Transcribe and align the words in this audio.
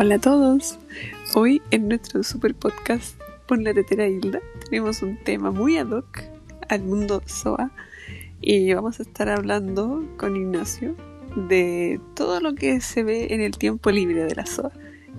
Hola 0.00 0.14
a 0.14 0.20
todos. 0.20 0.78
Hoy 1.34 1.60
en 1.72 1.88
nuestro 1.88 2.22
super 2.22 2.54
podcast 2.54 3.20
Pon 3.48 3.64
la 3.64 3.74
tetera 3.74 4.06
Hilda 4.06 4.38
tenemos 4.70 5.02
un 5.02 5.16
tema 5.24 5.50
muy 5.50 5.76
ad 5.76 5.88
hoc 5.88 6.22
al 6.68 6.84
mundo 6.84 7.20
SOA 7.26 7.72
y 8.40 8.72
vamos 8.74 9.00
a 9.00 9.02
estar 9.02 9.28
hablando 9.28 10.04
con 10.16 10.36
Ignacio 10.36 10.94
de 11.48 12.00
todo 12.14 12.38
lo 12.40 12.54
que 12.54 12.80
se 12.80 13.02
ve 13.02 13.34
en 13.34 13.40
el 13.40 13.58
tiempo 13.58 13.90
libre 13.90 14.22
de 14.22 14.36
la 14.36 14.46
SOA, 14.46 14.70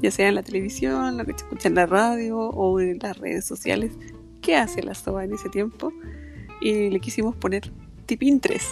ya 0.01 0.11
sea 0.11 0.29
en 0.29 0.35
la 0.35 0.43
televisión, 0.43 1.17
lo 1.17 1.25
que 1.25 1.33
se 1.33 1.39
escucha 1.39 1.67
en 1.67 1.75
la 1.75 1.85
radio 1.85 2.37
o 2.37 2.79
en 2.79 2.99
las 2.99 3.17
redes 3.17 3.43
sociales. 3.43 3.91
¿Qué 4.41 4.55
hace 4.55 4.81
la 4.81 4.95
SOA 4.95 5.25
en 5.25 5.33
ese 5.33 5.49
tiempo? 5.49 5.91
Y 6.61 6.89
le 6.89 7.01
quisimos 7.01 7.35
poner 7.35 7.69
Tipín 8.05 8.39
3, 8.39 8.65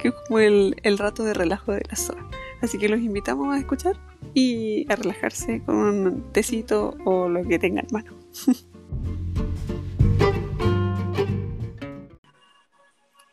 que 0.00 0.08
es 0.08 0.14
como 0.26 0.38
el, 0.38 0.76
el 0.84 0.96
rato 0.96 1.22
de 1.22 1.34
relajo 1.34 1.72
de 1.72 1.82
la 1.86 1.96
SOA. 1.96 2.30
Así 2.62 2.78
que 2.78 2.88
los 2.88 3.00
invitamos 3.00 3.54
a 3.54 3.58
escuchar 3.58 4.00
y 4.34 4.90
a 4.90 4.96
relajarse 4.96 5.62
con 5.64 5.76
un 5.76 6.32
tecito 6.32 6.96
o 7.04 7.28
lo 7.28 7.46
que 7.46 7.58
tengan 7.58 7.86
en 7.86 7.92
mano. 7.92 8.18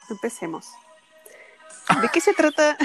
Empecemos. 0.09 0.67
¿De 2.01 2.09
qué 2.09 2.21
se 2.21 2.33
trata? 2.33 2.77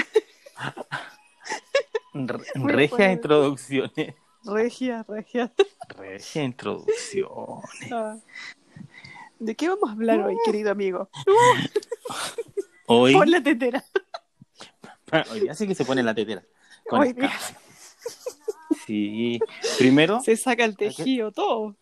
Regia 2.53 3.11
introducciones. 3.11 4.15
Regia, 4.45 5.03
regia. 5.07 5.51
Regia 5.97 6.43
introducciones. 6.43 7.91
Ah. 7.91 8.17
¿De 9.39 9.55
qué 9.55 9.67
vamos 9.69 9.89
a 9.89 9.93
hablar 9.93 10.21
hoy, 10.21 10.37
querido 10.45 10.71
amigo? 10.71 11.09
Hoy, 12.87 13.13
Pon 13.13 13.31
la 13.31 13.41
tetera. 13.41 13.83
hoy 15.31 15.41
día 15.41 15.53
sí 15.53 15.67
que 15.67 15.75
se 15.75 15.85
pone 15.85 16.03
la 16.03 16.13
tetera. 16.13 16.43
Con 16.87 17.01
Hoy 17.01 17.13
día. 17.13 17.31
Sí. 18.85 19.39
Primero, 19.77 20.19
se 20.19 20.35
saca 20.35 20.65
el 20.65 20.75
tejido, 20.75 21.31
todo. 21.31 21.75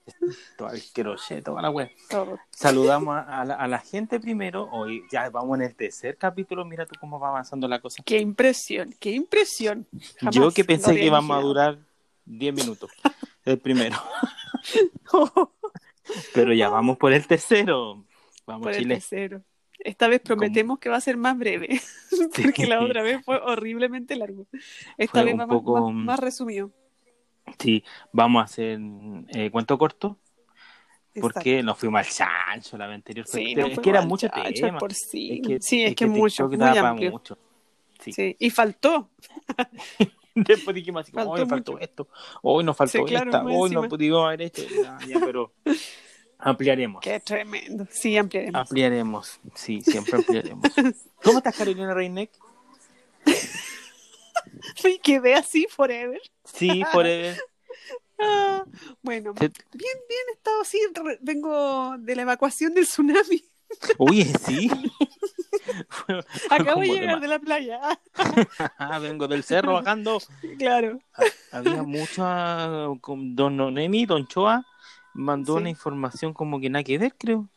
todo 0.57 0.69
el 0.69 0.83
crochet, 0.93 1.43
toda 1.43 1.61
la 1.61 1.69
web. 1.71 1.89
todo. 2.09 2.37
Saludamos 2.51 3.15
a, 3.15 3.41
a 3.41 3.45
la, 3.45 3.55
a 3.55 3.67
la 3.67 3.79
gente 3.79 4.19
primero. 4.19 4.69
Hoy 4.71 5.03
ya 5.11 5.29
vamos 5.29 5.57
en 5.57 5.65
el 5.65 5.75
tercer 5.75 6.17
capítulo. 6.17 6.63
Mira 6.65 6.85
tú 6.85 6.95
cómo 6.99 7.19
va 7.19 7.29
avanzando 7.29 7.67
la 7.67 7.79
cosa. 7.79 8.03
Qué 8.05 8.19
impresión, 8.19 8.93
qué 8.99 9.11
impresión. 9.11 9.87
Jamás 10.19 10.35
Yo 10.35 10.51
que 10.51 10.63
pensé 10.63 10.93
que 10.93 11.05
íbamos 11.05 11.35
a 11.35 11.41
durar 11.41 11.79
10 12.25 12.53
minutos. 12.53 12.91
El 13.45 13.57
primero. 13.57 13.97
Pero 16.33 16.53
ya 16.53 16.69
vamos 16.69 16.97
por 16.97 17.13
el 17.13 17.25
tercero. 17.25 18.03
Vamos, 18.45 18.63
Por 18.63 18.73
el 18.73 18.79
Chile. 18.79 18.95
tercero. 18.95 19.41
Esta 19.83 20.07
vez 20.07 20.19
prometemos 20.21 20.79
que 20.79 20.89
va 20.89 20.97
a 20.97 21.01
ser 21.01 21.17
más 21.17 21.37
breve, 21.37 21.81
porque 22.43 22.67
la 22.67 22.81
otra 22.81 23.01
vez 23.01 23.23
fue 23.25 23.37
horriblemente 23.43 24.15
largo. 24.15 24.45
Esta 24.97 25.21
Fue 25.21 25.23
vez 25.25 25.33
va 25.33 25.47
más- 25.47 25.47
poco- 25.47 25.91
más, 25.91 26.05
más 26.05 26.19
resumido. 26.19 26.71
Sí, 27.59 27.83
vamos 28.11 28.41
a 28.41 28.45
hacer 28.45 28.79
eh, 29.29 29.49
cuento 29.51 29.77
corto. 29.77 30.17
Exacto. 31.13 31.21
Porque 31.21 31.61
nos 31.63 31.77
fuimos 31.77 31.99
al 31.99 32.05
chancho 32.07 32.77
la 32.77 32.87
vez 32.87 32.95
anterior. 32.95 33.27
Sí, 33.27 33.53
no 33.55 33.65
es 33.65 33.79
que 33.79 33.89
era 33.89 34.01
mucho 34.03 34.29
tema. 34.29 34.77
Por 34.77 34.93
sí. 34.93 35.41
Es 35.41 35.47
que, 35.47 35.61
sí, 35.61 35.83
es, 35.83 35.89
que, 35.95 36.05
TikTok 36.05 36.17
mucho, 36.17 36.47
muy 36.47 36.77
amplio. 36.77 37.11
mucho. 37.11 37.37
Sí. 37.99 38.13
Sí. 38.13 38.35
Y 38.39 38.49
faltó. 38.49 39.09
Después 40.35 40.73
dijimos 40.73 41.01
así, 41.01 41.11
Faltó 41.11 41.31
hoy 41.31 41.45
faltó 41.45 41.71
mucho. 41.73 41.83
esto, 41.83 42.07
hoy 42.41 42.63
nos 42.63 42.77
faltó 42.77 42.99
Sí, 42.99 43.03
claro, 43.03 43.31
esta, 43.31 43.43
hoy 43.43 43.69
no 43.71 43.89
pudimos 43.89 44.23
haber 44.25 44.43
hecho. 44.43 44.61
Ya, 44.81 44.97
ya, 45.05 45.19
pero 45.19 45.51
ampliaremos. 46.41 47.01
Qué 47.01 47.19
tremendo. 47.19 47.87
Sí, 47.91 48.17
ampliaremos. 48.17 48.61
Ampliaremos, 48.61 49.39
sí, 49.55 49.81
siempre 49.81 50.15
ampliaremos. 50.17 50.67
¿Cómo 51.23 51.37
estás, 51.39 51.55
Carolina 51.55 51.93
Reineck? 51.93 52.31
Y 54.83 54.99
quedé 54.99 55.35
así 55.35 55.67
forever. 55.69 56.21
Sí, 56.45 56.83
forever. 56.91 57.37
Ah, 58.23 58.63
bueno, 59.01 59.33
bien, 59.33 59.51
bien 59.73 60.21
he 60.29 60.33
estado 60.33 60.61
así. 60.61 60.79
Vengo 61.21 61.95
de 61.97 62.15
la 62.15 62.21
evacuación 62.21 62.71
del 62.75 62.85
tsunami. 62.85 63.43
Uy, 63.97 64.25
sí. 64.45 64.69
Fue- 65.89 66.21
fue 66.21 66.23
Acabo 66.51 66.81
de 66.81 66.87
llegar 66.89 67.19
de 67.19 67.27
la 67.27 67.39
playa. 67.39 67.79
Ah, 68.77 68.99
vengo 68.99 69.27
del 69.27 69.43
cerro 69.43 69.73
bajando. 69.73 70.19
claro. 70.59 70.99
Había 71.51 71.81
mucha. 71.81 72.69
con 73.01 73.35
Don 73.35 73.57
Nonemi, 73.57 74.05
Don 74.05 74.27
Choa, 74.27 74.63
mandó 75.13 75.53
Sí. 75.55 75.59
una 75.61 75.69
información 75.69 76.33
como 76.33 76.59
que 76.59 76.69
nada 76.69 76.83
que 76.83 76.97
ver, 76.97 77.15
creo. 77.17 77.49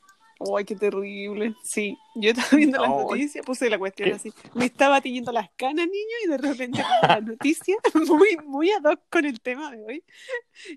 Ay, 0.57 0.65
qué 0.65 0.75
terrible. 0.75 1.55
Sí, 1.63 1.97
yo 2.17 2.31
estaba 2.31 2.49
viendo 2.77 2.79
las 2.81 2.91
Ay. 2.91 2.97
noticias, 2.97 3.47
puse 3.47 3.71
la 3.71 3.79
cuestión 3.79 4.09
¿Qué? 4.11 4.15
así. 4.17 4.33
Me 4.55 4.67
estaba 4.67 5.01
tiñendo 5.01 5.31
las 5.33 5.49
canas, 5.57 5.87
niño, 5.87 6.17
y 6.25 6.29
de 6.29 6.39
repente 6.39 6.83
la 7.03 7.21
noticia, 7.21 7.77
muy, 8.09 8.37
muy 8.45 8.71
ad 8.73 8.85
hoc 8.85 9.01
con 9.11 9.25
el 9.25 9.41
tema 9.41 9.71
de 9.71 9.85
hoy. 9.85 10.05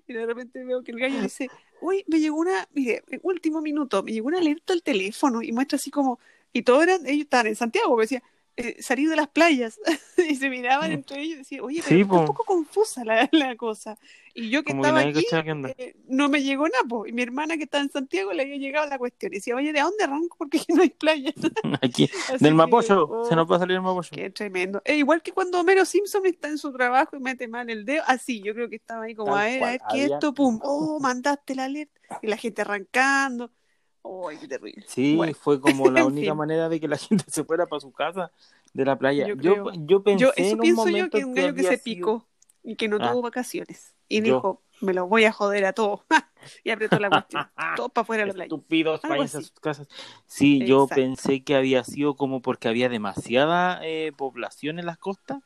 Y 0.06 0.12
de 0.12 0.24
repente 0.26 0.64
veo 0.64 0.82
que 0.82 0.92
el 0.92 1.00
gallo 1.00 1.20
dice, 1.20 1.48
uy, 1.80 2.04
me 2.06 2.20
llegó 2.20 2.36
una, 2.38 2.68
mire, 2.72 3.02
último 3.22 3.60
minuto, 3.60 4.02
me 4.02 4.12
llegó 4.12 4.28
una 4.28 4.38
alerta 4.38 4.72
al 4.72 4.82
teléfono 4.82 5.42
y 5.42 5.50
muestra 5.52 5.76
así 5.76 5.90
como, 5.90 6.18
y 6.52 6.62
todos 6.62 6.84
eran, 6.84 7.04
ellos 7.06 7.24
estaban 7.24 7.48
en 7.48 7.56
Santiago, 7.56 7.88
pero 7.90 8.02
decía, 8.02 8.22
eh, 8.58 8.82
salir 8.82 9.08
de 9.08 9.16
las 9.16 9.28
playas. 9.28 9.78
y 10.18 10.34
se 10.36 10.50
miraban 10.50 10.92
entre 10.92 11.20
ellos 11.22 11.34
y 11.34 11.38
decían, 11.38 11.60
oye, 11.64 11.80
pero 11.82 11.96
Sí, 11.96 12.02
está 12.02 12.12
un 12.14 12.20
po. 12.20 12.26
poco 12.26 12.44
confusa 12.44 13.04
la, 13.04 13.28
la 13.32 13.56
cosa. 13.56 13.96
Y 14.34 14.50
yo 14.50 14.62
que 14.62 14.70
Como 14.72 14.82
que 14.82 14.88
estaba 14.88 15.04
nadie 15.04 15.26
aquí, 15.26 15.74
eh, 15.78 15.96
no 16.06 16.28
me 16.28 16.42
llegó 16.42 16.68
nada, 16.68 16.84
po. 16.88 17.06
y 17.06 17.12
mi 17.12 17.22
hermana 17.22 17.56
que 17.56 17.64
está 17.64 17.80
en 17.80 17.90
Santiago 17.90 18.32
le 18.32 18.42
había 18.42 18.56
llegado 18.56 18.88
la 18.88 18.98
cuestión. 18.98 19.32
Y 19.32 19.36
decía, 19.36 19.56
oye, 19.56 19.72
¿de 19.72 19.80
dónde 19.80 20.04
arranco? 20.04 20.36
Porque 20.38 20.58
aquí 20.58 20.72
no 20.72 20.82
hay 20.82 20.90
playa. 20.90 21.32
Aquí, 21.82 22.04
Así 22.04 22.32
del 22.44 22.52
que, 22.52 22.54
Mapocho, 22.54 23.04
oh, 23.08 23.24
se 23.28 23.34
nos 23.34 23.46
puede 23.46 23.60
salir 23.60 23.76
el 23.76 23.82
Mapocho. 23.82 24.10
Qué 24.14 24.30
tremendo. 24.30 24.80
Es 24.84 24.96
igual 24.96 25.22
que 25.22 25.32
cuando 25.32 25.58
Homero 25.60 25.84
Simpson 25.84 26.24
está 26.26 26.48
en 26.48 26.58
su 26.58 26.72
trabajo 26.72 27.16
y 27.16 27.20
mete 27.20 27.48
mal 27.48 27.68
el 27.70 27.84
dedo. 27.84 28.02
Así, 28.06 28.40
yo 28.42 28.54
creo 28.54 28.68
que 28.68 28.76
estaba 28.76 29.04
ahí 29.04 29.14
como, 29.14 29.32
Tal 29.32 29.40
a 29.40 29.44
ver, 29.44 29.62
a 29.62 29.66
ver, 29.66 29.80
¿qué 29.90 29.98
es 29.98 30.04
había- 30.04 30.14
esto? 30.16 30.34
Pum, 30.34 30.60
oh, 30.62 31.00
mandaste 31.00 31.54
la 31.54 31.64
alerta. 31.64 32.00
Y 32.22 32.26
la 32.28 32.36
gente 32.36 32.62
arrancando. 32.62 33.50
¡Ay, 34.28 34.36
qué 34.38 34.48
terrible! 34.48 34.84
Sí, 34.88 35.16
Bueno, 35.16 35.34
fue 35.34 35.60
como 35.60 35.90
la 35.90 36.04
única 36.06 36.34
manera 36.34 36.68
de 36.68 36.80
que 36.80 36.88
la 36.88 36.96
gente 36.98 37.24
se 37.28 37.44
fuera 37.44 37.66
para 37.66 37.80
su 37.80 37.92
casa 37.92 38.30
de 38.72 38.84
la 38.84 38.98
playa. 38.98 39.26
Yo 39.28 39.70
Yo, 39.74 40.02
pensé 40.02 40.24
Yo, 40.24 40.32
en 40.36 40.54
un 40.54 40.60
pienso 40.60 40.84
yo 40.84 40.90
momento 40.90 41.18
que 41.18 41.24
un 41.24 41.34
gallo 41.34 41.54
que 41.54 41.60
había 41.60 41.70
se 41.70 41.78
sido- 41.78 41.94
picó 41.96 42.26
y 42.62 42.76
que 42.76 42.88
no 42.88 42.96
Ah. 43.00 43.10
tuvo 43.12 43.22
vacaciones. 43.22 43.94
Y 44.08 44.20
dijo, 44.22 44.62
me 44.80 44.94
los 44.94 45.06
voy 45.08 45.24
a 45.24 45.32
joder 45.32 45.66
a 45.66 45.72
todos. 45.74 46.00
y 46.64 46.70
apretó 46.70 46.98
la 46.98 47.10
cuestión. 47.10 47.46
Todos 47.76 47.90
para 47.92 48.02
afuera 48.02 48.22
de 48.22 48.28
la 48.28 48.32
playa. 48.34 48.44
Estúpidos, 48.46 49.04
Algo 49.04 49.16
váyanse 49.16 49.36
a 49.36 49.40
así. 49.40 49.48
sus 49.50 49.60
casas. 49.60 49.88
Sí, 50.26 50.64
yo 50.66 50.86
pensé 50.86 51.42
que 51.44 51.54
había 51.54 51.84
sido 51.84 52.16
como 52.16 52.40
porque 52.40 52.68
había 52.68 52.88
demasiada 52.88 53.80
eh, 53.82 54.12
población 54.16 54.78
en 54.78 54.86
las 54.86 54.96
costas, 54.98 55.38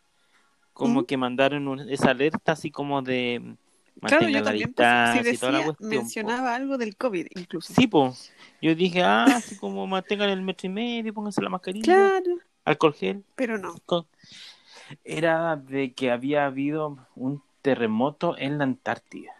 como 0.72 1.04
que 1.06 1.16
mandaron 1.16 1.66
un- 1.68 1.88
esa 1.90 2.10
alerta 2.10 2.52
así 2.52 2.70
como 2.70 3.02
de 3.02 3.56
Claro, 4.00 4.28
yo 4.28 4.42
también 4.42 4.72
pensé, 4.74 5.18
si 5.18 5.22
decía, 5.30 5.50
cuestión. 5.64 5.74
po. 5.76 5.84
mencionaba 5.84 6.54
algo 6.54 6.76
del 6.78 6.96
COVID 6.96 7.26
incluso. 7.36 7.72
Sí, 7.72 7.86
pues. 7.86 8.32
Yo 8.60 8.74
dije, 8.74 9.02
ah, 9.02 9.24
así 9.24 9.56
como 9.56 9.86
mantengan 9.86 10.28
el 10.30 10.42
metro 10.42 10.66
y 10.66 10.70
medio, 10.70 11.14
pónganse 11.14 11.40
la 11.42 11.48
mascarilla, 11.50 11.84
Claro, 11.84 12.36
alcohol 12.64 12.94
gel. 12.94 13.24
pero 13.36 13.58
no. 13.58 13.74
Era 15.04 15.56
de 15.56 15.92
que 15.92 16.10
había 16.10 16.46
habido 16.46 16.98
un 17.14 17.42
terremoto 17.62 18.36
en 18.38 18.58
la 18.58 18.64
Antártida 18.64 19.32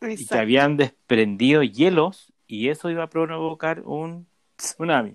y 0.00 0.06
que 0.06 0.12
Exacto. 0.14 0.38
habían 0.42 0.76
desprendido 0.76 1.62
hielos 1.62 2.32
y 2.46 2.68
eso 2.68 2.88
iba 2.90 3.04
a 3.04 3.10
provocar 3.10 3.80
un 3.80 4.26
tsunami. 4.56 5.14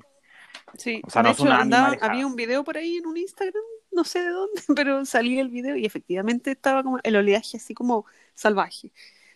Sí, 0.78 1.01
O 1.06 1.09
sea, 1.09 1.24
no 1.24 1.29
hecho, 1.29 1.38
tsunami, 1.44 1.62
andaba- 1.63 1.97
había 2.01 2.28
un 2.28 2.35
video 2.35 2.63
por 2.63 2.78
ahí 2.78 2.97
en 2.97 3.06
un 3.07 3.18
Instagram, 3.18 3.63
no 3.97 4.03
sé 4.05 4.21
de 4.21 4.29
dónde, 4.29 4.61
pero 4.75 5.03
salía 5.05 5.41
el 5.41 5.49
video 5.49 5.75
y 5.75 5.85
efectivamente 5.85 6.51
estaba 6.51 6.83
como 6.83 6.99
el 7.03 7.15
oleaje 7.15 7.57
así 7.57 7.73
como 7.73 8.05
salvaje. 8.35 8.91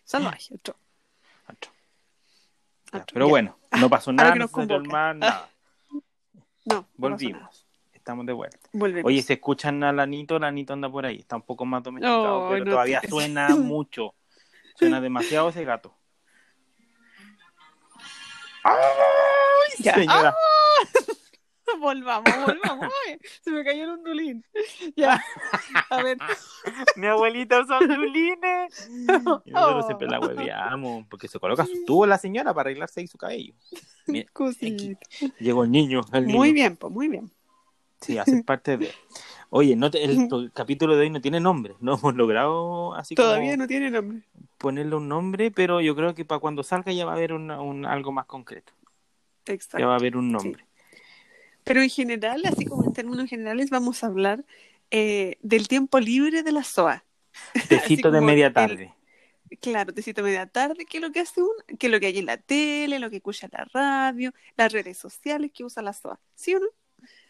Salvaje, 0.05 0.53
otro. 0.55 0.77
Otro. 1.49 1.71
otro, 2.87 2.99
Ya, 2.99 3.05
Pero 3.13 3.25
ya. 3.25 3.29
bueno, 3.29 3.59
no 3.79 3.89
pasó 3.89 4.13
nada, 4.13 4.35
no 4.35 4.47
se 4.47 4.53
convoca. 4.53 4.89
mar, 4.89 5.15
nada. 5.15 5.49
No, 6.63 6.75
no 6.75 6.81
pasó 6.81 6.85
nada. 6.85 6.87
Volvimos. 6.95 7.67
Estamos 7.91 8.25
de 8.25 8.33
vuelta. 8.33 8.69
Volvemos. 8.71 9.07
Oye, 9.09 9.21
si 9.23 9.33
escuchan 9.33 9.83
al 9.83 9.99
Anito, 9.99 10.37
el 10.37 10.43
Anito 10.43 10.73
anda 10.73 10.89
por 10.89 11.05
ahí. 11.05 11.17
Está 11.19 11.35
un 11.35 11.41
poco 11.43 11.65
más 11.65 11.81
domesticado, 11.83 12.45
Oh, 12.47 12.49
pero 12.51 12.65
no 12.65 12.71
todavía 12.71 12.99
te- 13.01 13.09
suena 13.09 13.55
mucho. 13.55 14.13
Suena 14.75 14.99
demasiado 15.01 15.49
ese 15.49 15.63
gato. 15.65 15.95
¡Ay, 18.63 18.75
Ya. 19.83 19.93
señora! 19.95 20.35
volvamos, 21.79 22.29
volvamos. 22.45 22.87
Ay, 23.07 23.17
se 23.41 23.51
me 23.51 23.63
cayó 23.63 23.83
el 23.85 23.89
undulín. 23.91 24.45
Ya, 24.95 25.23
a 25.89 26.03
ver. 26.03 26.17
Mi 26.95 27.07
abuelita 27.07 27.61
usa 27.61 27.77
ondulines. 27.79 28.89
Y 28.89 29.51
nosotros 29.51 29.83
Oh. 29.83 29.87
siempre 29.87 30.07
la 30.07 30.19
hueveamos 30.19 31.05
porque 31.09 31.27
se 31.27 31.39
coloca 31.39 31.65
su 31.65 31.85
tubo 31.85 32.05
la 32.05 32.17
señora 32.17 32.53
para 32.53 32.69
arreglarse 32.69 32.99
ahí 32.99 33.07
su 33.07 33.17
cabello. 33.17 33.53
Mira, 34.07 34.27
llegó 35.39 35.63
el 35.63 35.71
niño. 35.71 36.01
el 36.13 36.25
Muy 36.25 36.33
niño. 36.49 36.53
bien, 36.53 36.75
pues 36.77 36.91
muy 36.93 37.07
bien. 37.07 37.31
Sí, 38.01 38.17
hace 38.17 38.43
parte 38.43 38.77
de. 38.77 38.91
Oye, 39.49 39.75
no 39.75 39.91
te- 39.91 40.03
el 40.03 40.27
capítulo 40.53 40.95
de 40.95 41.01
hoy 41.01 41.09
no 41.09 41.21
tiene 41.21 41.39
nombre. 41.39 41.75
No 41.79 41.95
hemos 41.97 42.15
logrado 42.15 42.95
así 42.95 43.15
Todavía 43.15 43.51
como 43.51 43.63
no 43.63 43.67
tiene 43.67 43.91
nombre. 43.91 44.21
ponerle 44.57 44.95
un 44.95 45.07
nombre, 45.07 45.51
pero 45.51 45.81
yo 45.81 45.95
creo 45.95 46.15
que 46.15 46.25
para 46.25 46.39
cuando 46.39 46.63
salga 46.63 46.91
ya 46.91 47.05
va 47.05 47.11
a 47.11 47.15
haber 47.15 47.33
una- 47.33 47.61
un, 47.61 47.85
algo 47.85 48.11
más 48.11 48.25
concreto. 48.25 48.73
Ya 49.45 49.51
va 49.51 49.53
Exacto. 49.55 49.91
a 49.91 49.95
haber 49.95 50.17
un 50.17 50.31
nombre. 50.31 50.65
Pero 51.63 51.81
en 51.81 51.89
general, 51.89 52.41
así 52.45 52.65
como 52.65 52.85
en 52.85 52.93
términos 52.93 53.29
generales, 53.29 53.69
vamos 53.69 54.03
a 54.03 54.07
hablar 54.07 54.45
eh, 54.91 55.37
del 55.41 55.67
tiempo 55.67 55.99
libre 55.99 56.43
de 56.43 56.51
la 56.51 56.63
SOA. 56.63 57.05
Tecito 57.69 58.11
de 58.11 58.21
media 58.21 58.47
el- 58.47 58.53
tarde. 58.53 58.93
claro, 59.61 59.93
tecito 59.93 60.23
media 60.23 60.47
tarde, 60.47 60.85
qué 60.85 60.97
es 60.97 61.03
lo 61.03 61.11
que 61.11 61.19
hace 61.21 61.41
uno, 61.41 61.51
qué 61.79 61.87
es 61.87 61.91
lo 61.91 61.99
que 61.99 62.07
hay 62.07 62.17
en 62.19 62.25
la 62.25 62.37
tele, 62.37 62.99
lo 62.99 63.09
que 63.09 63.17
escucha 63.17 63.47
en 63.47 63.51
la 63.53 63.65
radio, 63.73 64.33
las 64.57 64.71
redes 64.71 64.97
sociales 64.97 65.51
que 65.53 65.63
usa 65.63 65.83
la 65.83 65.93
SOA. 65.93 66.19
¿Sí 66.35 66.55
o 66.55 66.59
no? 66.59 66.67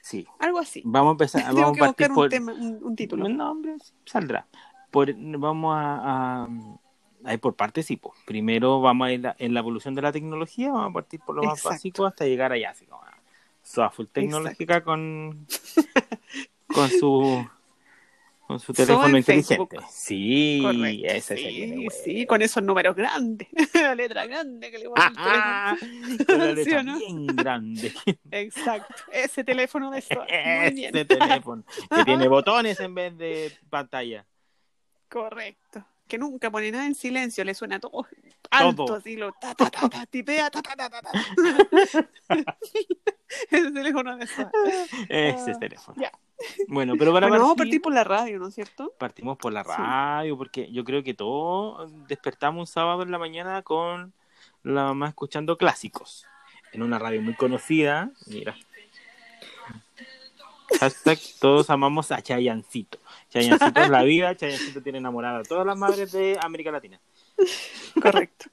Sí. 0.01 0.28
Algo 0.39 0.60
así. 0.60 0.81
Vamos 0.86 1.12
a 1.12 1.13
empezar, 1.13 1.44
Tengo 1.56 1.74
vamos 1.74 1.77
que 1.77 1.81
a 1.81 1.86
partir 1.86 2.10
buscar 2.10 2.13
por... 2.13 2.24
un, 2.25 2.30
tema, 2.30 2.54
un, 2.54 2.84
un 2.84 2.95
título. 2.95 3.30
No, 3.30 3.51
hombre, 3.51 3.75
saldrá. 4.06 4.48
Por, 4.92 5.13
vamos 5.16 5.75
a, 5.77 6.44
a, 7.25 7.38
por 7.39 7.56
partes, 7.56 7.86
sí. 7.86 7.98
Pues. 7.98 8.16
Primero 8.25 8.81
vamos 8.81 9.07
a 9.07 9.12
ir 9.13 9.34
en 9.38 9.54
la 9.54 9.60
evolución 9.62 9.95
de 9.95 10.01
la 10.01 10.12
tecnología, 10.12 10.72
vamos 10.72 10.89
a 10.92 10.94
partir 10.94 11.22
por 11.22 11.36
lo 11.36 11.44
más 11.44 11.60
Exacto. 11.60 11.69
básico 11.69 12.06
hasta 12.06 12.25
llegar 12.25 12.51
allá, 12.51 12.72
así 12.72 12.86
como 12.86 13.01
SOA 13.63 13.90
full 13.92 14.06
tecnológica 14.08 14.84
con, 14.84 15.48
con 16.68 16.90
su 16.90 17.48
con 18.48 18.60
su 18.60 18.74
teléfono 18.74 19.08
en 19.08 19.16
inteligente. 19.18 19.56
Facebook. 19.56 19.86
Sí, 19.90 20.60
Correcto. 20.62 21.08
ese 21.08 21.38
sí, 21.38 21.44
se 21.44 21.50
viene, 21.50 21.90
sí, 21.90 22.25
con 22.25 22.42
esos 22.42 22.62
números 22.62 22.96
grandes, 22.98 23.48
la 23.74 23.96
letra 23.96 24.25
grande 24.25 24.69
que 24.69 24.78
le 24.78 24.90
ponen 24.90 25.13
Ah, 25.18 25.78
teléfono. 25.80 26.25
con 26.25 26.38
la 26.38 26.46
¿Sí 26.50 26.56
letra 26.56 26.80
o 26.80 26.84
no? 26.84 26.98
bien 27.00 27.25
grande. 27.28 27.94
Exacto, 28.31 28.94
ese 29.13 29.44
teléfono 29.46 29.90
de. 29.90 30.04
Muy 30.66 30.74
bien. 30.74 30.94
Ese 30.96 31.06
teléfono 31.06 31.63
que 31.96 32.04
tiene 32.04 32.28
botones 32.28 32.78
en 32.81 32.94
vez 32.94 33.18
de 33.18 33.54
pantalla. 33.69 34.25
Correcto. 35.08 35.86
Que 36.08 36.18
nunca 36.18 36.52
pone 36.52 36.72
nada 36.74 36.86
en 36.88 36.96
silencio, 36.96 37.46
le 37.46 37.54
suena 37.54 37.80
todo 37.80 38.06
alto, 38.50 38.84
Todo. 38.84 38.96
así 38.98 39.16
lo 39.16 39.31
ta, 39.31 39.56
ta, 39.56 39.69
ta, 39.69 39.88
ta, 39.88 40.06
tipea, 40.08 40.50
ta, 40.50 40.62
ta, 40.62 40.75
ta, 40.75 40.90
ta, 40.90 41.02
ta. 41.02 42.58
Ese 43.51 43.72
teléfono 43.72 44.18
de. 44.18 44.24
Ese 45.10 45.51
Ah, 45.51 45.60
teléfono. 45.60 46.01
ya. 46.01 46.12
Bueno, 46.68 46.95
pero 46.98 47.13
para 47.13 47.28
Bueno, 47.28 47.44
vamos 47.44 47.56
a 47.56 47.57
partir- 47.57 47.72
partir 47.74 47.81
por 47.81 47.94
la 47.94 48.04
radio, 48.04 48.39
¿no 48.39 48.48
es 48.48 48.56
cierto? 48.56 48.94
partimos 48.98 49.38
por 49.38 49.54
la 49.54 49.63
Sí. 49.63 49.69
radio, 49.78 50.38
porque 50.38 50.72
yo 50.72 50.83
creo 50.83 51.04
que 51.04 51.13
todos 51.13 51.92
despertamos 52.07 52.60
un 52.62 52.68
sábado 52.68 53.04
en 53.04 53.12
la 53.12 53.19
mañana 53.19 53.62
con 53.62 54.13
la 54.63 54.83
mamá 54.86 55.10
escuchando 55.10 55.57
clásicos. 55.57 56.25
En 56.74 56.81
una 56.83 56.98
radio 57.00 57.22
muy 57.22 57.36
conocida, 57.36 58.10
mira. 58.28 58.56
Hashtag 60.80 61.19
todos 61.39 61.69
amamos 61.69 62.12
a 62.12 62.22
Chayancito. 62.22 62.98
Chayancito 63.30 63.81
es 63.81 63.89
la 63.89 64.04
vida, 64.04 64.36
Chayancito 64.36 64.81
tiene 64.81 64.98
enamorada 65.00 65.39
a 65.39 65.44
todas 65.44 65.66
las 65.66 65.77
madres 65.77 66.12
de 66.13 66.39
América 66.42 66.72
Latina. 66.72 67.00
Correcto. 68.01 68.45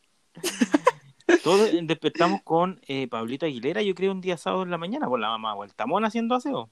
Todos 1.43 1.71
despertamos 1.83 2.43
con 2.43 2.81
eh, 2.87 3.07
Pablito 3.09 3.47
Aguilera, 3.47 3.83
yo 3.83 3.95
creo 3.95 4.13
un 4.13 4.21
día 4.21 4.37
sábado 4.37 4.63
en 4.63 4.71
la 4.71 4.79
mañana, 4.79 5.07
con 5.07 5.21
la 5.21 5.29
mamá 5.29 5.55
Vueltamón 5.55 6.05
haciendo 6.05 6.35
aseo. 6.35 6.71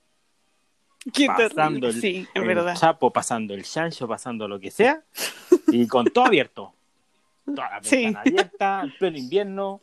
Qué 1.13 1.27
Pasando 1.27 1.55
terrible. 1.55 1.89
el- 1.89 2.01
Sí, 2.01 2.17
es 2.35 2.43
el 2.43 2.47
verdad. 2.49 2.75
Chapo 2.77 3.13
pasando 3.13 3.55
el 3.55 3.63
chancho, 3.65 4.09
pasando 4.09 4.49
lo 4.49 4.59
que 4.59 4.71
sea, 4.71 5.05
y 5.69 5.87
con 5.87 6.07
todo 6.07 6.27
abierto. 6.27 6.73
Toda 7.45 7.71
la 7.71 7.83
Sí. 7.83 8.07
abierta, 8.17 8.81
en 8.83 8.93
pleno 8.99 9.17
invierno, 9.19 9.81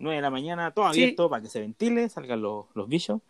9 0.00 0.16
de 0.16 0.22
la 0.22 0.30
mañana, 0.30 0.70
todo 0.72 0.92
Sí. 0.92 1.02
abierto 1.02 1.30
para 1.30 1.42
que 1.42 1.48
se 1.48 1.60
ventile, 1.60 2.08
salgan 2.08 2.42
los, 2.42 2.66
los 2.74 2.88
bichos. 2.88 3.20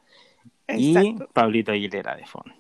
Exacto. 0.67 1.25
Y 1.25 1.33
Pablito 1.35 1.73
Aguilera 1.73 2.17
de 2.17 2.25
fondo. 2.27 2.55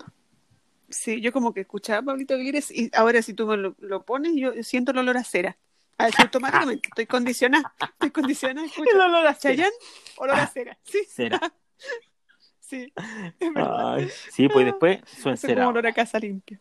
Sí, 0.90 1.20
yo 1.20 1.32
como 1.32 1.52
que 1.54 1.60
escuchaba 1.60 1.98
a 2.00 2.02
Pablito 2.02 2.34
Aguilera 2.34 2.58
y 2.70 2.90
ahora 2.94 3.22
si 3.22 3.32
tú 3.34 3.46
me 3.46 3.56
lo, 3.56 3.74
lo 3.78 4.02
pones, 4.04 4.32
yo 4.36 4.52
siento 4.62 4.92
el 4.92 4.98
olor 4.98 5.16
a 5.16 5.24
cera. 5.24 5.56
Así 5.98 6.22
automáticamente, 6.22 6.88
estoy 6.88 7.06
condicionada. 7.06 7.74
Estoy 7.80 8.10
condicionada. 8.12 8.68
El 8.76 9.00
olor 9.00 9.26
a 9.26 9.36
Chayanne, 9.36 9.74
olor 10.16 10.36
a 10.38 10.46
cera. 10.46 10.78
Sí, 10.84 11.00
cera. 11.08 11.40
sí, 12.60 12.92
es 13.40 13.52
verdad. 13.52 13.94
Ay, 13.94 14.08
sí, 14.30 14.48
pues 14.48 14.66
después 14.66 15.00
su 15.22 15.28
Hace 15.28 15.54
como 15.54 15.68
olor 15.68 15.86
a 15.86 15.92
casa 15.92 16.18
limpia. 16.20 16.60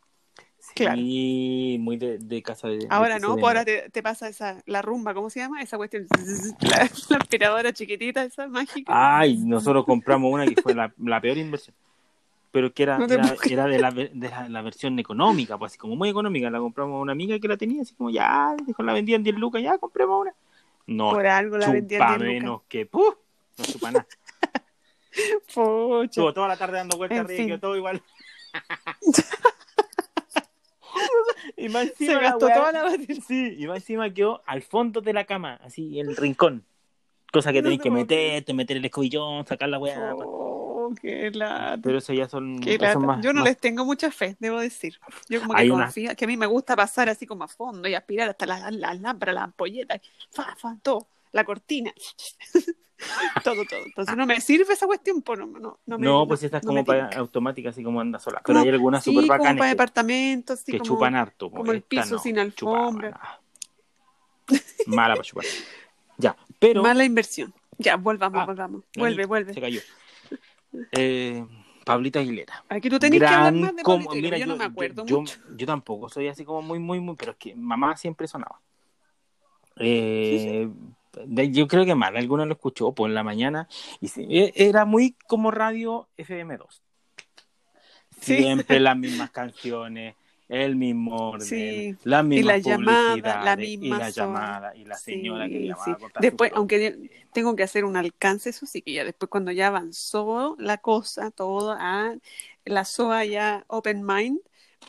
Sí, 0.59 0.73
claro. 0.73 0.97
muy 0.97 1.97
de, 1.97 2.17
de 2.17 2.41
casa 2.41 2.67
de. 2.67 2.79
de 2.79 2.87
Ahora 2.89 3.19
no, 3.19 3.35
de- 3.35 3.41
pues 3.41 3.49
ahora 3.51 3.63
te, 3.63 3.89
te 3.89 4.03
pasa 4.03 4.27
esa, 4.27 4.61
la 4.65 4.81
rumba, 4.81 5.13
¿cómo 5.13 5.29
se 5.29 5.39
llama? 5.39 5.61
Esa 5.61 5.77
cuestión, 5.77 6.07
la, 6.61 6.89
la 7.09 7.17
aspiradora 7.17 7.71
chiquitita, 7.71 8.23
esa 8.23 8.47
mágica. 8.47 8.91
Ay, 9.19 9.37
nosotros 9.37 9.85
compramos 9.85 10.33
una 10.33 10.45
que 10.45 10.59
fue 10.61 10.73
la, 10.73 10.91
la 10.97 11.21
peor 11.21 11.37
inversión. 11.37 11.75
Pero 12.51 12.73
que 12.73 12.83
era, 12.83 12.97
No 12.97 13.05
era, 13.05 13.67
de, 13.67 13.79
la, 13.79 13.91
de 13.91 14.29
la, 14.29 14.49
la 14.49 14.61
versión 14.61 14.97
económica, 14.99 15.57
pues 15.57 15.71
así 15.71 15.77
como 15.77 15.95
muy 15.95 16.09
económica. 16.09 16.49
La 16.49 16.59
compramos 16.59 16.97
a 16.97 17.01
una 17.01 17.11
amiga 17.11 17.37
que 17.39 17.47
la 17.47 17.57
tenía, 17.57 17.81
así 17.81 17.93
como 17.93 18.09
ya, 18.09 18.55
dijo, 18.65 18.81
la 18.83 18.93
vendían 18.93 19.23
10 19.23 19.37
lucas, 19.37 19.61
ya 19.61 19.77
compremos 19.77 20.21
una. 20.21 20.33
No, 20.87 21.11
Por 21.11 21.27
algo 21.27 21.57
la 21.57 21.69
vendían 21.69 22.01
chupa 22.13 22.23
10 22.23 22.43
lucas. 22.43 22.65
que, 22.69 22.85
¡puh! 22.85 23.15
No 23.57 23.65
chupa 23.65 23.91
nada. 23.91 24.07
Estuvo 25.47 26.33
toda 26.33 26.47
la 26.47 26.57
tarde 26.57 26.77
dando 26.77 26.97
vueltas 26.97 27.19
arriba, 27.19 27.45
quedó 27.45 27.59
todo 27.59 27.75
igual. 27.75 28.01
y 31.57 31.69
más 31.69 31.85
Se 31.85 31.89
encima, 31.91 32.13
la 32.13 32.19
gastó 32.21 32.47
toda 32.47 32.71
la 32.71 32.83
batería. 32.83 33.21
Sí, 33.27 33.55
y 33.57 33.67
más 33.67 33.77
encima 33.77 34.13
quedó 34.13 34.41
al 34.45 34.61
fondo 34.61 35.01
de 35.01 35.13
la 35.13 35.25
cama, 35.25 35.59
así, 35.63 35.99
en 35.99 36.09
el 36.09 36.15
rincón. 36.15 36.65
Cosa 37.31 37.51
que 37.51 37.61
No 37.61 37.65
tenés 37.65 37.79
te 37.79 37.83
que 37.83 37.91
meterte, 37.91 38.53
meter 38.53 38.77
el 38.77 38.85
escobillón, 38.85 39.45
sacar 39.45 39.69
la 39.69 39.79
weá. 39.79 40.13
Oh, 40.15 40.66
qué 40.95 41.29
lata. 41.31 41.79
Pero 41.83 41.97
eso 41.97 42.13
ya 42.13 42.27
son, 42.29 42.59
Qué 42.59 42.77
más. 42.79 43.21
Yo 43.23 43.33
no 43.33 43.39
más- 43.41 43.49
les 43.49 43.57
tengo 43.57 43.85
mucha 43.85 44.11
fe, 44.11 44.35
debo 44.39 44.59
decir. 44.59 44.99
Yo 45.29 45.41
como 45.41 45.53
que 45.55 45.71
una- 45.71 45.85
confío, 45.85 46.15
que 46.15 46.25
a 46.25 46.27
mí 46.27 46.37
me 46.37 46.45
gusta 46.45 46.75
pasar 46.75 47.09
así 47.09 47.25
como 47.25 47.43
a 47.43 47.47
fondo 47.47 47.87
y 47.87 47.95
aspirar 47.95 48.29
hasta 48.29 48.45
las 48.45 48.71
lámparas, 48.99 49.35
las 49.35 49.43
ampolletas, 49.45 50.01
fa, 50.31 50.55
fa, 50.55 50.77
todo, 50.81 51.07
la 51.31 51.43
cortina, 51.43 51.93
todo, 53.43 53.63
todo. 53.65 53.79
Entonces 53.85 54.15
no 54.15 54.25
me 54.25 54.41
sirve 54.41 54.73
esa 54.73 54.85
cuestión, 54.87 55.21
pues 55.21 55.39
no, 55.39 55.45
no, 55.47 55.79
no 55.85 55.97
me 55.99 56.05
No, 56.05 56.27
pues 56.27 56.43
esta 56.43 56.57
es 56.57 56.65
como 56.65 56.83
para 56.83 57.09
automática, 57.17 57.69
así 57.69 57.83
como 57.83 58.01
anda 58.01 58.19
sola. 58.19 58.41
Pero 58.45 58.59
Como- 58.59 58.59
hay 58.65 58.69
algunas 58.73 59.03
sí, 59.03 59.13
como 59.13 59.27
bacanas 59.27 59.53
para 59.57 59.65
que, 59.65 59.69
departamentos, 59.75 60.59
así 60.59 60.71
que 60.71 60.79
como 60.79 60.87
chupan 60.95 61.15
harto. 61.15 61.49
como 61.51 61.71
el 61.71 61.81
piso 61.81 62.17
sin 62.19 62.39
alfombra. 62.39 63.39
Mala 64.85 65.15
para 65.15 65.23
chupar. 65.25 65.45
Ya, 66.17 66.35
pero. 66.59 66.81
mala 66.81 67.03
inversión. 67.03 67.53
Ya, 67.77 67.95
volvamos, 67.95 68.41
Ah, 68.41 68.45
volvamos. 68.45 68.83
Vuelve, 68.95 69.25
vuelve. 69.25 69.53
Se 69.53 69.61
cayó. 69.61 69.81
Eh, 70.91 71.45
Pablito 71.85 72.19
Aguilera. 72.19 72.63
Aquí 72.69 72.89
tú 72.89 72.99
tenés 72.99 73.19
que 73.19 73.25
hablar 73.25 73.41
Gran 73.53 73.61
más 73.61 73.75
de 73.75 73.83
como- 73.83 74.05
Pablito 74.05 74.11
Aguilera, 74.13 74.37
yo, 74.37 74.45
no 74.47 74.57
me 74.57 74.63
acuerdo 74.65 75.05
yo, 75.05 75.19
mucho. 75.21 75.39
yo 75.55 75.65
tampoco 75.65 76.09
soy 76.09 76.27
así 76.27 76.43
como 76.43 76.61
muy, 76.61 76.79
muy, 76.79 76.99
muy, 76.99 77.15
pero 77.15 77.31
es 77.31 77.37
que 77.37 77.55
mamá 77.55 77.95
siempre 77.95 78.27
sonaba. 78.27 78.59
Eh, 79.77 80.67
de- 81.25 81.51
yo 81.51 81.67
creo 81.67 81.85
que 81.85 81.95
más, 81.95 82.13
alguno 82.15 82.45
lo 82.45 82.53
escuchó 82.53 82.91
por 82.93 83.09
la 83.09 83.23
mañana 83.23 83.67
y 84.01 84.09
e- 84.37 84.53
era 84.55 84.85
muy 84.85 85.15
como 85.27 85.51
radio 85.51 86.07
FM2. 86.17 86.81
Sí. 88.19 88.37
Siempre 88.37 88.79
las 88.79 88.97
mismas 88.97 89.29
canciones, 89.31 90.15
el 90.49 90.75
mismo 90.75 91.29
orden, 91.29 91.85
Sí. 91.85 91.97
las 92.03 92.23
Y 92.33 92.43
mismas 92.43 92.43
la 92.43 92.57
llamada, 92.57 93.35
la 93.39 93.55
y 93.79 93.95
misma 93.95 93.95
la 93.95 94.09
zona. 94.09 94.59
llamada 94.59 94.75
y 94.75 94.85
la 94.85 94.97
señora 94.99 95.49
que 95.49 95.61
Sí, 95.61 95.65
llamaba 95.65 95.97
sí. 95.97 96.11
Después, 96.17 96.51
aunque 96.55 97.09
tengo 97.33 97.55
que 97.55 97.63
hacer 97.63 97.85
un 97.85 97.97
alcance, 97.97 98.49
eso 98.49 98.65
sí 98.65 98.81
que 98.81 98.93
ya 98.93 99.03
después 99.05 99.29
cuando 99.29 99.51
ya 99.51 99.67
avanzó 99.67 100.55
la 100.59 100.77
cosa, 100.77 101.31
todo, 101.31 101.73
a 101.79 102.15
la 102.65 102.81
SOA 102.85 103.25
ya 103.25 103.65
open 103.67 104.03
mind, 104.05 104.39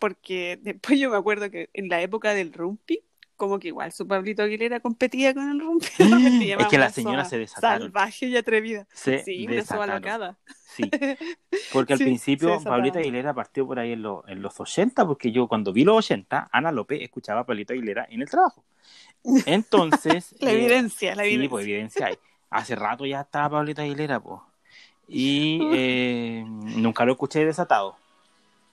porque 0.01 0.59
después 0.63 0.99
yo 0.99 1.11
me 1.11 1.17
acuerdo 1.17 1.51
que 1.51 1.71
en 1.75 1.89
la 1.89 2.03
época 2.03 2.35
del 2.35 2.53
Rumpi, 2.53 3.03
como 3.39 3.59
que 3.59 3.69
igual 3.69 3.91
su 3.93 4.07
Pablito 4.07 4.43
Aguilera 4.43 4.81
competía 4.81 5.33
con 5.33 5.49
el 5.51 5.59
Rumpi. 5.61 5.87
Es 6.59 6.67
que 6.67 6.77
las 6.77 6.89
una 6.89 6.91
señoras 6.91 7.27
SOA 7.29 7.31
se 7.31 7.39
desataron. 7.39 7.83
Salvaje 7.85 8.27
y 8.27 8.37
atrevida. 8.37 8.87
Se 8.93 9.25
Sí, 9.25 9.47
una 9.47 9.55
desataron. 9.55 9.95
locada. 9.95 10.39
Sí, 10.67 10.91
porque 11.73 11.95
al 11.95 11.99
Sí, 11.99 12.05
principio. 12.05 12.61
Pablito 12.63 12.99
Aguilera 12.99 13.33
partió 13.33 13.67
por 13.67 13.79
ahí 13.79 13.93
en, 13.93 14.03
los 14.03 14.29
en 14.29 14.43
los 14.43 14.61
80, 14.61 15.07
porque 15.07 15.33
yo 15.33 15.49
cuando 15.49 15.73
vi 15.73 15.85
los 15.85 15.97
80, 15.97 16.51
Ana 16.53 16.71
López 16.73 17.01
escuchaba 17.01 17.41
a 17.41 17.47
Pablito 17.47 17.73
Aguilera 17.73 18.07
en 18.11 18.21
el 18.21 18.29
trabajo. 18.29 18.65
Entonces... 19.47 20.35
La 20.41 20.51
eh, 20.51 20.55
evidencia, 20.55 21.15
la 21.15 21.23
Sí, 21.23 21.29
evidencia. 21.31 21.51
pues 21.51 21.65
evidencia 21.65 22.07
hay. 22.07 22.19
Hace 22.51 22.77
rato 22.77 23.07
ya 23.07 23.21
estaba 23.23 23.51
Pablito 23.51 23.83
Aguilera, 23.83 24.21
pues. 24.21 24.41
Y 25.07 25.61
eh, 25.73 26.45
nunca 26.47 27.05
lo 27.05 27.13
escuché 27.13 27.45
desatado. 27.45 27.97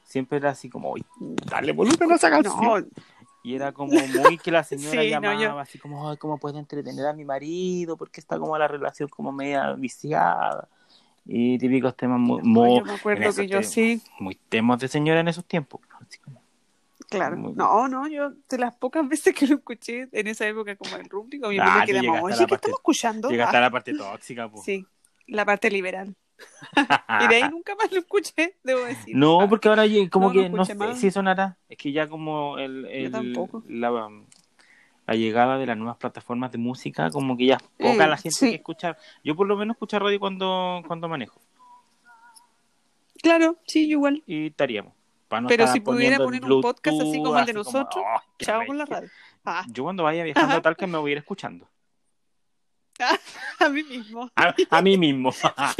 Siempre 0.03 0.37
era 0.37 0.51
así 0.51 0.69
como, 0.69 0.91
"Uy, 0.91 1.03
dale 1.19 1.71
volumen 1.71 2.11
a 2.11 2.15
esa 2.15 2.29
canción. 2.29 2.55
No, 2.61 2.85
Y 3.45 3.55
era 3.55 3.71
como 3.73 4.07
muy 4.07 4.37
que 4.39 4.49
la 4.51 4.63
señora 4.63 5.01
Sí, 5.03 5.07
no, 5.07 5.11
llamaba 5.11 5.35
yo- 5.39 5.59
así 5.59 5.77
como, 5.77 6.09
ay, 6.09 6.17
¿cómo 6.17 6.39
puedo 6.39 6.57
entretener 6.57 7.05
a 7.05 7.13
mi 7.13 7.23
marido? 7.25 7.95
Porque 7.95 8.19
está 8.19 8.39
como 8.39 8.57
la 8.57 8.67
relación 8.67 9.07
como 9.07 9.31
media 9.31 9.73
viciada. 9.73 10.67
Y 11.27 11.57
típicos 11.57 11.95
temas 11.95 12.19
muy, 12.19 12.41
muy, 12.41 12.79
yo 12.79 12.85
me 12.85 12.93
acuerdo 12.93 13.23
en 13.23 13.35
que 13.35 13.47
yo 13.47 13.59
temas, 13.59 13.71
sí, 13.71 14.01
muy 14.19 14.35
temas 14.49 14.79
de 14.79 14.87
señora 14.87 15.19
en 15.19 15.27
esos 15.27 15.45
tiempos. 15.45 15.81
Así 15.99 16.17
como, 16.19 16.41
Claro, 17.09 17.37
Muy- 17.37 17.53
no, 17.53 17.87
no, 17.87 18.07
yo 18.07 18.31
de 18.49 18.57
las 18.57 18.75
pocas 18.75 19.07
veces 19.09 19.33
que 19.35 19.45
lo 19.47 19.55
escuché 19.57 20.07
en 20.11 20.27
esa 20.27 20.47
época 20.47 20.75
como 20.75 20.97
Rumpi, 20.97 21.39
con 21.39 21.49
mi 21.51 21.59
Ah, 21.59 21.85
mamá 21.87 22.21
oye, 22.21 22.45
¿qué 22.47 22.55
estamos 22.55 22.79
escuchando? 22.79 23.29
Llegaste 23.29 23.55
Ah, 23.57 23.59
a 23.59 23.61
la 23.61 23.69
parte 23.71 23.93
tóxica, 23.93 24.49
pues. 24.49 24.63
Sí, 24.65 24.87
la 25.27 25.45
parte 25.45 25.69
liberal. 25.69 26.15
Y 27.21 27.27
de 27.27 27.35
ahí 27.35 27.49
nunca 27.49 27.75
más 27.75 27.91
lo 27.91 27.99
escuché, 27.99 28.57
debo 28.63 28.85
decir. 28.85 29.15
No, 29.15 29.41
Ah, 29.41 29.47
porque 29.49 29.69
ahora 29.69 29.83
como 30.11 30.27
no, 30.27 30.33
que 30.33 30.49
no, 30.49 30.65
sé 30.65 30.75
más. 30.75 30.99
si 30.99 31.09
sonará. 31.11 31.57
Es 31.69 31.77
que 31.77 31.91
ya 31.91 32.07
como 32.07 32.57
el, 32.57 32.85
el-. 32.85 33.11
La, 33.69 34.09
la 35.07 35.13
llegada 35.15 35.57
de 35.57 35.65
las 35.65 35.77
nuevas 35.77 35.97
plataformas 35.97 36.51
de 36.51 36.57
música, 36.57 37.09
como 37.11 37.37
que 37.37 37.45
ya 37.47 37.55
es 37.55 37.63
poca 37.77 38.05
Eh, 38.05 38.07
la 38.09 38.17
gente 38.17 38.31
sí. 38.35 38.49
que 38.49 38.55
escucha. 38.55 38.97
Yo 39.23 39.35
por 39.35 39.47
lo 39.47 39.55
menos 39.55 39.75
escucho 39.75 39.99
radio 39.99 40.19
cuando, 40.19 40.81
cuando 40.87 41.07
manejo. 41.07 41.39
Claro, 43.21 43.57
sí, 43.65 43.87
igual. 43.89 44.23
Y 44.27 44.47
estaríamos. 44.47 44.93
Para 45.27 45.41
no 45.41 45.47
Pero 45.47 45.67
si 45.67 45.79
pudiera 45.79 46.17
poner 46.17 46.43
un 46.45 46.61
podcast 46.61 47.01
así 47.01 47.17
como 47.23 47.39
el 47.39 47.45
de 47.45 47.51
así 47.51 47.63
como, 47.63 47.79
nosotros, 47.79 48.05
"Oh, 48.05 48.21
Chao 48.39 48.65
con 48.67 48.77
la 48.77 48.85
regio". 48.85 48.95
radio. 49.01 49.09
Ah, 49.45 49.65
Yo 49.69 49.83
cuando 49.83 50.03
vaya 50.03 50.23
viajando 50.23 50.55
a 50.55 50.61
Talca 50.61 50.85
me 50.85 50.97
voy 50.97 51.11
a 51.11 51.13
ir 51.13 51.17
escuchando. 51.19 51.67
a 53.59 53.69
mí 53.69 53.83
mismo. 53.83 54.29
A, 54.35 54.55
a 54.69 54.81
mí 54.81 54.97
mismo. 54.97 55.31
Ay. 55.57 55.71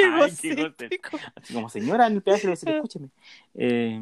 Así 1.35 1.53
como 1.53 1.69
señora, 1.69 2.07
en 2.07 2.13
el 2.13 2.21
pedazo 2.21 2.49
decir, 2.49 2.69
escúcheme. 2.69 3.09
Eh, 3.53 4.01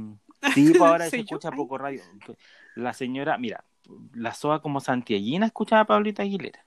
sí, 0.53 0.69
pues 0.69 0.81
ahora 0.81 1.09
se 1.09 1.17
yo. 1.17 1.23
escucha 1.23 1.51
poco 1.51 1.77
radio. 1.77 2.01
La 2.75 2.93
señora, 2.93 3.37
mira, 3.37 3.63
la 4.13 4.33
SOA 4.33 4.61
como 4.61 4.79
santiaguina 4.79 5.45
escuchaba 5.45 5.81
a 5.81 5.85
Pablita 5.85 6.23
Aguilera. 6.23 6.63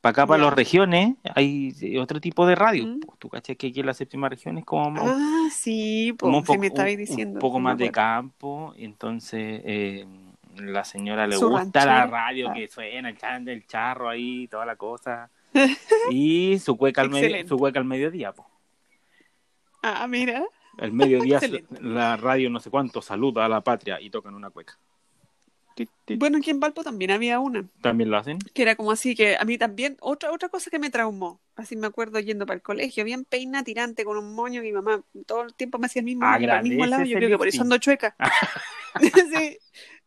Para 0.00 0.10
acá, 0.10 0.26
para 0.26 0.42
las 0.42 0.54
regiones, 0.54 1.14
hay 1.34 1.72
otro 1.98 2.20
tipo 2.20 2.46
de 2.46 2.54
radio. 2.54 2.86
Mm. 2.86 3.00
Tú 3.18 3.28
cachas 3.28 3.56
que 3.56 3.68
aquí 3.68 3.80
en 3.80 3.86
la 3.86 3.94
séptima 3.94 4.28
región 4.28 4.58
es 4.58 4.64
como, 4.64 4.90
más- 4.90 5.04
Ah, 5.06 5.48
sí, 5.52 6.14
como 6.18 6.42
pues, 6.42 6.58
un 6.58 6.70
poco, 6.70 6.82
me 6.82 7.14
un- 7.24 7.28
un 7.34 7.38
poco 7.38 7.60
más 7.60 7.78
de 7.78 7.90
campo. 7.92 8.74
Entonces, 8.76 9.60
eh, 9.64 10.06
la 10.56 10.84
señora 10.84 11.26
le 11.26 11.36
Su 11.36 11.48
gusta 11.48 11.84
la 11.84 12.06
radio 12.06 12.50
Ah. 12.50 12.54
que 12.54 12.68
suena, 12.68 13.08
el, 13.10 13.18
chan, 13.18 13.48
el 13.48 13.66
charro 13.66 14.08
ahí, 14.08 14.48
toda 14.48 14.66
la 14.66 14.76
cosa. 14.76 15.30
y 16.10 16.58
su 16.58 16.76
cueca 16.76 17.02
al, 17.02 17.10
medio, 17.10 17.46
su 17.46 17.58
cueca 17.58 17.78
al 17.78 17.84
mediodía, 17.84 18.32
pues. 18.32 18.48
Ah, 19.82 20.06
mira. 20.06 20.44
El 20.78 20.92
mediodía 20.92 21.36
Excelente. 21.36 21.82
la 21.82 22.16
radio 22.16 22.48
no 22.48 22.60
sé 22.60 22.70
cuánto 22.70 23.02
saluda 23.02 23.44
a 23.44 23.48
la 23.48 23.60
patria 23.60 24.00
y 24.00 24.10
tocan 24.10 24.34
una 24.34 24.50
cueca. 24.50 24.78
Bueno, 26.18 26.38
aquí 26.38 26.50
en 26.50 26.60
Valpo 26.60 26.82
también 26.82 27.10
había 27.10 27.38
una, 27.38 27.64
¿También 27.80 28.10
lo 28.10 28.18
hacen? 28.18 28.38
que 28.38 28.62
era 28.62 28.74
como 28.74 28.92
así, 28.92 29.14
que 29.14 29.36
a 29.36 29.44
mí 29.44 29.56
también, 29.56 29.96
otra, 30.00 30.32
otra 30.32 30.48
cosa 30.48 30.70
que 30.70 30.78
me 30.78 30.90
traumó. 30.90 31.40
Así 31.56 31.76
me 31.76 31.86
acuerdo 31.86 32.18
yendo 32.18 32.46
para 32.46 32.56
el 32.56 32.62
colegio, 32.62 33.04
bien 33.04 33.24
peina, 33.24 33.62
tirante, 33.62 34.04
con 34.04 34.18
un 34.18 34.34
moño, 34.34 34.62
mi 34.62 34.72
mamá 34.72 35.02
todo 35.26 35.42
el 35.42 35.54
tiempo 35.54 35.78
me 35.78 35.86
hacía 35.86 36.00
el 36.00 36.06
mismo, 36.06 36.24
el 36.26 36.40
mismo 36.62 36.84
Agradece 36.84 36.90
lado, 36.90 37.04
yo 37.04 37.16
creo 37.16 37.28
que 37.30 37.38
por 37.38 37.48
eso 37.48 37.62
ando 37.62 37.78
chueca. 37.78 38.16
sí. 39.00 39.58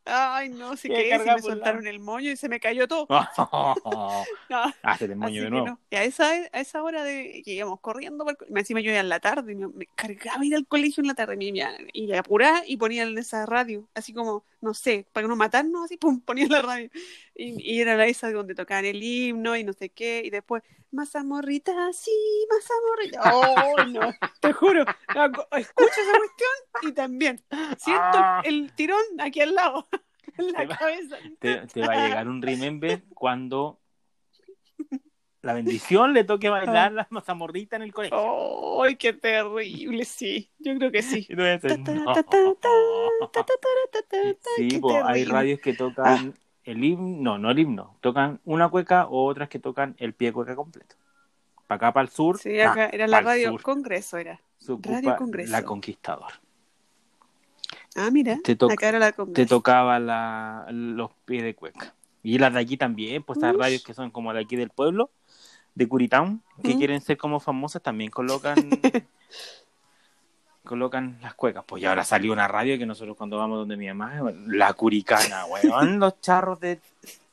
Ay, 0.05 0.50
no 0.50 0.75
si 0.75 0.89
carga 0.89 1.36
me 1.36 1.41
soltaron 1.41 1.88
el 1.88 2.00
moño 2.00 2.29
y 2.31 2.36
se 2.36 2.50
me 2.50 2.60
cayó 2.60 2.88
todo. 2.88 3.07
Ah, 4.50 4.72
Hazte 4.83 5.05
el 5.05 5.15
moño 5.15 5.27
Así 5.27 5.38
de 5.39 5.43
que 5.45 5.50
nuevo. 5.50 5.65
no. 5.67 5.79
Y 5.89 5.95
a 5.95 6.03
esa, 6.03 6.29
a 6.29 6.60
esa 6.60 6.83
hora 6.83 7.03
de 7.03 7.41
que 7.43 7.53
íbamos 7.53 7.79
corriendo, 7.79 8.24
por 8.25 8.38
encima 8.55 8.81
yo 8.81 8.91
iba 8.91 9.00
en 9.00 9.10
la 9.10 9.19
tarde, 9.19 9.55
me, 9.55 9.67
me 9.67 9.88
cargaba 9.95 10.45
ir 10.45 10.55
al 10.55 10.67
colegio 10.67 11.01
en 11.01 11.07
la 11.07 11.15
tarde, 11.15 11.36
me 11.38 11.45
iba- 11.45 11.72
y 11.93 12.12
apuraba 12.13 12.62
y 12.67 12.77
ponía 12.77 13.03
en 13.03 13.17
esa 13.17 13.45
radio, 13.45 13.88
así 13.95 14.13
como, 14.13 14.43
no 14.62 14.74
sé, 14.74 15.05
para 15.12 15.27
no 15.27 15.36
matarnos, 15.36 15.86
así, 15.86 15.98
pum, 15.98 16.19
ponía 16.22 16.48
la 16.48 16.62
radio. 16.62 16.89
Y, 17.36 17.74
y 17.74 17.81
era 17.81 17.95
la 17.95 18.05
esa 18.05 18.31
donde 18.31 18.53
tocaban 18.53 18.86
el 18.86 19.01
himno 19.01 19.55
y 19.55 19.63
no 19.63 19.74
sé 19.74 19.89
qué, 19.89 20.22
y 20.24 20.29
después, 20.29 20.62
mazamorrita, 20.91 21.91
sí, 21.93 22.12
mazamorrita. 22.50 23.33
Oh, 23.36 23.83
no, 23.88 24.13
te 24.39 24.53
juro, 24.53 24.81
escucho 24.81 25.89
esa 25.89 26.17
cuestión 26.17 26.89
y 26.89 26.91
también 26.91 27.41
siento 27.77 28.01
Ah. 28.15 28.41
el 28.45 28.72
tirón 28.74 29.00
aquí 29.19 29.41
al 29.41 29.55
lado, 29.55 29.88
te. 31.39 31.81
Va, 31.81 31.93
a 31.93 32.07
llegar 32.07 32.27
un 32.27 32.41
remember 32.41 33.03
cuando 33.13 33.79
la 35.41 35.53
bendición 35.53 36.13
le 36.13 36.23
toque 36.23 36.49
bailar 36.49 36.93
la 36.93 37.05
mazamorrita 37.09 37.75
en 37.75 37.81
el 37.81 37.93
colegio. 37.93 38.81
¡Ay, 38.81 38.95
qué 38.95 39.11
terrible! 39.11 40.05
Sí, 40.05 40.49
yo 40.57 40.75
creo 40.77 40.91
que 40.91 41.01
sí. 41.01 41.27
Sí, 44.55 44.81
hay 45.03 45.25
radios 45.25 45.59
que 45.59 45.73
tocan 45.73 46.33
el 46.63 46.83
himno, 46.83 47.37
no, 47.37 47.51
el 47.51 47.59
himno, 47.59 47.97
tocan 47.99 48.39
una 48.45 48.69
cueca 48.69 49.07
o 49.07 49.25
otras 49.25 49.49
que 49.49 49.59
tocan 49.59 49.95
el 49.99 50.13
pie 50.13 50.31
cueca 50.31 50.55
completo. 50.55 50.95
Para 51.67 51.75
acá, 51.75 51.93
para 51.93 52.05
el 52.05 52.09
sur. 52.09 52.37
Sí, 52.37 52.59
acá 52.61 52.87
era 52.87 53.05
la 53.07 53.21
radio. 53.21 53.57
Congreso, 53.61 54.17
era. 54.17 54.39
Radio 54.65 55.15
Congreso. 55.17 55.51
La 55.51 55.63
Conquistador. 55.63 56.31
Ah, 57.95 58.09
mira, 58.12 58.39
Te 58.43 58.53
acá 58.53 58.89
era 58.89 59.00
la 59.00 59.12
Te 59.12 59.45
tocaba 59.45 60.00
la, 60.00 60.65
los 60.69 61.12
pies 61.25 61.43
de 61.43 61.55
cueca. 61.55 61.93
Y 62.23 62.38
las 62.38 62.53
de 62.53 62.59
aquí 62.59 62.77
también, 62.77 63.21
pues 63.23 63.38
Ush. 63.38 63.51
radios 63.55 63.83
que 63.83 63.93
son 63.93 64.09
como 64.09 64.33
de 64.33 64.41
aquí 64.41 64.55
del 64.55 64.69
pueblo, 64.69 65.12
de 65.75 65.88
Curitown, 65.88 66.41
que 66.63 66.75
Mm. 66.75 66.77
quieren 66.77 67.01
ser 67.01 67.17
como 67.17 67.39
famosas, 67.39 67.81
también 67.81 68.09
colocan 68.09 68.55
colocan 70.63 71.19
las 71.21 71.33
cuecas. 71.35 71.63
Pues 71.67 71.81
ya 71.81 71.89
ahora 71.89 72.03
salió 72.03 72.31
una 72.31 72.47
radio 72.47 72.77
que 72.77 72.85
nosotros 72.85 73.17
cuando 73.17 73.38
vamos 73.38 73.59
donde 73.59 73.75
mi 73.77 73.88
mamá, 73.88 74.21
la 74.47 74.73
curicana, 74.73 75.45
weón, 75.45 76.00
los 76.00 76.19
charros 76.21 76.59
de... 76.59 76.79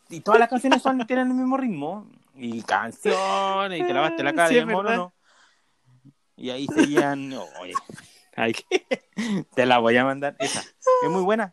Y 0.09 0.21
todas 0.21 0.41
las 0.41 0.49
canciones 0.49 0.83
son, 0.83 1.07
tienen 1.07 1.29
el 1.29 1.35
mismo 1.35 1.57
ritmo. 1.57 2.07
Y 2.35 2.63
canciones, 2.63 3.81
y 3.81 3.87
te 3.87 3.95
lavaste 3.95 4.23
la 4.25 4.33
cara 4.33 4.49
Sí, 4.49 4.57
el 4.57 4.67
mono 4.67 4.95
no. 4.97 5.13
Y 6.37 6.51
ahí 6.51 6.67
seguían... 6.67 7.33
Oye, 7.61 7.75
ay, 8.37 8.55
te 9.55 9.67
la 9.67 9.79
voy 9.79 9.97
a 9.97 10.05
mandar. 10.05 10.37
Esa. 10.39 10.61
Es 10.61 11.11
muy 11.11 11.23
buena. 11.23 11.53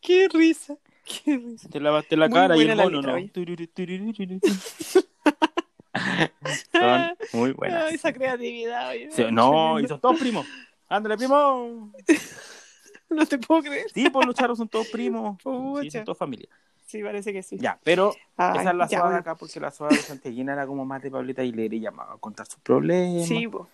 ¡Qué 0.00 0.28
risa! 0.32 0.76
¡Qué 1.04 1.36
risa! 1.36 1.68
Te 1.68 1.80
lavaste 1.80 2.16
la 2.16 2.28
Muy 2.28 2.34
cara 2.34 2.56
y 2.56 2.62
el 2.62 2.76
mono 2.76 3.02
no. 3.02 3.14
Son 6.72 7.16
muy 7.32 7.52
buenas. 7.52 7.84
Ah, 7.84 7.90
esa 7.90 8.12
creatividad, 8.12 8.90
oye. 8.90 9.10
Sí, 9.12 9.24
no, 9.30 9.78
y 9.78 9.86
son 9.86 10.00
todos 10.00 10.18
primos. 10.18 10.46
Ándale, 10.88 11.16
primo. 11.16 11.92
No 13.08 13.26
te 13.26 13.36
puedo 13.36 13.60
creer. 13.60 13.86
Sí, 13.92 14.08
pues 14.08 14.26
los 14.26 14.56
son 14.56 14.68
todos 14.70 14.88
primos. 14.88 15.36
Sí, 15.82 15.90
son 15.90 16.04
todos 16.04 16.16
familia. 16.16 16.48
Sí, 16.86 17.02
parece 17.02 17.32
que 17.32 17.42
sí. 17.42 17.58
Ya, 17.60 17.78
pero 17.84 18.14
Ay, 18.38 18.60
esa 18.60 18.70
es 18.70 18.76
la 18.76 18.88
suave 18.88 19.16
acá 19.16 19.34
porque 19.34 19.60
la 19.60 19.70
suave 19.70 19.96
de 19.96 20.02
Santiaguina 20.02 20.54
era 20.54 20.66
como 20.66 20.86
más 20.86 21.02
de 21.02 21.10
Pablita 21.10 21.44
y 21.44 21.80
llamaba 21.80 22.14
a 22.14 22.16
contar 22.16 22.46
sus 22.46 22.60
problemas 22.60 23.26
Sí, 23.26 23.48
po. 23.48 23.68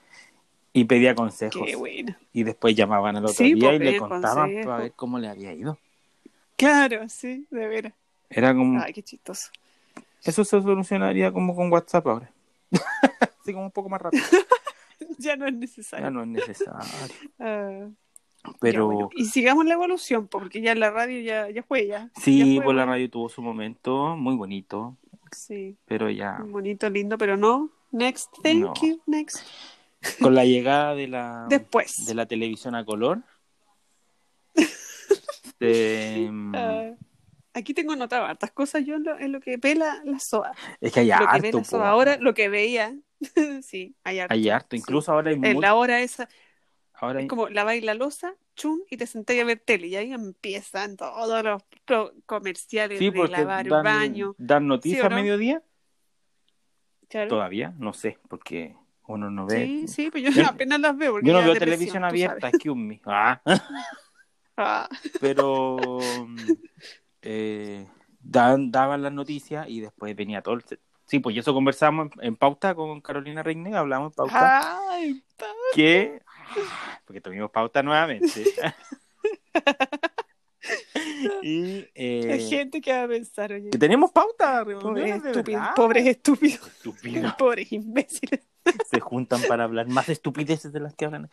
Y 0.81 0.85
pedía 0.85 1.15
consejos. 1.15 1.63
qué 1.65 1.77
bueno. 1.77 2.15
Y 2.33 2.43
después 2.45 2.75
llamaban 2.75 3.17
al 3.17 3.25
otro 3.25 3.35
Sí, 3.35 3.55
día 3.55 3.75
y 3.75 3.79
le 3.79 3.85
pedían 3.87 4.09
contaban 4.09 4.51
para 4.65 4.79
ver 4.79 4.93
cómo 4.93 5.19
le 5.19 5.29
había 5.29 5.53
ido. 5.53 5.79
Claro, 6.57 7.09
sí, 7.09 7.47
de 7.51 7.69
veras. 7.69 7.93
Era 8.31 8.55
como. 8.55 8.81
Ay, 8.81 8.93
qué 8.93 9.03
chistoso. 9.03 9.51
Eso 10.25 10.45
se 10.45 10.61
solucionaría 10.61 11.33
como 11.33 11.55
con 11.55 11.73
WhatsApp 11.73 12.07
ahora. 12.07 12.33
Así 13.41 13.53
como 13.53 13.67
un 13.67 13.71
poco 13.71 13.89
más 13.89 14.01
rápido. 14.03 14.23
Ya 15.21 15.35
no 15.37 15.47
es 15.49 15.55
necesario. 15.55 16.07
Ya 16.07 16.11
no 16.11 16.23
es 16.23 16.29
necesario. 16.29 16.81
Ah, 17.41 18.53
Pero 18.61 18.87
bueno. 18.87 19.09
Y 19.17 19.25
sigamos 19.25 19.65
la 19.67 19.75
evolución, 19.75 20.29
po, 20.29 20.39
porque 20.39 20.61
ya 20.61 20.75
la 20.77 20.91
radio 20.93 21.21
ya, 21.21 21.51
ya 21.51 21.63
fue 21.65 21.89
ya. 21.89 22.09
sí, 22.21 22.39
Ya 22.39 22.45
fue, 22.57 22.65
pues 22.67 22.77
la 22.77 22.87
radio 22.87 23.11
tuvo 23.11 23.29
su 23.29 23.43
momento 23.43 24.17
muy 24.17 24.37
bonito, 24.37 24.97
Sí, 25.33 25.77
pero 25.87 26.09
ya 26.09 26.39
bonito, 26.47 26.89
lindo, 26.89 27.19
pero 27.19 27.37
no. 27.37 27.69
Next, 27.91 28.31
thank 28.45 28.59
No. 28.61 28.73
you, 28.81 29.01
next. 29.07 29.41
Con 30.21 30.35
la 30.35 30.45
llegada 30.45 30.95
de 30.95 31.09
la 31.09 31.47
Después. 31.49 32.07
de 32.07 32.15
la 32.15 32.27
televisión 32.27 32.75
a 32.75 32.85
color 32.85 33.23
este, 35.61 36.31
Ah, 36.55 36.91
aquí 37.55 37.75
tengo 37.75 37.93
anotado 37.93 38.25
hartas 38.25 38.53
cosas 38.53 38.85
yo 38.85 38.97
en 38.97 39.05
lo, 39.05 39.19
en 39.19 39.33
lo 39.33 39.41
que 39.41 39.57
ve 39.57 39.75
la, 39.75 40.01
la 40.05 40.19
SOA. 40.19 40.53
es 40.81 40.93
que 40.93 41.01
hay 41.01 41.09
lo 41.09 41.15
que 41.19 41.41
ve 41.41 41.49
harto, 41.49 41.79
la 41.79 41.91
ahora, 41.91 42.17
lo 42.19 42.35
que 42.35 42.49
veía. 42.49 42.97
sí, 43.63 43.97
hay 44.05 44.21
harto. 44.21 44.35
hay 44.35 44.49
harto, 44.49 44.77
incluso 44.77 45.13
ahora 45.13 45.31
hay 45.31 45.37
En 45.37 45.41
mucho, 45.41 45.61
la 45.61 45.75
hora 45.75 46.01
esa, 46.01 46.29
ahora 46.95 47.19
hay- 47.19 47.25
es 47.25 47.29
como 47.29 47.49
la 47.49 47.95
losa, 47.95 48.35
chun, 48.55 48.83
y 48.91 48.97
te 48.97 49.07
sentáis 49.07 49.41
a 49.43 49.45
ver 49.45 49.59
tele. 49.65 49.89
Y 49.89 49.97
ahí 49.97 50.13
empiezan 50.13 50.97
todos 50.97 51.43
los 51.43 51.63
comerciales 52.27 52.99
sí, 52.99 53.11
de 53.11 53.29
lavar 53.29 53.67
el 53.67 53.71
dan, 53.71 53.83
baño. 53.85 54.35
dan 54.39 54.67
noticias 54.67 55.01
¿Sí 55.01 55.07
o 55.07 55.07
a 55.07 55.15
mediodía, 55.15 55.63
Claro. 57.09 57.29
todavía, 57.29 57.75
no 57.79 57.93
sé, 57.95 58.19
porque 58.29 58.77
uno 59.09 59.31
no 59.31 59.47
ve. 59.47 59.65
Sí, 59.67 59.89
sí, 59.89 60.11
pero 60.13 60.31
yo 60.31 60.43
Yo- 60.43 60.49
apenas 60.55 60.81
las 60.81 60.97
veo. 60.97 61.13
porque 61.13 61.27
Yo 61.27 61.33
no 61.33 61.43
veo 61.45 61.55
televisión 61.55 62.05
abierta, 62.05 62.49
excuse 62.49 62.77
me. 62.79 63.01
Ah. 63.07 63.41
Ah, 64.61 64.89
pero 65.21 65.77
eh, 67.23 67.87
daban 68.21 69.03
las 69.03 69.13
noticias 69.13 69.69
y 69.69 69.79
después 69.81 70.17
venía 70.17 70.43
todo 70.43 70.55
el... 70.57 70.65
Sí, 71.05 71.21
pues 71.21 71.37
eso 71.37 71.55
conversamos 71.55 72.09
en, 72.19 72.25
en 72.27 72.37
pauta 72.37 72.75
con 72.75 73.01
Carolina 73.01 73.45
Reine, 73.45 73.77
hablamos 73.77 74.11
en 74.11 74.17
pauta, 74.17 74.81
Ay, 74.91 75.23
pa- 75.37 75.47
que... 75.77 76.21
Porque 77.05 77.21
tuvimos 77.21 77.53
pauta 77.53 77.85
nuevamente. 77.85 78.43
y... 81.43 81.87
eh, 81.95 82.29
hay 82.33 82.49
gente 82.49 82.81
que 82.81 82.93
va 82.93 83.05
a 83.05 83.09
pensar, 83.09 83.53
oye, 83.53 83.71
que 83.71 83.79
tenemos 83.79 84.11
pauta, 84.11 84.65
pobres 84.65 85.23
estúpidos, 85.25 85.69
pobres 85.77 86.07
estúpidos, 86.07 86.67
Estúpidos. 86.67 87.35
pobres 87.35 87.73
imbéciles. 87.73 88.41
Se 88.91 89.01
juntan 89.01 89.41
para 89.49 89.65
hablar 89.65 89.89
más 89.89 90.09
estupideces 90.09 90.73
de 90.73 90.81
las 90.81 90.95
que 90.95 91.05
hablan. 91.05 91.29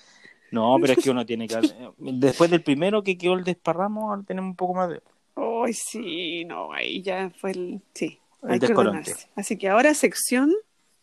No, 0.51 0.77
pero 0.79 0.93
es 0.93 1.03
que 1.03 1.09
uno 1.09 1.25
tiene 1.25 1.47
que... 1.47 1.59
Después 1.97 2.49
del 2.51 2.63
primero 2.63 3.03
que 3.03 3.17
quedó 3.17 3.33
el 3.33 3.43
desparramo, 3.43 4.11
ahora 4.11 4.23
tenemos 4.25 4.49
un 4.51 4.55
poco 4.55 4.73
más 4.75 4.89
de... 4.89 5.01
Ay, 5.35 5.73
sí, 5.73 6.45
no, 6.45 6.71
ahí 6.71 7.01
ya 7.01 7.29
fue 7.37 7.51
el. 7.51 7.81
Sí, 7.93 8.19
El 8.41 8.51
hay 8.51 8.59
que 8.59 8.67
descolonte. 8.67 8.99
ordenarse. 8.99 9.29
Así 9.35 9.57
que 9.57 9.67
ahora 9.67 9.93
sección 9.93 10.53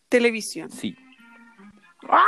televisión. 0.08 0.70
Sí. 0.70 0.96
Ah, 2.08 2.24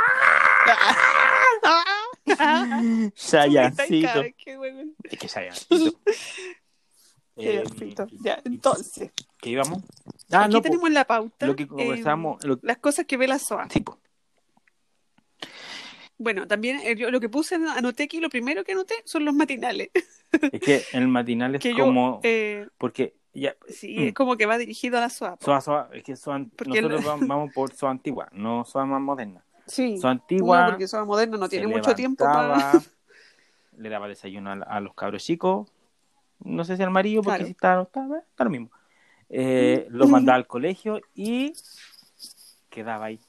Chayancito. 3.15 4.23
Qué 4.37 4.57
bueno. 4.57 4.91
Es 5.03 5.19
que 5.19 5.27
Chayancito. 5.27 5.99
Eh, 7.37 7.63
perfecto. 7.67 8.07
Ya, 8.21 8.39
entonces, 8.45 9.11
¿Qué 9.39 9.49
íbamos? 9.49 9.83
Ah, 10.31 10.43
aquí 10.45 10.53
no, 10.55 10.61
tenemos 10.61 10.89
po, 10.89 10.93
la 10.93 11.05
pauta 11.05 11.45
lo 11.45 11.55
que 11.55 11.63
eh, 11.63 11.67
conversamos. 11.67 12.43
lo- 12.45 12.59
las 12.61 12.77
cosas 12.77 13.05
que 13.05 13.17
ve 13.17 13.27
la 13.27 13.37
SOA. 13.39 13.67
Bueno, 16.17 16.47
también 16.47 16.79
eh, 16.83 16.95
yo 16.95 17.11
lo 17.11 17.19
que 17.19 17.27
puse, 17.29 17.55
anoté 17.55 18.03
aquí, 18.03 18.19
lo 18.21 18.29
primero 18.29 18.63
que 18.63 18.71
anoté 18.71 18.95
son 19.05 19.25
los 19.25 19.33
matinales. 19.33 19.89
Es 20.51 20.59
que 20.61 20.85
el 20.91 21.07
matinal 21.07 21.55
es 21.55 21.61
Que 21.61 21.73
yo, 21.73 21.85
como. 21.85 22.19
eh, 22.23 22.67
Porque 22.77 23.15
Ya, 23.33 23.55
Sí, 23.67 23.97
Mm. 23.99 24.07
es 24.07 24.13
como 24.13 24.37
que 24.37 24.45
va 24.45 24.57
dirigido 24.57 24.97
a 24.97 25.01
la 25.01 25.09
SOA. 25.09 25.37
Soa, 25.41 25.59
soa, 25.59 25.89
es 25.93 26.03
que 26.03 26.15
soa, 26.15 26.39
nosotros 26.39 26.83
el- 27.01 27.01
vamos, 27.27 27.51
por 27.53 27.73
soa 27.73 27.91
antigua, 27.91 28.29
no 28.31 28.63
soa 28.63 28.85
más 28.85 29.01
moderna. 29.01 29.43
Sí. 29.67 29.97
Soa 29.97 30.11
antigua. 30.11 30.63
No, 30.63 30.71
porque 30.71 30.87
SOA 30.87 31.03
moderno 31.03 31.37
no 31.37 31.49
tiene 31.49 31.67
mucho 31.67 31.93
tiempo 31.95 32.23
para... 32.23 32.81
Le 33.77 33.89
daba 33.89 34.07
desayuno 34.07 34.51
a, 34.51 34.53
a 34.53 34.79
los 34.79 34.93
cabros 34.93 35.21
chicos. 35.23 35.67
No 36.45 36.63
sé 36.63 36.77
si 36.77 36.83
al 36.83 36.91
marido, 36.91 37.21
porque 37.21 37.37
Claro. 37.39 37.45
si 37.45 37.51
está, 37.51 37.81
está, 37.81 38.19
está 38.29 38.43
lo 38.43 38.49
mismo. 38.49 38.69
Eh, 39.29 39.87
los 39.89 40.07
mandaba 40.09 40.35
al 40.37 40.47
colegio 40.47 41.01
y 41.13 41.53
quedaba 42.69 43.05
ahí. 43.05 43.19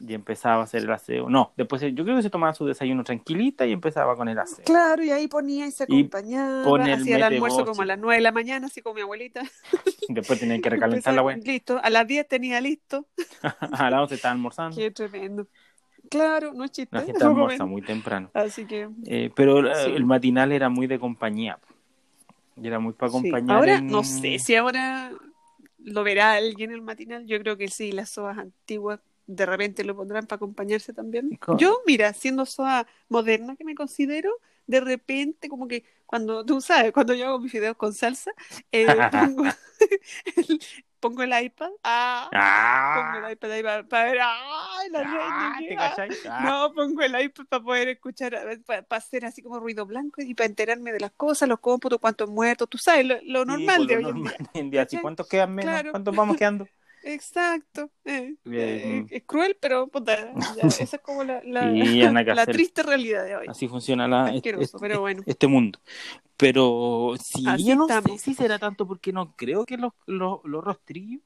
Y 0.00 0.12
empezaba 0.12 0.60
a 0.60 0.64
hacer 0.64 0.82
el 0.82 0.90
aseo. 0.92 1.30
No, 1.30 1.52
después 1.56 1.80
yo 1.80 2.04
creo 2.04 2.16
que 2.16 2.22
se 2.22 2.28
tomaba 2.28 2.52
su 2.52 2.66
desayuno 2.66 3.04
tranquilita 3.04 3.64
y 3.64 3.72
empezaba 3.72 4.16
con 4.16 4.28
el 4.28 4.38
aseo. 4.38 4.64
Claro, 4.64 5.02
y 5.02 5.10
ahí 5.10 5.28
ponía 5.28 5.66
y 5.66 5.70
se 5.70 5.86
Y 5.88 6.00
acompañaba, 6.00 6.84
el 6.84 6.92
hacía 6.92 7.16
el 7.16 7.22
almuerzo 7.22 7.58
voz, 7.58 7.68
como 7.70 7.82
a 7.82 7.86
las 7.86 7.98
9 7.98 8.16
de 8.16 8.20
la 8.20 8.32
mañana, 8.32 8.66
así 8.66 8.82
como 8.82 8.96
mi 8.96 9.00
abuelita. 9.00 9.42
Después 10.08 10.40
tenían 10.40 10.60
que 10.60 10.68
recalentar 10.70 11.14
la 11.14 11.22
wea. 11.22 11.36
Listo, 11.38 11.80
a 11.82 11.88
las 11.88 12.06
10 12.06 12.28
tenía 12.28 12.60
listo. 12.60 13.06
A 13.72 13.90
las 13.90 14.00
11 14.02 14.14
estaban 14.16 14.36
almorzando. 14.36 14.76
Qué 14.76 14.90
tremendo. 14.90 15.46
Claro, 16.10 16.52
no 16.54 16.64
es 16.64 16.70
chiste. 16.72 16.96
La 16.96 17.02
gente 17.06 17.24
almuerza 17.24 17.64
muy 17.64 17.82
temprano. 17.82 18.30
Así 18.34 18.64
que... 18.66 18.88
Eh, 19.06 19.30
pero 19.34 19.62
Sí. 19.74 19.90
el 19.92 20.04
matinal 20.04 20.52
era 20.52 20.68
muy 20.68 20.86
de 20.86 20.98
compañía. 20.98 21.58
Y 22.56 22.66
era 22.66 22.78
muy 22.78 22.92
para 22.92 23.10
sí. 23.10 23.16
acompañar. 23.18 23.56
Ahora, 23.56 23.74
en- 23.78 23.86
no 23.88 24.04
sé 24.04 24.38
si 24.38 24.54
ahora 24.54 25.12
lo 25.78 26.04
verá 26.04 26.32
alguien 26.34 26.70
el 26.70 26.82
matinal. 26.82 27.26
Yo 27.26 27.38
creo 27.40 27.56
que 27.56 27.68
sí, 27.68 27.92
las 27.92 28.10
soas 28.10 28.38
antiguas 28.38 29.00
de 29.26 29.46
repente 29.46 29.84
lo 29.84 29.96
pondrán 29.96 30.26
para 30.26 30.36
acompañarse 30.36 30.92
también. 30.92 31.36
¿Cómo? 31.40 31.58
Yo, 31.58 31.78
mira, 31.86 32.12
siendo 32.12 32.44
soa 32.46 32.86
moderna 33.08 33.56
que 33.56 33.64
me 33.64 33.74
considero, 33.74 34.30
de 34.66 34.80
repente 34.80 35.48
como 35.48 35.66
que 35.66 35.84
cuando, 36.06 36.44
tú 36.44 36.60
sabes, 36.60 36.92
cuando 36.92 37.14
yo 37.14 37.26
hago 37.28 37.40
mis 37.40 37.52
videos 37.52 37.76
con 37.76 37.92
salsa, 37.94 38.30
eh, 38.70 38.86
pongo, 39.10 39.44
el, 40.36 40.60
pongo 41.04 41.22
el 41.22 41.44
iPad. 41.44 41.70
Ah, 41.82 42.28
pongo 42.30 42.40
¡Ah! 42.42 43.26
el 43.26 43.32
iPad 43.32 43.50
ahí 43.50 43.62
para, 43.62 43.86
para 43.86 44.04
ver. 44.04 44.18
¡Ay, 44.22 44.90
la 44.90 45.00
¡Ah! 45.04 45.56
reina! 45.58 45.94
¿Te 45.94 46.28
ah. 46.28 46.30
¡Ah! 46.30 46.44
No, 46.44 46.74
pongo 46.74 47.02
el 47.02 47.20
iPad 47.20 47.44
para 47.46 47.62
poder 47.62 47.88
escuchar, 47.88 48.32
para, 48.64 48.86
hacer 48.90 49.26
así 49.26 49.42
como 49.42 49.60
ruido 49.60 49.84
blanco 49.84 50.22
y 50.22 50.34
para 50.34 50.46
enterarme 50.46 50.92
de 50.92 51.00
las 51.00 51.12
cosas, 51.12 51.46
los 51.48 51.60
cómputos, 51.60 51.98
cuántos 52.00 52.30
muertos, 52.30 52.68
tú 52.70 52.78
sabes, 52.78 53.04
lo, 53.04 53.16
lo 53.22 53.44
Sí, 53.44 53.44
normal 53.44 53.76
pues, 53.76 53.88
de 53.88 53.96
lo 53.96 53.98
hoy 53.98 54.08
en 54.08 54.22
día. 54.22 54.32
normal 54.32 54.48
en 54.54 54.70
día. 54.70 54.86
¿Sí? 54.88 54.98
¿Cuántos 54.98 55.28
quedan 55.28 55.54
menos? 55.54 55.82
Claro. 55.82 55.90
¿Cuántos 55.90 56.14
vamos 56.16 56.36
quedando? 56.38 56.70
Exacto. 57.04 57.90
eh, 58.04 58.34
eh, 58.46 59.06
es 59.10 59.22
cruel, 59.24 59.56
pero 59.60 59.88
puta, 59.88 60.16
ya, 60.56 60.62
esa 60.66 60.96
es 60.96 61.02
como 61.02 61.22
la, 61.24 61.42
la, 61.44 61.60
que 62.24 62.34
triste 62.52 62.82
realidad 62.82 63.24
de 63.24 63.36
hoy. 63.36 63.46
Así 63.48 63.68
funciona 63.68 64.08
la, 64.08 64.26
este, 64.26 64.36
Asqueroso, 64.36 64.78
pero 64.80 65.00
bueno. 65.00 65.22
este 65.26 65.46
mundo. 65.46 65.78
Pero 66.36 67.14
sí, 67.22 67.44
Así 67.46 67.66
yo 67.66 67.76
no 67.76 67.86
estamos. 67.86 68.20
sé 68.20 68.30
si 68.30 68.34
será 68.34 68.58
tanto 68.58 68.86
porque 68.86 69.12
no 69.12 69.34
creo 69.36 69.64
que 69.66 69.76
los, 69.76 69.92
los, 70.06 70.40
los 70.44 70.64
rostrillos, 70.64 71.20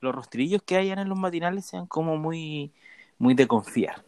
los 0.00 0.14
rostrillos 0.14 0.62
que 0.62 0.76
hayan 0.76 0.98
en 0.98 1.08
los 1.08 1.18
matinales 1.18 1.64
sean 1.66 1.86
como 1.86 2.16
muy, 2.16 2.72
muy 3.18 3.34
de 3.34 3.46
confiar. 3.46 4.04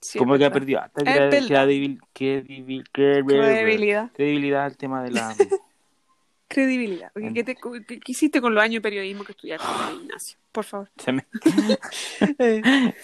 Sí, 0.00 0.18
como 0.18 0.38
que 0.38 0.44
ha 0.44 0.52
perdido 0.52 0.80
hasta 0.80 1.02
verdad. 1.02 1.66
credibil- 1.66 2.00
credibil- 2.14 2.84
credibil- 2.92 3.26
Credibilidad. 3.26 4.12
credibilidad 4.12 4.64
al 4.64 4.76
tema 4.76 5.02
de 5.02 5.10
la 5.10 5.28
Credibilidad. 6.48 7.12
¿qué, 7.34 7.44
te- 7.44 7.54
qué- 7.54 8.00
qué 8.00 8.12
hiciste 8.12 8.40
con 8.40 8.54
los 8.54 8.62
años 8.64 8.76
de 8.76 8.80
periodismo 8.80 9.22
que 9.24 9.32
estudiaste 9.32 9.66
en 9.66 9.88
el 9.96 10.02
Ignacio? 10.04 10.38
Por 10.50 10.64
favor. 10.64 10.90
se 10.96 11.12
me, 11.12 11.26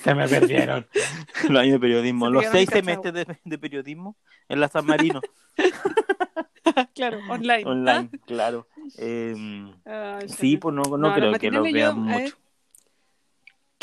se 0.03 0.15
me 0.15 0.29
perdieron 0.29 0.87
los 1.49 1.61
años 1.63 1.75
de 1.75 1.81
periodismo 1.81 2.27
Se 2.27 2.33
los 2.33 2.47
seis 2.47 2.69
semestres 2.71 3.13
de, 3.15 3.39
de 3.45 3.59
periodismo 3.59 4.17
en 4.49 4.61
la 4.61 4.69
San 4.69 4.87
Marino 4.87 5.21
claro, 6.95 7.19
online. 7.29 7.65
online 7.65 8.11
claro 8.27 8.67
Em, 8.99 9.73
Ah, 9.87 10.19
sí 10.27 10.57
pues 10.57 10.75
no, 10.75 10.83
no, 10.99 11.15
creo 11.15 11.33
que 11.39 11.51
lo 11.51 11.63
vean 11.63 12.07
ver, 12.07 12.21
mucho 12.23 12.37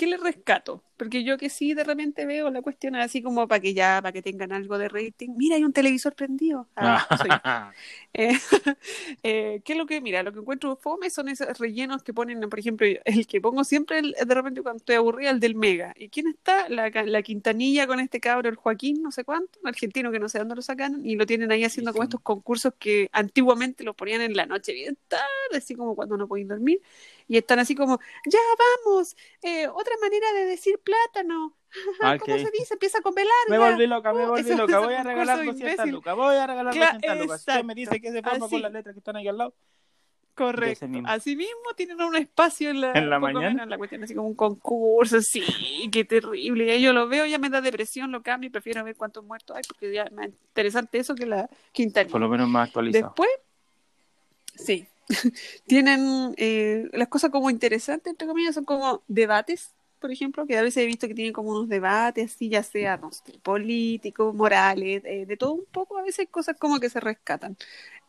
¿Qué 0.02 0.08
le 0.08 0.18
rescato? 0.18 0.82
Porque 0.98 1.24
yo 1.24 1.38
que 1.38 1.52
sí 1.52 1.76
de 1.76 1.84
repente 1.84 2.26
veo 2.26 2.50
la 2.50 2.64
cuestión 2.64 2.96
así 2.96 3.22
como 3.22 3.48
para 3.48 3.60
que 3.60 3.76
ya, 3.76 4.00
para 4.02 4.12
que 4.12 4.24
tengan 4.24 4.52
algo 4.52 4.80
de 4.80 4.90
rating. 4.90 5.30
Mira, 5.38 5.58
hay 5.58 5.64
un 5.64 5.74
televisor 5.74 6.16
prendido. 6.16 6.68
Ah, 6.76 7.08
yo. 7.24 7.28
Eh, 8.14 8.34
eh, 9.24 9.62
¿Qué 9.64 9.74
es 9.74 9.78
lo 9.78 9.86
que, 9.86 10.02
mira, 10.02 10.22
lo 10.24 10.34
que 10.34 10.40
encuentro 10.40 10.76
fome 10.76 11.10
son 11.10 11.30
esos 11.30 11.58
rellenos 11.60 12.04
que 12.04 12.14
ponen, 12.14 12.42
por 12.50 12.60
ejemplo, 12.60 12.86
el 13.06 13.28
que 13.28 13.40
pongo 13.40 13.64
siempre 13.64 14.00
el- 14.00 14.16
de 14.28 14.36
repente 14.36 14.62
cuando 14.62 14.78
estoy 14.80 14.96
aburrida, 14.96 15.30
el 15.30 15.40
del 15.40 15.56
Mega. 15.56 15.94
¿Y 15.96 16.10
quién 16.10 16.28
está? 16.28 16.68
La, 16.68 16.90
la 16.90 17.22
Quintanilla 17.22 17.88
con 17.88 18.00
este 18.00 18.20
cabro, 18.20 18.50
el 18.50 18.56
Joaquín, 18.56 19.02
no 19.02 19.12
sé 19.12 19.24
cuánto, 19.24 19.60
un 19.62 19.68
argentino 19.70 20.12
que 20.12 20.20
no 20.20 20.28
sé 20.30 20.40
dónde 20.40 20.56
lo 20.56 20.62
sacaron, 20.62 21.06
y 21.06 21.16
lo 21.16 21.26
tienen 21.26 21.52
ahí 21.52 21.64
haciendo 21.64 21.94
como 21.94 22.04
Sí. 22.04 22.08
estos 22.08 22.22
concursos 22.22 22.74
que 22.80 23.08
antiguamente 23.14 23.84
los 23.86 23.96
ponían 23.96 24.22
en 24.22 24.36
la 24.36 24.46
noche 24.46 24.74
bien 24.74 24.98
tarde, 25.08 25.24
así 25.58 25.76
como 25.76 25.96
cuando 25.96 26.18
no 26.18 26.28
podían 26.28 26.50
dormir, 26.50 26.82
y 27.34 27.38
están 27.38 27.60
así 27.60 27.76
como, 27.76 27.98
ya 28.26 28.40
vamos, 28.86 29.16
eh, 29.42 29.68
otra 29.70 29.94
manera 30.02 30.34
de 30.34 30.46
decir 30.46 30.80
plátano. 30.84 31.56
Ah, 32.02 32.18
¿Cómo 32.20 32.36
ok. 32.36 32.42
se 32.42 32.52
dice? 32.52 32.74
Empieza 32.74 33.00
con 33.00 33.16
B 33.16 33.24
Me 33.48 33.58
volví 33.58 33.88
loca, 33.88 34.12
me 34.12 34.26
Uh, 34.26 34.30
volví 34.32 34.42
eso- 34.42 34.58
loca. 34.58 34.80
Voy 34.80 34.94
a 34.94 35.04
regalar 35.04 35.38
200 35.38 35.62
imbécil. 35.62 35.92
lucas. 35.94 36.16
Voy 36.18 36.36
a 36.36 36.46
regalar 36.46 36.74
Cla- 36.74 36.94
200 36.96 37.18
lucas. 37.20 37.40
Usted 37.40 37.64
me 37.64 37.74
dice 37.76 38.02
que 38.02 38.12
se 38.12 38.22
forma 38.22 38.46
Así. 38.46 38.56
con 38.56 38.62
las 38.64 38.72
letras 38.74 38.94
que 38.94 39.00
están 39.00 39.16
ahí 39.16 39.28
al 39.30 39.38
lado. 39.38 39.54
Correcto. 40.36 40.88
mismo. 40.90 41.08
Así 41.08 41.36
mismo 41.38 41.74
tienen 41.78 42.02
un 42.02 42.16
espacio 42.18 42.72
en 42.72 42.82
la, 42.82 42.92
¿En 42.94 43.10
la 43.10 43.20
mañana? 43.20 43.50
menos 43.50 43.68
La 43.70 43.78
cuestión 43.78 44.04
así 44.04 44.14
como 44.16 44.28
un 44.28 44.36
concurso, 44.36 45.22
sí, 45.22 45.44
qué 45.94 46.04
terrible. 46.04 46.82
Yo 46.82 46.92
lo 46.94 47.08
veo, 47.08 47.26
ya 47.26 47.38
me 47.38 47.50
da 47.50 47.62
depresión, 47.62 48.12
lo 48.12 48.22
cambio 48.22 48.48
y 48.48 48.50
prefiero 48.52 48.84
ver 48.84 48.96
cuántos 48.98 49.24
muertos 49.24 49.56
hay 49.56 49.64
porque 49.68 49.94
ya 49.94 50.04
es 50.04 50.12
más 50.12 50.26
interesante 50.28 51.00
eso 51.00 51.16
que 51.16 51.26
la 51.26 51.50
quintanilla. 51.72 52.12
Por 52.12 52.20
lo 52.22 52.28
menos 52.30 52.50
más 52.50 52.68
actualizado. 52.70 53.08
Después, 53.08 53.30
sí, 54.56 54.88
tienen 55.68 56.34
eh, 56.38 56.90
las 56.94 57.08
cosas 57.10 57.32
como 57.32 57.50
interesantes, 57.50 58.12
entre 58.12 58.28
comillas, 58.28 58.56
son 58.56 58.66
como 58.66 59.04
debates, 59.08 59.76
por 60.00 60.12
ejemplo, 60.12 60.46
que 60.48 60.58
a 60.58 60.62
veces 60.64 60.84
he 60.84 60.86
visto 60.88 61.08
que 61.08 61.14
tienen 61.16 61.34
como 61.34 61.52
unos 61.52 61.70
debates, 61.70 62.34
así 62.34 62.50
ya 62.50 62.64
sea, 62.64 63.00
políticos, 63.44 64.34
morales, 64.36 65.04
eh, 65.06 65.26
de 65.26 65.38
todo 65.38 65.54
un 65.54 65.66
poco, 65.72 65.98
a 65.98 66.04
veces 66.04 66.28
cosas 66.32 66.58
como 66.60 66.80
que 66.80 66.90
se 66.90 67.00
rescatan. 67.00 67.58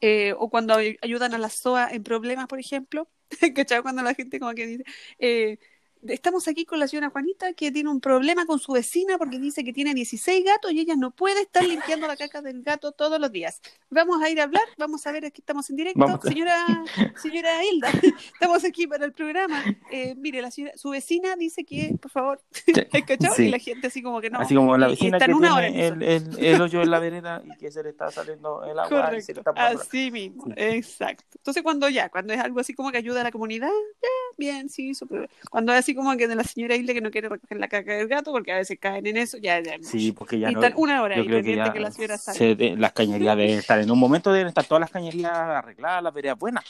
Eh, 0.00 0.35
o 0.38 0.50
cuando 0.50 0.74
ay- 0.74 0.98
ayudan 1.02 1.35
a 1.35 1.38
la 1.38 1.48
SOA 1.48 1.88
en 1.90 2.02
problemas, 2.02 2.46
por 2.48 2.59
ejemplo, 2.61 3.09
¿cachai? 3.57 3.83
Cuando 3.83 4.02
la 4.02 4.14
gente 4.14 4.40
como 4.40 4.55
que 4.55 4.66
dice, 4.66 4.85
eh, 5.18 5.59
estamos 6.08 6.48
aquí 6.48 6.64
con 6.64 6.78
la 6.78 6.88
señora 6.88 7.10
Juanita 7.10 7.52
que 7.52 7.70
tiene 7.70 7.88
un 7.90 8.00
problema 8.00 8.44
con 8.46 8.58
su 8.58 8.72
vecina 8.72 9.18
porque 9.18 9.38
dice 9.38 9.62
que 9.64 9.72
tiene 9.72 9.94
16 9.94 10.44
gatos 10.44 10.72
y 10.72 10.80
ella 10.80 10.96
no 10.96 11.10
puede 11.10 11.42
estar 11.42 11.64
limpiando 11.64 12.06
la 12.06 12.16
caca 12.16 12.42
del 12.42 12.62
gato 12.62 12.92
todos 12.92 13.20
los 13.20 13.30
días. 13.30 13.60
Vamos 13.90 14.22
a 14.22 14.28
ir 14.30 14.40
a 14.40 14.44
hablar, 14.44 14.62
vamos 14.78 15.06
a 15.06 15.12
ver, 15.12 15.24
aquí 15.26 15.40
estamos 15.40 15.68
en 15.70 15.76
directo. 15.76 16.00
Vamos 16.00 16.20
Señora, 16.22 16.66
señora 17.22 17.64
Hilda, 17.64 17.90
estamos 18.32 18.64
aquí 18.64 18.86
para 18.86 19.04
el 19.04 19.12
programa. 19.12 19.62
Eh, 19.90 20.14
mire, 20.16 20.42
la 20.42 20.50
señora- 20.50 20.76
su 20.76 20.90
vecina 20.90 21.36
dice 21.36 21.64
que, 21.64 21.94
por 22.00 22.10
favor, 22.10 22.40
¿cachai? 23.06 23.30
Sí. 23.36 23.42
Y 23.46 23.50
la 23.50 23.58
gente 23.58 23.86
así 23.86 24.02
como 24.02 24.20
que 24.20 24.30
no. 24.30 24.38
Así 24.40 24.54
como 24.54 24.76
la 24.76 24.88
y 24.88 24.90
vecina 24.92 25.18
que 25.18 25.32
una 25.32 25.54
hora 25.54 25.68
tiene 25.68 25.86
en 25.86 26.02
el, 26.02 26.36
el, 26.38 26.44
el 26.44 26.60
hoyo 26.60 26.82
en 26.82 26.90
la 26.90 26.98
vereda 27.00 27.42
y 27.44 27.56
que 27.58 27.70
se 27.70 27.82
le 27.82 27.90
está 27.90 28.10
saliendo 28.10 28.64
el 28.64 28.78
agua 28.78 29.16
y 29.16 29.22
se 29.22 29.34
le 29.34 29.40
Correcto, 29.40 29.40
está 29.40 29.52
pasando- 29.54 29.82
así 29.82 30.10
mismo, 30.10 30.44
Sí. 30.46 30.52
exacto. 30.56 31.24
Entonces 31.36 31.62
cuando 31.62 31.88
ya, 31.88 32.08
cuando 32.08 32.32
es 32.32 32.40
algo 32.40 32.60
así 32.60 32.74
como 32.74 32.90
que 32.90 32.98
ayuda 32.98 33.20
a 33.20 33.24
la 33.24 33.30
comunidad, 33.32 33.68
ya, 34.02 34.08
bien, 34.36 34.68
sí, 34.68 34.94
súper. 34.94 35.28
Cuando 35.50 35.72
es 35.72 35.78
así 35.80 35.91
como 35.94 36.16
que 36.16 36.28
de 36.28 36.35
la 36.35 36.44
señora 36.44 36.76
Hilda 36.76 36.92
que 36.94 37.00
no 37.00 37.11
quiere 37.11 37.28
recoger 37.28 37.59
la 37.59 37.68
caca 37.68 37.94
del 37.94 38.09
gato, 38.09 38.33
porque 38.33 38.52
a 38.52 38.57
veces 38.57 38.78
caen 38.81 39.07
en 39.07 39.16
eso, 39.16 39.38
ya, 39.38 39.61
ya. 39.61 39.76
Sí, 39.83 40.12
porque 40.12 40.38
ya 40.38 40.50
y 40.50 40.55
no. 40.55 40.61
están 40.62 40.78
una 40.81 41.02
hora 41.02 41.16
Yo 41.16 41.24
creo 41.24 41.38
que 41.38 41.42
pendiente 41.44 41.66
ya 41.68 41.72
que, 41.72 41.81
la 41.81 41.90
señora 41.90 42.18
se 42.18 42.55
de- 42.55 42.76
las 42.76 42.92
cañerías 42.92 43.37
deben 43.37 43.59
estar. 43.59 43.78
En 43.81 43.90
un 43.90 43.98
momento 43.98 44.33
deben 44.33 44.48
estar 44.48 44.64
todas 44.64 44.81
las 44.81 44.90
cañerías 44.90 45.33
arregladas, 45.33 46.02
las 46.02 46.14
veredas 46.14 46.38
buenas. 46.38 46.64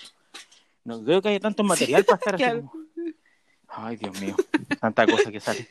No 0.85 1.03
creo 1.05 1.23
que 1.23 1.29
haya 1.29 1.41
tanto 1.41 1.63
material 1.65 2.05
para 2.05 2.17
estar 2.19 2.35
así 2.35 2.45
como- 2.61 2.73
Ay, 3.69 3.97
Dios 3.97 4.21
mío, 4.21 4.37
tanta 4.81 5.07
cosa 5.07 5.31
que 5.33 5.41
sale. 5.41 5.67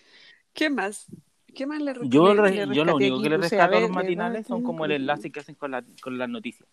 ¿Qué 0.54 0.70
más? 0.70 1.06
¿Qué 1.54 1.66
más 1.68 1.82
le 1.82 1.94
Yo, 2.04 2.34
le- 2.34 2.42
re- 2.42 2.66
le 2.66 2.76
yo 2.76 2.86
lo 2.86 2.96
único 2.96 3.22
que 3.22 3.30
le 3.30 3.36
a 3.36 3.38
rescato 3.40 3.78
a 3.78 3.80
los 3.82 3.92
matinales 3.92 4.48
son 4.48 4.64
como 4.64 4.86
el 4.86 4.92
enlace 4.94 5.30
que 5.32 5.42
hacen 5.42 5.56
con, 5.56 5.72
la, 5.72 5.84
con 6.02 6.18
las 6.18 6.30
noticias. 6.30 6.68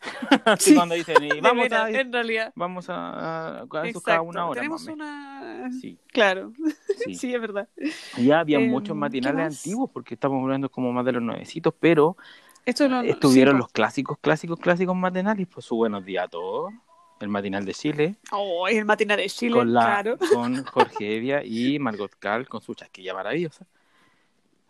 Sí. 0.58 0.74
cuando 0.74 0.94
dicen, 0.94 1.16
y 1.22 1.40
vamos 1.40 1.70
a, 1.72 1.90
en 1.90 2.12
realidad. 2.12 2.52
vamos 2.54 2.88
a, 2.88 2.94
a, 2.94 3.48
a 3.60 3.64
eso 3.64 3.84
Exacto. 3.84 4.00
cada 4.02 4.22
una 4.22 4.46
hora. 4.46 4.60
Tenemos 4.60 4.86
una. 4.86 5.70
Sí, 5.80 5.98
Claro, 6.12 6.52
sí. 7.04 7.14
sí, 7.14 7.34
es 7.34 7.40
verdad. 7.40 7.68
Ya 8.16 8.40
había 8.40 8.58
Em, 8.58 8.70
muchos 8.70 8.94
¿qué 8.94 9.00
matinales 9.00 9.56
antiguos, 9.56 9.90
porque 9.92 10.14
estamos 10.14 10.42
hablando 10.42 10.70
como 10.70 10.92
más 10.92 11.04
de 11.04 11.12
los 11.12 11.22
nuevecitos, 11.22 11.74
pero 11.78 12.16
Esto 12.64 12.88
lo, 12.88 13.00
estuvieron 13.02 13.56
sí, 13.56 13.58
los 13.58 13.68
clásicos, 13.72 14.18
clásicos, 14.18 14.58
clásicos 14.58 14.94
matinales, 14.96 15.46
pues 15.48 15.66
su 15.66 15.76
buenos 15.76 16.04
días 16.04 16.24
a 16.26 16.28
todos. 16.28 16.72
El 17.20 17.28
matinal 17.28 17.64
de 17.64 17.74
Chile, 17.74 18.14
Oh, 18.30 18.68
el 18.68 18.84
matinal 18.84 19.16
de 19.16 19.28
Chile, 19.28 19.56
con, 19.56 19.72
la, 19.74 19.80
claro. 19.80 20.18
con 20.32 20.62
Jorge 20.64 21.16
Evia 21.16 21.42
y 21.44 21.78
Margot 21.80 22.14
Cal 22.16 22.48
con 22.48 22.60
su 22.60 22.74
chasquilla 22.74 23.12
maravillosa. 23.14 23.66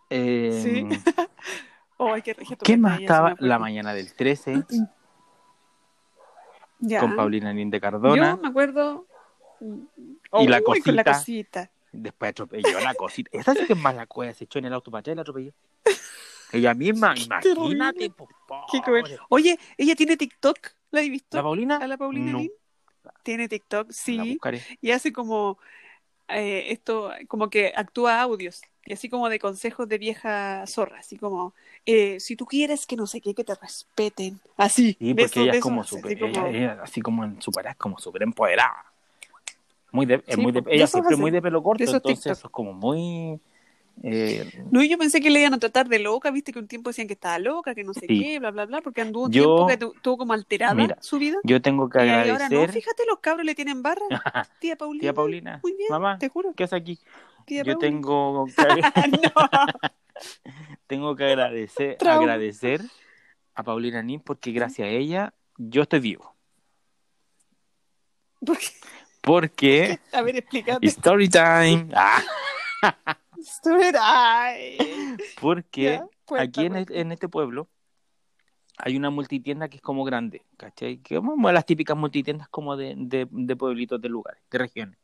Em, 0.09 0.61
Sí. 0.63 0.87
Oh, 1.97 2.13
hay 2.13 2.21
que 2.21 2.33
¿Qué 2.63 2.77
más 2.77 2.99
estaba? 3.01 3.35
La 3.39 3.59
mañana 3.59 3.93
del 3.93 4.13
13, 4.13 4.63
Ya. 6.79 7.01
con 7.01 7.15
Paulina 7.15 7.51
Linde 7.53 7.77
Yo 7.77 7.81
Cardona. 7.81 8.35
me 8.37 8.47
acuerdo. 8.47 9.05
Y 9.61 10.47
la 10.47 10.57
Uy, 10.65 10.81
con 10.81 10.95
la 10.95 11.03
cosita. 11.03 11.13
cosita. 11.13 11.71
Después 11.91 12.29
atropelló 12.29 12.79
la 12.79 12.93
cosita. 12.93 13.29
Esa 13.33 13.53
sí 13.55 13.65
que 13.65 13.73
es 13.73 13.79
mala 13.79 14.05
cueva, 14.05 14.33
se 14.33 14.45
echó 14.45 14.59
en 14.59 14.65
el 14.65 14.73
auto 14.73 14.91
para 14.91 14.99
atrás 14.99 15.13
y 15.13 15.15
la 15.15 15.21
atropelló. 15.23 15.51
Ella 16.51 16.73
misma, 16.73 17.13
Qué 17.41 17.49
imagínate, 17.49 18.09
po, 18.09 18.27
Qué 18.71 18.81
cruel. 18.81 19.05
Oye, 19.29 19.59
ella 19.77 19.95
tiene 19.95 20.17
TikTok. 20.17 20.57
¿La 20.91 21.01
has 21.01 21.09
visto? 21.09 21.37
¿La 21.37 21.43
Paulina? 21.43 21.77
¿A 21.77 21.87
la 21.87 21.97
Paulina 21.97 22.31
No. 22.31 22.41
Tiene 23.23 23.47
TikTok, 23.47 23.87
La 23.87 23.93
sí. 23.93 24.17
buscaré. 24.33 24.61
Y 24.81 24.91
hace 24.91 25.11
como 25.13 25.59
eh, 26.27 26.71
esto, 26.71 27.11
como 27.27 27.49
que 27.49 27.73
actúa 27.75 28.21
audios. 28.21 28.61
Y 28.89 28.93
así 28.93 29.07
como 29.07 29.29
de 29.29 29.37
consejos 29.37 29.87
de 29.87 29.99
vieja 29.99 30.65
zorra. 30.65 30.97
Así 30.99 31.15
como, 31.15 31.53
eh, 31.85 32.19
si 32.19 32.35
tú 32.35 32.47
quieres 32.47 32.87
que 32.87 32.95
no 32.95 33.05
sé 33.05 33.21
qué, 33.21 33.35
que 33.35 33.43
te 33.43 33.53
respeten. 33.53 34.39
Así. 34.57 34.97
Sí, 34.99 35.13
porque 35.13 35.25
eso- 35.25 35.41
ella 35.41 35.51
es 35.53 35.61
como 35.61 35.81
eso, 35.83 35.95
súper, 35.95 36.11
así 36.13 36.19
como- 36.19 36.47
ella- 36.47 36.57
ella 36.57 36.79
así 36.81 36.99
como 37.01 37.23
en 37.23 37.39
super, 37.39 37.75
como 37.77 37.97
empoderada. 38.19 38.85
Muy 39.91 40.07
de, 40.07 40.23
Sí, 40.27 40.41
muy 40.41 40.51
de- 40.51 40.63
ella 40.67 40.87
siempre 40.87 41.13
es 41.13 41.19
muy 41.19 41.29
de 41.29 41.39
pelo 41.41 41.61
corto, 41.61 41.83
de 41.83 41.89
entonces 41.91 42.17
TikTok. 42.23 42.31
eso 42.37 42.47
es 42.47 42.51
como 42.51 42.73
muy... 42.73 43.39
eh, 44.01 44.49
No, 44.71 44.81
y 44.83 44.89
yo 44.89 44.97
pensé 44.97 45.19
que 45.21 45.29
le 45.29 45.41
iban 45.41 45.53
a 45.53 45.59
tratar 45.59 45.87
de 45.87 45.99
loca, 45.99 46.31
viste 46.31 46.51
que 46.53 46.57
un 46.59 46.67
tiempo 46.67 46.89
decían 46.89 47.05
que 47.07 47.13
estaba 47.13 47.37
loca, 47.37 47.75
que 47.75 47.83
no 47.83 47.93
sé 47.93 48.01
Sí. 48.07 48.07
qué, 48.23 48.39
bla, 48.39 48.49
bla, 48.49 48.65
bla, 48.65 48.81
porque 48.81 49.01
anduvo 49.01 49.25
un 49.25 49.31
Yo- 49.31 49.43
tiempo 49.43 49.67
que 49.67 49.77
tu- 49.77 49.93
tuvo 50.01 50.17
como 50.17 50.33
alterada 50.33 50.73
Mira, 50.73 50.97
su 51.01 51.19
vida. 51.19 51.37
yo 51.43 51.61
tengo 51.61 51.89
que 51.89 51.99
Y 51.99 52.09
ahora 52.09 52.25
no, 52.25 52.33
agradecer... 52.45 52.71
fíjate, 52.71 53.03
los 53.07 53.19
cabros 53.19 53.45
le 53.45 53.53
tienen 53.55 53.83
barra. 53.83 54.05
Tía 54.59 54.75
Paulina. 54.77 55.01
Tía 55.01 55.13
Paulina, 55.13 55.59
Muy 55.63 55.73
bien, 55.73 55.89
mamá, 55.91 56.17
te 56.17 56.29
juro. 56.29 56.53
¿qué 56.55 56.63
hace 56.63 56.75
aquí? 56.75 56.97
Tía 57.49 57.63
Yo 57.63 57.79
tengo 57.79 58.45
que, 58.45 58.53
tengo 60.85 61.15
que 61.15 61.23
agradecer, 61.23 61.97
agradecer 62.07 62.81
a 63.55 63.63
Paulina 63.63 64.03
Nin 64.03 64.19
porque 64.19 64.51
gracias 64.51 64.85
a 64.85 64.91
ella 64.91 65.33
yo 65.57 65.81
estoy 65.81 65.99
vivo. 65.99 66.35
¿Por 68.39 68.57
qué? 68.59 68.69
Porque 69.21 69.99
A 70.11 70.21
ver, 70.21 70.35
explícate. 70.37 70.85
story 70.87 71.27
time. 71.27 71.89
Ah, 71.95 72.21
Ay. 73.99 75.17
porque 75.41 75.81
Ya, 75.83 76.05
cuenta, 76.25 76.43
aquí 76.43 76.65
en, 76.67 76.75
el- 76.75 76.91
en 76.91 77.11
este 77.11 77.27
pueblo 77.29 77.67
hay 78.77 78.95
una 78.95 79.09
multitienda 79.09 79.69
que 79.69 79.77
es 79.77 79.81
como 79.81 80.03
grande, 80.03 80.45
¿cachai? 80.55 80.97
Que 80.99 81.15
como 81.15 81.51
las 81.51 81.65
típicas 81.65 81.97
multitiendas 81.97 82.47
como 82.49 82.77
de, 82.77 82.93
de, 82.95 83.27
de 83.31 83.55
pueblitos, 83.55 83.99
de 83.99 84.09
lugares, 84.09 84.43
de 84.51 84.57
regiones. 84.59 84.98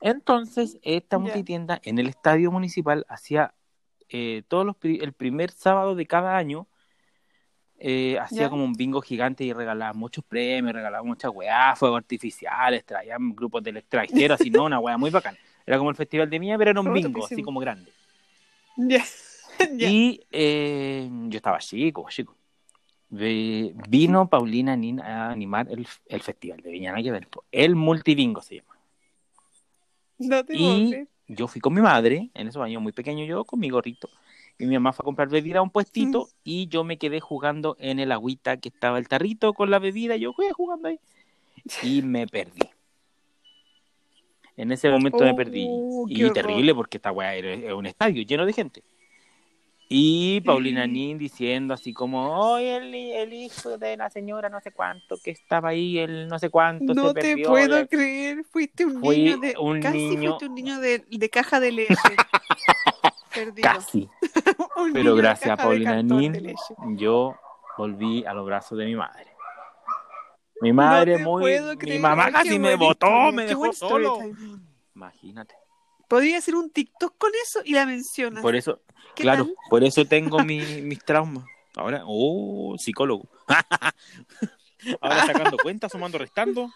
Entonces, 0.00 0.78
esta 0.82 1.18
multitienda 1.18 1.80
en 1.84 1.98
el 1.98 2.08
estadio 2.08 2.50
municipal 2.50 3.04
hacía 3.08 3.54
eh, 4.08 4.42
todos 4.48 4.64
los 4.66 4.76
pri- 4.76 4.98
el 5.02 5.12
primer 5.12 5.50
sábado 5.50 5.94
de 5.94 6.06
cada 6.06 6.36
año 6.36 6.66
eh, 7.78 8.18
hacía 8.18 8.48
como 8.50 8.64
un 8.64 8.72
bingo 8.72 9.00
gigante 9.02 9.44
y 9.44 9.52
regalaba 9.52 9.92
muchos 9.92 10.24
premios, 10.24 10.74
regalaba 10.74 11.02
muchas 11.02 11.30
weá, 11.34 11.74
fuegos 11.76 11.98
artificiales, 11.98 12.84
traían 12.84 13.34
grupos 13.34 13.62
del 13.62 13.76
extranjero, 13.78 14.34
así 14.34 14.48
no, 14.50 14.64
una 14.64 14.78
weá 14.78 14.96
muy 14.96 15.10
bacana. 15.10 15.36
Era 15.66 15.78
como 15.78 15.90
el 15.90 15.96
festival 15.96 16.30
de 16.30 16.38
mía, 16.38 16.56
pero 16.56 16.70
era 16.70 16.80
un 16.80 16.86
bingo, 16.94 17.08
topísimo. 17.08 17.24
así 17.26 17.42
como 17.42 17.60
grande. 17.60 17.90
Y 19.90 20.20
eh, 20.30 21.08
yo 21.28 21.36
estaba 21.36 21.58
chico, 21.58 22.06
chico. 22.08 22.36
Vino 23.10 24.28
Paulina 24.28 24.76
Nin 24.76 25.00
a 25.00 25.30
animar 25.30 25.68
el, 25.70 25.86
el 26.06 26.22
festival 26.22 26.60
de 26.60 26.70
Viñana 26.70 27.02
que 27.02 27.20
el 27.52 27.76
multibingo 27.76 28.40
se 28.42 28.56
llama. 28.56 28.73
No 30.18 30.44
te 30.44 30.56
puedo 30.56 30.78
Y 30.78 31.08
yo 31.28 31.48
fui 31.48 31.60
con 31.60 31.72
mi 31.74 31.80
madre, 31.80 32.30
en 32.34 32.48
esos 32.48 32.62
años 32.62 32.82
muy 32.82 32.92
pequeño 32.92 33.24
yo, 33.24 33.44
con 33.44 33.58
mi 33.60 33.70
gorrito. 33.70 34.10
Y 34.58 34.66
mi 34.66 34.74
mamá 34.74 34.92
fue 34.92 35.02
a 35.02 35.06
comprar 35.06 35.28
bebida 35.28 35.58
a 35.58 35.62
un 35.62 35.70
puestito 35.70 36.28
y 36.44 36.68
yo 36.68 36.84
me 36.84 36.96
quedé 36.96 37.18
jugando 37.20 37.76
en 37.80 37.98
el 37.98 38.12
agüita 38.12 38.56
que 38.58 38.68
estaba 38.68 38.98
el 38.98 39.08
tarrito 39.08 39.52
con 39.52 39.70
la 39.70 39.78
bebida. 39.80 40.16
Yo 40.16 40.32
fui 40.32 40.46
jugando 40.52 40.88
ahí 40.88 41.00
y 41.82 42.02
me 42.02 42.26
perdí. 42.26 42.62
En 44.56 44.70
ese 44.70 44.88
momento 44.88 45.18
me 45.24 45.32
Oh, 45.32 45.36
perdí. 45.36 45.66
qué 46.08 46.14
Y 46.14 46.22
horror. 46.22 46.34
terrible 46.34 46.74
porque 46.74 46.98
esta 46.98 47.10
weá 47.10 47.34
era 47.34 47.74
un 47.74 47.86
estadio 47.86 48.22
lleno 48.22 48.46
de 48.46 48.52
gente. 48.52 48.82
Y 49.96 50.40
Paulina 50.40 50.86
Nin 50.88 51.18
diciendo 51.18 51.72
así 51.72 51.92
como, 51.92 52.36
oye, 52.36 52.76
el, 52.76 52.92
el 52.94 53.32
hijo 53.32 53.78
de 53.78 53.96
la 53.96 54.10
señora 54.10 54.48
no 54.48 54.60
sé 54.60 54.72
cuánto 54.72 55.16
que 55.22 55.30
estaba 55.30 55.68
ahí, 55.68 55.98
el 55.98 56.26
no 56.26 56.38
sé 56.40 56.50
cuánto 56.50 56.94
No 56.94 57.08
se 57.08 57.14
te 57.14 57.20
perdió. 57.20 57.48
puedo 57.48 57.86
creer. 57.86 58.44
Fuiste 58.50 58.84
un 58.86 59.00
Fui 59.00 59.18
niño 59.18 59.38
de. 59.38 59.54
un 59.58 59.80
casi 59.80 59.98
niño- 59.98 60.30
fuiste 60.30 60.46
un 60.46 60.54
niño 60.56 60.80
de, 60.80 61.04
de 61.08 61.30
caja 61.30 61.60
de 61.60 61.70
leche. 61.72 61.94
Perdido. 63.34 63.68
Casi. 63.72 64.08
Pero 64.92 65.14
gracias 65.14 65.50
a 65.52 65.56
Paulina 65.56 66.02
Nin, 66.02 66.54
yo 66.96 67.36
volví 67.78 68.24
a 68.24 68.32
los 68.34 68.44
brazos 68.46 68.76
de 68.78 68.86
mi 68.86 68.96
madre. 68.96 69.26
Mi 70.60 70.72
madre 70.72 71.18
muy... 71.18 71.56
Mi 71.82 71.98
mamá 71.98 72.30
casi 72.32 72.58
me 72.58 72.74
botó, 72.76 73.30
me 73.32 73.44
dejó 73.46 73.72
solo. 73.72 74.18
Imagínate. 74.94 75.54
Podría 76.14 76.38
hacer 76.38 76.54
un 76.54 76.70
TikTok 76.70 77.18
con 77.18 77.32
eso 77.42 77.60
y 77.64 77.72
la 77.72 77.86
mencionas. 77.86 78.40
Por 78.40 78.54
eso, 78.54 78.80
¿Qué 79.16 79.22
claro, 79.24 79.46
tal? 79.46 79.54
por 79.68 79.82
eso 79.82 80.04
tengo 80.04 80.38
mi- 80.44 80.80
mis 80.80 81.00
traumas. 81.04 81.44
Ahora, 81.74 82.04
oh, 82.06 82.76
psicólogo. 82.78 83.28
Ahora 85.00 85.26
sacando 85.26 85.58
cuentas, 85.58 85.90
sumando, 85.90 86.16
restando. 86.18 86.70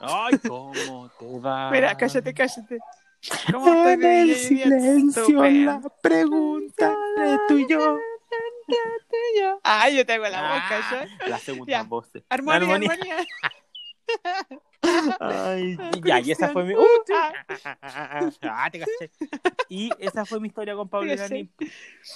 Ay, 0.00 0.38
¿cómo 0.38 1.10
te 1.18 1.38
va? 1.38 1.66
Espera, 1.66 1.94
cállate, 1.98 2.32
cállate. 2.32 2.78
¿Cómo 3.52 3.86
En 3.88 4.02
el 4.04 4.34
silencio 4.36 5.42
la 5.50 5.82
pregunta 6.00 6.96
de 7.18 7.38
tú 7.46 7.58
y 7.58 7.68
yo. 7.68 7.98
Ah, 9.64 9.90
yo 9.90 10.06
te 10.06 10.14
hago 10.14 10.28
la 10.28 10.40
Ah, 10.40 10.54
boca, 10.54 10.80
¿ya? 11.20 11.28
La 11.28 11.38
segunda 11.38 11.70
Ya. 11.72 11.82
voz. 11.82 12.10
Armonía, 12.30 12.56
Armonía. 12.74 12.90
armonía. 12.92 13.16
Ay, 15.20 15.76
ya, 16.04 16.20
y 16.20 16.30
esa 16.30 16.48
fue 16.50 16.64
mi. 16.64 16.74
Uh, 16.74 16.78
Uh, 16.78 18.30
ah. 18.42 18.70
Y 19.68 19.90
esa 19.98 20.24
fue 20.24 20.40
mi 20.40 20.48
historia 20.48 20.74
con 20.74 20.88
Pablo. 20.88 21.12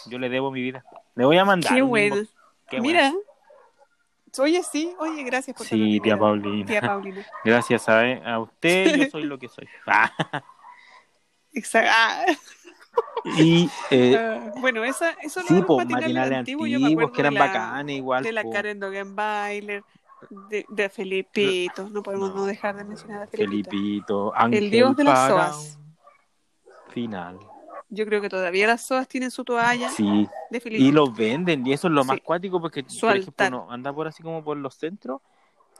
Yo 0.07 0.19
le 0.19 0.29
debo 0.29 0.51
mi 0.51 0.63
vida. 0.63 0.85
Le 1.15 1.25
voy 1.25 1.39
a 1.39 1.45
mandar. 1.45 1.75
Qué 1.75 1.83
bueno. 1.83 2.17
Qué 2.69 2.81
Mira. 2.81 3.13
Oye, 4.39 4.63
sí, 4.63 4.95
oye, 4.99 5.25
gracias 5.25 5.57
por 5.57 5.67
Sí, 5.67 5.99
tía. 6.01 6.17
Paulina. 6.17 6.65
Tía 6.65 6.81
Paulina. 6.81 7.27
Gracias 7.45 7.89
a, 7.89 8.01
a 8.35 8.39
usted, 8.39 8.97
yo 8.97 9.11
soy 9.11 9.25
lo 9.25 9.39
que 9.39 9.49
soy. 9.49 9.69
Ah, 9.87 10.13
Exacto. 11.53 11.91
Ah, 11.93 12.27
y 13.37 13.69
eh, 13.91 14.17
ah, 14.17 14.53
bueno, 14.61 14.85
esa, 14.85 15.11
eso 15.23 15.43
sí, 15.43 15.55
los 15.55 15.67
pues 15.67 15.87
matinales 15.87 16.39
antiguos, 16.39 16.67
antiguos 16.67 16.69
yo 16.71 16.81
me 16.81 16.93
acuerdo 16.93 17.13
que 17.13 17.21
eran 17.21 17.35
de 17.35 17.41
la, 17.41 17.47
bacanes 17.47 17.97
igual. 17.97 18.23
de 18.23 18.33
la 18.33 18.43
po. 18.43 18.51
Karen 18.51 18.81
Dogenbailer, 18.81 19.85
de, 20.51 20.67
de 20.69 20.89
Felipito, 20.89 21.89
no 21.91 22.03
podemos 22.03 22.31
No. 22.31 22.37
no, 22.37 22.45
dejar 22.47 22.77
de 22.77 22.85
mencionar 22.85 23.23
a 23.23 23.27
Felipito. 23.27 23.71
Felipito, 23.71 24.33
Ángel 24.37 24.71
dios 24.71 24.97
de 24.97 25.05
las 25.05 25.29
soas. 25.29 25.79
Final. 26.91 27.39
Yo 27.89 28.05
creo 28.07 28.21
que 28.21 28.29
todavía 28.29 28.67
las 28.69 28.83
soas 28.87 29.09
tienen 29.09 29.31
su 29.31 29.45
toalla 29.45 29.91
Sí, 29.91 30.29
de 30.51 30.61
Felipito. 30.61 30.89
y 30.89 30.93
los 30.93 31.15
venden, 31.17 31.67
y 31.67 31.73
eso 31.73 31.89
es 31.89 31.93
lo 31.95 32.05
más 32.05 32.17
Sí. 32.17 32.23
cuático 32.23 32.61
porque, 32.61 32.85
Su 32.87 33.01
por 33.01 33.11
ejemplo, 33.17 33.31
altar. 33.31 33.51
no, 33.51 33.71
anda 33.71 33.93
por 33.93 34.07
así 34.07 34.23
como 34.23 34.45
por 34.45 34.57
los 34.57 34.75
centros, 34.75 35.21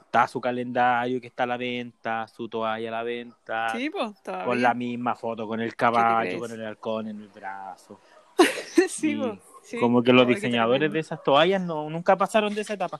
está 0.01 0.27
su 0.27 0.41
calendario 0.41 1.21
que 1.21 1.27
está 1.27 1.43
a 1.43 1.47
la 1.47 1.57
venta, 1.57 2.27
su 2.27 2.49
toalla 2.49 2.89
a 2.89 2.91
la 2.91 3.03
venta, 3.03 3.69
Sí, 3.77 3.89
pues, 3.89 4.11
con 4.45 4.61
la 4.61 4.73
misma 4.73 5.15
foto, 5.15 5.47
con 5.47 5.61
el 5.61 5.73
caballo, 5.75 6.37
con 6.39 6.51
el 6.51 6.65
halcón 6.65 7.07
en 7.07 7.21
el 7.21 7.27
brazo. 7.29 7.97
sí, 8.89 9.17
sí. 9.63 9.79
Como 9.79 10.03
que 10.03 10.11
los 10.11 10.27
diseñadores 10.27 10.91
de 10.91 10.99
esas 10.99 11.23
toallas 11.23 11.61
no, 11.61 11.89
nunca 11.89 12.17
pasaron 12.17 12.53
de 12.53 12.61
esa 12.61 12.73
etapa. 12.73 12.99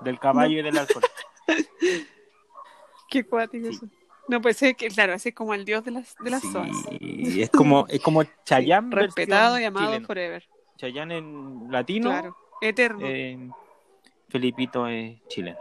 Del 0.00 0.18
caballo 0.18 0.58
y 0.58 0.62
del 0.62 0.78
halcón. 0.78 1.02
Qué 3.08 3.24
cuático 3.24 3.68
Sí. 3.70 3.76
eso. 3.76 3.86
No, 4.28 4.42
pues 4.42 4.62
es 4.62 4.76
que, 4.76 4.88
claro, 4.88 5.14
ese 5.14 5.30
es 5.30 5.34
como 5.34 5.54
el 5.54 5.64
dios 5.64 5.82
de 5.84 5.90
las, 5.90 6.14
de 6.18 6.30
las 6.30 6.42
Sí, 6.42 6.52
soas. 6.52 6.68
es 7.00 7.48
como, 7.50 7.86
es 7.88 8.00
como 8.02 8.22
Chayanne 8.44 8.90
Respetado 8.94 9.56
y 9.58 9.62
versión 9.62 9.76
amado 9.76 9.86
chileno. 9.92 10.06
forever. 10.06 10.48
Chayanne 10.76 11.16
en 11.16 11.66
latino, 11.70 12.10
Claro, 12.10 12.36
eterno. 12.60 13.00
eh, 13.06 13.50
Felipito 14.28 14.86
es 14.86 15.18
chileno. 15.28 15.58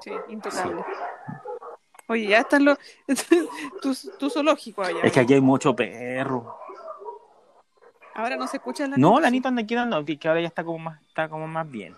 Sí, 0.00 0.12
intocable. 0.28 0.84
Oye, 2.06 2.28
ya 2.28 2.38
están 2.38 2.64
los. 2.64 2.78
tu, 3.82 3.92
tu 4.18 4.30
zoológico 4.30 4.82
allá. 4.82 5.00
Es 5.02 5.12
que 5.12 5.20
aquí 5.20 5.34
hay 5.34 5.40
mucho 5.40 5.74
perro. 5.74 6.56
Ahora 8.14 8.36
no 8.36 8.46
se 8.46 8.58
escucha 8.58 8.86
la 8.86 8.96
No, 8.96 9.18
la 9.20 9.26
Anita 9.28 9.48
anda 9.48 9.64
quedando, 9.66 10.04
que 10.04 10.16
que 10.18 10.28
ahora 10.28 10.40
ya 10.40 10.46
está 10.48 10.62
como 10.64 10.78
más, 10.78 11.02
está 11.02 11.28
como 11.28 11.46
más 11.48 11.68
bien. 11.68 11.96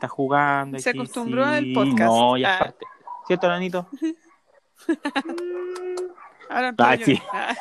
Está 0.00 0.08
jugando. 0.08 0.78
Se 0.78 0.90
acostumbró 0.90 1.44
sí. 1.44 1.50
al 1.50 1.72
podcast. 1.74 2.00
No, 2.10 2.36
ya 2.38 2.48
Ah. 2.48 2.52
es 2.54 2.58
parte. 2.60 2.86
¿Cierto, 3.26 3.48
Nanito? 3.48 3.86
Ahora 6.48 6.74
Ah, 6.78 6.94
yo- 6.94 7.04
sí. 7.04 7.20
Ah, 7.32 7.54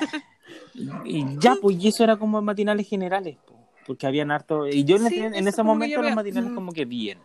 Y 1.04 1.38
ya, 1.40 1.56
pues, 1.62 1.78
y 1.84 1.90
eso 1.90 2.04
era 2.06 2.16
como 2.16 2.42
matinales 2.42 2.88
generales, 2.88 3.36
po, 3.46 3.56
porque 3.86 4.08
habían 4.08 4.32
harto. 4.32 4.68
Y 4.68 4.86
yo 4.86 4.96
en, 4.96 5.10
Sí, 5.10 5.20
ese- 5.20 5.38
en 5.38 5.48
momento 5.66 5.98
yo 5.98 6.02
los 6.02 6.16
matinales 6.16 6.52
Mm. 6.52 6.56
como 6.56 6.72
que 6.72 6.86
bien. 6.86 7.20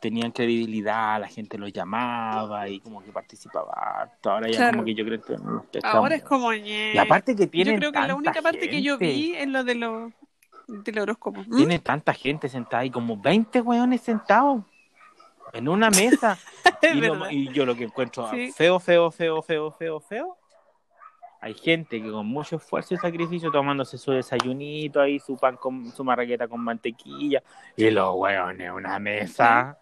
Tenían 0.00 0.30
credibilidad, 0.30 1.20
la 1.20 1.28
gente 1.28 1.58
los 1.58 1.70
llamaba 1.72 2.68
y 2.68 2.80
como 2.80 3.02
que 3.04 3.10
participaba 3.12 3.72
harto. 3.72 4.30
Ahora 4.30 4.48
ya 4.50 4.56
Claro. 4.56 4.72
como 4.78 4.84
que 4.84 4.94
yo 4.94 5.04
creo 5.04 5.20
que. 5.20 5.36
Ahora 5.82 6.14
es 6.16 6.22
como. 6.22 6.52
Y 6.54 6.96
aparte 6.96 7.34
que 7.36 7.44
Yo 7.44 7.50
tienen 7.50 7.76
creo 7.78 7.92
que 7.92 8.00
la 8.00 8.14
única 8.14 8.40
parte 8.40 8.70
que 8.70 8.80
yo 8.82 8.96
vi 8.98 9.34
es 9.34 9.48
lo 9.48 9.62
de 9.64 9.74
los 9.74 10.12
del 10.66 10.98
horóscopo. 10.98 11.40
¿Mm? 11.46 11.56
Tiene 11.56 11.78
tanta 11.78 12.12
gente 12.12 12.48
sentada 12.48 12.82
ahí, 12.82 12.90
como 12.90 13.16
20 13.16 13.60
weones 13.60 14.00
sentados 14.00 14.62
en 15.52 15.68
una 15.68 15.90
mesa. 15.90 16.38
Es 16.82 16.94
y, 16.94 17.00
lo- 17.00 17.12
verdad. 17.14 17.28
y 17.30 17.48
yo 17.52 17.64
lo 17.64 17.74
que 17.74 17.84
encuentro 17.84 18.28
Sí. 18.30 18.52
feo, 18.52 18.78
feo, 18.78 19.10
feo, 19.10 19.40
feo, 19.42 19.70
feo, 19.72 20.00
feo, 20.00 20.36
hay 21.40 21.54
gente 21.54 22.02
que 22.02 22.10
con 22.10 22.26
mucho 22.26 22.56
esfuerzo 22.56 22.94
y 22.94 22.96
sacrificio 22.98 23.50
tomándose 23.50 23.96
su 23.98 24.10
desayunito 24.12 25.00
ahí, 25.00 25.18
su 25.18 25.36
pan 25.36 25.56
con 25.56 25.90
su 25.92 26.02
marraqueta 26.04 26.46
con 26.48 26.60
mantequilla, 26.60 27.42
y 27.76 27.90
los 27.90 28.14
hueones, 28.16 28.70
una 28.72 28.98
mesa. 28.98 29.78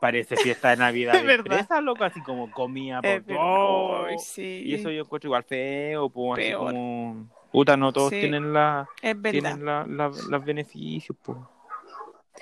Parece 0.00 0.36
fiesta 0.36 0.70
de 0.70 0.76
Navidad 0.76 1.14
Es 1.16 1.22
de 1.22 1.26
verdad. 1.26 1.80
loco, 1.82 2.04
así 2.04 2.20
como 2.22 2.50
comía 2.50 3.00
por 3.00 3.22
todo. 3.22 4.06
Sí. 4.18 4.62
Y 4.66 4.74
eso 4.74 4.90
yo 4.90 5.02
encuentro 5.02 5.28
igual 5.28 5.44
feo, 5.44 6.10
pues, 6.10 6.44
así 6.44 6.52
como... 6.54 7.26
Puta, 7.56 7.74
no 7.74 7.90
todos 7.90 8.10
Sí. 8.10 8.20
tienen 8.20 8.52
la, 8.52 8.86
tienen 9.00 9.64
la, 9.64 9.86
la- 9.86 10.12
los 10.28 10.44
beneficios, 10.44 11.16
pues. 11.22 11.38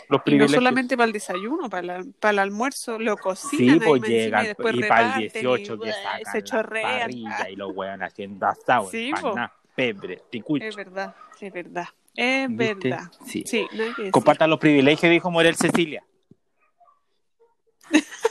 Los 0.09 0.23
Y 0.27 0.35
no 0.35 0.49
solamente 0.49 0.97
para 0.97 1.07
el 1.07 1.13
desayuno, 1.13 1.71
para, 1.71 1.83
la- 2.01 2.05
para 2.19 2.33
el 2.33 2.39
almuerzo 2.41 2.99
lo 2.99 3.17
cocinan 3.17 3.79
Sí, 3.79 3.85
pues 3.87 4.03
llegan 4.03 4.43
y 4.43 4.47
después 4.49 4.75
y 4.75 4.83
para 4.83 5.03
el 5.03 5.07
reparten 5.07 5.31
18 5.41 5.75
y, 5.75 5.79
que 5.79 5.93
sacan 5.93 6.33
se 6.33 6.43
chorrean. 6.43 7.01
parrilla 7.03 7.49
y 7.49 7.55
los 7.55 7.71
weón 7.77 8.03
haciendo 8.03 8.45
asado, 8.49 8.91
Sí, 8.91 9.13
pebre, 9.77 10.21
ticucho. 10.31 10.65
Es 10.65 10.75
verdad, 10.75 11.15
es 11.41 11.53
verdad, 11.53 11.87
es 12.17 12.49
¿Viste? 12.49 12.89
verdad. 12.91 13.13
Sí. 13.25 13.45
Compartan 14.11 14.51
los 14.51 14.59
privilegios, 14.59 15.13
dijo 15.13 15.31
Morel 15.31 15.55
Cecilia. 15.55 16.05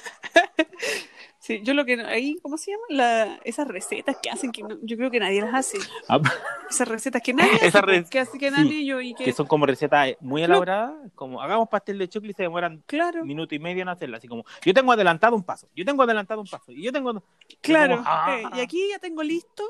Sí, 1.43 1.59
yo 1.61 1.73
lo 1.73 1.83
que 1.83 1.99
ahí, 1.99 2.37
¿cómo 2.41 2.57
se 2.57 2.71
llama? 2.71 2.83
La, 2.87 3.37
esas 3.43 3.67
recetas 3.67 4.15
que 4.23 4.29
hacen 4.29 4.53
que 4.53 4.63
no- 4.63 4.77
yo 4.81 4.95
creo 4.95 5.11
que 5.11 5.19
nadie 5.19 5.41
las 5.41 5.53
hace. 5.53 5.77
Ah, 6.07 6.17
Esas 6.69 6.87
recetas 6.87 7.21
que 7.21 7.33
nadie 7.33 7.51
hace, 7.61 7.81
re- 7.81 8.05
que 8.09 8.19
hace 8.21 8.37
que 8.39 8.49
sí, 8.49 8.55
nadie 8.55 8.79
ellos 8.79 9.03
y 9.03 9.13
que, 9.13 9.25
que 9.25 9.33
son 9.33 9.45
como 9.45 9.65
recetas 9.65 10.15
muy 10.21 10.41
elaboradas, 10.41 10.93
como 11.15 11.41
hagamos 11.41 11.67
pastel 11.67 11.97
de 11.97 12.07
chocolate 12.07 12.31
y 12.31 12.35
se 12.35 12.43
demoran 12.43 12.81
claro, 12.87 13.25
minuto 13.25 13.53
y 13.55 13.59
medio 13.59 13.81
en 13.81 13.89
hacerla, 13.89 14.17
así 14.19 14.29
como 14.29 14.45
yo 14.63 14.73
tengo 14.73 14.93
adelantado 14.93 15.35
un 15.35 15.43
paso, 15.43 15.67
yo 15.75 15.83
tengo 15.83 16.01
adelantado 16.03 16.39
un 16.39 16.47
paso, 16.47 16.71
y 16.71 16.81
yo 16.81 16.93
tengo... 16.93 17.21
claro. 17.59 17.97
como, 17.97 18.07
ah. 18.07 18.37
eh, 18.39 18.43
y 18.55 18.61
aquí 18.61 18.87
ya 18.89 18.99
tengo 18.99 19.21
listo. 19.21 19.65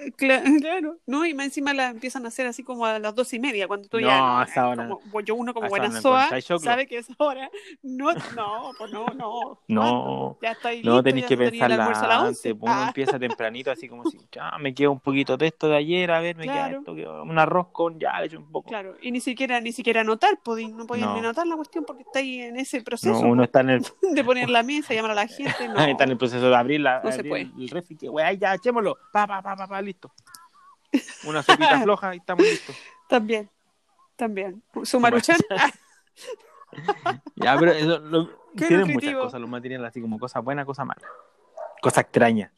Eh, 0.00 0.12
cla- 0.16 0.42
Claro, 0.62 0.96
¿no? 1.06 1.24
Y 1.26 1.34
más 1.34 1.46
encima 1.46 1.72
la 1.74 1.88
empiezan 1.90 2.24
a 2.24 2.28
hacer 2.28 2.46
así 2.46 2.62
como 2.62 2.86
a 2.86 2.98
las 2.98 3.14
dos 3.14 3.32
y 3.34 3.38
media, 3.38 3.66
cuando 3.68 3.88
tú 3.88 3.98
No, 4.00 4.06
ya. 4.08 4.40
a 4.40 4.44
esa 4.44 4.68
hora 4.68 4.88
como- 4.88 5.00
pues 5.10 5.24
yo, 5.26 5.34
uno 5.34 5.52
como 5.54 5.68
buena 5.68 5.90
soa, 6.00 6.28
sabe 6.58 6.86
que 6.86 6.96
a 6.98 7.00
esa 7.00 7.14
hora. 7.18 7.50
No, 7.82 8.12
no, 8.34 8.72
pues 8.78 8.92
no, 8.92 9.06
no. 9.14 9.60
No, 9.68 10.38
Ya 10.42 10.56
ahí 10.64 10.82
no 10.82 11.02
tenéis 11.02 11.26
que 11.26 11.36
pensarla 11.36 11.86
11. 11.88 12.06
antes, 12.06 12.40
pues 12.42 12.56
uno 12.62 12.72
Ah, 12.72 12.84
empieza 12.88 13.18
tempranito 13.18 13.70
así 13.70 13.88
como 13.88 14.04
si, 14.10 14.18
ya, 14.32 14.52
me 14.60 14.74
queda 14.74 14.90
un 14.90 15.00
poquito 15.00 15.36
de 15.36 15.46
esto 15.48 15.68
de 15.68 15.76
ayer, 15.76 16.10
a 16.10 16.20
ver, 16.20 16.36
me 16.36 16.44
Claro. 16.44 16.82
queda 16.84 16.94
esto, 16.96 17.22
un 17.22 17.38
arroz 17.38 17.68
con, 17.72 17.98
ya, 17.98 18.18
le 18.20 18.26
echo 18.26 18.38
un 18.38 18.50
poco. 18.50 18.68
Claro, 18.68 18.96
y 19.00 19.10
ni 19.12 19.20
siquiera, 19.20 19.60
ni 19.60 19.72
siquiera 19.72 20.00
anotar, 20.02 20.38
podí- 20.44 20.72
no 20.72 20.86
podían 20.86 21.08
No. 21.08 21.14
ni 21.14 21.20
anotar 21.20 21.46
la 21.46 21.56
cuestión 21.56 21.84
porque 21.84 22.02
está 22.02 22.18
ahí 22.20 22.40
en 22.40 22.56
ese 22.56 22.82
proceso 22.82 23.12
No, 23.22 23.28
uno 23.28 23.44
está 23.44 23.60
en 23.60 23.70
el, 23.70 23.82
de 24.14 24.24
poner 24.24 24.48
la 24.50 24.62
mesa, 24.62 24.94
llamar 24.94 25.12
a 25.12 25.14
la 25.14 25.26
gente. 25.26 25.68
No. 25.68 25.80
está 25.80 26.04
en 26.04 26.10
el 26.10 26.18
proceso 26.18 26.48
de 26.48 26.56
abrir, 26.56 26.80
la, 26.80 27.00
No 27.02 27.12
se 27.12 27.24
puede. 27.24 27.48
el 27.58 27.68
refri, 27.68 27.96
que, 27.96 28.08
ya, 28.38 28.54
echémoslo, 28.54 28.96
pa, 29.12 29.26
pa, 29.26 29.42
pa, 29.42 29.56
pa, 29.56 29.66
pa, 29.66 29.82
listo. 29.88 30.12
Una 31.24 31.42
sopita 31.42 31.80
floja 31.82 32.14
y 32.14 32.18
estamos 32.18 32.44
listos. 32.44 32.76
También, 33.08 33.50
también. 34.16 34.62
Su 34.84 35.00
maruchan, 35.00 35.38
ah, 35.50 35.70
Ya, 37.36 37.58
pero 37.58 37.72
eso, 37.72 37.98
lo- 37.98 38.38
Qué 38.56 38.66
tienen 38.66 38.88
muchas 38.88 39.14
cosas 39.14 39.40
los 39.40 39.48
materiales, 39.50 39.88
así 39.88 40.00
como 40.00 40.18
cosas 40.18 40.42
buenas, 40.42 40.66
cosas 40.66 40.86
malas. 40.86 41.04
Cosas 41.80 41.98
extrañas. 42.04 42.50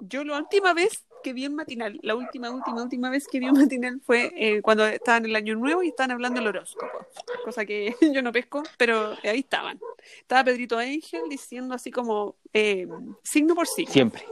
yo 0.00 0.24
la 0.24 0.38
última 0.38 0.72
vez 0.72 1.04
que 1.22 1.32
vi 1.32 1.46
un 1.46 1.54
matinal, 1.56 1.98
la 2.02 2.14
última, 2.14 2.50
última, 2.50 2.82
última 2.82 3.10
vez 3.10 3.26
que 3.26 3.38
vi 3.40 3.48
un 3.48 3.58
matinal 3.58 4.00
fue 4.04 4.32
eh, 4.36 4.62
cuando 4.62 4.86
estaban 4.86 5.24
en 5.24 5.30
el 5.30 5.36
año 5.36 5.54
nuevo 5.56 5.82
y 5.82 5.88
estaban 5.88 6.12
hablando 6.12 6.40
del 6.40 6.48
horóscopo, 6.48 7.06
cosa 7.44 7.64
que 7.66 7.94
yo 8.14 8.22
no 8.22 8.32
pesco, 8.32 8.62
pero 8.78 9.12
ahí 9.24 9.40
estaban. 9.40 9.78
Estaba 10.20 10.44
Pedrito 10.44 10.78
Ángel 10.78 11.22
diciendo 11.28 11.74
así 11.74 11.90
como 11.90 12.36
eh, 12.52 12.86
signo 13.22 13.54
por 13.54 13.66
signo. 13.66 13.92
Siempre. 13.92 14.24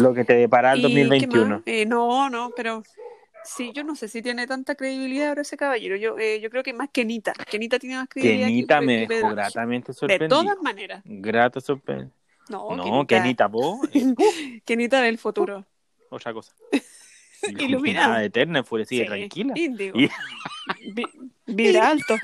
Lo 0.00 0.12
que 0.14 0.24
te 0.24 0.34
depara 0.34 0.72
el 0.72 0.80
¿Y 0.80 0.82
qué 0.82 0.88
2021. 1.00 1.46
más? 1.46 1.62
Eh, 1.66 1.86
no, 1.86 2.28
no, 2.30 2.50
pero 2.56 2.82
sí, 3.44 3.70
yo 3.74 3.84
no 3.84 3.94
sé 3.96 4.08
si 4.08 4.22
tiene 4.22 4.46
tanta 4.46 4.74
credibilidad 4.74 5.28
ahora 5.28 5.42
ese 5.42 5.56
caballero. 5.56 5.96
Yo, 5.96 6.18
eh, 6.18 6.40
yo 6.40 6.50
creo 6.50 6.62
que 6.62 6.72
más 6.72 6.88
que 6.92 7.04
Nita. 7.04 7.32
Que 7.32 7.58
Nita 7.58 7.78
tiene 7.78 7.96
más 7.96 8.08
credibilidad. 8.08 8.46
Kenita 8.48 8.80
que, 8.80 8.86
me 8.86 8.92
dejó 8.98 9.08
Pedro 9.08 9.28
gratamente 9.30 9.92
De 9.92 9.94
sorprendido. 9.94 10.28
todas 10.28 10.58
maneras. 10.62 11.02
Grato 11.04 11.60
sorprendido. 11.60 12.10
No, 12.48 12.76
No, 12.76 13.06
Kenita, 13.06 13.22
Kenita, 13.22 13.46
vos. 13.46 13.80
eh, 13.94 14.60
Kenita 14.64 15.00
del 15.00 15.18
futuro. 15.18 15.64
otra 16.10 16.32
cosa. 16.32 16.52
Iluminada. 17.58 18.24
eterna, 18.24 18.60
enfurecida 18.60 19.02
y 19.02 19.04
Sí, 19.04 19.08
tranquila. 19.08 19.52
Índigo. 19.56 19.98
Y- 20.00 20.10
Vibra 21.46 21.88
alto. 21.90 22.16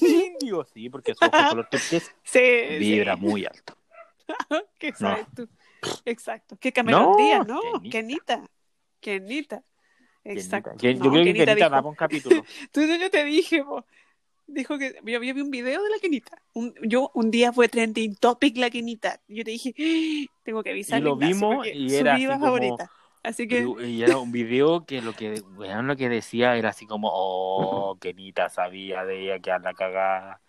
Indio, 0.00 0.64
sí, 0.72 0.88
porque 0.88 1.14
su 1.14 1.24
ojo 1.24 1.48
color 1.50 1.68
turquesa 1.68 2.12
Sí, 2.22 2.40
vibra 2.78 3.14
sí. 3.16 3.20
muy 3.20 3.44
alto. 3.44 3.76
¿Qué 4.78 4.90
No. 4.92 4.96
sabes 4.96 5.26
tú? 5.34 5.48
Exacto. 6.04 6.56
¿Qué 6.60 6.72
Cameron 6.72 7.02
No, 7.12 7.16
Díaz? 7.16 7.46
No, 7.46 7.60
Kenita. 7.90 8.42
Kenita. 9.00 9.62
Exacto. 10.24 10.70
Kenita. 10.76 10.80
Que- 10.80 10.94
No, 10.98 11.04
Yo 11.04 11.10
creo 11.10 11.24
que 11.24 11.32
Kenita 11.32 11.44
Kenita 11.46 11.54
dijo- 11.66 11.70
daba 11.76 11.88
un 11.88 11.94
capítulo. 11.94 12.44
Tú, 12.72 12.80
yo, 12.82 12.96
yo 12.96 13.10
te 13.10 13.24
dije, 13.24 13.62
po. 13.64 13.84
dijo 14.46 14.78
que 14.78 14.94
yo, 15.04 15.22
yo 15.22 15.34
vi 15.34 15.40
un 15.40 15.50
video 15.50 15.82
de 15.82 15.90
la 15.90 15.98
Kenita. 16.00 16.36
Un, 16.54 16.74
yo 16.82 17.10
un 17.14 17.30
día 17.30 17.52
fue 17.52 17.68
trending 17.68 18.16
topic 18.16 18.56
la 18.56 18.70
Kenita. 18.70 19.20
Yo 19.28 19.44
te 19.44 19.50
dije, 19.52 19.74
"Ah, 19.78 20.32
tengo 20.42 20.62
que 20.62 20.70
avisar. 20.70 21.00
Y 21.00 21.02
lo 21.04 21.16
vimos 21.16 21.66
y 21.66 21.94
era 21.94 22.14
así 22.14 22.26
como- 22.26 22.40
favorita. 22.40 22.90
Así 23.22 23.46
que 23.48 23.66
Y 23.86 24.02
era 24.02 24.16
un 24.16 24.30
video 24.32 24.86
que 24.86 25.02
lo 25.02 25.12
que, 25.12 25.42
weón, 25.56 25.86
lo 25.88 25.96
que 25.96 26.08
decía 26.08 26.56
era 26.56 26.70
así 26.70 26.86
como, 26.86 27.10
oh, 27.12 27.96
Kenita 28.00 28.48
sabía 28.48 29.04
de 29.04 29.20
ella 29.24 29.38
que 29.40 29.50
anda 29.50 29.74
cagada. 29.74 30.40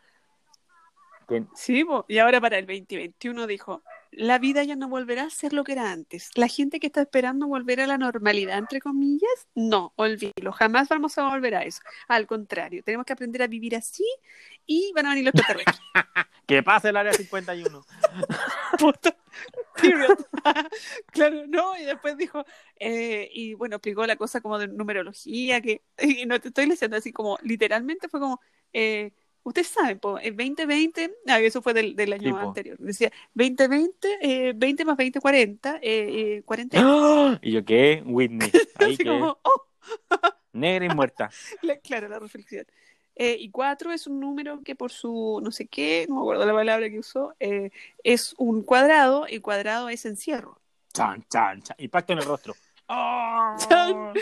Que- 1.27 1.43
sí, 1.55 1.83
po. 1.83 2.05
y 2.07 2.17
ahora 2.19 2.39
para 2.41 2.57
el 2.57 2.65
2021 2.65 3.47
dijo, 3.47 3.83
la 4.11 4.39
vida 4.39 4.63
ya 4.63 4.75
no 4.75 4.89
volverá 4.89 5.23
a 5.23 5.29
ser 5.29 5.53
lo 5.53 5.63
que 5.63 5.73
era 5.73 5.91
antes. 5.91 6.31
La 6.35 6.47
gente 6.47 6.79
que 6.79 6.87
está 6.87 7.01
esperando 7.01 7.47
volver 7.47 7.81
a 7.81 7.87
la 7.87 7.97
normalidad, 7.97 8.57
entre 8.57 8.81
comillas, 8.81 9.47
no, 9.55 9.93
olvídalo, 9.95 10.51
jamás 10.51 10.89
vamos 10.89 11.17
a 11.17 11.29
volver 11.29 11.55
a 11.55 11.63
eso. 11.63 11.81
Al 12.07 12.27
contrario, 12.27 12.83
tenemos 12.83 13.05
que 13.05 13.13
aprender 13.13 13.41
a 13.41 13.47
vivir 13.47 13.75
así 13.75 14.05
y 14.65 14.91
van 14.95 15.05
a 15.05 15.09
venir 15.09 15.25
los 15.25 15.33
extraterrestres. 15.35 15.79
Que 16.45 16.63
pase 16.63 16.89
el 16.89 16.97
área 16.97 17.13
51. 17.13 17.85
Puta. 18.79 19.15
Period. 19.79 20.17
claro, 21.11 21.45
no, 21.47 21.77
y 21.77 21.85
después 21.85 22.17
dijo, 22.17 22.43
eh, 22.79 23.29
y 23.31 23.53
bueno, 23.53 23.75
explicó 23.75 24.05
la 24.07 24.15
cosa 24.15 24.41
como 24.41 24.57
de 24.57 24.67
numerología, 24.67 25.61
que, 25.61 25.83
y 25.99 26.25
no 26.25 26.39
te 26.39 26.49
estoy 26.49 26.65
leyendo 26.65 26.97
así 26.97 27.13
como, 27.13 27.37
literalmente 27.43 28.09
fue 28.09 28.19
como, 28.19 28.41
eh, 28.73 29.11
ustedes 29.49 29.67
saben, 29.67 29.99
po, 29.99 30.17
el 30.19 30.35
2020, 30.35 31.13
ah, 31.27 31.39
eso 31.39 31.61
fue 31.61 31.73
del, 31.73 31.95
del 31.95 32.13
año 32.13 32.37
anterior, 32.37 32.77
decía 32.79 33.11
2020, 33.33 34.17
eh, 34.21 34.53
20 34.55 34.85
más 34.85 34.97
20, 34.97 35.19
40, 35.19 35.75
eh, 35.77 35.79
eh, 36.37 36.43
40. 36.45 36.77
¡Ah! 36.81 37.39
Y 37.41 37.51
yo, 37.51 37.63
¿qué? 37.65 38.01
Whitney. 38.05 38.51
Ahí 38.75 38.93
Así 38.93 38.97
que, 38.97 39.09
como, 39.09 39.37
oh, 39.43 39.65
negra 40.53 40.85
y 40.85 40.89
muerta. 40.89 41.29
la- 41.61 41.77
claro, 41.77 42.07
la 42.07 42.19
reflexión. 42.19 42.65
Eh, 43.15 43.35
y 43.37 43.51
4 43.51 43.91
es 43.91 44.07
un 44.07 44.19
número 44.21 44.61
que 44.63 44.75
por 44.75 44.91
su 44.93 45.41
no 45.43 45.51
sé 45.51 45.67
qué, 45.67 46.05
no 46.07 46.15
me 46.15 46.21
acuerdo 46.21 46.45
la 46.45 46.53
palabra 46.53 46.89
que 46.89 46.99
usó, 46.99 47.35
eh, 47.41 47.69
es 48.01 48.33
un 48.37 48.63
cuadrado, 48.63 49.25
y 49.29 49.39
cuadrado 49.39 49.89
es 49.89 50.05
encierro. 50.05 50.61
Chan, 50.93 51.25
chan, 51.29 51.61
chan. 51.61 51.75
Impacto 51.79 52.13
en 52.13 52.19
el 52.19 52.25
rostro. 52.25 52.55
¡Ah! 52.87 53.57
Chan. 53.67 54.13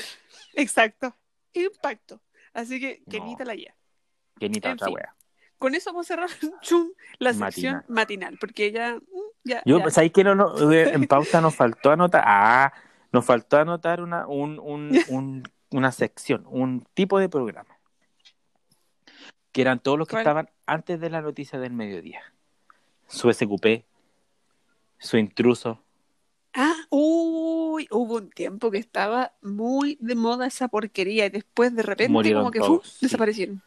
Exacto. 0.54 1.16
Impacto. 1.54 2.20
Así 2.54 2.80
que, 2.80 3.02
No. 3.06 3.12
Kenita 3.12 3.46
la. 3.46 3.56
Kenita, 4.40 4.70
En 4.70 4.74
otra 4.76 4.88
fin. 4.88 4.96
wea. 4.96 5.16
Con 5.58 5.74
eso 5.76 5.92
vamos 5.92 6.06
a 6.06 6.14
cerrar 6.16 6.30
chum, 6.62 6.92
la 7.20 7.34
sección 7.34 7.84
matinal, 7.88 8.38
porque 8.40 8.72
ya, 8.72 8.96
mm, 8.96 9.02
ya, 9.44 9.62
Yo, 9.66 9.80
ya. 9.80 9.90
¿sabéis 9.92 10.14
que 10.14 10.24
no, 10.24 10.36
no, 10.36 10.72
eh, 10.72 10.90
en 10.94 11.08
pausa 11.08 11.42
nos 11.42 11.56
faltó 11.56 11.92
anotar? 11.92 12.24
Ah, 12.26 12.74
nos 13.12 13.26
faltó 13.26 13.58
anotar 13.58 14.02
una, 14.02 14.28
un, 14.28 14.60
un, 14.60 14.92
un- 15.10 15.44
una 15.72 15.92
sección, 15.92 16.46
un 16.48 16.86
tipo 16.94 17.20
de 17.20 17.28
programa. 17.30 17.78
Que 19.52 19.62
eran 19.62 19.80
todos 19.80 19.98
los 19.98 20.08
que 20.08 20.14
¿Cuál? 20.14 20.22
estaban 20.22 20.50
antes 20.66 21.00
de 21.00 21.10
la 21.10 21.22
noticia 21.22 21.60
del 21.60 21.74
mediodía. 21.74 22.22
Su 23.08 23.30
SQP, 23.30 23.86
su 25.00 25.18
intruso. 25.18 25.82
Ah, 26.54 26.76
uy, 26.90 27.88
hubo 27.92 28.16
un 28.16 28.30
tiempo 28.30 28.72
que 28.72 28.78
estaba 28.78 29.34
muy 29.42 29.98
de 30.02 30.16
moda 30.16 30.48
esa 30.48 30.68
porquería 30.68 31.26
y 31.26 31.30
después 31.30 31.76
de 31.76 31.84
repente 31.84 32.12
Murieron 32.14 32.52
como 32.52 32.52
que 32.52 32.62
sí. 32.82 33.00
desaparecieron. 33.02 33.62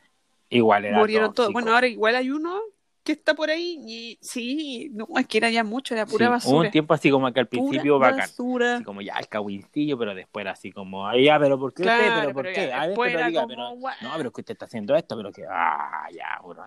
Igual 0.51 0.85
era 0.85 0.99
Murieron 0.99 1.33
todos. 1.33 1.53
Bueno, 1.53 1.73
ahora 1.73 1.87
igual 1.87 2.17
hay 2.17 2.31
uno 2.31 2.61
que 3.03 3.13
está 3.13 3.35
por 3.35 3.51
ahí 3.51 3.79
y 3.87 4.19
sí, 4.21 4.91
no, 4.93 5.07
es 5.19 5.27
que 5.27 5.39
era 5.39 5.51
ya 5.51 5.65
mucho, 5.65 5.95
era 5.95 6.07
pura 6.07 6.19
Sí, 6.19 6.25
Hubo 6.27 6.33
basura. 6.33 6.67
un 6.67 6.71
tiempo 6.71 6.95
así 6.95 7.11
como 7.11 7.33
que 7.33 7.41
al 7.41 7.47
Pura 7.49 7.61
principio 7.69 7.99
bacán. 7.99 8.19
basura. 8.19 8.75
Así 8.77 8.85
como 8.85 9.01
ya 9.01 9.15
el 9.19 9.29
cahuincillo, 9.29 9.99
pero 9.99 10.15
después 10.15 10.43
era 10.43 10.53
así 10.53 10.71
como, 10.73 11.07
ay, 11.07 11.25
ya, 11.25 11.39
pero 11.39 11.59
¿por 11.59 11.73
qué 11.75 11.83
usted? 11.83 12.15
¿Pero 12.21 12.33
por 12.33 12.43
pero 12.45 12.55
qué? 12.55 12.73
A 12.73 12.87
ver, 12.87 12.97
pero 13.03 13.27
diga, 13.27 13.41
como, 13.43 13.49
pero-. 13.49 13.71
No, 14.03 14.17
pero 14.17 14.29
es 14.29 14.35
que 14.35 14.41
usted 14.43 14.53
está 14.53 14.65
haciendo 14.67 14.95
esto, 14.97 15.17
pero 15.17 15.33
que, 15.33 15.45
ah, 15.51 16.07
ya, 16.13 16.39
bueno. 16.43 16.63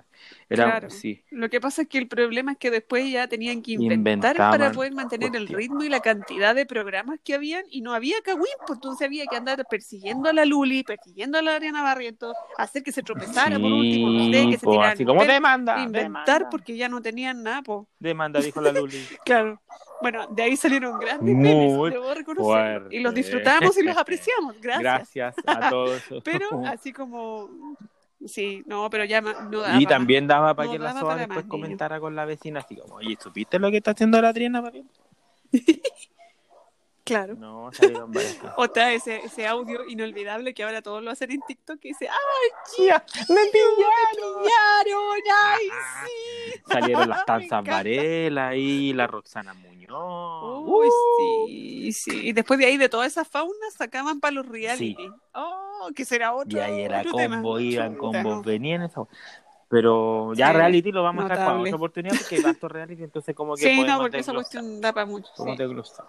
Era, 0.49 0.65
Claro. 0.65 0.89
sí. 0.89 1.23
Lo 1.31 1.49
que 1.49 1.59
pasa 1.61 1.83
es 1.83 1.87
que 1.87 1.97
el 1.97 2.07
problema 2.07 2.53
es 2.53 2.57
que 2.57 2.71
después 2.71 3.09
ya 3.11 3.27
tenían 3.27 3.61
que 3.61 3.73
inventar 3.73 3.97
Inventaban 4.35 4.51
para 4.51 4.71
poder 4.71 4.93
mantener 4.93 5.35
el 5.35 5.47
ritmo 5.47 5.83
y 5.83 5.89
la 5.89 5.99
cantidad 5.99 6.55
de 6.55 6.65
programas 6.65 7.19
que 7.23 7.33
habían 7.33 7.63
y 7.69 7.81
no 7.81 7.93
había 7.93 8.15
cagüín, 8.23 8.45
pues 8.65 8.77
entonces 8.77 9.05
había 9.05 9.25
que 9.27 9.35
andar 9.35 9.63
persiguiendo 9.69 10.29
a 10.29 10.33
la 10.33 10.45
Luli, 10.45 10.83
persiguiendo 10.83 11.37
a 11.37 11.41
la 11.41 11.55
Ariana 11.55 11.83
Barrientos, 11.83 12.35
hacer 12.57 12.83
que 12.83 12.91
se 12.91 13.03
tropezara 13.03 13.59
por 13.59 13.71
último, 13.71 14.09
no 14.09 14.25
sé, 14.31 14.47
que 14.49 14.57
se 14.57 14.65
po, 14.65 14.71
tiraran 14.71 14.93
así 14.93 15.05
como 15.05 15.19
pelo, 15.21 15.33
demanda, 15.33 15.75
multar 16.23 16.49
porque 16.49 16.75
ya 16.75 16.89
no 16.89 17.01
tenían 17.01 17.43
nada, 17.43 17.61
po. 17.61 17.87
Demanda, 17.99 18.39
dijo 18.39 18.61
la 18.61 18.71
Luli. 18.71 18.97
Claro. 19.25 19.61
Bueno, 20.01 20.27
de 20.27 20.43
ahí 20.43 20.57
salieron 20.57 20.99
grandes 20.99 21.21
Muy 21.21 21.35
memes, 21.35 21.93
debo 21.93 22.13
reconocerlo. 22.13 22.91
Y 22.91 22.99
los 22.99 23.13
disfrutamos 23.13 23.77
y 23.77 23.83
los 23.83 23.97
apreciamos. 23.97 24.59
Gracias. 24.59 25.11
Gracias 25.13 25.35
a 25.45 25.69
todos. 25.69 26.01
Pero 26.23 26.65
así 26.65 26.91
como. 26.91 27.49
Sí, 28.25 28.63
no, 28.65 28.89
pero 28.89 29.03
ya 29.03 29.19
no 29.19 29.59
daba 29.59 29.81
y 29.81 29.85
también 29.85 30.27
daba 30.27 30.55
para 30.55 30.67
No 30.67 30.71
que 30.71 30.79
la 30.79 30.93
daba 30.93 31.01
para 31.09 31.17
después 31.17 31.35
más, 31.35 31.43
niño. 31.43 31.49
comentara 31.49 31.99
con 31.99 32.15
la 32.15 32.23
vecina, 32.23 32.61
así 32.61 32.77
como, 32.77 32.95
oye, 32.95 33.17
¿supiste 33.19 33.59
lo 33.59 33.69
que 33.69 33.77
está 33.77 33.91
haciendo 33.91 34.21
la 34.21 34.31
Triana, 34.31 34.61
papi? 34.61 34.85
Claro. 37.05 37.35
No, 37.35 37.69
salieron 37.73 38.11
varias 38.11 38.35
cosas. 38.35 38.55
O 38.57 38.63
está 38.65 38.91
ese, 38.93 39.17
ese 39.25 39.45
audio 39.45 39.83
inolvidable 39.89 40.53
que 40.53 40.63
ahora 40.63 40.81
todos 40.81 41.03
lo 41.03 41.11
hacen 41.11 41.31
en 41.31 41.41
TikTok 41.41 41.77
que 41.79 41.89
dice 41.89 42.07
¡Ay, 42.07 42.49
Tía, 42.77 43.03
me 43.29 43.41
pillaron! 43.51 44.43
pillaron! 44.43 45.21
¡Ay, 45.45 45.67
sí! 46.05 46.61
Salieron 46.71 47.09
las 47.09 47.19
Me 47.21 47.25
Tanzas. 47.25 47.63
Varela 47.65 48.55
y 48.55 48.93
la 48.93 49.07
Roxana 49.07 49.53
Muñoz. 49.53 50.63
Uy, 50.65 50.87
Uh. 50.87 51.47
sí, 51.47 51.91
sí. 51.93 52.27
Y 52.29 52.33
después 52.33 52.57
de 52.59 52.65
ahí, 52.65 52.77
de 52.77 52.89
toda 52.89 53.05
esa 53.05 53.25
fauna, 53.25 53.53
sacaban 53.77 54.19
para 54.19 54.31
los 54.35 54.47
reality. 54.47 54.95
Oh, 55.33 55.89
que 55.95 56.05
será 56.05 56.33
otro. 56.33 56.57
Y 56.57 56.61
ahí 56.61 56.81
era 56.83 57.01
otro 57.01 57.13
tema. 57.13 57.35
combo, 57.35 57.59
iban 57.59 57.95
Chuta. 57.95 57.99
combos, 58.23 58.45
venían 58.45 58.81
esa. 58.83 59.01
Pero 59.73 60.33
ya 60.35 60.49
Sí, 60.51 60.53
reality 60.53 60.91
lo 60.91 61.01
vamos 61.01 61.21
a 61.21 61.23
dejar 61.29 61.37
para 61.37 61.49
notable. 61.49 61.69
otra 61.71 61.77
oportunidad 61.77 62.15
porque 62.15 62.35
hay 62.35 62.43
tanto 62.43 62.67
reality, 62.67 63.03
entonces 63.03 63.35
como 63.35 63.55
que 63.55 63.61
Sí, 63.63 63.83
no, 63.83 63.97
porque 63.97 64.19
esa 64.19 64.31
cuestión 64.31 64.79
da 64.79 64.93
para 64.93 65.07
mucho. 65.07 65.31
Podemos 65.35 65.57
sí. 65.57 65.63
desglosar. 65.63 66.05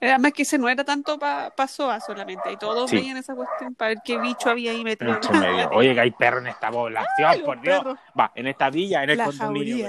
Además 0.00 0.32
que 0.32 0.42
ese 0.42 0.58
no 0.58 0.68
era 0.68 0.82
tanto 0.82 1.16
para 1.16 1.50
pa 1.50 1.68
SOA 1.68 2.00
solamente. 2.00 2.50
Y 2.50 2.56
todos 2.56 2.90
Sí. 2.90 2.96
veían 2.96 3.16
esa 3.16 3.36
cuestión 3.36 3.76
para 3.76 3.90
ver 3.90 3.98
qué 4.04 4.18
bicho 4.18 4.50
había 4.50 4.72
ahí 4.72 4.82
metido. 4.82 5.16
Oye, 5.72 5.94
que 5.94 6.00
hay 6.00 6.10
perros 6.10 6.40
en 6.40 6.48
esta 6.48 6.72
población, 6.72 7.28
Ay, 7.30 7.40
por 7.42 7.60
Dios. 7.60 7.78
perros. 7.78 7.98
Va, 8.18 8.32
en 8.34 8.48
esta 8.48 8.68
villa, 8.70 9.04
en 9.04 9.10
el 9.10 9.18
La 9.18 9.26
condominio. 9.26 9.88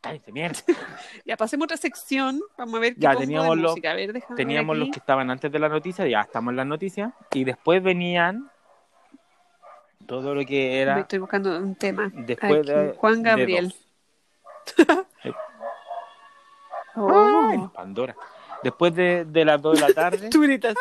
Cállense, 0.00 0.30
mierda. 0.30 0.60
Ya 1.26 1.36
pasemos 1.36 1.64
a 1.64 1.66
otra 1.66 1.76
sección. 1.76 2.40
Vamos 2.56 2.74
a 2.76 2.78
ver 2.78 2.94
qué 2.94 3.00
Ya, 3.00 3.08
combo 3.10 3.20
de 3.20 3.26
teníamos 3.26 3.58
los- 3.58 3.70
música. 3.72 3.90
A 3.90 3.94
ver, 3.94 4.12
ver 4.12 4.22
Teníamos 4.36 4.74
aquí. 4.76 4.80
los 4.86 4.90
que 4.94 5.00
estaban 5.00 5.28
antes 5.32 5.50
de 5.50 5.58
la 5.58 5.68
noticia, 5.68 6.06
ya 6.06 6.20
estamos 6.20 6.52
en 6.52 6.56
las 6.58 6.66
noticias. 6.66 7.12
Y 7.32 7.42
después 7.42 7.82
venían 7.82 8.48
todo 10.08 10.34
lo 10.34 10.40
que 10.44 10.54
Me 10.54 10.80
era 10.80 11.00
estoy 11.00 11.18
buscando 11.18 11.56
un 11.56 11.74
tema. 11.76 12.10
después 12.12 12.60
Aquí, 12.60 12.70
de. 12.70 12.94
Juan 12.96 13.22
de 13.22 13.28
Gabriel. 13.30 13.74
dos. 15.24 15.36
Oh. 16.96 17.48
Ay, 17.50 17.60
Pandora. 17.74 18.16
Después 18.62 18.92
de, 18.94 19.24
de 19.24 19.44
las 19.44 19.62
2 19.62 19.80
de 19.80 19.88
la 19.88 19.94
tarde, 19.94 20.30
Tú 20.30 20.40
gritas. 20.40 20.74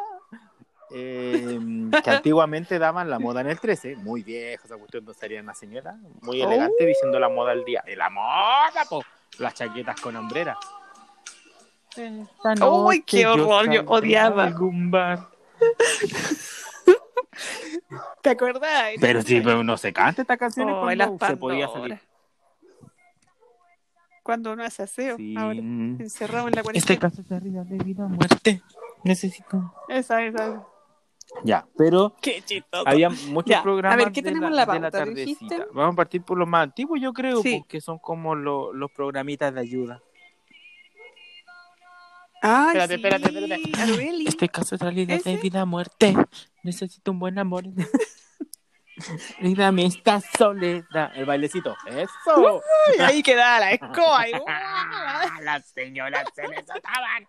eh, 0.90 1.58
que 2.02 2.10
antiguamente 2.10 2.78
daban 2.78 3.10
la 3.10 3.18
moda 3.18 3.42
en 3.42 3.48
el 3.48 3.60
13, 3.60 3.96
muy 3.96 4.22
vieja 4.22 4.64
esa 4.64 4.76
cuestión, 4.76 5.04
no 5.04 5.12
sería 5.12 5.42
una 5.42 5.52
señora, 5.52 5.96
muy 6.22 6.40
elegante, 6.40 6.86
diciendo 6.86 7.18
la 7.18 7.28
moda 7.28 7.52
al 7.52 7.64
día. 7.64 7.84
¡Y 7.86 7.96
la 7.96 8.08
moda, 8.08 8.84
po! 8.88 9.04
Las 9.38 9.54
chaquetas 9.54 10.00
con 10.00 10.16
hombrera. 10.16 10.56
Esta 11.94 12.70
¡Uy, 12.70 13.02
qué 13.02 13.26
horror! 13.26 13.70
Yo 13.70 13.82
odiaba. 13.86 14.44
algún 14.44 14.90
bar. 14.90 15.28
¿Te 18.22 18.30
acuerdas? 18.30 18.90
Pero 19.00 19.22
sí, 19.22 19.40
pero 19.40 19.62
no 19.64 19.76
se 19.76 19.92
canta 19.92 20.22
esta 20.22 20.36
canción 20.36 20.68
Oh, 20.70 20.80
cuando 20.82 21.18
se 21.26 21.36
podía 21.36 21.68
salir. 21.68 21.98
Cuando 24.22 24.52
uno 24.52 24.62
hace 24.64 24.82
aseo. 24.82 25.16
Sí. 25.16 25.34
Ahora, 25.38 25.58
encerrado 25.58 26.48
en 26.48 26.54
la 26.54 26.60
Este 26.60 26.62
cuarentena. 26.96 27.00
caso 27.00 27.22
se 27.22 27.34
arriba 27.34 27.64
de 27.64 27.78
vida 27.78 28.04
o 28.04 28.08
muerte. 28.08 28.62
Necesito. 29.04 29.72
Esa, 29.88 30.22
esa. 30.22 30.66
Ya, 31.44 31.66
pero 31.76 32.14
Qué 32.22 32.42
chistoso. 32.42 32.86
había 32.86 33.10
muchos 33.10 33.50
Ya, 33.50 33.60
a 33.60 33.62
programas 33.62 33.98
ver, 33.98 34.12
¿qué 34.12 34.22
de, 34.22 34.28
tenemos 34.30 34.50
la, 34.50 34.62
en 34.62 34.66
la 34.68 34.74
de 34.74 34.80
la 34.80 34.90
pauta? 34.90 34.98
tardecita. 34.98 35.66
Vamos 35.72 35.92
a 35.92 35.96
partir 35.96 36.22
por 36.22 36.38
los 36.38 36.48
más 36.48 36.64
antiguos, 36.64 37.00
yo 37.00 37.12
creo, 37.12 37.42
Sí. 37.42 37.58
porque 37.58 37.80
son 37.80 37.98
como 37.98 38.34
lo- 38.34 38.72
los 38.72 38.90
programitas 38.90 39.52
de 39.54 39.60
ayuda. 39.60 40.02
Ay, 42.42 42.66
Espérate, 42.78 42.88
sí, 42.88 42.94
espérate, 42.94 43.28
espérate. 43.28 43.92
Arueli. 43.92 44.26
Este 44.28 44.48
caso 44.48 44.74
es 44.74 44.80
realidad 44.80 45.16
¿Ese? 45.16 45.30
de 45.30 45.36
vida 45.38 45.62
o 45.62 45.66
muerte. 45.66 46.14
Necesito 46.62 47.10
un 47.12 47.18
buen 47.18 47.38
amor. 47.38 47.64
Y 49.40 49.54
dame 49.56 49.86
esta 49.86 50.20
soledad. 50.20 51.10
El 51.14 51.24
bailecito. 51.26 51.76
¡Eso! 51.86 52.36
Uy, 52.36 53.00
ahí 53.00 53.22
queda 53.22 53.58
la 53.60 53.72
escoba. 53.72 54.28
y- 54.28 54.32
Las 55.42 55.66
señoras 55.70 56.24
se 56.34 56.46
les 56.48 56.64
ataban. 56.70 57.26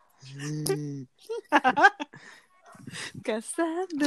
Casando. 3.23 4.05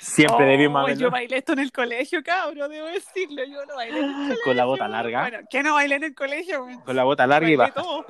Siempre 0.00 0.66
Oh, 0.68 0.78
haberlo. 0.78 1.00
Yo 1.00 1.10
bailé 1.10 1.38
esto 1.38 1.52
en 1.54 1.58
el 1.60 1.72
colegio, 1.72 2.22
cabro, 2.22 2.68
debo 2.68 2.86
decirlo. 2.86 3.44
Yo 3.44 3.64
lo 3.64 3.74
bailé 3.76 3.98
en 4.00 4.04
el 4.04 4.12
colegio. 4.14 4.38
Con 4.44 4.56
la 4.56 4.64
bota 4.66 4.88
larga. 4.88 5.20
Bueno, 5.22 5.38
¿qué 5.50 5.62
no 5.62 5.74
bailé 5.74 5.96
en 5.96 6.04
el 6.04 6.14
colegio? 6.14 6.66
Con 6.84 6.94
la 6.96 7.04
bota 7.04 7.26
larga 7.26 7.48
y 7.50 7.56
Bailé 7.56 7.72
baja. 7.74 7.82
todo. 7.82 8.06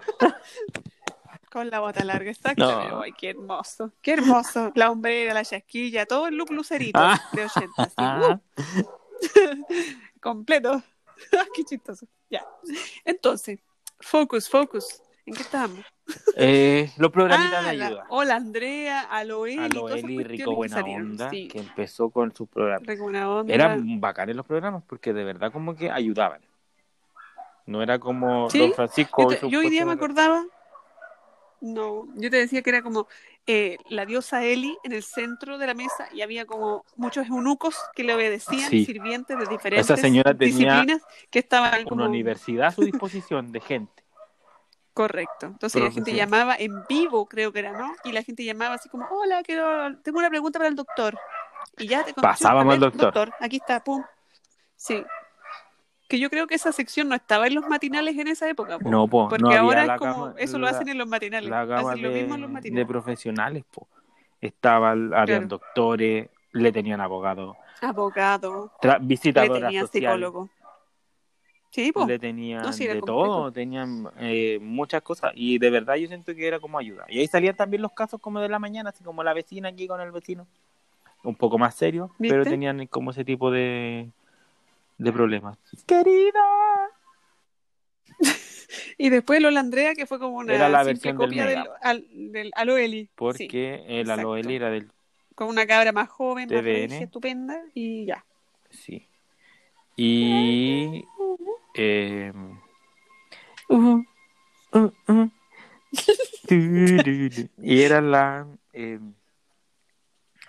Con 1.54 1.70
la 1.70 1.78
bota 1.78 2.04
larga, 2.04 2.30
exacto. 2.32 2.64
No. 2.88 3.02
Ay, 3.02 3.12
qué 3.12 3.30
hermoso. 3.30 3.92
Qué 4.02 4.14
hermoso. 4.14 4.72
La 4.74 4.90
hombrera, 4.90 5.32
la 5.34 5.44
chasquilla, 5.44 6.04
todo 6.04 6.26
el 6.26 6.34
look 6.36 6.50
lucerito 6.50 6.98
Ah. 7.00 7.16
de 7.32 7.44
80. 7.44 7.72
así, 7.84 7.94
Ah. 7.96 8.40
uh, 8.58 8.60
completo. 10.20 10.82
qué 11.54 11.64
chistoso. 11.64 12.06
Ya. 12.28 12.44
Entonces, 13.04 13.60
focus, 14.00 14.48
focus. 14.50 15.00
¿En 15.26 15.34
qué 15.34 15.42
estamos? 15.42 15.78
Eh, 16.36 16.90
los 16.98 17.12
programitas 17.12 17.54
Ah, 17.64 17.72
de 17.72 17.82
ayuda. 17.84 18.04
Hola, 18.10 18.34
Andrea, 18.34 19.02
Aloeli. 19.02 19.64
A 19.64 19.68
todas 19.68 19.74
lo 19.74 19.88
esas 19.88 19.98
Eli 20.04 20.14
cuestiones 20.16 20.38
Rico 20.38 20.50
que 20.50 20.56
Buena 20.56 20.74
salieron, 20.76 21.10
Onda, 21.12 21.30
Sí, 21.30 21.48
que 21.48 21.58
empezó 21.60 22.10
con 22.10 22.34
sus 22.34 22.48
programas. 22.48 22.86
Rico 22.88 23.04
Buena 23.04 23.30
Onda. 23.30 23.54
Eran 23.54 24.00
bacanes 24.00 24.34
los 24.36 24.44
programas 24.44 24.82
porque 24.88 25.12
de 25.12 25.22
verdad 25.24 25.52
como 25.52 25.76
que 25.76 25.90
ayudaban. 25.90 26.40
No 27.66 27.80
era 27.80 27.98
como 27.98 28.50
Sí, 28.50 28.58
Don 28.58 28.74
Francisco. 28.74 29.30
Yo, 29.30 29.38
te- 29.38 29.48
yo 29.48 29.60
hoy 29.60 29.70
día 29.70 29.86
me 29.86 29.92
acordaba. 29.92 30.44
No, 31.64 32.06
yo 32.16 32.28
te 32.28 32.36
decía 32.36 32.60
que 32.60 32.68
era 32.68 32.82
como 32.82 33.08
eh, 33.46 33.78
la 33.88 34.04
diosa 34.04 34.44
Eli 34.44 34.76
en 34.84 34.92
el 34.92 35.02
centro 35.02 35.56
de 35.56 35.66
la 35.66 35.72
mesa 35.72 36.08
y 36.12 36.20
había 36.20 36.44
como 36.44 36.84
muchos 36.96 37.26
eunucos 37.26 37.74
que 37.94 38.04
le 38.04 38.14
obedecían, 38.14 38.68
Sí. 38.68 38.84
sirvientes 38.84 39.38
de 39.38 39.46
diferentes 39.46 39.88
Esa 39.88 39.96
señora 39.96 40.34
tenía 40.34 40.74
disciplinas 40.74 41.02
que 41.30 41.38
estaban 41.38 41.84
como 41.84 42.02
Una 42.02 42.10
universidad 42.10 42.66
a 42.66 42.72
su 42.72 42.82
disposición 42.84 43.50
de 43.50 43.60
gente. 43.60 44.02
correcto. 44.92 45.46
Entonces 45.46 45.82
la 45.82 45.90
gente 45.90 46.14
llamaba 46.14 46.54
en 46.58 46.84
vivo, 46.86 47.24
creo 47.24 47.50
que 47.50 47.60
era, 47.60 47.72
¿no? 47.72 47.94
Y 48.04 48.12
la 48.12 48.22
gente 48.22 48.44
llamaba 48.44 48.74
así 48.74 48.90
como, 48.90 49.06
hola, 49.10 49.42
quiero, 49.42 49.96
tengo 50.02 50.18
una 50.18 50.28
pregunta 50.28 50.58
para 50.58 50.68
el 50.68 50.76
doctor. 50.76 51.18
Y 51.78 51.88
ya 51.88 52.04
te 52.04 52.12
Pasábamos 52.12 52.74
"A 52.74 52.76
ver, 52.76 52.84
al 52.84 52.98
doctor. 52.98 53.32
Aquí 53.40 53.56
está, 53.56 53.82
pum. 53.82 54.04
Sí. 54.76 55.02
Que 56.14 56.20
yo 56.20 56.30
creo 56.30 56.46
que 56.46 56.54
esa 56.54 56.70
sección 56.70 57.08
no 57.08 57.16
estaba 57.16 57.48
en 57.48 57.56
los 57.56 57.66
matinales 57.66 58.16
en 58.16 58.28
esa 58.28 58.48
época. 58.48 58.78
po. 58.78 58.88
No, 58.88 59.08
po, 59.08 59.28
Porque 59.28 59.42
no 59.42 59.50
ahora 59.50 59.82
es 59.94 59.98
como, 59.98 60.26
gama- 60.26 60.34
eso 60.38 60.58
lo 60.58 60.68
hacen 60.68 60.88
en 60.88 60.96
los 60.96 61.08
matinales. 61.08 61.50
La 61.50 61.64
gama 61.64 61.90
hacen 61.90 62.02
lo 62.04 62.08
de, 62.10 62.20
mismo 62.20 62.36
en 62.36 62.40
los 62.42 62.50
de 62.50 62.54
matinales. 62.54 62.86
profesionales, 62.86 63.64
po. 63.68 63.88
Estaba, 64.40 64.92
habían 64.92 65.24
Claro. 65.24 65.46
doctores, 65.48 66.28
le 66.52 66.70
tenían 66.70 67.00
Abogado, 67.00 67.56
tra- 67.80 69.00
le 69.00 69.16
tenían 69.60 69.88
psicólogo. 69.88 70.48
Sí, 71.70 71.90
po. 71.90 72.06
le 72.06 72.20
tenían 72.20 72.62
No, 72.62 72.72
sí, 72.72 72.84
era 72.84 72.94
de 72.94 73.00
todo, 73.00 73.50
tenían 73.50 74.08
eh, 74.20 74.60
muchas 74.62 75.02
cosas 75.02 75.32
y 75.34 75.58
de 75.58 75.70
verdad 75.70 75.96
yo 75.96 76.06
siento 76.06 76.32
que 76.32 76.46
era 76.46 76.60
como 76.60 76.78
ayuda. 76.78 77.06
Y 77.08 77.18
ahí 77.18 77.26
salían 77.26 77.56
también 77.56 77.82
los 77.82 77.90
casos 77.90 78.20
como 78.20 78.38
de 78.38 78.48
la 78.48 78.60
mañana, 78.60 78.90
así 78.90 79.02
como 79.02 79.24
la 79.24 79.34
vecina 79.34 79.70
aquí 79.70 79.88
con 79.88 80.00
el 80.00 80.12
vecino, 80.12 80.46
un 81.24 81.34
poco 81.34 81.58
más 81.58 81.74
serio, 81.74 82.12
pero 82.20 82.44
tenían 82.44 82.86
como 82.86 83.10
ese 83.10 83.24
tipo 83.24 83.50
de, 83.50 84.12
de 84.98 85.12
problemas. 85.12 85.58
Querida. 85.86 86.44
Y 88.98 89.10
después 89.10 89.40
Lola 89.40 89.60
Andrea, 89.60 89.94
que 89.94 90.06
fue 90.06 90.18
como 90.18 90.38
una 90.38 90.54
Era 90.54 90.68
la 90.68 90.82
versión 90.82 91.16
del 91.16 91.26
copia 91.26 91.46
del, 91.46 91.62
al, 91.80 92.06
del 92.10 92.50
Aloeli. 92.54 93.08
Porque 93.14 93.48
Sí, 93.48 93.84
el. 93.88 94.10
Aloeli 94.10 94.56
era 94.56 94.70
del 94.70 94.90
Con 95.34 95.48
una 95.48 95.66
cabra 95.66 95.92
más 95.92 96.08
joven, 96.08 96.48
más 96.50 97.00
estupenda, 97.00 97.62
y 97.72 98.06
ya. 98.06 98.24
Sí. 98.70 99.08
Y. 99.96 101.04
eh, 101.74 102.32
y 107.58 107.82
era 107.82 108.00
la. 108.00 108.46
eh, 108.72 108.98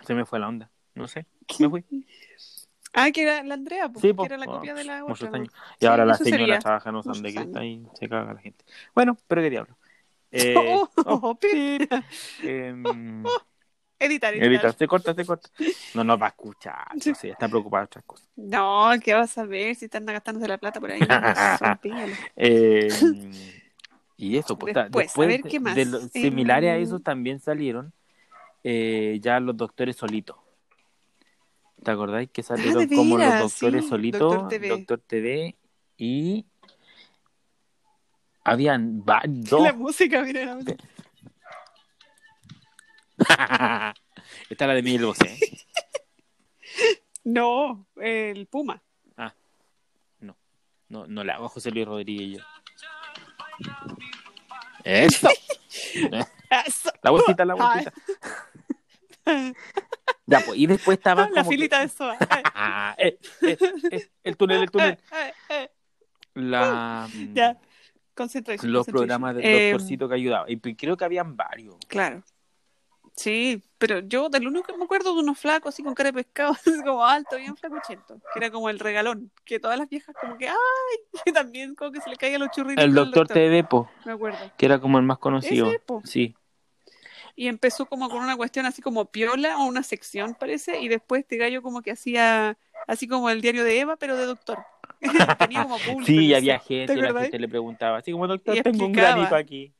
se 0.02 0.14
me 0.14 0.26
fue 0.26 0.40
la 0.40 0.48
onda. 0.48 0.70
No 0.94 1.08
sé. 1.08 1.26
Me 1.60 1.70
fui. 1.70 1.84
Ah, 2.96 3.12
que 3.12 3.24
era 3.24 3.44
la 3.44 3.54
Andrea, 3.56 3.90
po, 3.90 4.00
Sí, 4.00 4.14
po. 4.14 4.26
era 4.26 4.38
la 4.38 4.46
copia 4.46 4.74
de 4.74 4.84
la 4.84 5.02
Muchos 5.02 5.28
otra. 5.28 5.40
años. 5.40 5.54
Y 5.54 5.78
Sí, 5.82 5.86
ahora 5.86 6.06
la 6.06 6.14
eso 6.14 6.24
señora 6.24 6.60
trabaja 6.60 6.90
en 6.90 7.04
San 7.04 7.22
de 7.22 7.34
Cristo 7.34 7.64
y 7.64 7.88
se 8.00 8.10
caga 8.10 8.34
la 8.34 8.40
gente. 8.40 8.66
Bueno, 8.94 9.18
pero 9.28 9.42
qué 9.42 9.50
diablo. 9.50 9.76
Eh, 10.38 10.54
Oh, 10.58 10.90
oh, 11.06 11.38
em, 12.44 13.24
Editar, 13.98 14.34
editar. 14.34 14.48
Edita, 14.50 14.74
se 14.74 14.88
corta, 14.88 15.14
se 15.14 15.26
corta. 15.26 15.50
No 15.94 16.04
nos 16.04 16.22
va 16.22 16.26
a 16.26 16.30
escuchar. 16.30 16.88
Sí. 17.00 17.10
No 17.12 17.16
sé, 17.16 17.30
está 17.30 17.48
preocupada 17.48 17.84
de 17.84 17.86
otras 17.86 18.04
cosas. 18.06 18.28
No, 18.36 18.90
¿qué 19.02 19.14
vas 19.14 19.38
a 19.38 19.46
ver 19.46 19.76
si 19.76 19.86
están 19.86 20.06
gastándose 20.06 20.48
la 20.48 20.58
plata 20.58 20.82
por 20.82 20.92
ahí? 20.92 21.00
Eh, 22.36 22.90
y 24.18 24.38
eso, 24.38 24.58
pues, 24.58 24.76
Después, 24.76 25.18
a 25.18 25.22
ver, 25.22 25.42
¿qué 25.44 25.60
más? 25.60 25.76
de 25.76 25.86
similares 26.10 26.70
a 26.72 26.76
Em, 26.76 26.84
esos 26.84 27.02
también 27.04 27.40
salieron 27.40 27.94
eh, 28.64 29.20
ya 29.22 29.40
los 29.40 29.56
doctores 29.56 29.96
solitos. 29.96 30.36
¿Te 31.86 31.92
acordáis 31.92 32.30
que 32.32 32.44
salieron 32.44 32.84
Ah, 32.84 32.88
como 32.96 33.18
los 33.18 33.40
doctores 33.40 33.84
sí, 33.84 33.90
solitos, 33.90 34.20
Doctor 34.20 34.50
TV. 34.50 34.68
Doctor 34.70 35.00
TV 35.06 35.56
y 35.98 36.46
habían 38.44 39.04
dos. 39.26 39.62
La 39.62 39.74
música, 39.74 40.22
mira 40.24 40.46
la 40.46 40.56
música. 40.56 40.84
Esta 44.50 44.66
es 44.66 44.68
la 44.68 44.74
de 44.74 44.84
Miguel 44.84 45.06
Bosé. 45.06 45.38
No, 47.24 47.88
el 47.96 48.48
Puma. 48.48 48.82
No, 50.88 51.08
no 51.08 51.24
le 51.24 51.32
hago 51.32 51.46
a 51.46 51.50
José 51.50 51.72
Luis 51.72 51.88
Rodríguez 51.88 52.38
yo. 52.38 53.66
Eso. 54.84 55.28
Eso. 55.94 56.92
La 57.02 57.10
vueltita, 57.10 57.44
la 57.44 57.56
vueltita. 57.56 57.94
Ya, 60.28 60.40
pues, 60.46 60.58
y 60.58 60.66
después 60.66 60.98
estaba 60.98 61.24
La 61.30 61.42
como 61.42 61.50
filita 61.52 61.78
que- 61.78 61.84
de 61.84 61.90
soa. 61.90 62.18
Ah, 62.54 62.96
eh, 62.98 63.18
eh, 63.42 63.58
eh, 63.92 64.10
el 64.24 64.38
túnel, 64.38 64.64
el 64.64 64.72
túnel. 64.72 64.98
Eh, 65.12 65.34
eh. 65.50 65.72
La, 66.36 67.08
Ya. 67.34 67.58
Concentration. 68.16 68.72
los 68.72 68.86
programas 68.88 69.36
del 69.36 69.72
doctorcito 69.72 70.08
que 70.08 70.16
ayudaba. 70.16 70.46
Y 70.50 70.58
creo 70.76 70.96
que 70.98 71.04
habían 71.06 71.36
varios. 71.36 71.76
Claro. 71.88 72.24
Sí, 73.18 73.64
pero 73.78 74.00
yo 74.00 74.28
del 74.30 74.46
único 74.48 74.68
que 74.74 74.78
me 74.78 74.84
acuerdo 74.86 75.14
de 75.14 75.22
unos 75.22 75.40
flacos 75.40 75.74
así 75.74 75.84
con 75.84 75.94
cara 75.94 76.12
de 76.12 76.24
pescado, 76.24 76.52
así 76.66 76.82
como 76.84 77.06
alto, 77.06 77.38
bien 77.38 77.56
flacuchento, 77.56 78.16
que 78.34 78.40
era 78.40 78.52
como 78.52 78.70
el 78.70 78.78
regalón, 78.80 79.32
que 79.46 79.60
todas 79.60 79.78
las 79.78 79.88
viejas 79.88 80.14
como 80.20 80.38
que, 80.38 80.50
¡ay! 80.50 80.56
Y 81.26 81.32
también 81.32 81.76
como 81.76 81.92
que 81.92 82.02
se 82.02 82.10
le 82.10 82.16
caían 82.18 82.42
los 82.42 82.52
churritos. 82.52 82.84
El 82.84 82.90
al 82.90 82.96
doctor 82.96 83.28
TV, 83.28 83.64
po, 83.64 83.90
Me 84.06 84.14
acuerdo. 84.14 84.38
que 84.58 84.66
era 84.66 84.80
como 84.80 84.98
el 84.98 85.06
más 85.06 85.18
conocido. 85.20 85.70
Ese, 85.70 85.80
po. 85.80 86.02
Sí. 86.04 86.36
Y 87.36 87.48
empezó 87.48 87.86
como 87.86 88.10
con 88.10 88.24
una 88.24 88.38
cuestión 88.38 88.66
así 88.66 88.82
como 88.82 89.06
piola 89.06 89.58
o 89.60 89.66
una 89.66 89.84
sección, 89.84 90.36
parece, 90.40 90.80
y 90.80 90.88
después 90.88 91.22
este 91.22 91.38
gallo 91.38 91.62
como 91.62 91.82
que 91.82 91.92
hacía 91.92 92.58
así 92.88 93.08
como 93.08 93.30
el 93.30 93.42
diario 93.42 93.64
de 93.64 93.80
Eva, 93.80 93.98
pero 93.98 94.16
de 94.16 94.26
doctor. 94.26 94.58
Tenía 95.38 95.64
como 95.64 95.80
público. 95.80 96.06
Sí, 96.06 96.28
y 96.28 96.34
había 96.34 96.60
gente, 96.60 96.96
la 96.96 97.12
le 97.12 97.50
preguntaba, 97.50 97.98
así 97.98 98.12
como 98.12 98.28
doctor, 98.28 98.58
Y 98.58 98.62
tengo 98.62 98.86
un 98.86 98.94
granito 98.94 99.36
aquí. 99.36 99.74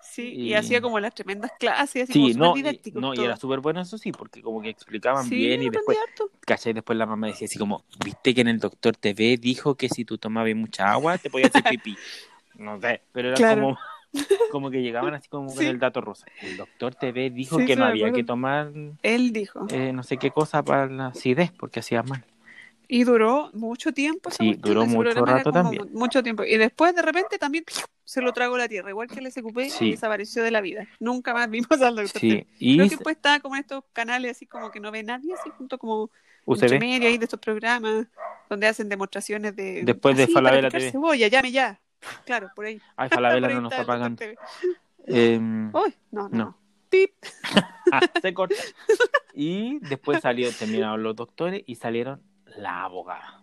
Sí, 0.00 0.32
Y- 0.36 0.48
y 0.48 0.54
hacía 0.54 0.80
como 0.80 0.98
las 1.00 1.14
tremendas 1.14 1.52
clases, 1.58 2.04
así 2.04 2.12
como 2.14 2.26
Sí, 2.28 2.32
súper 2.34 2.48
no, 2.48 2.56
y, 2.56 2.62
didáctico 2.62 3.00
no, 3.00 3.14
y 3.14 3.24
era 3.24 3.36
súper 3.36 3.60
bueno 3.60 3.80
eso 3.80 3.98
sí, 3.98 4.10
porque 4.12 4.42
como 4.42 4.62
que 4.62 4.70
explicaban 4.70 5.24
Sí, 5.24 5.36
bien 5.36 5.62
y 5.62 5.70
después. 5.70 5.98
¿cachai? 6.40 6.72
Después 6.72 6.98
la 6.98 7.06
mamá 7.06 7.26
decía 7.26 7.46
así 7.46 7.58
como, 7.58 7.84
viste 8.02 8.34
que 8.34 8.40
en 8.40 8.48
el 8.48 8.58
doctor 8.58 8.96
TV 8.96 9.36
dijo 9.38 9.76
que 9.76 9.88
si 9.88 10.04
tú 10.04 10.16
tomabas 10.18 10.54
mucha 10.54 10.90
agua 10.90 11.18
te 11.18 11.30
podías 11.30 11.50
hacer 11.50 11.64
pipí. 11.64 11.96
No 12.54 12.80
sé, 12.80 13.02
pero 13.12 13.28
era 13.28 13.36
Claro. 13.36 13.60
como, 13.60 13.78
como 14.50 14.70
que 14.70 14.82
llegaban 14.82 15.14
así 15.14 15.28
como 15.28 15.48
con 15.48 15.56
Sí. 15.58 15.66
el 15.66 15.78
dato 15.78 16.00
rosa. 16.00 16.26
El 16.42 16.56
doctor 16.56 16.94
TV 16.94 17.30
dijo 17.30 17.58
Sí, 17.58 17.66
que 17.66 17.76
no 17.76 17.84
había 17.84 18.12
que 18.12 18.24
tomar 18.24 18.72
Él 19.02 19.32
dijo. 19.32 19.66
eh, 19.70 19.92
no 19.92 20.02
sé 20.02 20.16
qué 20.16 20.30
cosa 20.30 20.62
para 20.62 20.86
la 20.86 21.06
acidez 21.08 21.52
porque 21.52 21.80
hacía 21.80 22.02
mal. 22.02 22.24
Y 22.90 23.04
duró 23.04 23.50
mucho 23.52 23.92
tiempo. 23.92 24.30
Sí, 24.30 24.54
duró 24.54 24.86
mucho 24.86 25.22
rato 25.24 25.52
también. 25.52 25.82
mu- 25.92 25.98
Mucho 25.98 26.22
tiempo. 26.22 26.42
Y 26.44 26.56
después 26.56 26.94
de 26.96 27.02
repente 27.02 27.36
también 27.38 27.64
se 28.04 28.22
lo 28.22 28.32
tragó 28.32 28.56
la 28.56 28.66
tierra, 28.66 28.88
igual 28.88 29.08
que 29.08 29.20
el 29.20 29.26
SQP 29.30 29.68
Sí. 29.68 29.88
y 29.88 29.90
desapareció 29.90 30.42
de 30.42 30.50
la 30.50 30.62
vida. 30.62 30.88
Nunca 30.98 31.34
más 31.34 31.50
vimos 31.50 31.70
al 31.82 31.96
doctor. 31.96 32.18
Sí, 32.18 32.46
y 32.58 32.76
Creo 32.76 32.88
que 32.88 32.96
después 32.96 33.16
estaba 33.16 33.40
como 33.40 33.56
en 33.56 33.60
estos 33.60 33.84
canales 33.92 34.30
así 34.30 34.46
como 34.46 34.70
que 34.70 34.80
no 34.80 34.90
ve 34.90 35.02
nadie, 35.02 35.34
así 35.34 35.50
junto 35.58 35.76
como 35.76 36.10
medio 36.46 37.08
ahí 37.08 37.18
de 37.18 37.24
estos 37.24 37.38
programas 37.40 38.06
donde 38.48 38.66
hacen 38.66 38.88
demostraciones 38.88 39.54
de 39.54 39.82
Después 39.84 40.16
de 40.16 40.26
Falabella 40.26 40.70
TV. 40.70 40.90
cebolla, 40.90 41.28
llame 41.28 41.52
ya. 41.52 41.78
Claro, 42.24 42.50
por 42.54 42.66
ahí. 42.66 42.80
ay, 42.96 43.08
Falabella 43.40 43.48
no 43.48 43.60
nos 43.62 43.72
está 43.72 43.82
el 43.82 43.86
pagando. 43.86 44.16
TV. 44.16 44.36
Em, 45.06 45.70
Uy, 45.74 45.94
no, 46.10 46.28
no. 46.28 46.36
No. 46.38 46.58
Pip. 46.88 47.12
Ah, 47.90 48.00
se 48.20 48.34
corta. 48.34 48.54
Y 49.32 49.78
después 49.78 50.20
salió, 50.20 50.52
terminaron 50.52 51.02
los 51.02 51.16
doctores 51.16 51.62
y 51.66 51.76
salieron 51.76 52.22
la 52.44 52.84
abogada. 52.84 53.42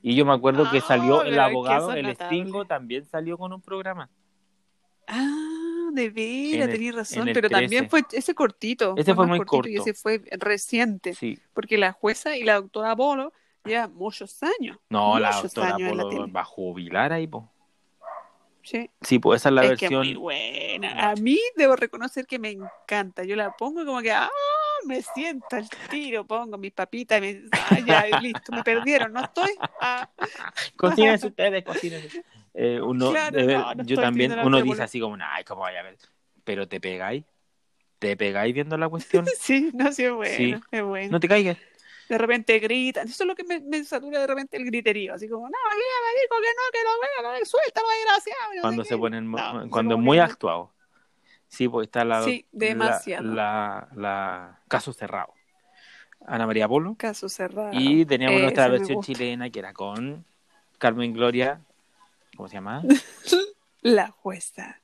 Y 0.00 0.16
yo 0.16 0.24
me 0.24 0.32
acuerdo 0.32 0.70
que 0.70 0.78
Ah, 0.78 0.84
salió 0.86 1.20
el 1.20 1.28
es 1.28 1.34
que 1.34 1.40
abogado, 1.40 1.92
el 1.92 2.06
notable. 2.06 2.26
Stingo 2.38 2.64
también 2.64 3.04
salió 3.04 3.36
con 3.36 3.52
un 3.52 3.60
programa. 3.60 4.08
Ah, 5.06 5.88
de 5.92 6.08
veras, 6.08 6.68
el- 6.68 6.72
tenías 6.72 6.92
en 6.94 6.96
razón, 6.98 7.28
el 7.28 7.34
pero 7.34 7.48
13. 7.50 7.62
también 7.62 7.90
fue 7.90 8.04
ese 8.12 8.34
cortito. 8.34 8.94
Ese 8.96 9.14
fue 9.14 9.26
muy 9.26 9.38
cortito 9.40 9.68
Y 9.68 9.76
corto. 9.76 9.90
ese 9.90 10.00
fue 10.00 10.22
reciente, 10.38 11.12
Sí. 11.14 11.38
porque 11.52 11.76
la 11.76 11.92
jueza 11.92 12.36
y 12.38 12.42
la 12.44 12.54
doctora 12.54 12.94
Bolo 12.94 13.32
ya 13.66 13.88
muchos 13.88 14.42
años. 14.42 14.78
No, 14.88 15.18
la 15.18 15.28
muchos 15.28 15.42
doctora 15.54 15.74
años 15.76 15.96
la 15.96 16.02
Polo 16.02 16.08
tele. 16.08 16.32
va 16.32 16.40
a 16.40 16.44
jubilar 16.44 17.12
ahí, 17.12 17.26
po. 17.26 17.50
Sí. 18.62 18.90
Sí, 19.00 19.18
pues 19.20 19.42
esa 19.42 19.50
es 19.50 19.54
la 19.54 19.62
es 19.62 19.78
que 19.78 19.88
versión. 19.88 20.06
muy 20.06 20.14
buena. 20.16 21.10
A 21.10 21.14
mí 21.14 21.38
debo 21.56 21.76
reconocer 21.76 22.26
que 22.26 22.38
me 22.40 22.50
encanta. 22.50 23.22
Yo 23.22 23.36
la 23.36 23.52
pongo 23.56 23.82
y 23.82 23.86
como 23.86 24.00
que, 24.02 24.10
ah, 24.10 24.28
me 24.86 25.02
siento 25.02 25.46
al 25.54 25.68
tiro, 25.88 26.24
pongo 26.26 26.58
mis 26.58 26.72
papitas, 26.72 27.18
y 27.18 27.20
me, 27.20 27.42
ah, 27.70 27.78
ya, 27.78 28.06
listo, 28.20 28.52
me 28.52 28.62
perdieron, 28.64 29.12
¿no 29.12 29.20
estoy? 29.20 29.52
Ah, 29.80 30.08
Cocínense 30.76 31.28
ustedes, 31.28 31.64
cocínense. 31.64 32.24
Eh, 32.54 32.80
uno, 32.80 33.10
Claro, 33.10 33.36
de 33.36 33.46
ver- 33.46 33.58
no, 33.58 33.74
no 33.74 33.84
yo 33.84 33.96
también, 34.00 34.36
uno 34.38 34.60
dice 34.62 34.82
así 34.82 34.98
como, 34.98 35.16
ay, 35.20 35.44
¿cómo 35.44 35.62
vaya 35.62 35.80
a 35.80 35.82
ver? 35.84 35.98
Pero 36.42 36.66
te 36.66 36.80
pegáis, 36.80 37.24
te 38.00 38.16
pegáis 38.16 38.52
viendo 38.54 38.76
la 38.76 38.88
cuestión. 38.88 39.26
sí, 39.38 39.70
no, 39.74 39.92
sí, 39.92 40.04
es 40.04 40.12
bueno, 40.12 40.36
Sí. 40.36 40.54
es 40.72 40.82
bueno. 40.82 41.12
No 41.12 41.20
te 41.20 41.28
caigas. 41.28 41.56
De 42.08 42.18
repente 42.18 42.58
gritan, 42.60 43.08
eso 43.08 43.24
es 43.24 43.26
lo 43.26 43.34
que 43.34 43.42
me, 43.44 43.60
me 43.60 43.82
satura 43.84 44.20
de 44.20 44.26
repente 44.26 44.56
el 44.56 44.64
griterío, 44.64 45.14
así 45.14 45.28
como, 45.28 45.46
no, 45.48 45.56
me 45.68 45.74
dijo 45.76 46.36
que 46.40 46.48
no, 46.54 46.62
que 46.72 46.78
lo 46.84 47.30
vea, 47.32 47.38
no, 47.40 47.44
suéltalo, 47.46 47.86
desgraciado. 47.88 48.54
no 48.54 48.60
Cuando 48.62 48.84
se 48.84 48.94
qué". 48.94 48.98
ponen, 48.98 49.30
No, 49.30 49.70
cuando 49.70 49.94
es 49.96 50.00
muy 50.00 50.18
actuado. 50.18 50.72
Sí, 51.48 51.68
pues 51.68 51.86
está 51.86 52.04
la, 52.04 52.22
Sí, 52.22 52.46
la- 52.52 52.58
demasiado. 52.58 53.34
La, 53.34 53.88
la, 53.94 54.60
caso 54.68 54.92
cerrado. 54.92 55.32
Ana 56.26 56.46
María 56.46 56.68
Polo. 56.68 56.94
Caso 56.96 57.28
cerrado. 57.28 57.70
Y 57.72 58.04
teníamos 58.04 58.36
Ese 58.36 58.42
nuestra 58.42 58.68
versión 58.68 59.00
chilena 59.02 59.50
que 59.50 59.58
era 59.58 59.72
con 59.72 60.24
Carmen 60.78 61.12
Gloria. 61.12 61.60
¿Cómo 62.36 62.48
se 62.48 62.54
llama? 62.54 62.82
La 63.82 64.10
jueza. 64.10 64.80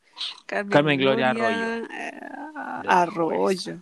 Carmen, 0.47 0.71
Carmen 0.71 1.01
Gloria 1.01 1.31
eh, 1.31 2.21
Arroyo. 2.87 3.79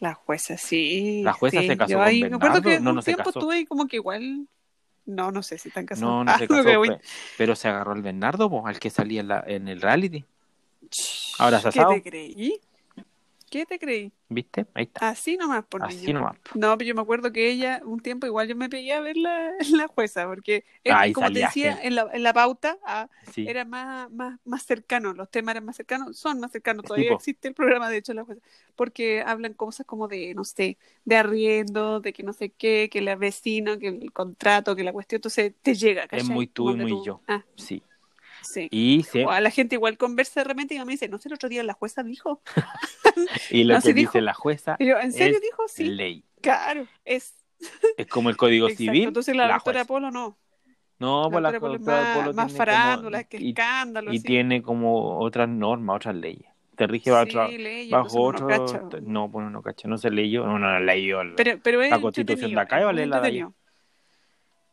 La 0.00 0.14
jueza, 0.14 0.56
sí. 0.56 1.22
La 1.24 1.32
jueza 1.32 1.60
sí. 1.60 1.66
se 1.66 1.76
casó 1.76 1.90
Yo 1.92 1.98
con 1.98 2.06
ahí 2.06 2.20
me 2.20 2.26
acuerdo 2.36 2.60
Bernardo. 2.60 2.70
que 2.70 2.80
No, 2.80 2.90
un 2.90 2.96
no 2.96 3.02
tiempo 3.02 3.30
estuve 3.30 3.54
ahí 3.56 3.64
como 3.66 3.86
que 3.88 3.96
igual. 3.96 4.46
No, 5.06 5.30
no 5.32 5.42
sé 5.42 5.56
si 5.58 5.68
están 5.68 5.86
casados. 5.86 6.08
No, 6.10 6.24
no 6.24 6.32
se 6.38 6.46
casó, 6.46 6.60
ok, 6.70 6.76
voy. 6.76 6.88
pe- 6.90 7.00
pero 7.36 7.56
se 7.56 7.68
agarró 7.68 7.92
al 7.92 8.02
Bernardo, 8.02 8.48
po, 8.50 8.66
al 8.66 8.78
que 8.78 8.90
salía 8.90 9.20
en, 9.22 9.28
la- 9.28 9.44
en 9.46 9.68
el 9.68 9.80
reality. 9.80 10.24
Ahora 11.38 11.58
se 11.60 11.70
¿Qué 11.70 11.80
asado. 11.80 11.94
te 11.94 12.02
creí? 12.02 12.60
¿Qué 13.50 13.66
te 13.66 13.78
creí? 13.78 14.12
¿Viste? 14.28 14.66
Ahí 14.74 14.84
está. 14.84 15.08
Así 15.08 15.36
nomás, 15.36 15.64
por 15.66 15.82
Así 15.82 16.12
niño. 16.12 16.20
nomás. 16.20 16.38
po. 16.38 16.58
No, 16.58 16.76
pero 16.76 16.88
yo 16.88 16.94
me 16.94 17.02
acuerdo 17.02 17.32
que 17.32 17.50
ella, 17.50 17.80
un 17.84 18.00
tiempo 18.00 18.26
igual 18.26 18.48
yo 18.48 18.56
me 18.56 18.68
pegué 18.68 18.92
a 18.92 19.00
ver 19.00 19.16
la, 19.16 19.52
la 19.72 19.86
jueza, 19.88 20.26
porque 20.26 20.64
es- 20.84 21.14
como 21.14 21.30
te 21.32 21.40
decía 21.40 21.78
en 21.82 21.94
la, 21.94 22.08
en 22.12 22.22
la 22.22 22.32
pauta, 22.32 22.78
ah, 22.84 23.08
Sí. 23.32 23.46
era 23.48 23.64
más, 23.64 24.10
más, 24.10 24.38
más 24.44 24.62
cercano, 24.64 25.12
los 25.14 25.30
temas 25.30 25.52
eran 25.54 25.64
más 25.64 25.76
cercanos, 25.76 26.18
son 26.18 26.40
más 26.40 26.52
cercanos, 26.52 26.84
todavía 26.84 27.12
existe 27.12 27.48
el 27.48 27.54
programa, 27.54 27.88
de 27.90 27.98
hecho, 27.98 28.12
la 28.14 28.24
jueza, 28.24 28.42
porque 28.76 29.22
hablan 29.24 29.54
cosas 29.54 29.86
como 29.86 30.08
de, 30.08 30.34
no 30.34 30.44
sé, 30.44 30.78
de 31.04 31.16
arriendo, 31.16 32.00
de 32.00 32.12
que 32.12 32.22
no 32.22 32.32
sé 32.32 32.50
qué, 32.50 32.88
que 32.90 33.00
la 33.00 33.16
vecina, 33.16 33.78
que 33.78 33.88
el 33.88 34.12
contrato, 34.12 34.74
que 34.76 34.84
la 34.84 34.92
cuestión, 34.92 35.18
entonces 35.18 35.54
te 35.62 35.74
llega, 35.74 36.06
¿cachai? 36.08 36.24
muy 36.36 36.46
tú 36.48 36.70
y 36.70 36.74
muy 36.74 37.02
yo. 37.02 37.20
Ah, 37.28 37.44
Sí. 37.56 37.82
Sí. 38.42 38.68
Y, 38.70 39.02
se- 39.04 39.24
O 39.24 39.30
a 39.30 39.40
la 39.40 39.50
gente 39.50 39.74
igual 39.76 39.96
conversa 39.98 40.40
de 40.40 40.44
repente 40.44 40.74
y 40.74 40.78
me 40.84 40.92
dice, 40.92 41.08
no 41.08 41.18
sé, 41.18 41.28
el 41.28 41.34
otro 41.34 41.48
día 41.48 41.62
la 41.62 41.72
jueza 41.74 42.02
dijo. 42.02 42.42
y 43.50 43.64
lo 43.64 43.76
así 43.76 43.88
que 43.88 43.94
dijo. 43.94 44.12
dice 44.12 44.20
la 44.22 44.34
jueza 44.34 44.76
Y 44.78 44.86
yo, 44.86 44.98
¿en 44.98 45.12
serio 45.12 45.36
es 45.36 45.42
dijo? 45.42 45.62
Sí, 45.68 45.84
ley. 45.84 46.24
claro, 46.40 46.86
es. 47.04 47.34
Es 47.96 48.06
como 48.06 48.30
el 48.30 48.36
código 48.36 48.66
Exacto. 48.68 48.84
civil. 48.92 49.08
Entonces 49.08 49.34
la, 49.36 49.48
doctora 49.48 49.80
jueza. 49.80 49.88
Polo 49.88 50.10
no. 50.10 50.38
No, 51.00 51.24
La 51.24 51.30
pues 51.30 51.42
la 51.42 51.52
doctora 51.52 51.74
es 51.74 51.78
doctora 51.80 52.02
más, 52.02 52.16
Polo 52.18 52.34
más 52.34 52.46
tiene 52.46 52.58
farándula, 52.58 53.18
como- 53.18 53.28
que 53.28 53.36
y, 53.38 53.48
escándalo. 53.50 54.12
y 54.12 54.20
tiene 54.20 54.62
como 54.62 55.18
otras 55.20 55.48
normas, 55.48 55.96
otras 55.96 56.16
leyes. 56.16 56.48
Te 56.76 56.86
rige 56.86 57.10
bajo, 57.10 57.26
Sí, 57.48 57.58
leyes, 57.58 57.90
bajo 57.90 58.32
no 58.32 58.46
otro. 58.64 59.00
No, 59.02 59.30
pues 59.30 59.50
no 59.50 59.62
cacha, 59.62 59.88
no 59.88 59.98
se 59.98 60.10
leyó, 60.10 60.46
no, 60.46 60.58
no 60.60 60.70
la 60.70 60.78
leyó. 60.80 61.22
la- 61.24 61.34
Pero, 61.36 61.58
pero 61.62 61.80
la 61.82 62.00
constitución 62.00 62.52
de 62.52 62.60
acá, 62.60 62.78
es 62.78 62.84
vale 62.84 63.06
la 63.06 63.20
de 63.20 63.26
allá. 63.28 63.50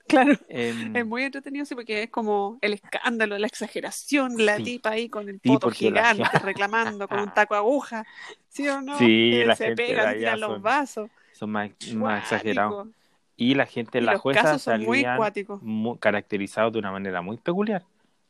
Claro, 0.08 0.34
Em, 0.50 0.96
es 0.96 1.06
muy 1.06 1.24
entretenido, 1.24 1.66
sí, 1.66 1.74
porque 1.76 2.04
es 2.04 2.10
como 2.12 2.60
el 2.62 2.74
escándalo, 2.74 3.38
la 3.38 3.48
exageración, 3.48 4.34
la 4.46 4.58
Sí. 4.58 4.64
tipa 4.64 4.92
ahí 4.92 5.10
con 5.10 5.28
el 5.30 5.40
Sí, 5.42 5.50
poto 5.50 5.68
la- 5.68 5.74
gigante 5.74 6.24
reclamando 6.40 7.08
con 7.08 7.20
un 7.20 7.32
taco 7.34 7.56
aguja, 7.56 8.06
¿sí 8.50 8.68
o 8.68 8.82
no? 8.82 8.98
Sí, 8.98 9.44
la 9.46 9.56
se 9.56 9.66
gente 9.66 9.88
pegan, 9.88 10.18
tiran 10.18 10.40
los 10.40 10.50
son 10.52 10.62
vasos. 10.62 11.10
son 11.34 11.50
más, 11.52 11.72
más 11.96 12.24
exagerados. 12.24 12.88
Y 13.38 13.56
la 13.56 13.66
gente, 13.66 13.98
Y 14.00 14.02
la 14.02 14.14
los 14.14 14.22
jueza 14.22 14.42
casos 14.44 14.62
son 14.62 14.76
muy 14.76 14.86
salían 15.00 15.18
cuáticos. 15.18 15.62
mu- 15.62 15.98
caracterizados 15.98 16.72
de 16.74 16.80
una 16.80 16.92
manera 16.92 17.22
muy 17.22 17.38
peculiar. 17.38 17.84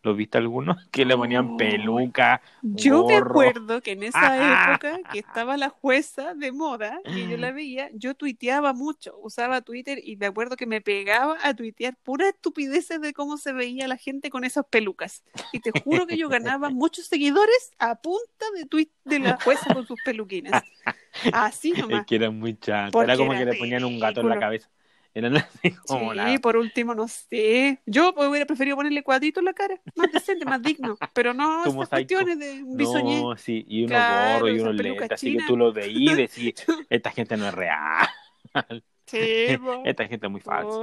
¿Lo 0.05 0.13
viste 0.13 0.37
algunos? 0.37 0.77
Que 0.91 1.03
le 1.03 1.17
ponían 1.17 1.57
peluca. 1.57 2.41
Yo 2.61 3.07
me 3.07 3.15
acuerdo 3.15 3.81
que 3.81 3.93
en 3.93 4.03
esa 4.03 4.71
época 4.71 4.99
que 5.11 5.17
estaba 5.17 5.57
la 5.57 5.69
jueza 5.69 6.35
de 6.35 6.51
moda 6.51 6.99
y 7.05 7.27
yo 7.27 7.37
la 7.37 7.51
veía, 7.51 7.89
yo 7.93 8.13
tuiteaba 8.13 8.73
mucho, 8.73 9.17
usaba 9.23 9.61
Twitter 9.61 9.99
y 10.03 10.15
me 10.17 10.27
acuerdo 10.27 10.55
que 10.57 10.67
me 10.67 10.79
pegaba 10.81 11.37
a 11.41 11.55
tuitear 11.55 11.95
puras 12.03 12.29
estupideces 12.29 13.01
de 13.01 13.13
cómo 13.13 13.37
se 13.37 13.51
veía 13.51 13.87
la 13.87 13.97
gente 13.97 14.29
con 14.29 14.43
esas 14.43 14.65
pelucas. 14.65 15.23
Y 15.51 15.59
te 15.59 15.71
juro 15.71 16.05
que 16.05 16.17
yo 16.17 16.29
ganaba 16.29 16.69
muchos 16.69 17.07
seguidores 17.07 17.71
a 17.79 17.95
punta 17.95 18.45
de 18.55 18.65
tweet 18.67 18.91
de 19.05 19.19
la 19.19 19.37
jueza 19.37 19.71
con 19.71 19.87
sus 19.87 19.99
peluquines. 20.01 20.51
Así 21.31 21.73
Es 21.73 21.79
nomás. 21.79 22.05
que 22.05 22.15
era 22.15 22.29
muy 22.29 22.57
chato. 22.59 22.91
Porque 22.91 23.05
Era 23.05 23.17
como 23.17 23.33
era 23.33 23.39
que 23.39 23.45
le 23.45 23.55
ponían 23.55 23.83
un 23.85 23.99
gato 23.99 24.21
en 24.21 24.29
la 24.29 24.37
cabeza. 24.37 24.69
Como 25.87 26.11
Sí, 26.11 26.15
la- 26.15 26.39
por 26.39 26.57
último, 26.57 26.93
no 26.95 27.07
sé. 27.07 27.79
Yo 27.85 28.13
pues, 28.13 28.27
hubiera 28.29 28.45
preferido 28.45 28.75
ponerle 28.75 29.03
cuadrito 29.03 29.39
en 29.39 29.45
la 29.45 29.53
cara, 29.53 29.79
más 29.95 30.11
decente, 30.11 30.45
más 30.45 30.61
digno. 30.61 30.97
Pero 31.13 31.33
no 31.33 31.59
Tu 31.63 31.69
estas 31.69 31.75
mosaico. 31.75 32.15
cuestiones 32.15 32.39
de 32.39 32.63
un 32.63 32.77
bisoñé. 32.77 33.19
No, 33.21 33.37
sí, 33.37 33.65
y 33.67 33.83
unos 33.83 33.89
Claro, 33.91 34.35
gorros 34.35 34.49
y 34.51 34.59
unos 34.59 34.75
lentes, 34.75 35.11
así 35.11 35.31
que 35.37 35.43
tú 35.43 35.57
lo 35.57 35.71
veías 35.73 36.13
y 36.17 36.21
decís, 36.21 36.53
esta 36.89 37.11
gente 37.11 37.37
no 37.37 37.47
es 37.47 37.53
real, 37.53 38.07
Sí, 39.07 39.57
esta 39.83 40.07
gente 40.07 40.25
es 40.27 40.31
muy 40.31 40.41
falsa. 40.41 40.79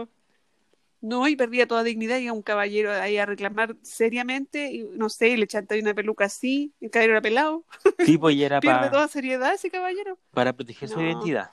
No, 1.01 1.27
y 1.27 1.35
perdía 1.35 1.67
toda 1.67 1.83
dignidad 1.83 2.19
y 2.19 2.29
a 2.29 2.33
un 2.33 2.43
caballero 2.43 2.93
ahí 2.93 3.19
a 3.19 3.27
reclamar 3.27 3.77
seriamente, 3.83 4.71
y 4.73 4.85
no 4.85 5.09
sé, 5.09 5.31
y 5.31 5.37
le 5.37 5.45
echaste 5.45 5.81
una 5.81 5.95
peluca 5.95 6.27
así, 6.27 6.73
el 6.81 6.91
caballero 6.91 7.15
era 7.15 7.23
pelado, 7.23 7.65
Sí, 7.99 8.19
pues 8.19 8.37
y 8.37 8.45
era 8.45 8.61
pierde 8.61 8.89
para, 8.89 8.91
toda 8.91 9.09
seriedad 9.09 9.53
ese 9.55 9.71
caballero. 9.71 10.19
para 10.31 10.53
proteger 10.53 10.89
su 10.89 11.01
identidad. 11.01 11.51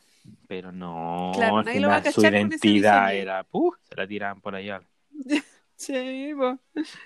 Pero 0.48 0.72
no, 0.72 1.32
Claro, 1.36 1.58
al 1.60 1.66
nadie 1.66 1.80
lo 1.80 1.88
va 1.90 1.98
a 1.98 2.00
final 2.00 2.14
su 2.14 2.22
cachar 2.22 2.42
con 2.42 2.54
ese 2.54 2.68
identidad 2.68 3.14
era, 3.16 3.44
¡puf! 3.44 3.76
se 3.84 3.96
la 3.96 4.08
tiraban 4.08 4.42
por 4.42 4.56
allá. 4.56 4.82
Sí, 5.76 6.34
po. 6.38 6.60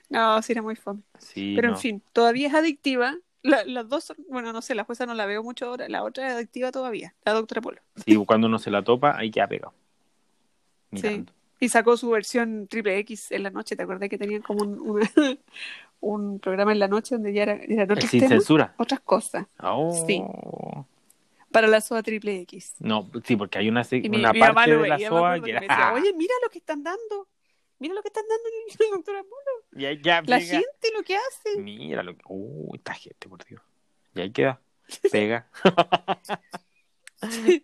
No, 0.10 0.42
sí 0.42 0.52
era 0.52 0.64
muy 0.64 0.76
fome. 0.76 1.02
Sí, 1.20 1.54
Pero 1.56 1.68
no. 1.68 1.76
en 1.76 1.80
fin, 1.80 2.02
todavía 2.12 2.48
es 2.48 2.56
adictiva. 2.56 3.14
La- 3.44 3.64
las 3.66 3.88
dos 3.88 4.06
son, 4.06 4.18
bueno, 4.30 4.52
no 4.52 4.64
sé, 4.64 4.74
la 4.74 4.84
jueza 4.84 5.06
no 5.06 5.14
la 5.14 5.28
veo 5.28 5.44
mucho 5.44 5.68
ahora, 5.68 5.88
la 5.90 6.04
otra 6.04 6.28
es 6.30 6.34
adictiva 6.34 6.72
todavía, 6.72 7.14
la 7.24 7.34
doctora 7.34 7.62
Polo. 7.62 7.82
Sí, 8.04 8.16
cuando 8.26 8.48
uno 8.48 8.58
se 8.58 8.72
la 8.72 8.82
topa, 8.84 9.16
ahí 9.16 9.30
queda 9.30 9.46
pegado. 9.48 9.74
Mirando. 10.90 11.32
Y 11.60 11.70
sacó 11.70 11.98
su 11.98 12.10
versión 12.10 12.68
triple 12.68 12.98
X 13.00 13.32
en 13.32 13.44
la 13.44 13.52
noche, 13.52 13.76
¿te 13.76 13.84
acordás 13.84 14.10
que 14.10 14.18
tenían 14.18 14.42
como 14.42 14.64
un, 14.64 15.04
un 16.02 16.40
programa 16.40 16.72
en 16.72 16.80
la 16.80 16.88
noche 16.88 17.14
donde 17.14 17.32
ya 17.32 17.44
era, 17.44 17.54
eran 17.54 17.92
El 17.92 17.92
otros 17.92 18.10
sin 18.10 18.22
temas, 18.22 18.30
censura. 18.40 18.74
otras 18.78 19.02
cosas, 19.02 19.46
Oh. 19.60 20.04
Sí. 20.08 20.20
Para 21.54 21.68
la 21.68 21.80
SOA 21.80 22.04
triple 22.04 22.42
X. 22.42 22.76
No, 22.80 23.10
sí, 23.24 23.38
porque 23.38 23.60
hay 23.60 23.70
una, 23.70 23.84
Y 23.90 24.10
una 24.10 24.34
mi 24.34 24.40
parte 24.40 24.72
lo 24.72 24.82
de 24.82 24.90
la 24.90 25.00
SOA 25.00 25.40
que 25.40 25.54
decía, 25.54 25.94
oye, 25.94 26.12
mira 26.14 26.34
lo 26.44 26.50
que 26.50 26.58
están 26.58 26.84
dando, 26.84 27.30
mira 27.80 27.94
lo 27.94 28.02
que 28.02 28.10
están 28.10 28.26
dando 28.28 28.44
en 28.50 28.90
la 28.90 28.96
doctora 28.98 29.22
Polo. 29.24 29.66
Ya, 29.72 29.94
ya 29.94 30.22
La 30.26 30.40
pega. 30.40 30.60
gente 30.60 30.92
lo 30.94 31.04
que 31.04 31.16
hace. 31.16 31.62
Mira 31.62 32.04
lo 32.04 32.16
que. 32.18 32.24
Uy, 32.28 32.78
esta 32.78 32.94
gente, 32.96 33.30
por 33.30 33.46
Dios. 33.46 33.62
Y 34.16 34.22
ahí 34.22 34.32
queda. 34.32 34.60
Pega. 35.12 35.48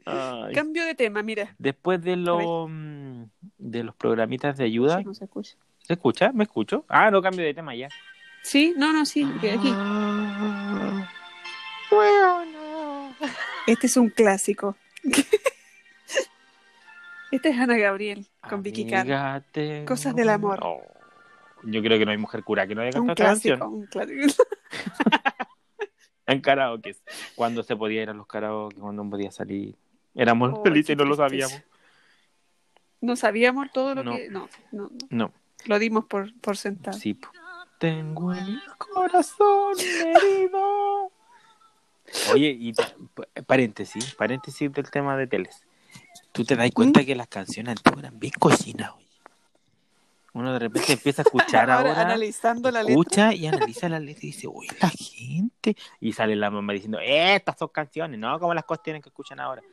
Ay. 0.05 0.53
Cambio 0.53 0.85
de 0.85 0.95
tema, 0.95 1.21
mira. 1.21 1.55
Después 1.57 2.01
de 2.01 2.15
los 2.15 2.69
mm, 2.69 3.23
de 3.57 3.83
los 3.83 3.93
programitas 3.95 4.55
de 4.57 4.63
ayuda, 4.65 4.99
Sí, 4.99 5.03
no 5.03 5.13
se 5.13 5.25
escucha. 5.25 5.57
¿se 5.79 5.93
escucha? 5.93 6.31
¿Me 6.31 6.43
escucho? 6.43 6.85
Ah, 6.87 7.11
no 7.11 7.21
cambio 7.21 7.43
de 7.43 7.53
tema 7.53 7.75
ya. 7.75 7.89
Sí, 8.43 8.73
no, 8.77 8.93
no, 8.93 9.05
sí, 9.05 9.23
aquí. 9.23 9.69
Ah. 9.73 11.11
Este 13.71 13.87
es 13.87 13.97
un 13.97 14.09
clásico. 14.09 14.75
Este 17.31 17.49
es 17.49 17.59
Ana 17.59 17.77
Gabriel 17.77 18.25
con 18.49 18.63
Vicky 18.63 18.87
Carr. 18.87 19.43
Cosas 19.85 20.15
del 20.15 20.29
amor. 20.29 20.59
Oh, 20.63 20.81
Yo 21.61 21.79
creo 21.83 21.99
que 21.99 22.05
no 22.05 22.09
hay 22.11 22.17
mujer 22.17 22.43
cura 22.43 22.65
que 22.65 22.73
no 22.73 22.81
haya 22.81 22.99
Un 22.99 23.05
cantado 23.05 23.33
esta 23.33 23.49
clásico, 23.49 23.59
canción. 23.59 23.73
un 23.73 23.85
clásico. 23.85 24.43
En 26.25 26.41
karaoke. 26.41 26.95
Cuando 27.35 27.61
se 27.63 27.75
podía 27.75 28.01
ir 28.03 28.09
a 28.09 28.13
los 28.13 28.25
karaoke, 28.27 28.77
cuando 28.79 29.01
uno 29.03 29.11
podía 29.11 29.31
salir. 29.31 29.75
Éramos 30.15 30.53
Oh, 30.55 30.63
felices 30.63 30.93
y 30.93 30.95
no 30.95 31.05
lo 31.05 31.15
sabíamos. 31.15 31.61
No 33.01 33.15
sabíamos 33.15 33.71
todo 33.71 33.93
lo 33.95 34.03
No. 34.03 34.15
que. 34.15 34.29
No, 34.29 34.49
no, 34.71 34.89
no. 34.91 34.97
No, 35.09 35.33
Lo 35.65 35.77
dimos 35.79 36.05
por, 36.05 36.33
por 36.39 36.57
sentado. 36.57 36.97
sí. 36.97 37.19
Tengo 37.79 38.33
el 38.33 38.59
corazón 38.77 39.73
herido. 39.79 41.11
Oye, 42.33 42.55
y 42.59 42.73
pa- 42.73 42.93
pa- 43.13 43.41
paréntesis, 43.45 44.13
paréntesis 44.15 44.71
del 44.71 44.89
tema 44.91 45.15
de 45.17 45.27
teles. 45.27 45.63
¿Tú 46.31 46.43
te 46.45 46.55
das 46.55 46.69
cuenta 46.71 47.03
que 47.03 47.15
las 47.15 47.27
canciones 47.27 47.71
antiguas 47.77 47.99
eran 48.03 48.19
bien 48.19 48.33
cochinas, 48.39 48.91
oye? 48.95 49.05
Uno 50.33 50.53
de 50.53 50.59
repente 50.59 50.93
empieza 50.93 51.23
a 51.23 51.23
escuchar 51.23 51.69
Ahora, 51.71 51.89
ahora, 51.89 52.01
analizando 52.01 52.69
la 52.69 52.81
letra. 52.83 52.91
escucha 52.93 53.33
y 53.33 53.47
analiza 53.47 53.89
la 53.89 53.99
letra 53.99 54.21
y 54.23 54.27
dice, 54.27 54.47
uy, 54.47 54.67
la 54.79 54.89
gente. 54.89 55.75
Y 55.99 56.13
sale 56.13 56.35
la 56.35 56.51
mamá 56.51 56.73
diciendo, 56.73 56.99
estas 57.01 57.57
son 57.57 57.69
canciones, 57.69 58.19
no 58.19 58.39
como 58.39 58.53
las 58.53 58.63
cuestiones 58.63 59.01
que 59.01 59.09
escuchan 59.09 59.39
ahora. 59.39 59.63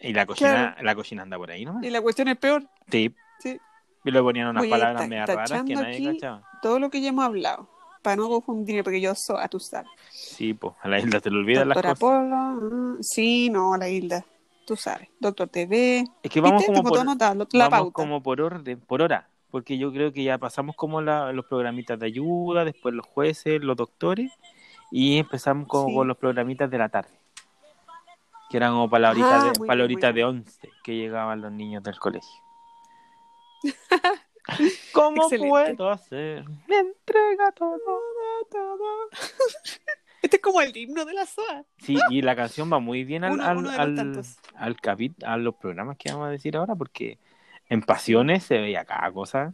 Y 0.00 0.12
la 0.14 0.24
cochina, 0.26 0.50
Claro. 0.72 0.82
la 0.82 0.94
cochina 0.94 1.22
anda 1.22 1.36
por 1.36 1.50
ahí 1.50 1.64
nomás. 1.64 1.84
Y 1.84 1.90
la 1.90 2.00
cuestión 2.00 2.28
es 2.28 2.36
peor. 2.38 2.66
Sí. 2.90 3.14
Sí. 3.38 3.58
Y 4.04 4.10
le 4.10 4.22
ponían 4.22 4.48
unas 4.48 4.62
Oye, 4.62 4.70
palabras 4.70 5.08
medio 5.08 5.26
raras 5.26 5.62
que 5.64 5.74
nadie 5.74 6.12
cachaba. 6.14 6.42
Todo 6.62 6.78
lo 6.78 6.90
que 6.90 7.00
ya 7.02 7.10
hemos 7.10 7.24
hablado. 7.24 7.68
Para 8.06 8.14
no 8.14 8.28
confundir, 8.28 8.84
porque 8.84 9.00
yo 9.00 9.16
soy 9.16 9.38
a 9.42 9.48
tu 9.48 9.58
sabes. 9.58 9.90
Sí, 10.12 10.54
pues, 10.54 10.74
a 10.80 10.86
la 10.86 11.00
isla 11.00 11.18
se 11.18 11.28
le 11.28 11.38
olvidan 11.38 11.68
las 11.68 11.74
Doctora 11.74 11.94
cosas. 11.96 11.98
Polo. 11.98 12.36
mm, 12.36 12.98
Sí, 13.02 13.50
no, 13.50 13.74
a 13.74 13.78
la 13.78 13.88
Hilda. 13.88 14.24
Tú 14.64 14.76
sabes. 14.76 15.08
Doctor 15.18 15.48
TV. 15.48 16.04
Es 16.22 16.30
que 16.30 16.40
vamos 16.40 16.64
como 16.64 16.84
por, 16.84 17.04
la 17.04 17.68
vamos 17.68 17.92
como 17.92 18.22
por 18.22 18.40
orden, 18.40 18.78
por 18.78 19.02
hora, 19.02 19.28
porque 19.50 19.76
yo 19.76 19.90
creo 19.92 20.12
que 20.12 20.22
ya 20.22 20.38
pasamos 20.38 20.76
como 20.76 21.00
la- 21.02 21.32
los 21.32 21.46
programitas 21.46 21.98
de 21.98 22.06
ayuda, 22.06 22.64
después 22.64 22.94
los 22.94 23.04
jueces, 23.06 23.60
los 23.64 23.76
doctores, 23.76 24.30
y 24.92 25.18
empezamos 25.18 25.66
como 25.66 25.88
Sí. 25.88 25.94
con 25.96 26.06
los 26.06 26.16
programitas 26.16 26.70
de 26.70 26.78
la 26.78 26.88
tarde, 26.88 27.18
que 28.50 28.56
eran 28.56 28.70
como 28.74 28.88
para 28.88 29.02
la 29.02 29.10
horita, 29.10 29.36
Ah, 29.36 29.42
de, 29.42 29.58
para 29.66 29.74
la 29.78 29.82
horita 29.84 30.06
de 30.06 30.12
bien. 30.12 30.26
11 30.26 30.70
que 30.84 30.94
llegaban 30.94 31.40
los 31.40 31.50
niños 31.50 31.82
del 31.82 31.98
colegio. 31.98 32.40
¿Cómo 34.92 35.22
Excelente. 35.24 35.74
puedo 35.76 35.90
hacer? 35.90 36.44
Me 36.68 36.78
entrega 36.78 37.52
todo. 37.52 37.80
Este 40.22 40.36
es 40.36 40.42
como 40.42 40.60
el 40.60 40.76
himno 40.76 41.04
de 41.04 41.12
la 41.12 41.24
SOA. 41.24 41.64
Sí, 41.78 41.96
y 42.10 42.20
la 42.22 42.34
canción 42.34 42.72
va 42.72 42.80
muy 42.80 43.04
bien 43.04 43.22
al, 43.22 43.32
Uno- 43.34 43.44
al, 43.44 43.56
uno 43.58 43.70
al, 43.70 44.24
al 44.56 44.76
capit- 44.76 45.22
a 45.24 45.36
los 45.36 45.54
programas 45.54 45.96
que 45.98 46.10
vamos 46.10 46.26
a 46.26 46.30
decir 46.30 46.56
ahora, 46.56 46.74
porque 46.74 47.18
en 47.68 47.80
Pasiones 47.82 48.42
se 48.42 48.58
veía 48.58 48.84
cada 48.84 49.12
cosa. 49.12 49.52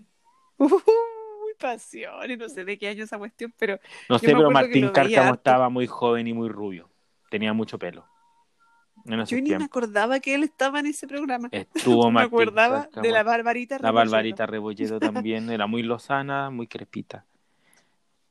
Uy, 0.57 0.71
pasiones, 1.59 2.39
no 2.39 2.49
sé 2.49 2.65
de 2.65 2.79
qué 2.79 2.89
año 2.89 3.05
esa 3.05 3.19
cuestión, 3.19 3.53
pero 3.59 3.79
No 4.09 4.19
sé, 4.19 4.27
pero 4.35 4.51
Martín 4.51 4.89
Cárcamo 4.91 5.35
estaba 5.35 5.69
muy 5.69 5.87
joven 5.87 6.27
y 6.29 6.33
muy 6.33 6.49
rubio. 6.49 6.89
Tenía 7.29 7.53
mucho 7.53 7.79
pelo. 7.79 8.07
Yo 9.05 9.41
ni 9.41 9.51
me 9.57 9.65
acordaba 9.65 10.21
que 10.21 10.35
él 10.35 10.43
estaba 10.45 10.81
en 10.81 10.87
ese 10.87 11.07
programa. 11.07 11.49
Estuvo 11.51 12.07
me 12.11 12.13
Martín 12.15 12.29
acordaba 12.35 12.83
Cárcamo. 12.85 13.03
de 13.03 13.11
la 13.13 13.23
Barbarita 13.23 13.75
La 13.77 13.89
Rebolledo. 13.89 13.95
Barbarita 14.13 14.47
Rebolledo 14.47 15.01
también. 15.01 15.51
Era 15.51 15.67
muy 15.67 15.83
lozana, 15.83 16.51
muy 16.51 16.67
crespita. 16.67 17.25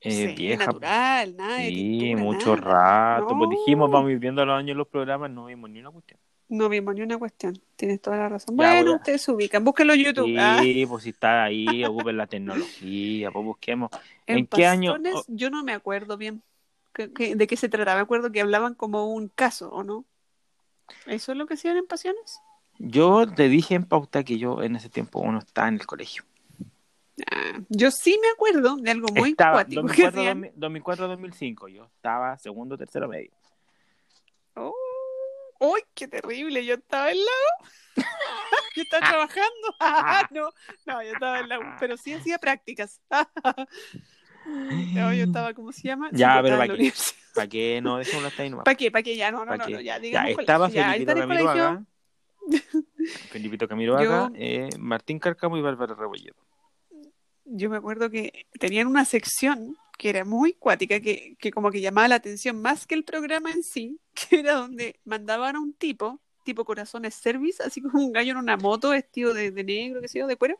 Eh, 0.03 0.11
Sí, 0.29 0.35
vieja. 0.35 0.65
natural, 0.65 1.35
nada 1.37 1.57
de 1.57 1.67
Sí, 1.69 1.75
tintura, 1.99 2.23
mucho 2.23 2.55
nada. 2.55 3.17
rato. 3.17 3.27
Pues 3.37 3.49
No. 3.49 3.49
dijimos, 3.49 3.91
vamos 3.91 4.11
a 4.11 4.15
viendo 4.17 4.45
los 4.45 4.57
años 4.57 4.75
los 4.75 4.87
programas, 4.87 5.29
no 5.29 5.45
vimos 5.45 5.69
ni 5.69 5.79
una 5.79 5.91
cuestión. 5.91 6.19
No 6.49 6.67
vimos 6.69 6.95
ni 6.95 7.01
una 7.01 7.17
cuestión. 7.17 7.53
Tienes 7.75 8.01
toda 8.01 8.17
la 8.17 8.27
razón. 8.29 8.57
Ya, 8.57 8.73
bueno, 8.73 8.91
a- 8.93 8.95
ustedes 8.95 9.21
se 9.21 9.31
ubican. 9.31 9.63
Búsquenlo 9.63 9.93
en 9.93 10.03
YouTube. 10.03 10.35
Ah, 10.39 10.57
Sí, 10.61 10.85
pues 10.87 11.03
si 11.03 11.09
está 11.11 11.43
ahí, 11.43 11.85
ocupen 11.85 12.17
la 12.17 12.27
tecnología, 12.27 13.31
pues 13.31 13.45
busquemos. 13.45 13.89
en 14.25 14.39
¿En 14.39 14.47
qué 14.47 14.65
año? 14.65 14.95
Oh. 15.13 15.23
Yo 15.27 15.49
no 15.49 15.63
me 15.63 15.71
acuerdo 15.73 16.17
bien 16.17 16.41
que- 16.93 17.13
que- 17.13 17.35
de 17.35 17.47
qué 17.47 17.55
se 17.55 17.69
trataba. 17.69 17.97
Me 17.97 18.01
acuerdo 18.03 18.31
que 18.33 18.41
hablaban 18.41 18.73
como 18.73 19.13
un 19.13 19.29
caso, 19.29 19.69
¿o 19.69 19.83
no? 19.83 20.03
¿Eso 21.05 21.31
es 21.31 21.37
lo 21.37 21.45
que 21.45 21.55
hacían 21.55 21.77
en 21.77 21.87
Pasiones? 21.87 22.39
Yo 22.77 23.27
te 23.27 23.49
dije 23.49 23.75
en 23.75 23.85
pauta 23.85 24.23
que 24.23 24.37
yo 24.37 24.63
en 24.63 24.75
ese 24.75 24.89
tiempo 24.89 25.19
uno 25.19 25.39
estaba 25.39 25.67
en 25.67 25.75
el 25.75 25.85
colegio. 25.85 26.23
Ah, 27.31 27.59
yo 27.69 27.91
sí 27.91 28.17
me 28.21 28.29
acuerdo 28.29 28.77
de 28.77 28.91
algo 28.91 29.07
muy 29.13 29.31
estaba 29.31 29.53
cuático 29.53 29.81
que 29.87 30.03
2004, 30.03 30.19
hacían. 30.19 30.41
2004-2005. 30.55 31.69
Yo 31.69 31.85
estaba 31.85 32.37
segundo, 32.37 32.77
tercero, 32.77 33.07
medio. 33.07 33.31
Oh, 34.55 34.73
¡Uy, 35.59 35.81
qué 35.93 36.07
terrible! 36.07 36.65
Yo 36.65 36.73
estaba 36.73 37.11
en 37.11 37.19
la 37.19 37.23
U. 37.23 37.65
Yo 38.75 38.81
estaba 38.81 39.07
trabajando. 39.07 39.49
No, 40.31 40.49
no, 40.85 41.03
yo 41.03 41.11
estaba 41.11 41.39
en 41.39 41.49
la 41.49 41.59
U, 41.59 41.63
pero 41.79 41.97
sí 41.97 42.13
hacía 42.13 42.37
prácticas. 42.37 43.01
No, 44.93 45.13
yo 45.13 45.23
estaba, 45.23 45.53
¿cómo 45.53 45.71
se 45.71 45.83
llama? 45.83 46.09
Ya, 46.11 46.41
pero 46.41 46.55
estaba 46.55 46.67
¿para 46.67 46.77
qué? 46.77 46.93
¿Para 47.33 47.47
qué 47.47 47.81
no? 47.81 47.97
Dejémoslo 47.97 48.27
hasta 48.27 48.43
ahí 48.43 48.49
nomás. 48.49 48.65
¿Para 48.65 48.75
qué? 48.75 48.91
¿Para 48.91 49.03
qué? 49.03 49.15
Ya, 49.15 49.31
no, 49.31 49.45
no, 49.45 49.51
¿Pa' 49.51 49.57
no, 49.57 49.63
no, 49.65 49.69
ya, 49.69 49.81
Ya, 49.81 49.99
digamos 49.99 50.39
estaba. 50.39 50.69
Ya, 50.69 50.95
está 50.95 51.13
Felipito. 51.15 51.27
Camiroaga. 51.27 51.85
Felipito 53.29 53.67
Camiroaga, 53.67 54.31
eh, 54.35 54.69
Martín 54.79 55.19
Cárcamo 55.19 55.57
y 55.57 55.61
Bárbara 55.61 55.95
Rebolledo. 55.95 56.35
Yo 57.45 57.69
me 57.69 57.77
acuerdo 57.77 58.09
que 58.09 58.47
tenían 58.59 58.87
una 58.87 59.05
sección 59.05 59.75
que 59.97 60.09
era 60.09 60.25
muy 60.25 60.53
cuática, 60.53 60.99
que, 60.99 61.35
que 61.37 61.51
como 61.51 61.69
que 61.69 61.81
llamaba 61.81 62.07
la 62.07 62.15
atención 62.15 62.59
más 62.61 62.87
que 62.87 62.95
el 62.95 63.03
programa 63.03 63.51
en 63.51 63.63
sí, 63.63 63.99
que 64.13 64.39
era 64.39 64.53
donde 64.53 64.99
mandaban 65.05 65.55
a 65.55 65.59
un 65.59 65.73
tipo, 65.73 66.19
tipo 66.43 66.65
Corazones 66.65 67.13
Service, 67.13 67.61
así 67.61 67.81
como 67.81 68.03
un 68.03 68.11
gallo 68.11 68.31
en 68.31 68.37
una 68.37 68.57
moto 68.57 68.89
vestido 68.89 69.33
de, 69.33 69.51
de 69.51 69.63
negro, 69.63 70.01
qué 70.01 70.07
sé 70.07 70.19
yo, 70.19 70.27
de 70.27 70.37
cuero, 70.37 70.59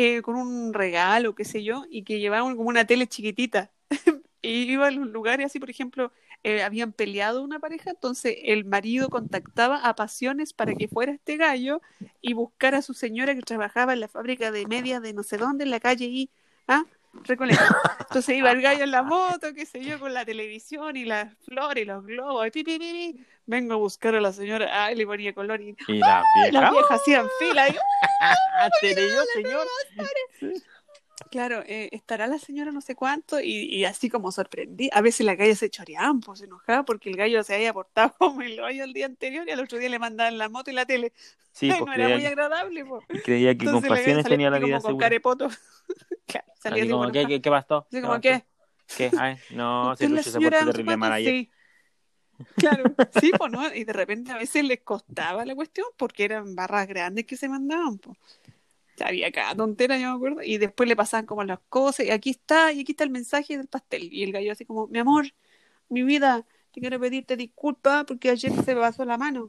eh, 0.00 0.22
con 0.22 0.36
un 0.36 0.74
regalo, 0.74 1.34
qué 1.34 1.44
sé 1.44 1.64
yo, 1.64 1.84
y 1.90 2.04
que 2.04 2.20
llevaban 2.20 2.56
como 2.56 2.68
una 2.68 2.84
tele 2.86 3.08
chiquitita. 3.08 3.72
y 4.42 4.70
iba 4.70 4.86
a 4.86 4.90
los 4.92 5.08
lugares 5.08 5.46
así, 5.46 5.58
por 5.58 5.70
ejemplo, 5.70 6.12
eh, 6.44 6.62
habían 6.62 6.92
peleado 6.92 7.42
una 7.42 7.58
pareja, 7.58 7.90
entonces 7.90 8.36
el 8.44 8.64
marido 8.64 9.08
contactaba 9.10 9.78
a 9.78 9.96
Pasiones 9.96 10.52
para 10.52 10.76
que 10.76 10.86
fuera 10.86 11.10
este 11.12 11.36
gallo 11.36 11.82
y 12.20 12.32
buscar 12.34 12.76
a 12.76 12.82
su 12.82 12.94
señora 12.94 13.34
que 13.34 13.42
trabajaba 13.42 13.92
en 13.92 13.98
la 13.98 14.06
fábrica 14.06 14.52
de 14.52 14.66
medias 14.66 15.02
de 15.02 15.12
no 15.14 15.24
sé 15.24 15.36
dónde, 15.36 15.64
en 15.64 15.72
la 15.72 15.80
calle 15.80 16.06
y, 16.06 16.30
¿ah? 16.68 16.84
Recoleta. 17.12 17.76
Entonces 18.00 18.36
iba 18.36 18.50
el 18.50 18.60
gallo 18.62 18.84
en 18.84 18.90
la 18.90 19.02
moto, 19.42 19.52
qué 19.54 19.66
sé 19.66 19.82
yo, 19.84 19.98
con 19.98 20.12
la 20.14 20.24
televisión 20.24 20.96
y 20.96 21.04
las 21.04 21.34
flores 21.44 21.82
y 21.82 21.86
los 21.86 22.04
globos, 22.04 22.46
y 22.46 22.50
pi, 22.50 22.64
pi, 22.64 22.78
pi, 22.78 22.92
pi. 22.92 23.26
vengo 23.46 23.74
a 23.74 23.76
buscar 23.76 24.14
a 24.14 24.20
la 24.20 24.32
señora, 24.32 24.84
ay, 24.84 24.94
le 24.94 25.06
ponía 25.06 25.32
color 25.34 25.60
y, 25.60 25.74
la 25.88 26.22
las 26.36 26.50
vieja. 26.50 26.70
viejas 26.70 27.00
hacían 27.00 27.26
fila, 27.38 27.68
y, 27.68 27.76
¡Ah, 28.20 28.68
señor! 28.80 29.66
Claro, 31.30 31.62
eh, 31.66 31.88
estará 31.92 32.26
la 32.26 32.38
señora 32.38 32.72
no 32.72 32.80
sé 32.80 32.94
cuánto, 32.94 33.40
y, 33.40 33.64
y 33.74 33.84
así 33.84 34.08
como 34.10 34.32
sorprendí, 34.32 34.90
a 34.92 35.00
veces 35.00 35.26
la 35.26 35.34
gallo 35.34 35.54
se 35.56 35.70
choreaban, 35.70 36.20
pues 36.20 36.40
se 36.40 36.44
enojaba 36.46 36.84
porque 36.84 37.10
el 37.10 37.16
gallo 37.16 37.42
se 37.44 37.54
había 37.54 37.72
portado 37.72 38.14
como 38.18 38.42
el 38.42 38.56
gallo 38.56 38.84
el 38.84 38.92
día 38.92 39.06
anterior 39.06 39.46
y 39.48 39.52
al 39.52 39.60
otro 39.60 39.78
día 39.78 39.88
le 39.88 39.98
mandaban 39.98 40.38
la 40.38 40.48
moto 40.48 40.70
y 40.70 40.74
la 40.74 40.86
tele, 40.86 41.12
Sí, 41.52 41.70
Ay, 41.70 41.78
pues 41.84 41.86
no 41.88 42.04
era 42.04 42.16
muy 42.16 42.26
agradable, 42.26 42.84
pues. 42.84 43.04
creía 43.24 43.52
que 43.54 43.64
con 43.64 43.74
Entonces 43.76 43.90
gallo 43.90 44.00
pasiones 44.02 44.24
tenía 44.26 44.50
la 44.50 44.58
vida 44.58 44.66
como 44.76 44.82
con 44.82 44.90
segura. 44.90 45.06
carepoto. 45.06 45.48
Claro, 46.26 46.46
salía 46.60 46.82
Así 46.82 46.90
como, 46.90 47.02
como 47.04 47.12
¿qué, 47.12 47.26
qué, 47.26 47.40
qué 47.40 47.50
pasó? 47.50 47.86
Así 47.88 48.02
como, 48.02 48.20
¿qué? 48.20 48.44
¿Qué? 48.96 49.10
Ay, 49.18 49.36
no, 49.50 49.92
¿Usted 49.92 49.96
si 49.96 50.04
es 50.04 50.10
la 50.10 50.16
Lucho 50.16 50.30
se 50.30 50.40
no 50.40 50.50
sé 50.50 50.72
terrible 50.72 50.96
mal 50.98 51.12
ayer. 51.12 51.32
Sí. 51.32 51.50
Claro, 52.56 52.84
sí, 53.20 53.32
pues 53.36 53.50
no, 53.50 53.74
y 53.74 53.84
de 53.84 53.92
repente 53.92 54.30
a 54.30 54.36
veces 54.38 54.64
les 54.64 54.80
costaba 54.80 55.44
la 55.44 55.54
cuestión 55.54 55.86
porque 55.96 56.24
eran 56.24 56.54
barras 56.54 56.86
grandes 56.86 57.24
que 57.24 57.36
se 57.36 57.48
mandaban, 57.48 57.98
pues. 57.98 58.16
Había 59.04 59.30
cada 59.32 59.54
tontera, 59.54 59.96
yo 59.98 60.10
me 60.10 60.16
acuerdo, 60.16 60.42
y 60.42 60.58
después 60.58 60.88
le 60.88 60.96
pasaban 60.96 61.26
como 61.26 61.44
las 61.44 61.58
cosas, 61.68 62.06
y 62.06 62.10
aquí 62.10 62.30
está, 62.30 62.72
y 62.72 62.80
aquí 62.80 62.92
está 62.92 63.04
el 63.04 63.10
mensaje 63.10 63.56
del 63.56 63.66
pastel, 63.68 64.12
y 64.12 64.22
el 64.24 64.32
gallo 64.32 64.52
así 64.52 64.64
como, 64.64 64.86
mi 64.88 64.98
amor, 64.98 65.26
mi 65.88 66.02
vida, 66.02 66.44
te 66.72 66.80
quiero 66.80 66.98
pedirte 67.00 67.36
disculpas 67.36 68.04
porque 68.04 68.30
ayer 68.30 68.52
se 68.64 68.74
me 68.74 68.80
pasó 68.80 69.04
la 69.04 69.16
mano. 69.18 69.48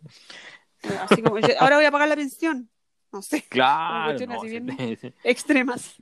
Eh, 0.84 0.88
Así 1.02 1.22
como, 1.22 1.36
ahora 1.60 1.76
voy 1.76 1.86
a 1.86 1.92
pagar 1.92 2.08
la 2.08 2.16
pensión. 2.16 2.70
No 3.12 3.22
sé, 3.22 3.42
Claro, 3.50 4.18
no, 4.28 4.34
así 4.40 4.48
bien- 4.50 4.78
extremas. 5.24 5.96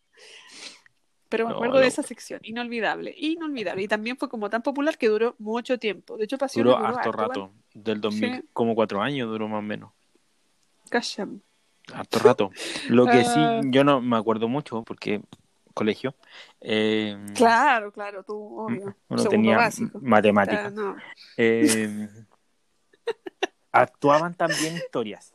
Pero 1.29 1.45
me 1.45 1.49
No, 1.51 1.55
acuerdo 1.57 1.79
de 1.79 1.87
esa 1.87 2.03
sección, 2.03 2.39
inolvidable, 2.43 3.13
inolvidable. 3.17 3.81
Y 3.83 3.87
también 3.87 4.17
fue 4.17 4.29
como 4.29 4.49
tan 4.49 4.61
popular 4.61 4.97
que 4.97 5.07
duró 5.07 5.35
mucho 5.39 5.77
tiempo. 5.79 6.15
De 6.17 6.23
hecho, 6.25 6.37
Pasiones 6.37 6.73
Duró 6.73 6.85
harto 6.85 6.99
harto, 6.99 7.11
rato, 7.11 7.53
del 7.73 7.99
2000, 7.99 8.35
Sí. 8.35 8.43
como 8.53 8.75
cuatro 8.75 9.01
años 9.01 9.27
duró 9.29 9.47
más 9.47 9.59
o 9.59 9.61
menos. 9.61 9.91
igual. 10.91 11.41
Harto 11.93 12.19
rato. 12.19 12.51
Lo 12.89 13.05
que 13.05 13.23
sí, 13.23 13.29
Ah. 13.39 13.61
yo 13.65 13.83
no 13.83 14.01
me 14.01 14.17
acuerdo 14.17 14.47
mucho 14.47 14.83
porque 14.83 15.21
colegio. 15.73 16.15
eh, 16.61 17.15
Claro, 17.35 17.91
claro, 17.91 18.23
tú, 18.23 18.61
obvio. 18.61 18.95
Uno 19.09 19.23
tenía 19.25 19.57
básico. 19.57 19.99
matemática. 20.01 20.65
Ah, 20.67 20.71
no. 20.71 20.95
Eh, 21.38 22.09
actuaban 23.71 24.33
también 24.33 24.75
historias. 24.75 25.33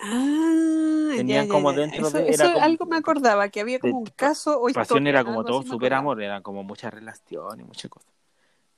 Ah, 0.00 1.08
Tenían 1.16 1.46
ya, 1.46 1.52
como 1.52 1.72
ya. 1.72 1.78
dentro 1.80 2.06
Eso, 2.08 2.18
de- 2.18 2.24
era 2.24 2.32
eso 2.44 2.52
como- 2.52 2.64
algo 2.64 2.86
me 2.86 2.96
acordaba, 2.96 3.48
que 3.48 3.60
había 3.60 3.78
como 3.80 3.98
un 4.00 4.06
caso 4.06 4.58
o 4.60 4.64
Pasión 4.66 4.82
historia, 4.82 5.10
era 5.10 5.24
como 5.24 5.44
todo 5.44 5.62
super 5.62 5.94
amor, 5.94 6.22
era 6.22 6.40
como 6.42 6.62
muchas 6.62 6.92
relaciones, 6.92 7.66
muchas 7.66 7.90
cosas. 7.90 8.08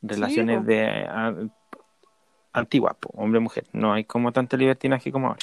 Relaciones 0.00 0.64
de 0.64 0.86
ah, 1.08 1.34
antiguas, 2.52 2.96
hombre-mujer. 3.14 3.66
No 3.72 3.92
hay 3.92 4.04
como 4.04 4.32
tanto 4.32 4.56
libertinaje 4.56 5.10
como 5.10 5.28
ahora. 5.28 5.40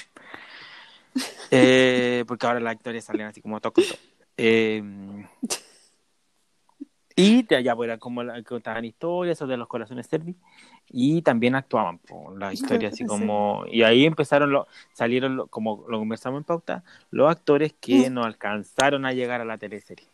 Eh, 1.51 2.23
porque 2.27 2.45
ahora 2.47 2.59
las 2.59 2.75
historias 2.75 3.05
salen 3.05 3.27
así 3.27 3.41
como 3.41 3.59
todo. 3.61 3.73
Eh, 4.37 4.81
y 7.15 7.43
de 7.43 7.55
allá 7.55 7.75
pues, 7.75 7.87
era 7.87 7.97
como 7.97 8.23
la, 8.23 8.43
contaban 8.43 8.83
historias 8.83 9.41
o 9.41 9.47
de 9.47 9.55
los 9.55 9.69
corazones 9.69 10.05
servi 10.07 10.35
y 10.89 11.21
también 11.21 11.55
actuaban 11.55 11.99
po, 11.99 12.35
las 12.37 12.53
historias 12.53 12.93
así 12.93 13.03
Sí. 13.03 13.07
como 13.07 13.63
y 13.71 13.83
ahí 13.83 14.05
empezaron 14.05 14.51
lo, 14.51 14.67
salieron 14.91 15.37
lo- 15.37 15.47
como 15.47 15.85
lo 15.87 15.97
conversamos 15.97 16.39
en 16.39 16.43
pauta 16.43 16.83
los 17.11 17.31
actores 17.31 17.73
que 17.79 18.09
no 18.09 18.25
alcanzaron 18.25 19.05
a 19.05 19.13
llegar 19.13 19.39
a 19.39 19.45
la 19.45 19.57
teleserie 19.57 20.05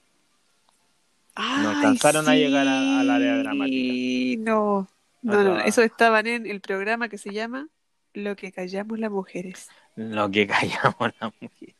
Ay, 1.33 1.65
alcanzaron 1.65 2.29
a 2.29 2.35
llegar 2.35 2.67
a- 2.67 2.99
al 2.99 3.09
área 3.09 3.37
dramática. 3.37 3.93
No, 4.39 4.87
no, 5.23 5.33
no, 5.33 5.43
no, 5.43 5.53
Acá- 5.55 5.63
eso 5.65 5.81
estaban 5.81 6.27
en 6.27 6.45
el 6.45 6.61
programa 6.61 7.09
que 7.09 7.17
se 7.17 7.31
llama 7.31 7.67
Lo 8.13 8.35
que 8.35 8.51
callamos 8.51 8.99
las 8.99 9.11
mujeres. 9.11 9.69
lo 9.95 10.29
que 10.31 10.47
callamos 10.95 11.11
la 11.19 11.27
mujer 11.41 11.75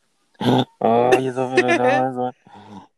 Ay, 0.80 1.28
eso 1.28 1.48
no, 1.50 1.56
eso- 1.68 2.34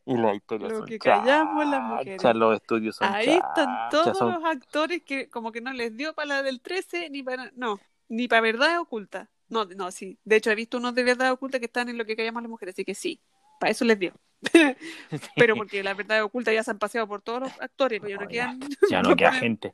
y 0.07 0.17
la 0.17 0.35
historia 0.35 0.69
Lo 0.69 0.79
son 0.79 0.87
que 0.87 0.99
callamos 0.99 1.67
las 1.67 1.83
mujeres. 1.83 2.23
los 2.35 2.55
estudios 2.57 2.97
son 2.97 3.13
Ahí 3.13 3.29
están 3.31 3.89
todos 3.91 4.17
son- 4.19 4.33
los 4.35 4.45
actores 4.45 5.03
que 5.03 5.29
como 5.31 5.51
que 5.53 5.61
no 5.61 5.73
les 5.73 5.97
dio 5.97 6.15
para 6.15 6.27
la 6.27 6.43
del 6.43 6.61
13 6.61 7.09
ni 7.11 7.23
para 7.23 7.51
no, 7.57 7.81
ni 8.09 8.29
para 8.29 8.43
verdad 8.43 8.79
oculta. 8.81 9.31
No, 9.49 9.65
no, 9.67 9.91
sí. 9.91 10.19
De 10.25 10.37
hecho 10.37 10.51
he 10.51 10.55
visto 10.55 10.79
unos 10.79 10.95
de 10.95 11.05
verdad 11.05 11.33
oculta 11.33 11.59
que 11.59 11.67
están 11.67 11.89
en 11.89 11.99
lo 11.99 12.05
que 12.05 12.17
callamos 12.17 12.43
las 12.43 12.51
mujeres, 12.51 12.75
así 12.75 12.85
que 12.85 12.95
sí. 12.95 13.21
Para 13.61 13.71
eso 13.73 13.85
les 13.85 13.99
dio. 13.99 14.13
Pero 15.37 15.55
porque 15.57 15.83
la 15.83 15.95
verdad 15.95 16.23
oculta 16.25 16.53
ya 16.53 16.63
se 16.63 16.71
han 16.71 16.79
paseado 16.79 17.07
por 17.07 17.23
todos 17.23 17.41
los 17.43 17.61
actores, 17.61 18.01
pero 18.01 18.11
ya 18.11 18.17
no 18.17 18.23
No, 18.25 18.29
quedan. 18.29 18.61
ya 18.91 19.03
no 19.03 19.17
queda 19.17 19.33
gente. 19.33 19.73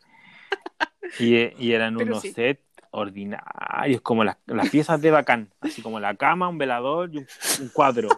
Y, 1.18 1.34
y 1.64 1.72
eran 1.72 1.96
Pero 1.96 2.10
unos 2.12 2.22
sí. 2.22 2.32
sets 2.32 2.62
ordinarios, 2.90 4.00
como 4.02 4.24
las, 4.24 4.36
las 4.46 4.68
piezas 4.70 5.00
de 5.00 5.10
bacán, 5.10 5.52
así 5.60 5.82
como 5.82 6.00
la 6.00 6.16
cama, 6.16 6.48
un 6.48 6.58
velador 6.58 7.10
y 7.14 7.18
un, 7.18 7.26
un 7.60 7.68
cuadro. 7.70 8.08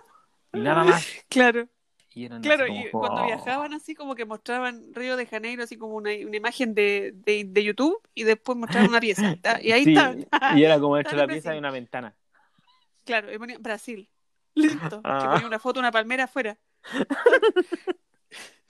Y 0.52 0.60
nada 0.60 0.84
más. 0.84 1.06
Claro, 1.28 1.68
Y 2.14 2.26
eran 2.26 2.42
claro. 2.42 2.66
Y 2.66 2.90
cuando 2.90 3.22
oh. 3.22 3.26
viajaban 3.26 3.72
así 3.74 3.94
como 3.94 4.14
que 4.14 4.24
mostraban 4.26 4.92
Río 4.94 5.16
de 5.16 5.26
Janeiro 5.26 5.62
así 5.62 5.76
como 5.78 5.94
una, 5.96 6.10
una 6.26 6.36
imagen 6.36 6.74
de, 6.74 7.12
de, 7.14 7.44
de 7.46 7.64
YouTube 7.64 7.96
y 8.14 8.24
después 8.24 8.58
mostraban 8.58 8.90
una 8.90 9.00
pieza. 9.00 9.36
Y 9.62 9.72
ahí 9.72 9.84
Sí, 9.84 9.92
estaban. 9.94 10.26
Y 10.58 10.64
era 10.64 10.78
como 10.78 10.96
de 10.96 11.04
la 11.04 11.26
pieza 11.26 11.52
de 11.52 11.58
una 11.58 11.70
ventana. 11.70 12.14
Claro, 13.04 13.32
y 13.32 13.38
ponía 13.38 13.58
Brasil. 13.58 14.08
Listo. 14.54 15.00
Que 15.02 15.08
Ah. 15.10 15.30
ponía 15.32 15.46
una 15.46 15.58
foto, 15.58 15.80
una 15.80 15.90
palmera 15.90 16.24
afuera. 16.24 16.58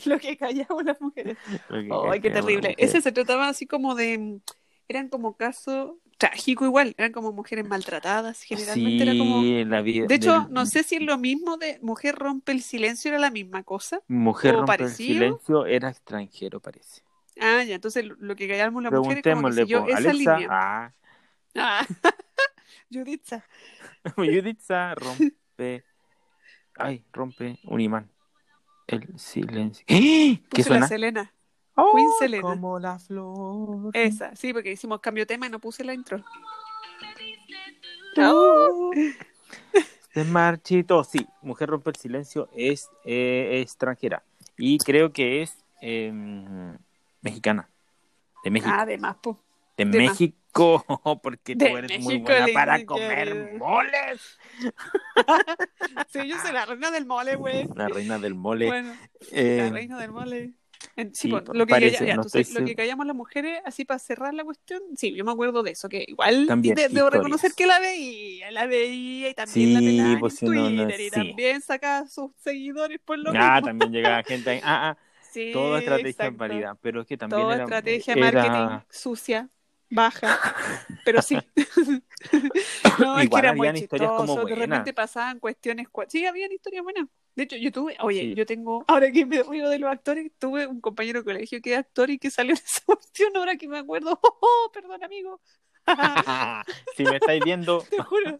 Lo 0.04 0.18
que 0.18 0.36
callamos 0.36 0.84
las 0.84 1.00
mujeres. 1.00 1.36
Ay, 1.70 2.20
qué 2.20 2.30
terrible. 2.30 2.70
mujer. 2.70 2.74
Ese 2.78 3.00
se 3.00 3.12
trataba 3.12 3.48
así 3.48 3.66
como 3.66 3.94
de. 3.94 4.40
Eran 4.92 5.08
como 5.08 5.36
casos 5.38 5.92
trágicos 6.18 6.66
igual. 6.66 6.94
Eran 6.98 7.12
como 7.12 7.32
mujeres 7.32 7.66
maltratadas. 7.66 8.42
Generalmente 8.42 9.02
era 9.04 9.12
como. 9.16 9.40
Sí, 9.40 9.64
la 9.64 9.80
vida. 9.80 10.06
De 10.06 10.14
hecho, 10.16 10.40
del- 10.42 10.52
no 10.52 10.66
sé 10.66 10.82
si 10.82 10.96
es 10.96 11.02
lo 11.02 11.16
mismo 11.16 11.56
de 11.56 11.78
Mujer 11.80 12.14
rompe 12.14 12.52
el 12.52 12.60
silencio, 12.62 13.08
era 13.08 13.18
la 13.18 13.30
misma 13.30 13.62
cosa. 13.62 14.00
Mujer 14.06 14.54
rompe 14.56 14.82
el 14.84 14.90
silencio 14.90 15.64
era 15.64 15.88
extranjero, 15.88 16.60
parece. 16.60 17.02
Ah, 17.40 17.64
ya, 17.64 17.76
entonces 17.76 18.04
lo- 18.18 18.36
que 18.36 18.46
callamos 18.46 18.82
las 18.82 18.92
mujeres 18.92 19.22
como 19.24 19.48
que 19.48 19.54
siguió 19.54 19.86
esa 19.86 19.96
Alexa, 20.10 20.12
línea. 20.36 20.48
ah, 20.50 20.92
Ah. 21.54 21.86
Juditza 24.16 24.94
rompe. 24.94 25.84
Ay, 26.76 27.04
rompe 27.12 27.58
un 27.64 27.80
imán. 27.80 28.10
El 28.86 29.18
silencio. 29.18 29.84
¿Qué 29.86 30.40
Puse 30.50 30.60
la 30.62 30.64
suena? 30.66 30.88
Selena. 30.88 31.34
Oh, 31.74 31.92
Queen 31.94 32.10
Selena. 32.18 32.42
Como 32.42 32.78
la 32.78 32.98
flor. 32.98 33.90
Esa, 33.94 34.34
sí, 34.36 34.52
porque 34.52 34.72
hicimos 34.72 35.00
cambio 35.00 35.22
de 35.22 35.26
tema 35.26 35.46
y 35.46 35.50
no 35.50 35.58
puse 35.58 35.84
la 35.84 35.94
intro. 35.94 36.22
Oh. 38.18 38.90
Se 40.12 40.24
marchito. 40.24 41.02
Sí, 41.04 41.26
Mujer 41.40 41.70
rompe 41.70 41.90
el 41.90 41.96
silencio 41.96 42.48
es 42.54 42.90
eh, 43.04 43.60
extranjera. 43.62 44.22
Y 44.58 44.76
creo 44.78 45.12
que 45.12 45.42
es 45.42 45.64
eh, 45.80 46.12
mexicana. 47.22 47.68
De 48.44 48.50
México. 48.50 48.72
Ah, 48.74 48.82
además, 48.82 49.16
pues. 49.22 49.36
de, 49.78 49.84
de 49.86 49.98
México. 49.98 50.36
Porque 51.22 51.56
tú 51.56 51.64
De 51.64 51.70
eres 51.72 52.02
muy 52.02 52.18
buena 52.18 52.46
para 52.52 52.84
comer 52.84 53.54
moles. 53.58 54.38
Sí, 56.08 56.28
yo 56.28 56.38
soy 56.38 56.52
la 56.52 56.66
reina 56.66 56.90
del 56.90 57.06
mole, 57.06 57.36
güey. 57.36 57.66
La 57.74 57.88
reina 57.88 58.18
del 58.18 58.34
mole. 58.34 58.66
Bueno, 58.66 58.94
Eh, 59.30 59.62
la 59.62 59.70
reina 59.70 59.98
del 59.98 60.10
mole. 60.12 60.52
Sí, 61.12 61.28
pues, 61.28 61.44
lo 61.50 61.66
que, 61.66 61.74
parece, 61.74 62.04
calla- 62.04 62.06
ya, 62.06 62.14
no 62.14 62.22
entonces, 62.22 62.42
estoy 62.42 62.44
lo 62.50 62.62
que 62.62 62.74
seguro. 62.74 62.76
callamos 62.76 63.06
las 63.06 63.16
mujeres, 63.16 63.60
así 63.64 63.84
para 63.84 63.98
cerrar 63.98 64.34
la 64.34 64.44
cuestión, 64.44 64.82
sí, 64.96 65.14
yo 65.14 65.24
me 65.24 65.32
acuerdo 65.32 65.62
de 65.62 65.70
eso, 65.72 65.88
que 65.88 66.04
igual 66.06 66.46
También 66.46 66.74
de- 66.74 66.88
debo 66.90 67.08
reconocer 67.10 67.54
que 67.54 67.66
la 67.66 67.78
veía, 67.80 68.50
la 68.50 68.66
veía 68.66 69.30
y 69.30 69.34
también 69.34 69.72
la 69.72 69.82
pues, 70.18 70.42
en 70.42 70.52
no, 70.54 70.70
no, 70.70 70.92
Twitter 70.92 71.00
y 71.00 71.10
sí. 71.10 71.10
también 71.10 71.62
sacaba 71.62 72.06
sus 72.08 72.32
seguidores 72.36 73.00
por 73.00 73.18
lo 73.18 73.34
Ah, 73.34 73.60
mismo. 73.60 73.64
también 73.64 73.92
llegaba 73.92 74.22
gente 74.24 74.50
ahí. 74.50 74.60
Ah, 74.62 74.90
ah, 74.90 74.98
Sí, 75.20 75.40
toda 75.50 75.78
estrategia 75.78 76.28
es 76.28 76.36
exacto. 76.36 76.36
válida, 76.36 76.76
pero 76.82 77.00
es 77.02 77.06
que 77.06 77.16
también 77.16 77.50
Toda 77.50 77.52
era, 77.52 77.66
estrategia 77.66 78.16
era- 78.16 78.16
marketing 78.16 78.82
sucia, 78.90 79.50
baja, 79.90 80.42
pero 81.04 81.22
sí. 81.22 81.50
no, 82.98 83.18
es 83.20 83.30
que 83.30 83.38
Igual 83.38 83.40
era 83.40 83.52
muy 83.54 83.72
historias 83.74 84.12
como 84.12 84.36
chistoso, 84.36 84.44
de 84.46 84.54
buenas. 84.54 84.56
repente 84.56 84.94
pasaban 84.94 85.40
cuestiones, 85.40 85.88
sí, 86.08 86.26
habían 86.26 86.52
historias 86.52 86.84
buenas. 86.84 87.08
De 87.34 87.44
hecho, 87.44 87.56
yo 87.56 87.72
tuve, 87.72 87.96
oye, 88.00 88.20
Sí. 88.20 88.34
yo 88.34 88.44
tengo, 88.46 88.84
ahora 88.88 89.10
que 89.10 89.24
me 89.24 89.42
río 89.42 89.68
de 89.68 89.78
los 89.78 89.90
actores, 89.90 90.30
tuve 90.38 90.66
un 90.66 90.80
compañero 90.80 91.20
de 91.20 91.24
colegio 91.24 91.60
que 91.62 91.72
es 91.72 91.78
actor 91.78 92.10
y 92.10 92.18
que 92.18 92.30
salió 92.30 92.52
en 92.54 92.60
esa 92.64 92.82
cuestión, 92.84 93.36
ahora 93.36 93.56
que 93.56 93.68
me 93.68 93.78
acuerdo, 93.78 94.18
oh, 94.22 94.38
oh, 94.40 94.70
perdón 94.72 95.02
amigo, 95.02 95.40
si 96.96 97.04
me 97.04 97.16
estáis 97.16 97.42
viendo, 97.44 97.82
te 97.90 98.02
juro, 98.02 98.38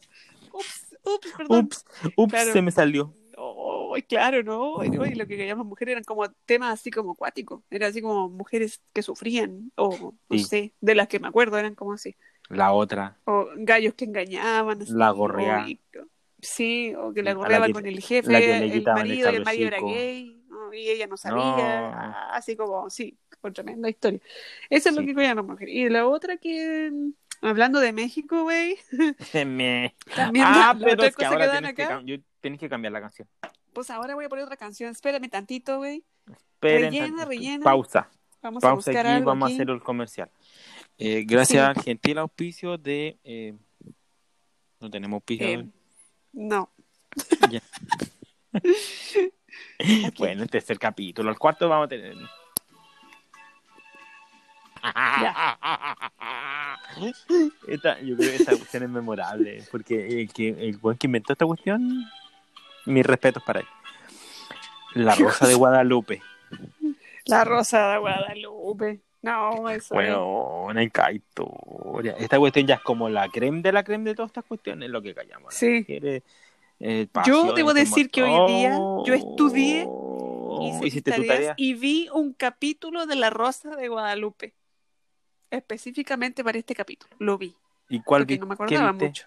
ups, 0.53 0.97
ups, 1.05 1.32
perdón. 1.36 1.59
ups, 1.66 1.84
ups, 2.16 2.30
Claro. 2.32 2.53
se 2.53 2.62
me 2.62 2.70
salió. 2.70 3.14
Oh, 3.36 3.97
claro, 4.09 4.43
¿no? 4.43 4.84
Y, 4.84 5.14
lo 5.14 5.26
que 5.26 5.36
llamamos 5.47 5.66
mujeres 5.66 5.93
eran 5.93 6.05
como 6.05 6.30
temas 6.45 6.74
así 6.78 6.90
como 6.90 7.12
acuáticos, 7.12 7.62
era 7.70 7.86
así 7.88 8.01
como 8.03 8.28
mujeres 8.28 8.80
que 8.93 9.03
sufrían, 9.03 9.72
o 9.76 10.14
no 10.28 10.38
Sí. 10.38 10.45
sé, 10.45 10.74
de 10.80 10.95
las 10.95 11.09
que 11.09 11.18
me 11.18 11.28
acuerdo 11.28 11.59
eran 11.59 11.74
como 11.74 11.95
así. 11.95 12.14
La 12.49 12.72
otra, 12.72 13.18
O 13.24 13.47
gallos 13.57 13.95
que 13.95 14.05
engañaban. 14.05 14.82
así, 14.82 14.93
La 14.93 15.11
gorrea. 15.11 15.66
Sí, 16.43 16.93
o 16.99 17.14
que 17.14 17.22
la 17.22 17.30
A 17.30 17.34
gorreaba 17.34 17.70
con 17.70 17.86
el 17.86 18.01
jefe, 18.01 18.28
el 18.28 18.72
el 18.72 18.82
marido, 18.84 19.28
el 19.30 19.34
cabro 19.36 19.45
marido 19.45 19.66
era 19.68 19.80
gay. 19.80 20.38
y 20.74 20.88
ella 20.90 21.07
no 21.07 21.16
sabía, 21.16 21.40
No. 21.90 22.14
así 22.32 22.57
como, 22.57 22.90
sí, 22.90 23.16
fue 23.40 23.51
tremenda 23.53 23.88
historia. 23.88 24.20
Eso 24.68 24.88
es 24.90 24.95
lo 24.97 25.03
que 25.05 25.14
cuidan 25.14 25.36
las 25.36 25.45
mujeres. 25.47 25.74
Y 25.74 25.88
la 25.88 26.07
otra 26.07 26.36
que, 26.36 26.90
mm, 26.93 27.11
hablando 27.47 27.78
de 27.80 27.93
México, 27.93 28.43
güey, 28.43 28.76
Me- 29.47 29.95
también 30.16 30.45
Ah, 30.47 30.74
la, 30.78 30.84
pero 30.86 31.05
es 31.05 31.16
que 31.16 31.24
ahora 31.24 31.51
tienes 31.53 31.74
que, 31.74 31.82
acá, 31.84 31.99
cam- 32.01 32.05
yo- 32.05 32.16
tienes 32.40 32.59
que 32.61 32.68
cambiar 32.68 32.93
la 32.93 33.01
canción. 33.01 33.28
pues 33.72 33.88
ahora 33.90 34.14
voy 34.14 34.24
a 34.24 34.28
poner 34.28 34.45
otra 34.45 34.57
canción, 34.57 34.90
espérame 34.90 35.28
tantito, 35.30 35.78
güey, 35.78 36.05
Rellena, 36.61 37.24
rellena. 37.24 37.64
Pausa. 37.64 38.09
vamos 38.40 38.62
a 38.62 38.68
Pausa 38.68 38.90
buscar 38.90 39.07
aquí, 39.07 39.16
algo 39.16 39.26
vamos 39.26 39.47
aquí. 39.47 39.53
a 39.55 39.57
hacer 39.57 39.70
el 39.70 39.82
comercial. 39.82 40.30
Eh, 40.99 41.24
gracias 41.26 41.64
al 41.66 41.74
gentil 41.84 42.18
auspicio 42.18 42.78
de... 42.78 43.18
eh, 43.24 43.55
no 44.80 44.90
tenemos 44.90 45.16
auspicio. 45.18 45.47
Eh, 45.47 45.66
no, 46.33 46.70
Ya. 47.51 47.62
Bueno, 50.18 50.43
el 50.45 50.51
tercer 50.51 50.78
capítulo. 50.78 51.30
El 51.30 51.39
cuarto 51.39 51.68
vamos 51.68 51.87
a 51.87 51.89
tener. 51.89 52.14
Esta, 57.68 58.01
yo 58.01 58.16
creo 58.16 58.30
que 58.30 58.37
esta 58.37 58.57
cuestión 58.57 58.83
es 58.85 58.91
memorable. 58.91 59.62
Porque 59.70 60.22
el 60.22 60.33
que 60.33 60.49
el 60.49 60.76
buen 60.78 60.97
que 60.97 61.07
inventó 61.07 61.33
esta 61.33 61.47
cuestión, 61.47 62.05
mis 62.87 63.07
respetos 63.07 63.43
para 63.43 63.61
él. 63.61 63.66
La 64.95 65.14
Rosa 65.14 65.47
de 65.47 65.55
Guadalupe. 65.55 66.22
la 67.26 67.45
Rosa 67.45 67.93
de 67.93 67.99
Guadalupe, 67.99 69.01
no, 69.23 69.68
eso 69.70 69.77
es- 69.77 69.89
Bueno, 69.91 70.64
una 70.64 70.83
historia. 70.83 72.14
Esta 72.18 72.39
cuestión 72.39 72.66
ya 72.66 72.75
es 72.77 72.81
como 72.83 73.09
la 73.09 73.29
creme 73.29 73.62
de 73.62 73.73
la 73.73 73.83
creme 73.85 74.11
de 74.11 74.14
todas 74.16 74.31
estas 74.31 74.45
cuestiones, 74.45 74.91
lo 74.91 75.01
que 75.03 75.14
callamos. 75.14 75.55
Sí. 75.55 75.81
mujeres, 75.81 76.23
eh, 76.81 77.07
Yo 77.25 77.53
debo 77.53 77.73
decir 77.75 78.11
que 78.11 78.23
hoy 78.23 78.53
día 78.53 78.77
yo 79.05 79.14
estudié, 79.14 79.85
Oh, 79.89 80.81
hice 80.85 81.01
tu 81.03 81.11
tarea. 81.12 81.55
y 81.57 81.75
vi 81.75 82.09
un 82.12 82.33
capítulo 82.35 83.07
de 83.07 83.14
La 83.16 83.31
Rosa 83.31 83.77
de 83.77 83.89
Guadalupe. 83.89 84.55
Específicamente 85.51 86.43
para 86.43 86.59
este 86.59 86.75
capítulo. 86.75 87.14
Lo 87.18 87.37
vi. 87.39 87.55
¿Y 87.89 88.01
cuál 88.03 88.25
vi- 88.25 88.39
no 88.39 88.47
me 88.47 88.55
acordaba 88.55 88.93
mucho. 88.93 89.27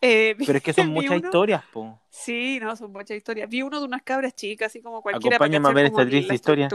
Eh, 0.00 0.34
Pero 0.38 0.56
es 0.58 0.62
que 0.62 0.72
son 0.72 0.88
muchas 0.94 1.18
uno- 1.18 1.26
historias, 1.26 1.62
po. 1.72 2.00
Sí, 2.08 2.58
no, 2.60 2.74
son 2.76 2.92
muchas 2.92 3.16
historias. 3.16 3.48
Vi 3.50 3.60
uno 3.62 3.80
de 3.80 3.84
unas 3.86 4.02
cabras 4.02 4.34
chicas, 4.34 4.68
así 4.68 4.80
como 4.80 5.02
cualquiera. 5.02 5.36
Acompáñame 5.36 5.62
para 5.64 5.72
a 5.72 5.74
ver 5.74 5.86
esta 5.86 6.06
triste 6.06 6.34
historia. 6.34 6.68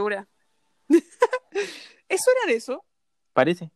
¿Eso 2.08 2.30
era 2.42 2.52
de 2.52 2.56
eso? 2.56 2.84
¿Parece? 3.32 3.70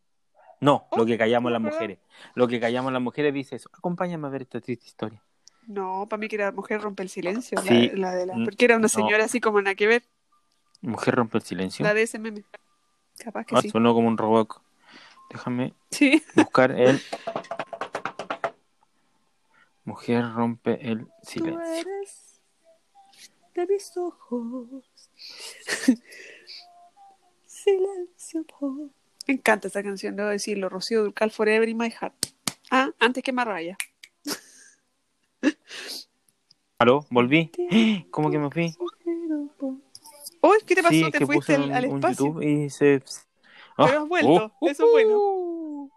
No, 0.61 0.87
Oh, 0.91 0.99
lo 0.99 1.07
que 1.07 1.17
callamos 1.19 1.51
las 1.51 1.61
mujeres. 1.61 1.99
Lo 2.35 2.47
que 2.47 2.61
callamos 2.61 2.93
las 2.93 3.01
mujeres 3.03 3.33
dice 3.33 3.57
eso. 3.57 3.71
Acompáñame 3.73 4.27
a 4.27 4.31
ver 4.31 4.43
esta 4.43 4.61
triste 4.61 4.87
historia. 4.87 5.23
No, 5.67 6.07
para 6.09 6.21
mí 6.21 6.29
que 6.29 6.37
era 6.37 6.53
Mujer 6.53 6.81
rompe 6.83 7.03
el 7.03 7.09
silencio. 7.09 7.57
la- 7.57 7.63
Sí. 7.63 7.91
La, 7.95 8.15
de 8.15 8.27
la, 8.27 8.35
Mm, 8.37 8.45
porque 8.45 8.65
era 8.65 8.77
una 8.77 8.83
no. 8.85 8.89
señora 8.89 9.25
así 9.25 9.41
como 9.41 9.61
nada 9.63 9.75
que 9.75 9.87
ver. 9.87 10.03
Mujer 10.83 11.15
rompe 11.15 11.39
el 11.39 11.45
silencio. 11.45 11.85
La 11.85 11.95
de 11.95 12.03
ese 12.03 12.19
meme. 12.19 12.45
Capaz 13.19 13.45
que 13.45 13.55
Ah, 13.57 13.61
sí. 13.63 13.71
sonó 13.71 13.93
como 13.95 14.09
un 14.09 14.17
robot. 14.19 14.49
Déjame 15.31 15.75
Sí. 15.91 16.23
buscar 16.35 16.71
el. 16.73 17.01
Mujer 19.85 20.25
rompe 20.35 20.79
el 20.91 21.07
Tú 21.07 21.13
silencio. 21.23 21.63
eres 21.93 22.41
de 23.55 23.67
mis 23.67 23.97
ojos. 23.97 24.85
Silencio. 27.63 28.45
por- 28.45 28.91
Me 29.27 29.35
encanta 29.35 29.67
esta 29.69 29.83
canción, 29.83 30.17
debo 30.17 30.29
decirlo. 30.29 30.69
Rocío 30.69 31.03
Durcal 31.03 31.31
Forever 31.31 31.69
in 31.69 31.77
My 31.77 31.91
Heart. 31.91 32.15
Ah, 32.71 32.91
antes 32.99 33.23
que 33.23 33.33
Marraya. 33.33 33.77
¿Aló? 36.79 37.05
¿Volví? 37.11 37.51
¿Cómo 38.11 38.31
que 38.31 38.39
me 38.39 38.51
fui? 38.51 38.75
Uy, 40.43 40.59
¿qué 40.67 40.75
te 40.75 40.83
pasó? 40.83 40.95
Sí, 40.95 41.11
te 41.11 41.19
que 41.19 41.27
fuiste 41.27 41.55
puse 41.55 41.55
al, 41.55 41.63
un, 41.65 41.73
al 41.73 41.87
un 41.87 41.97
espacio. 41.97 42.27
YouTube 42.27 42.43
y 42.43 42.71
se. 42.71 43.01
Pero 43.77 43.89
Ah, 43.99 44.03
has 44.03 44.09
vuelto. 44.09 44.53
uh, 44.61 44.69
Eso 44.69 44.85
es 44.87 44.91
bueno. 44.91 45.19
uh. 45.19 45.91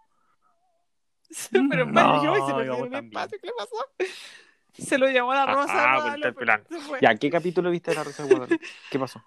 Pero 1.70 1.86
No, 1.86 1.92
bueno, 1.92 2.24
yo 2.24 2.46
se 2.46 2.52
el 2.52 2.94
espacio. 2.94 3.38
¿Qué 3.40 3.46
le 3.46 3.52
pasó? 3.56 3.76
Se 4.76 4.98
lo 4.98 5.08
llamó 5.08 5.32
la 5.32 5.46
Rosa. 5.46 5.94
Ah, 5.94 6.00
Guadalupe. 6.02 6.46
Ya, 7.00 7.14
¿qué 7.14 7.30
capítulo 7.30 7.70
viste 7.70 7.90
de 7.92 7.96
la 7.96 8.04
Rosa 8.04 8.24
de 8.24 8.28
Guadalupe? 8.34 8.64
¿Qué 8.90 8.98
pasó? 8.98 9.24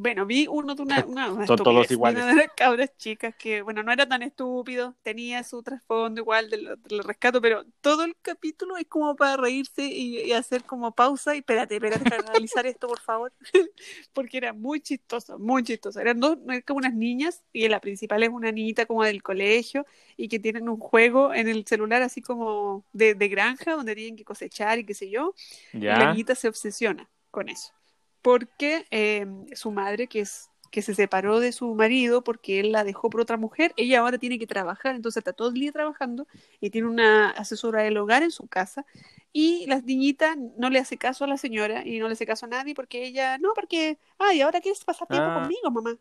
Bueno, 0.00 0.26
vi 0.26 0.46
uno 0.46 0.74
de 0.74 0.82
una, 0.82 1.04
una, 1.04 1.32
una 1.32 1.46
Son 1.46 1.56
todos 1.56 1.90
iguales. 1.90 2.22
Una 2.22 2.32
de 2.32 2.36
las 2.36 2.52
cabras 2.56 2.96
chicas 2.96 3.34
que, 3.36 3.62
bueno, 3.62 3.82
no 3.82 3.92
era 3.92 4.08
tan 4.08 4.22
estúpido, 4.22 4.94
tenía 5.02 5.42
su 5.42 5.62
trasfondo 5.62 6.20
igual 6.20 6.50
del, 6.50 6.76
del 6.84 7.04
rescato, 7.04 7.40
pero 7.40 7.64
todo 7.80 8.04
el 8.04 8.16
capítulo 8.22 8.76
es 8.76 8.86
como 8.86 9.16
para 9.16 9.36
reírse 9.36 9.84
y, 9.84 10.20
y 10.20 10.32
hacer 10.32 10.64
como 10.64 10.92
pausa 10.92 11.34
y 11.34 11.38
espérate, 11.38 11.76
espérate 11.76 12.08
para 12.08 12.22
analizar 12.28 12.66
esto, 12.66 12.88
por 12.88 13.00
favor, 13.00 13.32
porque 14.12 14.36
era 14.36 14.52
muy 14.52 14.80
chistoso, 14.80 15.38
muy 15.38 15.62
chistoso. 15.62 16.00
Eran 16.00 16.20
dos, 16.20 16.38
como 16.66 16.78
unas 16.78 16.94
niñas 16.94 17.42
y 17.52 17.68
la 17.68 17.80
principal 17.80 18.22
es 18.22 18.30
una 18.30 18.52
niñita 18.52 18.86
como 18.86 19.04
del 19.04 19.22
colegio 19.22 19.86
y 20.16 20.28
que 20.28 20.38
tienen 20.38 20.68
un 20.68 20.78
juego 20.78 21.34
en 21.34 21.48
el 21.48 21.66
celular 21.66 22.02
así 22.02 22.20
como 22.22 22.84
de, 22.92 23.14
de 23.14 23.28
granja 23.28 23.72
donde 23.72 23.94
tienen 23.94 24.16
que 24.16 24.24
cosechar 24.24 24.78
y 24.78 24.84
qué 24.86 24.94
sé 24.94 25.10
yo. 25.10 25.34
Y 25.72 25.86
la 25.86 25.96
niñita 25.98 26.34
se 26.34 26.48
obsesiona 26.48 27.08
con 27.30 27.48
eso. 27.48 27.77
Porque 28.22 28.86
eh, 28.90 29.26
su 29.54 29.70
madre, 29.70 30.06
que 30.08 30.20
es 30.20 30.50
que 30.70 30.82
se 30.82 30.94
separó 30.94 31.40
de 31.40 31.52
su 31.52 31.74
marido 31.74 32.22
porque 32.22 32.60
él 32.60 32.72
la 32.72 32.84
dejó 32.84 33.08
por 33.08 33.22
otra 33.22 33.38
mujer, 33.38 33.72
ella 33.78 34.00
ahora 34.00 34.18
tiene 34.18 34.38
que 34.38 34.46
trabajar, 34.46 34.94
entonces 34.94 35.18
está 35.22 35.32
todo 35.32 35.48
el 35.48 35.54
día 35.54 35.72
trabajando 35.72 36.26
y 36.60 36.68
tiene 36.70 36.88
una 36.88 37.30
asesora 37.30 37.82
del 37.82 37.96
hogar 37.96 38.22
en 38.22 38.30
su 38.30 38.46
casa 38.48 38.84
y 39.32 39.64
la 39.66 39.80
niñita 39.80 40.36
no 40.58 40.68
le 40.70 40.78
hace 40.78 40.98
caso 40.98 41.24
a 41.24 41.26
la 41.28 41.38
señora 41.38 41.86
y 41.86 41.98
no 41.98 42.06
le 42.06 42.12
hace 42.12 42.26
caso 42.26 42.46
a 42.46 42.48
nadie 42.50 42.74
porque 42.74 43.04
ella, 43.06 43.38
no, 43.38 43.52
porque, 43.54 43.98
ay, 44.18 44.42
ahora 44.42 44.60
quieres 44.60 44.84
pasar 44.84 45.08
tiempo 45.08 45.30
Ah. 45.30 45.40
conmigo, 45.40 45.70
mamá. 45.70 45.96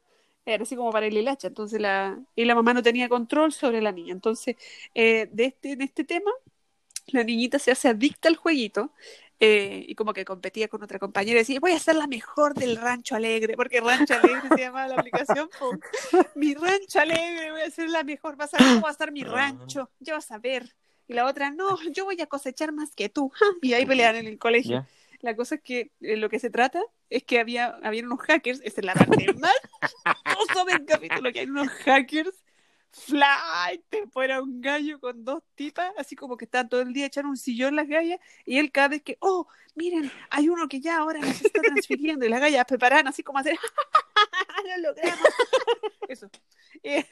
Era 0.45 0.63
así 0.63 0.75
como 0.75 0.91
para 0.91 1.05
el 1.07 1.15
hilacha, 1.17 1.47
entonces 1.47 1.79
la, 1.81 2.19
y 2.35 2.45
la 2.45 2.55
mamá 2.55 2.73
no 2.73 2.81
tenía 2.83 3.09
control 3.09 3.51
sobre 3.53 3.81
la 3.81 3.91
niña. 3.91 4.13
Entonces, 4.13 4.55
eh, 4.95 5.29
de 5.31 5.45
este, 5.45 5.71
en 5.73 5.81
este 5.81 6.03
tema, 6.05 6.31
la 7.07 7.23
niñita 7.23 7.59
se 7.59 7.71
hace 7.71 7.87
adicta 7.89 8.27
al 8.29 8.35
jueguito 8.35 8.91
eh, 9.39 9.85
y 9.87 9.93
como 9.95 10.13
que 10.13 10.25
competía 10.25 10.67
con 10.67 10.81
otra 10.83 10.97
compañera 10.99 11.37
y 11.37 11.41
decía, 11.41 11.59
voy 11.59 11.71
a 11.73 11.79
ser 11.79 11.95
la 11.95 12.07
mejor 12.07 12.53
del 12.55 12.75
Rancho 12.77 13.15
Alegre, 13.15 13.55
porque 13.55 13.81
Rancho 13.81 14.15
Alegre 14.15 14.49
se 14.49 14.57
llamaba 14.61 14.87
la 14.87 14.95
aplicación. 14.95 15.49
Mi 16.35 16.53
Rancho 16.55 16.99
Alegre, 16.99 17.51
voy 17.51 17.61
a 17.61 17.69
ser 17.69 17.89
la 17.89 18.03
mejor, 18.03 18.35
vas 18.35 18.53
a 18.53 18.57
ver 18.57 18.67
cómo 18.67 18.81
va 18.81 18.89
a 18.89 18.91
estar 18.91 19.11
mi 19.11 19.21
Ah. 19.21 19.31
rancho, 19.31 19.91
ya 19.99 20.13
vas 20.15 20.31
a 20.31 20.39
ver. 20.39 20.75
Y 21.07 21.13
la 21.13 21.25
otra, 21.25 21.51
no, 21.51 21.77
yo 21.91 22.05
voy 22.05 22.19
a 22.21 22.25
cosechar 22.27 22.71
más 22.71 22.95
que 22.95 23.09
tú. 23.09 23.31
Y 23.61 23.73
ahí 23.73 23.85
pelean 23.85 24.15
en 24.15 24.27
el 24.27 24.37
colegio. 24.39 24.71
¿Ya? 24.81 24.87
La 25.21 25.35
cosa 25.35 25.55
es 25.55 25.61
que 25.61 25.91
eh, 26.01 26.15
lo 26.17 26.29
que 26.29 26.37
se 26.39 26.49
trata 26.49 26.81
es 27.09 27.23
que 27.23 27.39
había, 27.39 27.77
había 27.83 28.03
unos 28.03 28.19
hackers, 28.21 28.59
esa 28.63 28.81
es 28.81 28.85
la 28.85 28.93
parte 28.93 29.33
más 29.33 29.51
chistosa 30.25 30.65
del 30.65 30.85
capítulo, 30.85 31.31
que 31.31 31.39
hay 31.39 31.45
unos 31.47 31.69
hackers 31.69 32.35
flight, 32.97 33.83
fuera 34.11 34.41
un 34.41 34.61
gallo 34.61 34.99
con 34.99 35.23
dos 35.23 35.43
tipas, 35.55 35.91
así 35.97 36.15
como 36.15 36.35
que 36.37 36.45
están 36.45 36.67
todo 36.67 36.81
el 36.81 36.93
día 36.93 37.05
echando 37.05 37.29
un 37.29 37.37
sillón 37.37 37.75
las 37.75 37.87
gallas, 37.87 38.19
y 38.45 38.57
él 38.57 38.71
cada 38.71 38.89
vez 38.89 39.03
que, 39.03 39.17
oh, 39.21 39.47
miren, 39.75 40.11
hay 40.29 40.49
uno 40.49 40.67
que 40.67 40.79
ya 40.79 40.97
ahora 40.97 41.19
nos 41.19 41.41
está 41.41 41.61
transfiriendo, 41.61 42.25
y 42.25 42.29
las 42.29 42.41
gallas 42.41 42.65
preparaban 42.65 43.07
así 43.07 43.23
como 43.23 43.39
hacer, 43.39 43.57
lo 44.81 44.89
logramos. 44.89 45.19
Eso. 46.09 46.29
Y, 46.83 47.05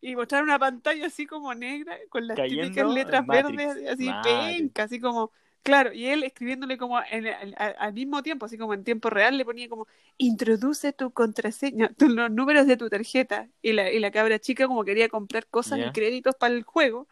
y 0.00 0.16
mostrar 0.16 0.42
una 0.42 0.58
pantalla 0.58 1.06
así 1.06 1.26
como 1.26 1.54
negra, 1.54 1.98
con 2.08 2.26
las 2.26 2.36
Cayendo 2.36 2.64
típicas 2.64 2.88
letras 2.92 3.26
verdes, 3.26 3.88
así 3.88 4.10
penca, 4.22 4.84
así 4.84 5.00
como, 5.00 5.32
claro, 5.62 5.92
y 5.92 6.06
él 6.06 6.24
escribiéndole 6.24 6.76
como 6.78 7.00
en- 7.10 7.26
al, 7.56 7.92
mismo 7.92 8.22
tiempo, 8.22 8.46
así 8.46 8.58
como 8.58 8.74
en 8.74 8.84
tiempo 8.84 9.10
real, 9.10 9.36
le 9.38 9.44
ponía 9.44 9.68
como, 9.68 9.86
introduce 10.18 10.92
tu 10.92 11.12
contraseña, 11.12 11.88
tu- 11.96 12.08
los 12.16 12.30
números 12.30 12.66
de 12.66 12.76
tu 12.76 12.88
tarjeta, 12.88 13.48
y 13.62 13.72
la, 13.72 13.90
y 13.90 13.98
la 13.98 14.10
cabra 14.10 14.38
chica 14.38 14.66
como 14.66 14.84
quería 14.84 15.08
comprar 15.08 15.46
cosas 15.46 15.78
y 15.78 15.92
créditos 15.92 16.34
para 16.36 16.54
el 16.54 16.62
juego, 16.64 17.06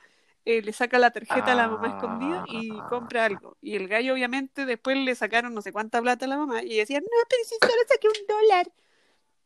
eh, 0.45 0.63
le 0.63 0.73
saca 0.73 0.99
la 0.99 1.11
tarjeta 1.11 1.53
a 1.53 1.55
la 1.55 1.69
mamá 1.69 1.89
Ah. 1.89 1.97
escondida 1.97 2.43
y 2.47 2.71
compra 2.89 3.27
algo. 3.27 3.57
Y 3.61 3.77
el 3.77 3.89
gallo 3.89 4.15
obviamente 4.15 4.65
después 4.65 4.97
le 4.97 5.15
sacaron 5.15 5.53
no 5.55 5.63
sé 5.63 5.71
cuánta 5.73 6.01
plata 6.01 6.25
a 6.25 6.29
la 6.29 6.39
mamá 6.39 6.63
y 6.63 6.77
decía, 6.79 6.99
no, 7.01 7.07
pero 7.29 7.45
si 7.45 7.55
solo 7.61 7.83
saqué 7.87 8.09
un 8.09 8.27
dólar. 8.27 8.73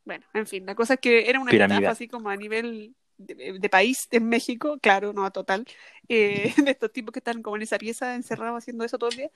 Bueno, 0.05 0.25
en 0.35 0.47
fin, 0.47 0.67
la 0.67 0.75
cosa 0.75 0.95
es 0.95 1.01
que 1.01 1.29
era 1.29 1.41
una 1.41 1.51
estafa 1.51 1.91
así 1.91 2.09
como 2.09 2.29
a 2.29 2.37
nivel 2.37 2.95
de, 3.19 3.69
país 3.71 4.09
en 4.11 4.29
México, 4.29 4.79
claro, 4.81 5.12
no 5.12 5.31
total, 5.33 5.67
eh, 6.09 6.53
de 6.65 6.71
estos 6.71 6.93
tipos 6.93 7.12
que 7.12 7.21
están 7.21 7.43
como 7.43 7.57
en 7.57 7.62
esa 7.62 7.79
pieza 7.79 8.15
encerrados 8.15 8.59
haciendo 8.59 8.85
eso 8.85 8.99
todo 8.99 9.11
el 9.11 9.17
día. 9.17 9.31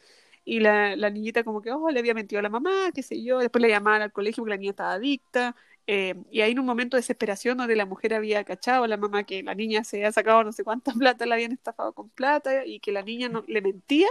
Y 0.45 0.61
la, 0.61 0.97
la 0.97 1.11
niñita 1.11 1.45
como 1.45 1.61
que, 1.62 1.70
oh, 1.72 1.91
le 1.91 1.99
había 2.01 2.14
mentido 2.14 2.39
a 2.41 2.43
la 2.43 2.49
mamá, 2.49 2.91
qué 2.95 3.03
sé 3.03 3.22
yo, 3.22 3.39
después 3.39 3.61
le 3.62 3.68
llamaban 3.68 4.03
al 4.03 4.12
colegio 4.12 4.43
porque 4.43 4.51
la 4.51 4.57
niña 4.57 4.70
estaba 4.70 4.93
adicta. 4.95 5.55
eh, 5.87 6.14
y 6.31 6.41
ahí 6.41 6.53
en 6.53 6.59
un 6.61 6.66
momento 6.66 6.97
de 6.97 7.01
desesperación 7.01 7.59
donde 7.59 7.76
la 7.76 7.87
mujer 7.87 8.14
había 8.14 8.45
cachado 8.45 8.85
a 8.85 8.89
la 8.89 8.97
mamá 8.97 9.24
que 9.24 9.43
la 9.43 9.55
niña 9.55 9.85
se 9.85 9.99
había 9.99 10.12
sacado 10.12 10.45
no 10.45 10.53
sé 10.53 10.64
cuánta 10.64 10.93
plata, 10.99 11.26
la 11.26 11.35
habían 11.37 11.53
estafado 11.53 11.93
con 11.95 12.09
plata 12.11 12.64
y 12.66 12.81
que 12.81 12.93
la 12.93 13.03
niña 13.03 13.29
no, 13.29 13.45
le 13.47 13.61
mentía, 13.62 14.09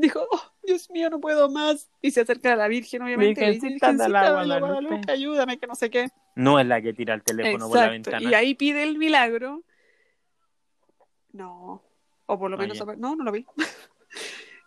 dijo, 0.00 0.26
oh, 0.30 0.42
Dios 0.62 0.90
mío, 0.90 1.10
no 1.10 1.20
puedo 1.20 1.50
más. 1.50 1.90
Y 2.02 2.10
se 2.10 2.20
acerca 2.20 2.52
a 2.52 2.56
la 2.56 2.68
Virgen, 2.68 3.02
obviamente, 3.02 3.40
le 3.40 3.52
dice, 3.52 3.68
Virgencita 3.68 3.92
de 3.92 4.08
la 4.08 4.20
Virgencita 4.20 4.58
Guadalupe. 4.58 4.80
Guadalupe, 4.80 5.12
ayúdame, 5.12 5.58
que 5.58 5.66
no 5.66 5.74
sé 5.74 5.90
qué. 5.90 6.08
No 6.34 6.58
es 6.58 6.66
la 6.66 6.80
que 6.80 6.92
tira 6.92 7.14
el 7.14 7.22
teléfono 7.22 7.68
por 7.68 7.76
la 7.76 7.86
Exacto. 7.86 8.10
ventana. 8.10 8.30
Y 8.30 8.34
ahí 8.34 8.54
pide 8.54 8.82
el 8.82 8.98
milagro. 8.98 9.62
No. 11.32 11.82
O 12.26 12.38
por 12.38 12.50
lo 12.50 12.56
menos. 12.56 12.78
No, 12.98 13.16
no 13.16 13.24
lo 13.24 13.32
vi. 13.32 13.46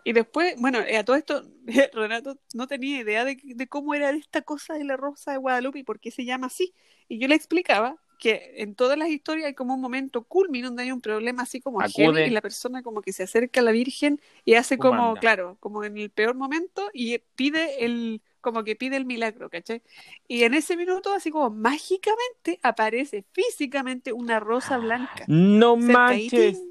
Y 0.05 0.11
después, 0.11 0.55
bueno, 0.59 0.79
eh, 0.79 0.97
a 0.97 1.05
todo 1.05 1.15
esto, 1.15 1.43
Renato 1.93 2.37
no 2.53 2.67
tenía 2.67 2.99
idea 2.99 3.23
de, 3.23 3.39
de 3.41 3.67
cómo 3.67 3.93
era 3.93 4.09
esta 4.09 4.41
cosa 4.41 4.73
de 4.73 4.83
la 4.83 4.97
rosa 4.97 5.31
de 5.31 5.37
Guadalupe 5.37 5.79
y 5.79 5.83
por 5.83 6.01
qué 6.01 6.11
se 6.11 6.25
llama 6.25 6.47
así. 6.47 6.73
Y 7.07 7.19
yo 7.19 7.29
le 7.29 7.35
explicaba 7.35 7.95
que 8.17 8.53
en 8.57 8.75
todas 8.75 8.97
las 8.97 9.09
historias 9.09 9.47
hay 9.47 9.53
como 9.53 9.73
un 9.73 9.81
momento 9.81 10.23
culmino 10.23 10.67
donde 10.67 10.83
hay 10.83 10.91
un 10.91 11.01
problema 11.01 11.43
así 11.43 11.61
como 11.61 11.79
heavy 11.79 12.21
y 12.21 12.29
la 12.29 12.41
persona 12.41 12.81
como 12.83 13.01
que 13.01 13.13
se 13.13 13.23
acerca 13.23 13.59
a 13.59 13.63
la 13.63 13.71
Virgen 13.71 14.19
y 14.45 14.53
hace 14.55 14.77
como, 14.77 15.11
Humana. 15.11 15.19
claro, 15.19 15.57
como 15.59 15.83
en 15.83 15.97
el 15.97 16.09
peor 16.09 16.35
momento 16.35 16.89
y 16.93 17.17
pide 17.35 17.85
el, 17.85 18.21
como 18.41 18.63
que 18.63 18.75
pide 18.75 18.97
el 18.97 19.05
milagro, 19.05 19.49
¿cachai? 19.49 19.81
Y 20.27 20.43
en 20.43 20.53
ese 20.53 20.77
minuto, 20.77 21.13
así 21.13 21.31
como 21.31 21.49
mágicamente, 21.49 22.59
aparece 22.61 23.25
físicamente 23.31 24.13
una 24.13 24.39
rosa 24.39 24.77
blanca. 24.77 25.25
No 25.27 25.75
manches. 25.75 26.61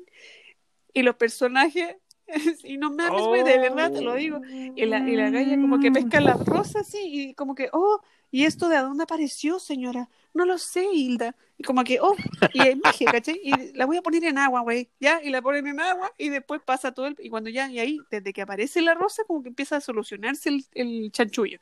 y 0.95 1.03
los 1.03 1.17
personajes, 1.17 1.97
y 2.65 2.77
no 2.77 2.91
mames, 2.91 3.23
güey, 3.23 3.43
de 3.43 3.59
verdad 3.59 3.93
te 3.93 4.01
lo 4.01 4.15
digo. 4.15 4.41
Y 4.45 4.87
la, 4.87 5.09
y 5.09 5.17
la 5.17 5.31
galla 5.31 5.57
como 5.57 5.81
que 5.81 5.91
pesca 5.91 6.21
las 6.21 6.45
rosas 6.45 6.89
así, 6.89 7.01
y 7.03 7.35
como 7.35 7.55
que, 7.55 7.69
oh, 7.73 8.01
¿y 8.31 8.45
esto 8.45 8.69
de 8.69 8.79
dónde 8.79 9.05
apareció, 9.05 9.59
señora? 9.59 10.09
No 10.35 10.45
lo 10.45 10.59
sé, 10.59 10.87
Hilda. 10.93 11.37
Y 11.59 11.65
como 11.65 11.85
que, 11.85 12.01
oh, 12.01 12.17
y 12.53 12.63
es 12.63 12.77
magia, 12.83 13.13
¿cachai? 13.13 13.41
Y 13.43 13.73
la 13.75 13.87
voy 13.87 13.99
a 13.99 14.03
poner 14.03 14.25
en 14.25 14.39
agua, 14.39 14.63
güey, 14.63 14.89
ya, 14.99 15.21
y 15.23 15.31
la 15.31 15.43
ponen 15.43 15.67
en 15.67 15.81
agua, 15.81 16.13
y 16.19 16.29
después 16.29 16.61
pasa 16.65 16.93
todo 16.93 17.07
el, 17.07 17.17
y 17.19 17.29
cuando 17.29 17.51
ya, 17.51 17.71
y 17.71 17.79
ahí, 17.79 17.99
desde 18.11 18.33
que 18.33 18.43
aparece 18.43 18.81
la 18.83 18.95
rosa, 18.95 19.25
como 19.27 19.43
que 19.43 19.49
empieza 19.49 19.77
a 19.77 19.81
solucionarse 19.81 20.49
el, 20.49 20.65
el 20.75 21.13
chanchullo. 21.13 21.59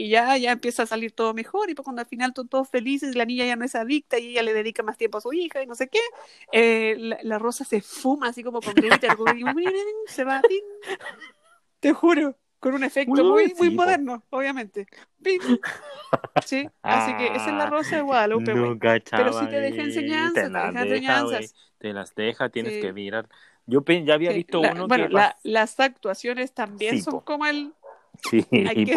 Y 0.00 0.10
ya, 0.10 0.36
ya 0.36 0.52
empieza 0.52 0.84
a 0.84 0.86
salir 0.86 1.10
todo 1.10 1.34
mejor, 1.34 1.70
y 1.70 1.74
pues 1.74 1.82
cuando 1.82 2.02
al 2.02 2.06
final 2.06 2.32
to- 2.32 2.44
todos 2.44 2.68
felices, 2.68 3.16
la 3.16 3.24
niña 3.24 3.46
ya 3.46 3.56
no 3.56 3.64
es 3.64 3.74
adicta, 3.74 4.16
y 4.20 4.28
ella 4.28 4.42
le 4.44 4.54
dedica 4.54 4.84
más 4.84 4.96
tiempo 4.96 5.18
a 5.18 5.20
su 5.20 5.32
hija, 5.32 5.60
y 5.60 5.66
no 5.66 5.74
sé 5.74 5.88
qué, 5.88 5.98
eh, 6.52 6.94
la, 6.98 7.18
la 7.22 7.38
rosa 7.40 7.64
se 7.64 7.80
fuma 7.80 8.28
así 8.28 8.44
como 8.44 8.62
con 8.62 8.78
glitter, 8.78 9.16
se 10.06 10.22
va, 10.24 10.40
te 11.80 11.92
juro, 11.92 12.36
con 12.60 12.74
un 12.74 12.84
efecto 12.84 13.24
Uy, 13.24 13.44
muy, 13.44 13.54
sí, 13.54 13.54
muy 13.54 13.70
moderno, 13.70 14.22
obviamente. 14.30 14.86
Sí, 16.44 16.70
así 16.82 17.16
que 17.16 17.34
esa 17.34 17.50
es 17.50 17.56
la 17.56 17.66
rosa 17.66 17.96
de 17.96 18.02
Guadalupe, 18.02 18.52
cachaba, 18.80 19.24
Pero 19.24 19.32
sí 19.32 19.46
te 19.48 19.60
deja 19.60 19.82
enseñanzas, 19.82 20.34
Te 20.44 20.48
te 20.50 20.50
las 20.50 20.74
deja 20.74 20.86
deja, 20.86 21.24
enseñanzas. 21.24 21.54
Te 21.78 21.92
las 21.92 22.14
deja, 22.14 22.48
tienes 22.50 22.74
Sí. 22.74 22.80
que 22.80 22.92
mirar. 22.92 23.28
Yo 23.66 23.84
ya 23.86 24.14
había 24.14 24.30
Sí, 24.30 24.34
visto 24.36 24.60
la- 24.60 24.72
uno 24.72 24.88
bueno, 24.88 25.04
que... 25.04 25.14
la- 25.14 25.36
las 25.42 25.78
actuaciones 25.80 26.52
también 26.54 26.96
Sí, 26.96 27.02
son 27.02 27.20
como 27.20 27.46
el, 27.46 27.74
Sí, 28.22 28.46
hay 28.64 28.76
que. 28.76 28.96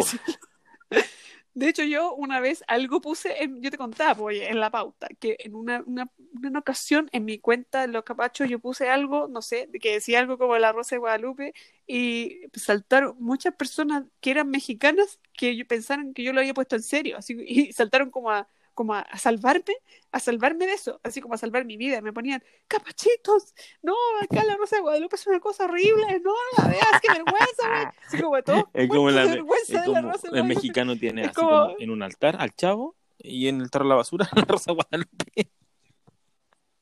De 1.53 1.67
hecho, 1.69 1.83
yo 1.83 2.13
una 2.13 2.39
vez 2.39 2.63
algo 2.67 3.01
puse, 3.01 3.43
en- 3.43 3.61
yo 3.61 3.71
te 3.71 3.77
contaba, 3.77 4.15
pues, 4.15 4.41
en 4.41 4.59
la 4.59 4.71
pauta, 4.71 5.07
que 5.19 5.35
en 5.39 5.55
una, 5.55 5.83
una, 5.85 6.09
una 6.43 6.59
ocasión 6.59 7.09
en 7.11 7.25
mi 7.25 7.39
cuenta 7.39 7.81
de 7.81 7.87
los 7.89 8.03
capachos 8.03 8.49
yo 8.49 8.59
puse 8.59 8.89
algo, 8.89 9.27
no 9.27 9.41
sé, 9.41 9.69
que 9.81 9.93
decía 9.93 10.19
algo 10.19 10.37
como 10.37 10.57
la 10.57 10.71
Rosa 10.71 10.95
de 10.95 10.99
Guadalupe 10.99 11.53
y 11.87 12.39
saltaron 12.53 13.15
muchas 13.19 13.53
personas 13.55 14.05
que 14.21 14.31
eran 14.31 14.49
mexicanas 14.49 15.19
que 15.33 15.65
pensaron 15.65 16.13
que 16.13 16.23
yo 16.23 16.31
lo 16.33 16.39
había 16.39 16.53
puesto 16.53 16.75
en 16.77 16.83
serio, 16.83 17.17
así, 17.17 17.35
y 17.45 17.73
saltaron 17.73 18.11
como 18.11 18.31
a, 18.31 18.47
como 18.73 18.93
a, 18.93 18.99
a 19.01 19.17
salvarme, 19.17 19.75
a 20.11 20.19
salvarme 20.19 20.65
de 20.65 20.73
eso, 20.73 20.99
así 21.03 21.21
como 21.21 21.33
a 21.33 21.37
salvar 21.37 21.65
mi 21.65 21.77
vida. 21.77 22.01
Me 22.01 22.13
ponían, 22.13 22.43
capachitos, 22.67 23.53
no, 23.81 23.93
acá 24.21 24.43
la 24.43 24.55
Rosa 24.57 24.77
de 24.77 24.81
Guadalupe 24.81 25.15
es 25.15 25.27
una 25.27 25.39
cosa 25.39 25.65
horrible, 25.65 26.19
no, 26.23 26.33
la 26.57 26.67
veas, 26.67 27.01
qué 27.01 27.07
vergüenza, 27.13 27.67
güey. 27.67 27.85
Así 28.07 28.21
como 28.21 28.41
todo, 28.43 28.69
Es 28.73 28.87
como 28.89 29.01
muertos 29.03 29.23
la- 29.23 29.29
de 29.29 29.35
vergüenza 29.37 29.73
es 29.79 29.81
de 29.81 29.87
la 29.91 30.01
Rosa 30.01 30.21
de 30.21 30.27
el 30.27 30.31
Guadalupe. 30.31 30.55
mexicano 30.55 30.95
tiene 30.97 31.21
Es 31.21 31.27
así 31.29 31.35
como- 31.35 31.49
como 31.49 31.75
en 31.79 31.89
un 31.91 32.03
altar 32.03 32.35
al 32.39 32.53
chavo 32.55 32.95
y 33.19 33.47
en 33.47 33.61
el 33.61 33.69
tarro 33.69 33.85
de 33.85 33.89
la 33.89 33.95
basura 33.95 34.27
la 34.35 34.43
rosa 34.45 34.71
Guadalupe. 34.71 35.49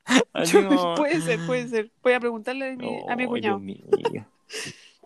Así 0.33 0.57
como- 0.63 0.95
Puede 0.95 1.21
ser, 1.21 1.39
puede 1.45 1.67
ser. 1.67 1.91
Voy 2.01 2.13
a 2.13 2.19
preguntarle 2.19 2.71
a 2.71 2.75
mi, 2.75 2.99
a 3.07 3.15
mi 3.15 3.27
cuñado. 3.27 3.59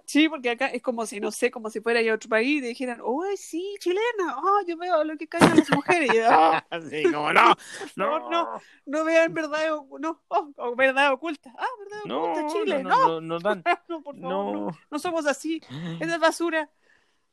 Sí, 0.06 0.28
porque 0.28 0.50
acá 0.50 0.68
es 0.68 0.82
como 0.82 1.06
si, 1.06 1.20
no 1.20 1.32
sé, 1.32 1.50
como 1.50 1.70
si 1.70 1.80
fuera 1.80 2.00
a 2.02 2.14
otro 2.14 2.30
país 2.30 2.62
y 2.62 2.68
dijeran, 2.68 3.00
oh, 3.02 3.24
sí, 3.38 3.76
chilena, 3.80 4.38
oh, 4.38 4.60
yo 4.68 4.78
veo 4.78 5.04
lo 5.04 5.16
que 5.18 5.28
callan 5.28 5.58
las 5.58 5.70
mujeres. 5.72 6.12
Y 6.14 6.18
yo, 6.18 6.24
"Ah, 6.30 6.66
Así 6.70 7.04
como, 7.12 7.32
no, 7.32 7.56
no, 7.96 8.20
no, 8.20 8.30
no, 8.30 8.50
no 8.86 9.06
vean 9.06 9.34
verdad, 9.34 9.60
no, 10.00 10.22
oh, 10.28 10.52
o 10.58 10.76
verdad 10.76 11.14
oculta. 11.14 11.54
Ah, 11.58 11.66
verdad 11.80 11.98
no, 12.06 12.24
oculta, 12.24 12.48
Chile, 12.48 12.84
no, 12.84 12.90
no, 12.90 13.08
no, 13.08 13.22
no 13.22 13.40
dan. 13.40 13.64
no, 13.88 14.02
por 14.02 14.20
favor, 14.20 14.74
no, 14.92 15.00
somos 15.00 15.26
así, 15.26 15.62
esa 16.00 16.16
es 16.16 16.20
basura. 16.20 16.70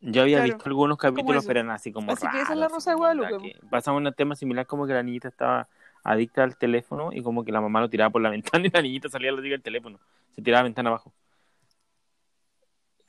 Yo 0.02 0.22
había 0.22 0.38
Claro. 0.38 0.54
visto 0.54 0.68
algunos 0.68 0.96
capítulos, 0.96 1.44
pero 1.44 1.60
eran 1.60 1.72
así 1.72 1.92
como 1.92 2.10
Así 2.12 2.26
que 2.28 2.40
esa 2.40 2.54
es 2.54 2.58
la 2.58 2.68
Rosa 2.68 2.92
de 2.92 2.96
Guadalupe, 2.96 3.56
Pasaba 3.68 3.98
un 3.98 4.10
tema 4.14 4.34
similar 4.34 4.66
como 4.66 4.86
que 4.86 4.94
la 4.94 5.02
niñita 5.02 5.28
estaba 5.28 5.68
adicta 6.02 6.42
al 6.42 6.56
teléfono 6.56 7.12
y 7.12 7.22
como 7.22 7.44
que 7.44 7.52
la 7.52 7.60
mamá 7.60 7.80
lo 7.80 7.90
tiraba 7.90 8.08
por 8.10 8.22
la 8.22 8.30
ventana 8.30 8.66
y 8.66 8.70
la 8.70 8.80
niñita 8.80 9.10
salía 9.10 9.30
a 9.30 9.34
la 9.34 9.42
del 9.42 9.60
teléfono. 9.60 9.98
Se 10.34 10.40
tiraba 10.40 10.60
la 10.60 10.64
ventana 10.68 10.88
abajo. 10.88 11.12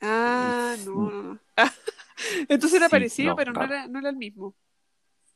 Ah, 0.02 0.74
no, 0.84 1.10
no, 1.10 1.22
no. 1.22 1.38
Entonces 2.48 2.74
era 2.74 2.86
Sí, 2.86 2.90
parecido, 2.90 3.30
no, 3.30 3.36
pero 3.36 3.52
no 3.52 3.62
era, 3.62 3.86
no 3.86 3.98
era 4.00 4.10
el 4.10 4.16
mismo. 4.16 4.54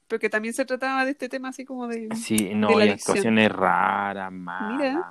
Porque 0.08 0.28
también 0.28 0.54
se 0.54 0.64
trataba 0.64 1.04
de 1.04 1.12
este 1.12 1.28
tema 1.28 1.48
así 1.48 1.64
como 1.64 1.88
de... 1.88 2.08
Sí, 2.14 2.52
no, 2.54 2.68
de 2.68 2.76
la 2.76 2.86
y 2.86 2.88
actuaciones 2.90 3.50
raras, 3.50 4.32
malas. 4.32 5.04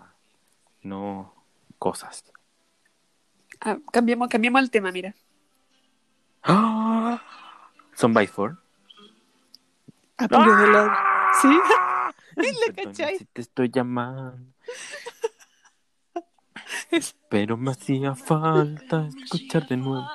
No, 0.81 1.33
cosas. 1.79 2.23
Ah, 3.59 3.77
cambiamos, 3.91 4.29
cambiamos 4.29 4.61
el 4.61 4.69
tema, 4.69 4.91
mira. 4.91 5.15
¡Ah! 6.43 7.21
Son 7.95 8.13
by 8.13 8.27
four. 8.27 8.57
A 10.17 10.27
puro 10.27 10.55
dolor. 10.55 10.91
¿Sí? 11.41 11.47
¿La 12.35 12.73
cachai? 12.73 13.17
si 13.17 13.25
te 13.25 13.41
estoy 13.41 13.69
llamando. 13.69 14.53
Pero 17.29 17.57
me 17.57 17.71
hacía 17.71 18.15
falta 18.15 19.07
escuchar 19.23 19.67
de 19.67 19.77
nuevo. 19.77 20.07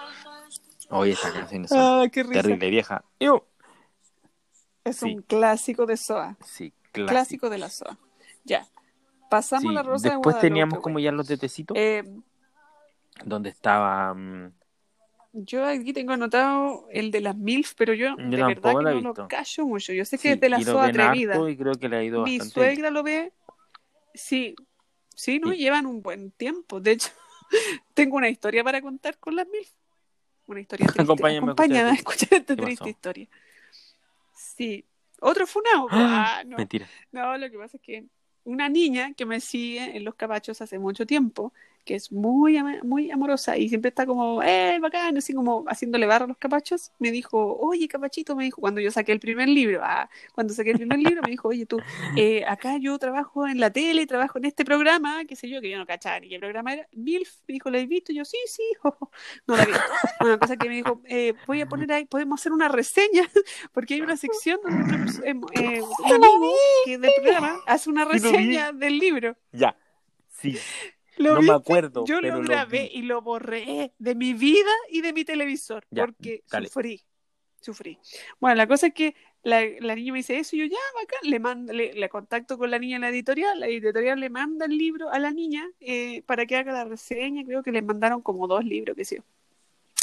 Oye, 0.90 1.12
esta 1.12 1.32
canción 1.32 1.64
es 1.64 1.72
Ah, 1.72 2.04
qué 2.12 2.22
risa. 2.22 2.42
terrible 2.42 2.70
vieja. 2.70 3.04
Yo. 3.20 3.46
Es 4.84 4.96
Sí. 4.98 5.14
un 5.14 5.22
clásico 5.22 5.86
de 5.86 5.96
SOA. 5.96 6.36
Sí, 6.44 6.72
Clásico, 6.92 7.10
clásico. 7.12 7.50
de 7.50 7.58
la 7.58 7.68
SOA. 7.68 7.98
Ya. 8.44 8.66
Pasamos 9.30 9.70
Sí, 9.70 9.74
la 9.74 9.82
rosa 9.82 10.08
de 10.08 10.14
Después 10.14 10.34
Guadalupe. 10.34 10.40
teníamos 10.48 10.80
como 10.80 10.98
ya 10.98 11.12
los 11.12 11.28
de 11.28 11.36
tecito, 11.36 11.74
Eh, 11.76 12.02
donde 13.24 13.50
estaba. 13.50 14.12
mm, 14.14 14.52
yo 15.32 15.64
aquí 15.64 15.92
tengo 15.92 16.12
anotado 16.14 16.88
el 16.90 17.12
de 17.12 17.20
las 17.20 17.36
MILF, 17.36 17.74
pero 17.76 17.94
yo 17.94 18.16
Yo 18.16 18.24
de 18.24 18.42
verdad 18.44 18.72
que 18.78 18.82
no 18.84 19.00
lo 19.00 19.14
callo 19.28 19.66
mucho. 19.66 19.92
Yo 19.92 20.04
sé 20.04 20.16
que 20.16 20.22
sí, 20.22 20.28
es 20.30 20.40
de 20.40 20.48
la 20.48 20.58
SOA 20.60 20.86
atrevida. 20.86 21.34
harto 21.34 21.48
y 21.48 21.56
creo 21.56 21.74
que 21.74 21.88
le 21.88 21.96
ha 21.98 22.02
ido 22.02 22.22
Mi 22.24 22.38
bastante 22.38 22.54
suegra 22.54 22.90
lo 22.90 23.04
ve. 23.04 23.32
Sí, 24.14 24.56
sí, 25.20 25.38
¿no? 25.38 25.50
Sí. 25.50 25.58
Llevan 25.58 25.86
un 25.86 26.02
buen 26.02 26.30
tiempo. 26.30 26.80
De 26.80 26.92
hecho, 26.92 27.10
tengo 27.94 28.16
una 28.16 28.28
historia 28.28 28.64
para 28.64 28.80
contar 28.80 29.18
con 29.18 29.36
las 29.36 29.46
MILF. 29.46 29.70
Una 30.46 30.60
historia 30.60 30.86
triste. 30.86 31.02
Acompáñame 31.02 31.44
Acompáñame 31.44 31.90
a 31.90 31.94
escuchar 31.94 32.28
esta 32.32 32.56
¿Qué 32.56 32.62
triste 32.62 32.80
pasó? 32.80 32.90
historia. 32.90 33.28
Sí. 34.34 34.84
¿Otro 35.20 35.46
funao? 35.46 35.86
Ah, 35.90 36.42
no. 36.46 36.56
Mentira. 36.56 36.88
No, 37.12 37.36
lo 37.36 37.50
que 37.50 37.58
pasa 37.58 37.76
es 37.76 37.82
que 37.82 38.06
una 38.44 38.68
niña 38.68 39.12
que 39.14 39.26
me 39.26 39.40
sigue 39.40 39.96
en 39.96 40.04
los 40.04 40.14
capachos 40.14 40.60
hace 40.62 40.78
mucho 40.78 41.06
tiempo, 41.06 41.52
que 41.84 41.94
es 41.94 42.12
muy, 42.12 42.62
muy 42.82 43.10
amorosa 43.10 43.56
y 43.56 43.68
siempre 43.68 43.88
está 43.88 44.06
como, 44.06 44.42
eh, 44.42 44.78
bacán, 44.80 45.16
así 45.16 45.32
como 45.34 45.64
haciéndole 45.68 46.06
barro 46.06 46.24
a 46.26 46.28
los 46.28 46.36
capachos, 46.38 46.92
me 46.98 47.10
dijo, 47.10 47.56
oye, 47.58 47.88
capachito, 47.88 48.36
me 48.36 48.44
dijo, 48.44 48.60
cuando 48.60 48.80
yo 48.80 48.90
saqué 48.90 49.12
el 49.12 49.20
primer 49.20 49.48
libro, 49.48 49.80
ah, 49.82 50.08
cuando 50.34 50.52
saqué 50.54 50.70
el 50.72 50.76
primer 50.78 50.98
libro, 50.98 51.22
me 51.22 51.30
dijo, 51.30 51.48
oye, 51.48 51.66
tú, 51.66 51.78
eh, 52.16 52.44
acá 52.46 52.76
yo 52.78 52.98
trabajo 52.98 53.46
en 53.46 53.60
la 53.60 53.70
tele, 53.70 54.06
trabajo 54.06 54.38
en 54.38 54.44
este 54.44 54.64
programa, 54.64 55.24
qué 55.24 55.36
sé 55.36 55.48
yo, 55.48 55.60
que 55.60 55.70
yo 55.70 55.78
no 55.78 55.86
cachaba 55.86 56.20
ni 56.20 56.28
qué 56.28 56.38
programa 56.38 56.72
era, 56.74 56.88
MILF, 56.92 57.30
me 57.48 57.54
dijo, 57.54 57.70
¿la 57.70 57.78
has 57.78 57.88
visto? 57.88 58.12
Y 58.12 58.16
yo, 58.16 58.24
sí, 58.24 58.38
sí, 58.46 58.62
no 59.46 59.56
la 59.56 59.64
vi. 59.64 59.72
Una 60.20 60.38
cosa 60.38 60.56
que 60.56 60.68
me 60.68 60.76
dijo, 60.76 61.00
eh, 61.06 61.34
voy 61.46 61.60
a 61.60 61.66
poner 61.68 61.92
ahí, 61.92 62.04
podemos 62.06 62.40
hacer 62.40 62.52
una 62.52 62.68
reseña, 62.68 63.22
porque 63.72 63.94
hay 63.94 64.00
una 64.02 64.16
sección 64.16 64.58
donde 64.62 64.84
perso- 64.84 65.22
eh, 65.24 65.34
un 66.04 66.12
amigo 66.12 66.52
que 66.84 66.98
del 66.98 67.10
programa 67.16 67.60
hace 67.66 67.90
una 67.90 68.04
reseña 68.04 68.72
del 68.72 68.98
libro. 68.98 69.36
Ya. 69.52 69.76
Sí. 70.28 70.56
¿Lo 71.24 71.34
no 71.34 71.40
viste? 71.40 71.52
me 71.52 71.58
acuerdo. 71.58 72.04
Yo 72.06 72.20
pero 72.20 72.36
lo 72.36 72.42
grabé 72.42 72.90
y 72.92 73.02
lo 73.02 73.22
borré 73.22 73.92
de 73.98 74.14
mi 74.14 74.34
vida 74.34 74.70
y 74.90 75.02
de 75.02 75.12
mi 75.12 75.24
televisor 75.24 75.86
Ya, 75.90 76.06
porque 76.06 76.42
dale. 76.50 76.68
sufrí, 76.68 77.02
sufrí. 77.60 77.98
Bueno, 78.40 78.56
la 78.56 78.66
cosa 78.66 78.88
es 78.88 78.94
que 78.94 79.14
la, 79.42 79.62
la 79.80 79.94
niña 79.94 80.12
me 80.12 80.18
dice 80.18 80.38
eso 80.38 80.56
y 80.56 80.60
yo 80.60 80.64
ya, 80.66 80.78
bacán, 80.94 81.30
le, 81.30 81.38
mando, 81.38 81.72
le, 81.72 81.94
le 81.94 82.08
contacto 82.08 82.58
con 82.58 82.70
la 82.70 82.78
niña 82.78 82.96
en 82.96 83.02
la 83.02 83.08
editorial, 83.10 83.58
la 83.60 83.68
editorial 83.68 84.20
le 84.20 84.30
manda 84.30 84.66
el 84.66 84.76
libro 84.76 85.10
a 85.10 85.18
la 85.18 85.30
niña 85.30 85.66
eh, 85.80 86.22
para 86.22 86.46
que 86.46 86.56
haga 86.56 86.72
la 86.72 86.84
reseña, 86.84 87.44
creo 87.44 87.62
que 87.62 87.72
le 87.72 87.82
mandaron 87.82 88.22
como 88.22 88.46
dos 88.46 88.64
libros, 88.64 88.96
que 88.96 89.04
sé 89.04 89.16
yo. 89.16 89.22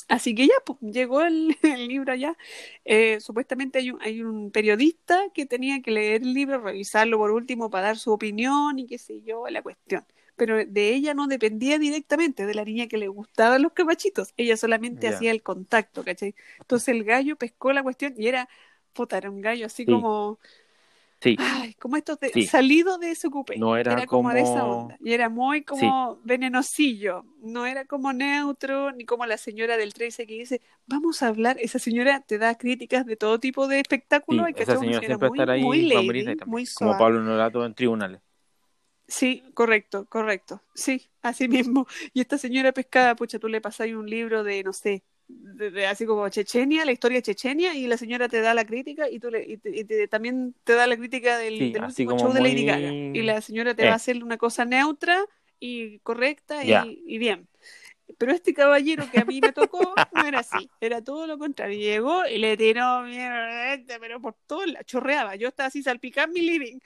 Así 0.08 0.34
que 0.34 0.48
ya, 0.48 0.54
pues, 0.66 0.80
llegó 0.82 1.22
el, 1.22 1.56
el 1.64 1.88
libro 1.88 2.14
allá. 2.14 2.38
Eh, 2.86 3.20
supuestamente 3.20 3.80
hay 3.80 3.92
un, 3.92 4.02
hay 4.02 4.22
un 4.24 4.52
periodista 4.52 5.22
que 5.34 5.46
tenía 5.46 5.82
que 5.82 5.92
leer 5.92 6.22
el 6.24 6.34
libro, 6.34 6.62
revisarlo 6.62 7.18
por 7.18 7.32
último 7.32 7.70
para 7.70 7.88
dar 7.88 7.98
su 7.98 8.12
opinión 8.12 8.80
y 8.80 8.88
qué 8.88 8.98
sé 8.98 9.22
yo, 9.24 9.48
la 9.50 9.62
cuestión 9.62 10.06
pero 10.38 10.66
de 10.66 10.94
ella 10.94 11.14
no 11.14 11.28
dependía 11.28 11.78
directamente, 11.80 12.46
de 12.46 12.54
la 12.54 12.64
niña 12.64 12.88
que 12.88 12.98
le 12.98 13.10
gustaban 13.10 13.62
los 13.62 13.74
capachitos. 13.74 14.34
Ella 14.38 14.56
solamente 14.56 15.10
hacía 15.10 15.32
el 15.32 15.44
contacto, 15.44 16.04
¿cachai? 16.06 16.36
Entonces 16.60 16.88
el 16.90 17.04
gallo 17.04 17.36
pescó 17.36 17.74
la 17.74 17.84
cuestión 17.84 18.14
y 18.18 18.28
era, 18.28 18.48
puta, 18.94 19.18
era 19.18 19.30
un 19.30 19.42
gallo 19.42 19.66
así 19.66 19.84
Sí. 19.84 19.92
como, 19.92 20.40
Sí. 21.20 21.36
Ay, 21.40 21.74
como 21.80 21.98
estos 21.98 22.20
de, 22.20 22.30
Sí. 22.30 22.46
salido 22.46 23.00
de 23.00 23.10
ese 23.10 23.28
cupé. 23.32 23.58
No 23.58 23.76
era 23.76 24.06
como, 24.06 24.32
de 24.32 24.42
esa 24.42 24.60
como- 24.62 24.82
onda. 24.84 24.98
Y 25.00 25.14
era 25.14 25.30
muy 25.30 25.64
como 25.64 26.20
venenosillo. 26.24 27.26
No 27.42 27.66
era 27.66 27.86
como 27.86 28.14
neutro, 28.14 28.92
ni 28.92 29.04
como 29.04 29.26
la 29.26 29.38
señora 29.38 29.78
del 29.78 29.96
13 29.96 30.28
que 30.28 30.36
dice, 30.36 30.62
vamos 30.86 31.24
a 31.24 31.30
hablar. 31.30 31.58
Esa 31.60 31.80
señora 31.80 32.20
te 32.22 32.38
da 32.38 32.56
críticas 32.56 33.04
de 33.08 33.16
todo 33.16 33.40
tipo 33.40 33.68
de 33.68 33.80
espectáculos. 33.80 34.46
Sí, 34.46 34.54
y, 34.56 34.62
esa 34.62 34.74
¿cachai? 34.74 34.78
Una 34.78 34.86
señora 35.00 35.06
siempre 35.08 35.30
muy, 35.30 35.38
estará 35.40 35.54
ahí 35.54 35.64
muy 35.64 35.82
lady, 35.88 36.36
muy 36.46 36.66
como 36.66 36.66
suave. 36.68 37.00
Pablo 37.00 37.22
Norato 37.24 37.66
en 37.66 37.74
tribunales. 37.74 38.22
Sí, 39.08 39.44
correcto, 39.54 40.06
correcto. 40.10 40.62
Sí, 40.74 41.08
así 41.22 41.48
mismo. 41.48 41.88
Y 42.14 42.22
esta 42.22 42.38
señora 42.38 42.72
pescada, 42.74 43.16
pucha, 43.16 43.40
tú 43.40 43.48
le 43.48 43.62
pasas 43.62 43.88
un 43.92 44.10
libro 44.10 44.44
de, 44.44 44.64
no 44.64 44.74
sé, 44.74 45.04
de, 45.28 45.72
de 45.72 45.88
así 45.88 46.06
como 46.06 46.28
Chechenia, 46.30 46.84
la 46.86 46.92
historia 46.92 47.20
de 47.20 47.22
Chechenia, 47.24 47.74
y 47.74 47.88
la 47.88 47.98
señora 47.98 48.28
te 48.28 48.42
da 48.42 48.54
la 48.54 48.66
crítica 48.66 49.10
y 49.10 49.20
tú 49.20 49.30
le, 49.32 49.46
y 49.46 49.58
te- 49.58 49.70
y 49.78 49.84
te- 49.86 50.08
también 50.08 50.56
te 50.64 50.74
da 50.74 50.88
la 50.88 50.98
crítica 50.98 51.38
del, 51.38 51.58
Sí, 51.58 51.72
del 51.72 51.84
así 51.84 52.04
último 52.04 52.18
show 52.18 52.34
de 52.34 52.42
Lady 52.42 52.66
Gaga. 52.66 52.98
Y 53.14 53.22
la 53.22 53.42
señora 53.42 53.74
te 53.76 53.84
Eh. 53.84 53.86
va 53.86 53.94
a 53.94 53.96
hacer 53.96 54.22
una 54.24 54.38
cosa 54.38 54.66
neutra 54.66 55.26
y 55.60 56.00
correcta 56.00 56.64
y 56.66 57.18
bien. 57.18 57.48
Pero 58.18 58.32
este 58.32 58.54
caballero 58.54 59.10
que 59.10 59.20
a 59.20 59.26
mí 59.26 59.42
me 59.42 59.52
tocó 59.54 60.02
no 60.12 60.26
era 60.26 60.40
así, 60.40 60.70
era 60.80 61.04
todo 61.04 61.28
lo 61.28 61.38
contrario. 61.38 61.78
Llegó 61.78 62.26
y 62.26 62.38
le 62.38 62.58
tiró 62.58 63.02
mierda, 63.04 64.00
pero 64.00 64.20
por 64.22 64.34
todo, 64.48 64.66
la 64.66 64.84
chorreaba. 64.84 65.36
Yo 65.36 65.50
estaba 65.50 65.68
así 65.68 65.84
salpicada 65.84 66.28
en 66.28 66.34
mi 66.34 66.42
living. 66.42 66.80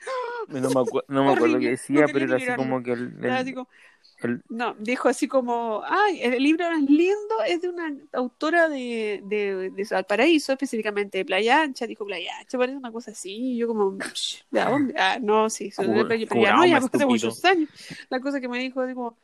No 0.48 0.60
me, 0.60 0.68
acu- 0.80 1.04
no 1.08 1.24
me 1.24 1.30
acuerdo 1.32 1.58
qué 1.58 1.70
decía, 1.70 2.06
pero 2.08 2.24
era 2.24 2.36
así 2.36 2.42
mirarlo. 2.44 2.64
como 2.64 2.82
que 2.82 2.92
el, 2.92 3.06
Estaba 3.08 3.34
el- 3.36 3.42
así 3.42 3.54
como, 3.54 3.68
el- 4.22 4.42
no, 4.50 4.74
dijo 4.78 5.08
así 5.08 5.28
como, 5.28 5.82
ay, 5.86 6.22
el 6.22 6.42
libro 6.42 6.68
es 6.70 6.82
lindo, 6.82 7.42
es 7.46 7.62
de 7.62 7.68
una 7.70 7.96
autora 8.12 8.68
de, 8.68 9.22
de, 9.24 9.70
de 9.70 9.86
Valparaíso, 9.90 10.52
específicamente 10.52 11.18
de 11.18 11.24
Playa 11.24 11.62
Ancha, 11.62 11.86
dijo 11.86 12.04
Playa 12.04 12.32
Ancha, 12.38 12.58
parece 12.58 12.76
una 12.76 12.92
cosa 12.92 13.12
así, 13.12 13.54
y 13.54 13.56
yo 13.58 13.68
como, 13.68 13.96
"Sh, 13.98 14.42
¿de 14.50 14.60
dónde? 14.60 14.94
Ah, 14.98 15.18
no, 15.20 15.48
sí, 15.48 15.70
soy 15.70 15.86
de 15.88 16.04
Playa, 16.04 16.26
no, 16.56 16.66
ya 16.66 16.76
estúpido. 16.78 17.08
muchos 17.08 17.44
años. 17.44 17.68
La 18.10 18.20
cosa 18.20 18.40
que 18.40 18.48
me 18.48 18.58
dijo, 18.58 18.82
como, 18.94 19.16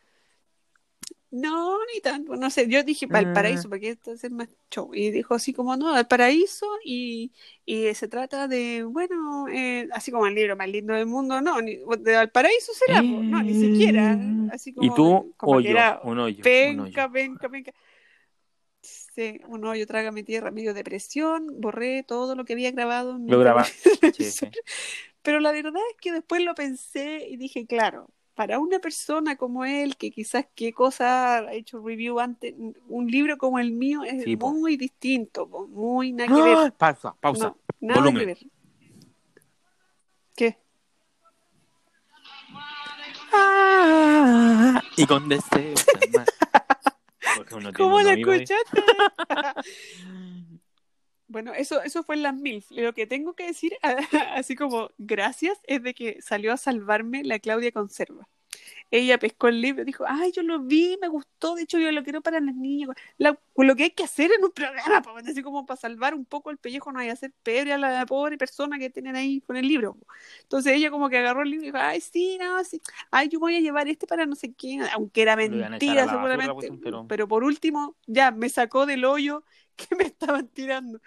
no, 1.30 1.78
ni 1.94 2.00
tanto, 2.00 2.36
no 2.36 2.50
sé, 2.50 2.68
yo 2.68 2.82
dije 2.82 3.06
Valparaíso, 3.06 3.68
Mm. 3.68 3.70
porque 3.70 3.90
esto 3.90 4.12
es 4.12 4.30
más 4.30 4.48
show, 4.70 4.94
y 4.94 5.10
dijo 5.10 5.34
así 5.34 5.52
como, 5.52 5.76
no, 5.76 5.92
Valparaíso, 5.92 6.66
y, 6.84 7.32
y 7.66 7.94
se 7.94 8.08
trata 8.08 8.48
de, 8.48 8.82
bueno, 8.84 9.46
eh, 9.48 9.88
así 9.92 10.10
como 10.10 10.26
el 10.26 10.34
libro 10.34 10.56
más 10.56 10.68
lindo 10.68 10.94
del 10.94 11.06
mundo, 11.06 11.40
no, 11.42 11.60
ni, 11.60 11.76
de 11.76 12.14
Valparaíso 12.16 12.72
será, 12.72 13.02
no, 13.02 13.42
ni 13.42 13.54
siquiera, 13.54 14.18
así 14.50 14.72
como, 14.72 14.90
y 14.92 14.94
tú, 14.96 15.34
como 15.36 15.56
hoyo, 15.56 15.70
era 15.70 16.00
un 16.04 16.18
hoyo, 16.18 16.38
un 16.38 16.42
Penca, 16.44 17.04
hoyo. 17.06 17.12
penca, 17.12 17.48
penca. 17.48 17.72
Sí, 18.80 19.40
un 19.48 19.64
hoyo, 19.64 19.86
trágame 19.86 20.22
tierra, 20.22 20.50
medio 20.50 20.72
depresión, 20.72 21.60
borré 21.60 22.04
todo 22.04 22.34
lo 22.36 22.44
que 22.44 22.52
había 22.54 22.70
grabado. 22.70 23.16
en 23.16 23.24
mi 23.24 23.30
Lo 23.32 23.38
televisor. 24.00 24.50
Pero 25.22 25.40
la 25.40 25.52
verdad 25.52 25.82
es 25.90 25.96
que 26.00 26.12
después 26.12 26.42
lo 26.42 26.54
pensé 26.54 27.26
y 27.28 27.36
dije, 27.36 27.66
claro, 27.66 28.08
para 28.38 28.60
una 28.60 28.78
persona 28.78 29.34
como 29.34 29.64
él, 29.64 29.96
que 29.96 30.12
quizás 30.12 30.46
qué 30.54 30.72
cosa 30.72 31.38
ha 31.38 31.52
hecho 31.54 31.84
review 31.84 32.20
antes, 32.20 32.54
un 32.86 33.10
libro 33.10 33.36
como 33.36 33.58
el 33.58 33.72
mío 33.72 34.04
es 34.04 34.22
Sí, 34.22 34.36
po. 34.36 34.52
muy 34.52 34.76
distinto, 34.76 35.50
po, 35.50 35.66
muy 35.66 36.12
nada 36.12 36.32
que 36.32 36.40
ver. 36.40 36.56
¡Ah! 36.56 36.72
Pausa, 36.78 37.16
pausa. 37.20 37.56
No, 37.80 37.88
nada 37.88 38.00
Volumen. 38.00 38.20
que 38.20 38.26
ver. 38.26 38.38
¿Qué? 40.36 40.56
Ah, 43.32 44.80
y 44.96 45.04
con 45.04 45.28
¿Cómo 47.76 48.00
la 48.02 48.12
escuchaste? 48.12 48.82
Bueno, 51.28 51.52
eso, 51.54 51.82
eso 51.82 52.02
fue 52.02 52.16
en 52.16 52.22
las 52.22 52.34
MILF. 52.34 52.70
Lo 52.70 52.94
que 52.94 53.06
tengo 53.06 53.34
que 53.34 53.44
decir, 53.46 53.74
así 54.34 54.56
como 54.56 54.90
gracias, 54.98 55.58
es 55.64 55.82
de 55.82 55.94
que 55.94 56.20
salió 56.22 56.52
a 56.52 56.56
salvarme 56.56 57.22
la 57.24 57.38
Claudia 57.38 57.70
Conserva. 57.72 58.26
Ella 58.90 59.18
pescó 59.18 59.48
el 59.48 59.60
libro, 59.60 59.84
dijo, 59.84 60.04
ay, 60.08 60.32
yo 60.32 60.42
lo 60.42 60.60
vi, 60.60 60.96
me 61.00 61.08
gustó, 61.08 61.54
de 61.54 61.62
hecho 61.62 61.78
yo 61.78 61.92
lo 61.92 62.02
quiero 62.04 62.22
para 62.22 62.40
las 62.40 62.54
niñas. 62.54 62.90
La- 63.18 63.38
lo 63.56 63.76
que 63.76 63.84
hay 63.84 63.90
que 63.90 64.04
hacer 64.04 64.30
en 64.32 64.44
un 64.44 64.52
programa, 64.52 65.02
pa, 65.02 65.14
así 65.20 65.42
como 65.42 65.66
para 65.66 65.78
salvar 65.80 66.14
un 66.14 66.24
poco 66.24 66.50
el 66.50 66.58
pellejo, 66.58 66.92
no 66.92 67.00
hay 67.00 67.08
que 67.08 67.12
hacer 67.12 67.32
pebre 67.42 67.72
a 67.74 67.78
la 67.78 68.06
pobre 68.06 68.38
persona 68.38 68.78
que 68.78 68.90
tienen 68.90 69.16
ahí 69.16 69.40
con 69.42 69.56
el 69.56 69.68
libro. 69.68 69.98
Entonces 70.42 70.74
ella 70.74 70.90
como 70.90 71.08
que 71.10 71.18
agarró 71.18 71.42
el 71.42 71.50
libro 71.50 71.64
y 71.64 71.68
dijo, 71.68 71.78
ay, 71.80 72.00
sí, 72.00 72.38
no, 72.40 72.64
sí, 72.64 72.80
ay, 73.10 73.28
yo 73.28 73.38
voy 73.40 73.56
a 73.56 73.60
llevar 73.60 73.88
este 73.88 74.06
para 74.06 74.26
no 74.26 74.34
sé 74.34 74.52
qué, 74.54 74.78
aunque 74.94 75.22
era 75.22 75.36
mentira 75.36 76.02
basura, 76.02 76.08
seguramente, 76.08 76.72
pero 77.06 77.28
por 77.28 77.44
último, 77.44 77.96
ya, 78.06 78.30
me 78.30 78.48
sacó 78.48 78.86
del 78.86 79.04
hoyo 79.04 79.44
que 79.78 79.96
me 79.96 80.04
estaban 80.04 80.48
tirando. 80.48 81.00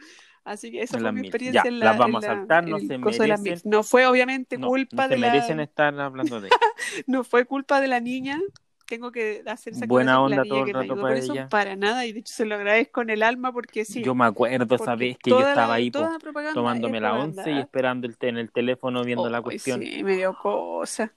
Así 0.44 0.72
que 0.72 0.82
esa 0.82 1.00
fue 1.00 1.12
mi 1.12 1.22
experiencia 1.22 1.68
Ya, 1.68 1.70
en 1.70 1.80
la, 1.80 1.94
las 1.94 2.00
vamos 2.00 2.24
en 2.24 2.24
a 2.24 2.28
la- 2.36 2.36
saltar, 2.36 2.64
no 2.68 2.80
se 2.80 2.98
merecen-. 2.98 3.62
No 3.66 3.84
fue 3.84 4.08
obviamente 4.08 4.58
No, 4.58 4.68
culpa 4.68 4.96
no 4.98 5.04
se 5.04 5.10
de 5.10 5.18
la 5.20 5.32
merecen 5.32 5.60
estar 5.60 6.00
hablando 6.00 6.42
de 6.42 6.50
no 7.08 7.24
fue 7.24 7.46
culpa 7.46 7.82
de 7.82 7.88
la 7.88 8.00
niña. 8.00 8.40
Tengo 8.88 9.12
que 9.12 9.44
hacer 9.48 9.74
esa 9.74 9.86
Buena 9.88 10.22
onda 10.22 10.38
la 10.38 10.44
niña 10.44 10.50
todo 10.50 10.64
el 10.66 10.74
rato 10.74 11.00
para 11.00 11.18
eso, 11.18 11.34
ella. 11.34 11.48
para 11.50 11.76
nada, 11.78 12.06
y 12.06 12.12
de 12.12 12.20
hecho 12.20 12.34
se 12.34 12.46
lo 12.46 12.56
agradezco 12.56 13.02
en 13.02 13.10
el 13.12 13.24
alma 13.24 13.54
porque 13.54 13.86
sí. 13.86 14.04
Yo 14.04 14.16
me 14.16 14.26
acuerdo 14.26 14.76
esa 14.76 14.96
vez 14.96 15.18
que 15.18 15.30
yo 15.32 15.40
estaba 15.40 15.68
la- 15.68 15.76
ahí 15.76 15.92
po, 15.92 16.10
tomándome 16.54 17.00
la 17.00 17.14
once 17.16 17.52
y 17.52 17.60
esperando 17.60 18.08
el 18.08 18.16
en 18.22 18.38
el 18.38 18.52
teléfono 18.52 19.04
viendo 19.04 19.30
la 19.30 19.38
Ay, 19.38 19.44
cuestión. 19.44 19.80
Sí, 19.82 20.04
me 20.04 20.16
dio 20.18 20.34
cosa. 20.38 21.14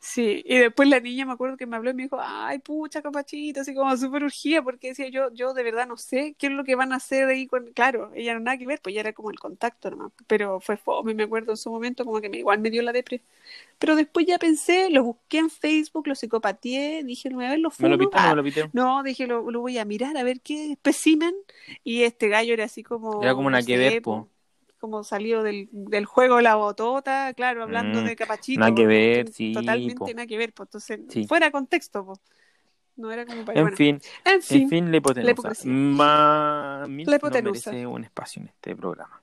Sí, 0.00 0.42
y 0.46 0.58
después 0.58 0.88
la 0.88 1.00
niña 1.00 1.26
me 1.26 1.32
acuerdo 1.32 1.56
que 1.56 1.66
me 1.66 1.74
habló 1.76 1.90
y 1.90 1.94
me 1.94 2.04
dijo, 2.04 2.18
ay, 2.20 2.60
pucha, 2.60 3.02
capachito, 3.02 3.60
así 3.62 3.74
como 3.74 3.96
súper 3.96 4.22
urgida, 4.22 4.62
porque 4.62 4.88
decía 4.90 5.08
yo, 5.08 5.32
yo 5.34 5.54
de 5.54 5.64
verdad 5.64 5.88
no 5.88 5.96
sé 5.96 6.34
qué 6.38 6.46
es 6.46 6.52
lo 6.52 6.62
que 6.64 6.76
van 6.76 6.92
a 6.92 6.96
hacer 6.96 7.26
ahí 7.28 7.48
con, 7.48 7.72
claro, 7.72 8.12
ella 8.14 8.34
no 8.34 8.40
nada 8.40 8.56
que 8.58 8.66
ver, 8.66 8.80
pues 8.80 8.94
ya 8.94 9.00
era 9.00 9.12
como 9.12 9.30
el 9.30 9.40
contacto 9.40 9.90
nomás, 9.90 10.12
pero 10.28 10.60
fue 10.60 10.76
fome, 10.76 11.14
me 11.14 11.24
acuerdo 11.24 11.50
en 11.52 11.56
su 11.56 11.70
momento, 11.70 12.04
como 12.04 12.20
que 12.20 12.28
me, 12.28 12.38
igual 12.38 12.60
me 12.60 12.70
dio 12.70 12.82
la 12.82 12.92
depre. 12.92 13.22
Pero 13.78 13.96
después 13.96 14.26
ya 14.26 14.38
pensé, 14.38 14.90
lo 14.90 15.04
busqué 15.04 15.38
en 15.38 15.50
Facebook, 15.50 16.08
lo 16.08 16.14
psicopateé, 16.16 17.04
dije, 17.04 17.30
no 17.30 17.40
a 17.40 17.50
ver 17.50 17.60
los 17.60 17.74
¿Me 17.78 17.88
lo 17.88 17.98
funos. 17.98 17.98
pité 17.98 18.16
o 18.18 18.20
Ah, 18.20 18.28
no 18.28 18.28
me 18.30 18.36
lo 18.36 18.44
pité? 18.44 18.72
no, 18.72 19.02
dije, 19.04 19.26
lo, 19.26 19.50
lo 19.50 19.60
voy 19.60 19.78
a 19.78 19.84
mirar 19.86 20.16
a 20.18 20.24
ver 20.24 20.40
qué 20.42 20.72
especimen. 20.72 21.34
Y 21.84 22.02
este 22.04 22.28
gallo 22.28 22.54
era 22.54 22.64
así 22.64 22.82
como. 22.82 23.10
Era 23.20 23.34
como 23.34 23.46
no 23.50 23.58
una 23.58 23.64
que 23.64 23.76
sé, 23.76 23.78
ver, 23.78 24.00
po. 24.02 24.28
Como 24.78 25.02
salido 25.02 25.42
del, 25.42 25.68
del 25.72 26.04
juego 26.06 26.40
La 26.40 26.54
Botota, 26.54 27.32
claro, 27.34 27.64
hablando 27.64 28.00
Mm, 28.00 28.04
de 28.04 28.16
Capachito. 28.16 28.60
nada 28.60 28.74
que 28.74 28.86
ver, 28.86 29.28
sí, 29.32 29.52
Totalmente 29.52 29.96
po. 29.96 30.06
nada 30.06 30.26
que 30.26 30.38
ver, 30.38 30.52
pues 30.52 30.68
entonces, 30.68 31.00
Sí. 31.08 31.26
fuera 31.26 31.50
contexto, 31.50 32.04
pues. 32.06 32.20
No 32.96 33.10
era 33.12 33.24
como 33.26 33.44
para. 33.44 33.58
En 33.58 33.64
bueno, 33.64 33.76
fin, 33.76 34.00
en 34.24 34.42
fin. 34.42 34.62
en 34.62 34.68
fin, 34.68 34.90
la 34.90 34.96
hipotenusa. 34.98 35.48
la. 35.64 35.70
Ma- 35.70 36.78
La 36.86 37.18
no 37.18 37.30
merece 37.30 37.86
un 37.86 38.04
espacio 38.04 38.42
en 38.42 38.48
este 38.48 38.74
programa. 38.76 39.20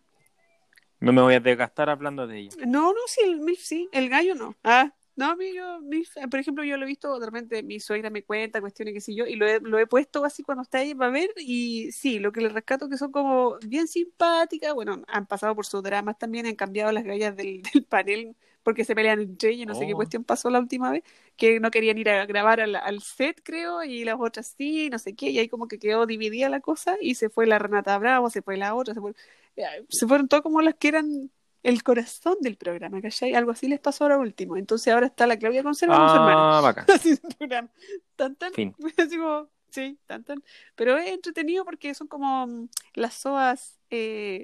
No 1.01 1.11
me 1.11 1.21
voy 1.21 1.33
a 1.35 1.39
desgastar 1.41 1.89
hablando 1.89 2.25
de 2.25 2.39
ella. 2.39 2.65
No, 2.65 2.93
no, 2.93 2.99
sí, 3.07 3.21
el 3.23 3.39
MILF 3.41 3.59
sí, 3.61 3.89
el 3.91 4.07
gallo 4.09 4.33
no. 4.35 4.55
Ah, 4.63 4.91
no, 5.15 5.25
a 5.31 5.35
mí 5.35 5.53
yo, 5.55 5.79
MILF, 5.81 6.17
eh, 6.17 6.27
por 6.29 6.39
ejemplo, 6.39 6.63
yo 6.63 6.77
lo 6.77 6.83
he 6.83 6.87
visto, 6.87 7.19
de 7.19 7.25
repente 7.25 7.63
mi 7.63 7.79
suegra 7.79 8.09
me 8.09 8.23
cuenta 8.23 8.61
cuestiones 8.61 8.93
que 8.93 9.01
sé 9.01 9.15
yo, 9.15 9.25
y 9.25 9.35
lo 9.35 9.47
he, 9.47 9.59
lo 9.61 9.79
he 9.79 9.87
puesto 9.87 10.25
así 10.25 10.43
cuando 10.43 10.63
está 10.63 10.79
ahí 10.79 10.93
para 10.95 11.11
ver, 11.11 11.29
y 11.37 11.91
sí, 11.91 12.19
lo 12.19 12.31
que 12.31 12.41
le 12.41 12.49
rescato 12.49 12.89
que 12.89 12.97
son 12.97 13.11
como 13.11 13.57
bien 13.65 13.87
simpáticas, 13.87 14.73
bueno, 14.73 15.03
han 15.07 15.25
pasado 15.27 15.55
por 15.55 15.65
sus 15.65 15.81
dramas 15.83 16.17
también, 16.17 16.45
han 16.45 16.55
cambiado 16.55 16.91
las 16.91 17.03
gallas 17.05 17.35
del, 17.35 17.61
del 17.73 17.85
panel 17.85 18.35
porque 18.63 18.83
se 18.83 18.95
pelean 18.95 19.19
entre 19.21 19.51
ellas, 19.51 19.67
no 19.67 19.75
sé 19.75 19.85
qué 19.85 19.93
Oh. 19.93 19.95
cuestión 19.95 20.23
pasó 20.23 20.49
la 20.49 20.59
última 20.59 20.91
vez, 20.91 21.03
que 21.35 21.59
no 21.59 21.69
querían 21.71 21.97
ir 21.99 22.09
a 22.09 22.25
grabar 22.25 22.59
al, 22.61 22.75
al 22.75 23.01
set, 23.01 23.41
creo, 23.43 23.83
y 23.83 24.03
las 24.05 24.15
otras 24.19 24.55
sí, 24.57 24.89
no 24.89 24.97
sé 24.99 25.13
qué, 25.15 25.29
y 25.29 25.37
ahí 25.39 25.47
como 25.49 25.67
que 25.67 25.77
quedó 25.79 26.05
dividida 26.07 26.49
la 26.49 26.61
cosa, 26.61 26.97
y 26.99 27.15
se 27.15 27.29
fue 27.29 27.45
la 27.47 27.59
Renata 27.59 27.97
Bravo, 27.99 28.29
se 28.31 28.41
fue 28.41 28.57
la 28.57 28.73
otra, 28.75 28.93
se, 28.95 28.99
fue, 29.01 29.13
eh, 29.55 29.85
se 29.89 30.07
fueron 30.07 30.27
todas 30.27 30.43
como 30.43 30.61
las 30.61 30.75
que 30.75 30.87
eran 30.89 31.31
el 31.65 31.81
corazón 31.81 32.35
del 32.41 32.57
programa, 32.57 33.01
¿cachai? 33.01 33.33
Algo 33.33 33.49
así 33.51 33.67
les 33.67 33.79
pasó 33.79 34.03
ahora 34.03 34.19
último. 34.19 34.55
Entonces 34.55 34.93
ahora 34.93 35.07
está 35.07 35.25
la 35.25 35.37
Claudia 35.37 35.63
Conserva 35.63 35.97
con 35.97 36.09
su 36.09 36.15
hermana. 36.15 36.57
Ah, 36.57 36.61
bacán. 36.61 36.85
Así 36.93 37.09
es 37.09 37.23
el 37.23 37.35
programa. 37.35 37.69
Tan, 38.15 38.35
tan. 38.35 38.53
Fin. 38.53 38.75
Así 38.97 39.17
como, 39.17 39.49
sí, 39.71 39.97
tan, 40.05 40.23
tan. 40.23 40.43
Pero 40.75 40.95
es 40.97 41.09
entretenido 41.09 41.65
porque 41.65 41.95
son 41.95 42.07
como 42.07 42.45
mm, 42.45 42.69
las 42.93 43.15
soas 43.15 43.79
eh, 43.89 44.43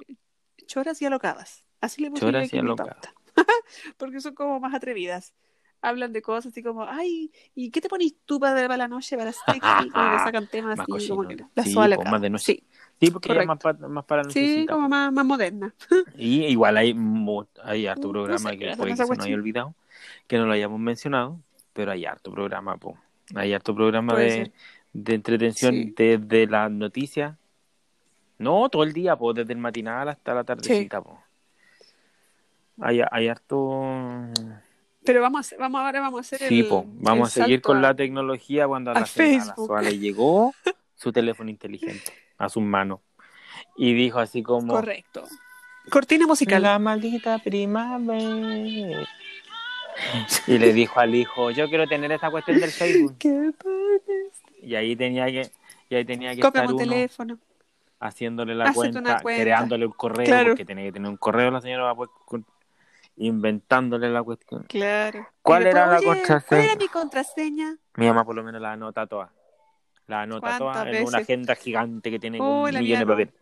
choras 0.66 1.00
y 1.00 1.06
alocadas. 1.06 1.64
Así 1.80 2.02
le 2.02 2.12
Choras 2.12 2.52
y 2.52 2.58
alocadas. 2.58 2.98
porque 3.98 4.20
son 4.20 4.34
como 4.34 4.58
más 4.58 4.74
atrevidas. 4.74 5.32
Hablan 5.80 6.12
de 6.12 6.22
cosas 6.22 6.52
así 6.52 6.62
como, 6.62 6.84
ay, 6.84 7.32
¿y 7.54 7.70
qué 7.70 7.80
te 7.80 7.88
ponís 7.88 8.16
tú 8.24 8.38
para, 8.40 8.54
para 8.54 8.76
la 8.76 8.88
noche, 8.88 9.16
para 9.16 9.32
sexy? 9.32 9.60
Como 9.60 10.10
que 10.12 10.18
sacan 10.18 10.46
temas 10.48 10.78
así, 10.78 11.08
como 11.08 11.26
que 11.26 11.36
las 11.54 11.66
Sí, 11.66 11.72
soas 11.72 11.86
alocadas. 11.86 12.12
más 12.12 12.20
de 12.20 12.30
noche. 12.30 12.44
Sí, 12.44 12.66
Sí, 13.02 13.10
porque 13.10 13.32
ella 13.32 13.40
es 13.40 13.46
más, 13.48 13.58
Correcto. 13.58 13.88
más 13.88 14.04
para 14.04 14.24
sí, 14.30 14.64
como 14.68 14.88
más, 14.88 15.12
más 15.12 15.24
moderna. 15.24 15.74
Y 16.16 16.44
igual 16.46 16.76
hay, 16.76 16.96
hay 17.64 17.86
harto 17.88 18.06
No 18.08 18.12
programa 18.12 18.50
sé, 18.50 18.58
que 18.58 18.74
se 18.76 18.86
nos 19.06 19.18
haya 19.26 19.34
olvidado, 19.34 19.74
que 20.28 20.38
no 20.38 20.46
lo 20.46 20.52
hayamos 20.52 20.78
mencionado, 20.78 21.40
pero 21.72 21.90
hay 21.90 22.04
harto 22.04 22.30
programa, 22.30 22.76
po. 22.76 22.96
Hay 23.34 23.52
harto 23.54 23.74
programa 23.74 24.12
Puede 24.12 24.24
de, 24.24 24.30
ser. 24.30 24.52
de 24.92 25.14
entretención 25.14 25.74
Sí. 25.74 25.94
desde 25.96 26.46
las 26.46 26.70
noticias. 26.70 27.36
No, 28.38 28.68
todo 28.68 28.84
el 28.84 28.92
día, 28.92 29.16
po, 29.16 29.32
desde 29.32 29.52
el 29.52 29.58
matinal 29.58 30.08
hasta 30.08 30.32
la 30.34 30.44
tardecita, 30.44 31.00
po. 31.02 31.18
Hay, 32.80 33.00
hay 33.10 33.28
harto... 33.28 33.82
Pero 35.04 35.20
vamos 35.20 35.52
a 35.52 35.56
vamos 35.56 35.80
ahora 35.80 36.00
vamos 36.00 36.18
a 36.18 36.20
hacer 36.20 36.48
Sí, 36.48 36.60
el, 36.60 36.66
po. 36.68 36.84
Vamos 36.86 37.36
el 37.36 37.42
a 37.42 37.44
seguir 37.46 37.60
con 37.62 37.78
a- 37.78 37.80
la 37.80 37.94
tecnología 37.96 38.68
cuando 38.68 38.92
a 38.92 38.94
a 38.94 39.00
la, 39.00 39.06
señora- 39.06 39.82
le 39.82 39.98
llegó 39.98 40.54
su 40.94 41.10
teléfono 41.12 41.50
inteligente 41.50 42.12
a 42.42 42.48
sus 42.48 42.62
manos 42.62 42.98
y 43.76 43.94
dijo 43.94 44.18
así 44.18 44.42
como... 44.42 44.72
Correcto. 44.74 45.24
Cortina 45.90 46.26
musical. 46.26 46.62
La 46.62 46.78
maldita 46.78 47.38
primavera. 47.38 49.06
Y 50.46 50.58
le 50.58 50.72
dijo 50.72 50.98
al 51.00 51.14
hijo, 51.14 51.50
yo 51.50 51.68
quiero 51.68 51.86
tener 51.86 52.10
esta 52.12 52.30
cuestión 52.30 52.58
del 52.60 52.70
Facebook. 52.70 53.16
Y 54.62 54.74
ahí 54.74 54.96
tenía 54.96 55.26
que, 55.26 55.50
y 55.88 55.94
ahí 55.94 56.04
tenía 56.04 56.34
que 56.34 56.40
estar 56.40 56.66
un 56.66 56.74
uno 56.74 56.78
teléfono. 56.78 57.38
haciéndole 58.00 58.54
la 58.54 58.72
cuenta, 58.72 59.20
creándole 59.22 59.86
un 59.86 59.92
correo, 59.92 60.24
Claro. 60.26 60.50
porque 60.50 60.64
tenía 60.64 60.84
que 60.84 60.92
tener 60.92 61.08
un 61.10 61.16
correo 61.16 61.50
la 61.50 61.60
señora 61.60 61.82
para 61.84 61.94
poder 61.94 62.10
con- 62.24 62.46
inventándole 63.16 64.08
la 64.10 64.22
cuestión. 64.22 64.64
Claro. 64.68 65.26
¿Cuál 65.42 65.66
era 65.66 65.86
la 65.86 65.98
"Oye, 65.98 66.06
contraseña?" 66.06 66.46
¿Cuál 66.48 66.60
era 66.64 66.76
mi 66.76 66.88
contraseña? 66.88 67.76
Mi 67.96 68.06
mamá 68.06 68.24
por 68.24 68.34
lo 68.34 68.42
menos 68.42 68.60
la 68.60 68.72
anota 68.72 69.06
toda. 69.06 69.30
La 70.12 70.22
anota 70.22 70.58
toda 70.58 70.72
¿Cuántas 70.74 70.94
en 70.94 71.06
una 71.06 71.18
agenda 71.18 71.54
gigante 71.54 72.10
que 72.10 72.18
tiene 72.18 72.38
Oh, 72.38 72.64
un 72.64 72.74
millón 72.78 72.98
de 72.98 73.04
no. 73.06 73.12
papel. 73.12 73.32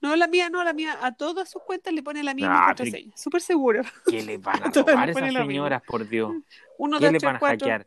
No, 0.00 0.14
la 0.14 0.28
mía 0.28 0.48
no, 0.48 0.62
la 0.62 0.72
mía. 0.72 0.96
A 1.02 1.12
todas 1.16 1.50
sus 1.50 1.60
cuentas 1.62 1.92
le 1.92 2.02
pone 2.04 2.22
la 2.22 2.34
misma 2.34 2.62
Ah, 2.62 2.66
contraseña. 2.68 3.16
Súper 3.16 3.40
seguro. 3.40 3.82
¿Qué 4.06 4.22
le 4.22 4.38
van 4.38 4.62
a 4.62 4.70
robar 4.70 5.12
ponen 5.12 5.30
esas 5.30 5.46
señoras, 5.46 5.82
por 5.84 6.08
Dios? 6.08 6.30
Uno, 6.78 6.98
¿Qué 7.00 7.06
dos, 7.06 7.12
le 7.14 7.18
tres, 7.18 7.26
van 7.28 7.36
a 7.36 7.38
cuatro. 7.40 7.58
hackear? 7.66 7.86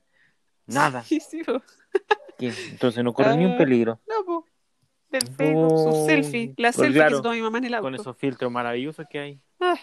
Nada. 0.66 1.04
Sí, 1.04 1.22
sí, 1.22 1.41
po. 1.43 1.62
¿Qué? 2.38 2.52
Entonces 2.70 3.02
no 3.04 3.14
corre 3.14 3.38
ni 3.38 3.45
un 3.45 3.54
Ah. 3.54 3.58
peligro. 3.58 4.02
No, 4.10 4.26
po. 4.26 4.45
Del 5.10 5.26
Facebook, 5.26 5.78
su 5.93 6.06
selfie. 6.06 6.54
La 6.58 6.74
Pues 6.74 6.76
selfie 6.76 6.93
claro, 6.95 7.10
que 7.12 7.16
se 7.16 7.22
toma 7.24 7.36
mi 7.36 7.41
mamá 7.41 7.58
en 7.60 7.64
el 7.66 7.74
auto. 7.76 7.84
Con 7.86 7.95
esos 7.95 8.18
filtros 8.18 8.52
maravillosos 8.52 9.06
que 9.10 9.20
hay. 9.20 9.41
Ah, 9.62 9.76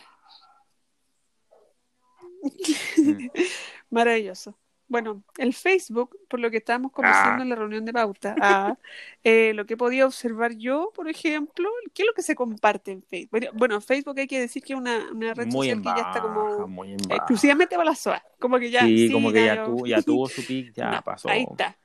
Mm. 2.42 2.42
maravilloso. 3.90 4.54
Bueno, 4.94 5.24
el 5.38 5.54
Facebook, 5.54 6.16
por 6.28 6.38
lo 6.38 6.52
que 6.52 6.58
estábamos 6.58 6.92
conversando 6.92 7.40
Ah. 7.40 7.42
en 7.42 7.48
la 7.48 7.56
reunión 7.56 7.84
de 7.84 7.92
pauta, 7.92 8.36
ah, 8.40 8.76
eh, 9.24 9.52
lo 9.52 9.66
que 9.66 9.74
he 9.74 9.76
podido 9.76 10.06
observar 10.06 10.52
yo, 10.52 10.92
por 10.94 11.08
ejemplo, 11.08 11.68
¿qué 11.92 12.02
es 12.02 12.06
lo 12.06 12.14
que 12.14 12.22
se 12.22 12.36
comparte 12.36 12.92
en 12.92 13.02
Facebook? 13.02 13.48
Bueno, 13.54 13.80
Facebook 13.80 14.16
hay 14.20 14.28
que 14.28 14.38
decir 14.38 14.62
que 14.62 14.74
es 14.74 14.78
una, 14.78 15.10
una 15.10 15.34
red 15.34 15.46
Muy 15.46 15.70
social 15.70 15.78
que 15.82 16.00
ya 16.00 16.06
está 16.08 16.20
baja, 16.20 16.58
como 16.58 16.84
baja. 16.84 17.16
exclusivamente 17.16 17.74
para 17.74 17.90
la 17.90 17.96
SOA. 17.96 18.22
Como 18.38 18.56
que 18.60 18.70
ya. 18.70 18.82
sí, 18.82 19.10
como 19.10 19.32
que 19.32 19.44
ya, 19.44 19.64
tuvo, 19.64 19.84
ya 19.84 20.00
tuvo 20.00 20.28
su 20.28 20.46
pic, 20.46 20.72
ya 20.76 20.92
No, 20.92 21.02
pasó. 21.02 21.28
Ahí 21.28 21.44
está. 21.50 21.76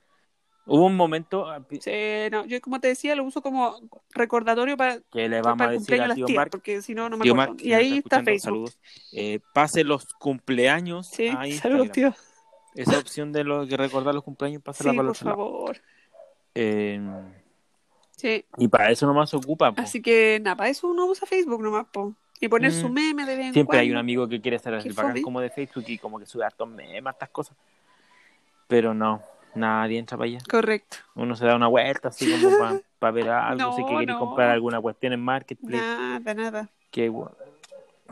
Hubo 0.66 0.86
un 0.86 0.94
momento 0.94 1.50
ah, 1.50 1.66
Sí, 1.80 1.90
no, 2.30 2.44
yo 2.44 2.60
como 2.60 2.78
te 2.78 2.86
decía, 2.86 3.16
lo 3.16 3.24
uso 3.24 3.42
como 3.42 3.74
recordatorio 4.10 4.76
para, 4.76 5.00
que 5.10 5.28
le 5.28 5.42
vamos 5.42 5.58
para 5.58 5.70
a 5.70 5.72
decir 5.72 6.00
a 6.00 6.14
tío 6.14 6.26
tías, 6.26 6.36
Mark, 6.36 6.50
porque 6.52 6.80
si 6.80 6.94
no, 6.94 7.08
no 7.08 7.16
me 7.16 7.28
acuerdo. 7.28 7.54
Mark, 7.54 7.56
Y 7.60 7.72
ahí 7.72 7.98
está 7.98 8.18
escuchando, 8.18 8.24
Facebook. 8.30 8.40
Saludos. 8.70 8.78
Eh, 9.14 9.40
pase 9.52 9.82
los 9.82 10.06
cumpleaños 10.14 11.08
Sí, 11.08 11.32
saludos, 11.60 11.90
tío. 11.90 12.14
Esa 12.74 12.98
opción 12.98 13.32
de 13.32 13.44
lo 13.44 13.66
que 13.66 13.76
recordar 13.76 14.14
los 14.14 14.22
cumpleaños, 14.24 14.62
pásala 14.62 14.90
Sí, 14.92 14.96
para 14.96 15.08
el 15.08 15.12
por 15.14 15.16
otro 15.16 15.30
lado. 15.30 15.36
favor. 15.36 15.76
Eh, 16.54 17.00
Sí. 18.16 18.44
y 18.58 18.68
para 18.68 18.90
eso 18.90 19.06
nomás 19.06 19.30
se 19.30 19.36
ocupa. 19.36 19.72
po. 19.72 19.80
Así 19.80 20.02
que 20.02 20.38
nada, 20.42 20.56
para 20.56 20.68
eso 20.70 20.88
uno 20.88 21.06
usa 21.06 21.26
Facebook 21.26 21.62
nomás, 21.62 21.86
po. 21.92 22.14
Y 22.40 22.48
poner 22.48 22.72
su 22.72 22.88
Mm. 22.88 22.92
meme 22.92 23.26
de 23.26 23.36
vez 23.36 23.46
en 23.48 23.52
Siempre 23.54 23.78
hay 23.78 23.90
un 23.90 23.96
amigo 23.98 24.26
que 24.28 24.40
quiere 24.40 24.58
Qué 24.58 24.68
el 24.68 24.92
bacán 24.94 25.20
como 25.22 25.40
de 25.40 25.50
Facebook 25.50 25.84
y 25.88 25.98
como 25.98 26.18
que 26.18 26.26
sube 26.26 26.44
hartos 26.44 26.68
memes, 26.68 27.04
hartas 27.06 27.28
cosas. 27.30 27.56
Pero 28.66 28.94
no, 28.94 29.22
nadie 29.54 29.98
entra 29.98 30.16
para 30.16 30.28
allá. 30.30 30.38
Correcto. 30.50 30.98
Uno 31.16 31.34
se 31.36 31.44
da 31.44 31.56
una 31.56 31.66
vuelta 31.66 32.08
así 32.08 32.30
como 32.42 32.80
para 32.98 33.12
ver 33.12 33.28
algo, 33.28 33.72
si 33.76 33.82
que 33.82 33.88
quiere 33.88 34.06
no. 34.06 34.18
comprar 34.18 34.50
alguna 34.50 34.80
cuestión 34.80 35.12
en 35.12 35.20
Marketplace. 35.20 35.76
Nada, 35.82 36.34
nada. 36.34 36.68
Que, 36.90 37.08
bueno, 37.08 37.32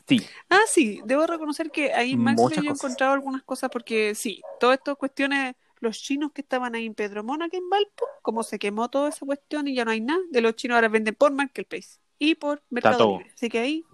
sí, 0.08 0.26
Ah, 0.48 0.60
sí, 0.66 1.00
debo 1.04 1.26
reconocer 1.26 1.70
que 1.70 1.92
ahí 1.92 2.12
en 2.12 2.20
Marketplace 2.20 2.62
yo 2.62 2.70
he 2.70 2.74
encontrado 2.74 3.12
algunas 3.12 3.42
cosas 3.44 3.70
porque 3.70 4.14
sí, 4.14 4.40
todas 4.58 4.78
estas 4.78 4.96
cuestiones, 4.96 5.54
los 5.80 6.00
chinos 6.02 6.32
que 6.32 6.40
estaban 6.40 6.74
ahí 6.74 6.86
en 6.86 6.94
Pedromón, 6.94 7.42
aquí 7.42 7.56
en 7.58 7.68
Valpo, 7.68 8.06
como 8.22 8.42
se 8.42 8.58
quemó 8.58 8.88
toda 8.88 9.10
esa 9.10 9.24
cuestión 9.26 9.68
y 9.68 9.74
ya 9.74 9.84
no 9.84 9.90
hay 9.92 10.00
nada, 10.00 10.20
de 10.30 10.40
los 10.40 10.56
chinos 10.56 10.74
ahora 10.76 10.88
venden 10.88 11.14
por 11.14 11.30
Marketplace 11.32 11.98
y 12.18 12.34
por 12.34 12.62
Mercado. 12.70 13.18
Libre. 13.18 13.30
Así 13.34 13.48
que 13.48 13.58
ahí, 13.60 13.84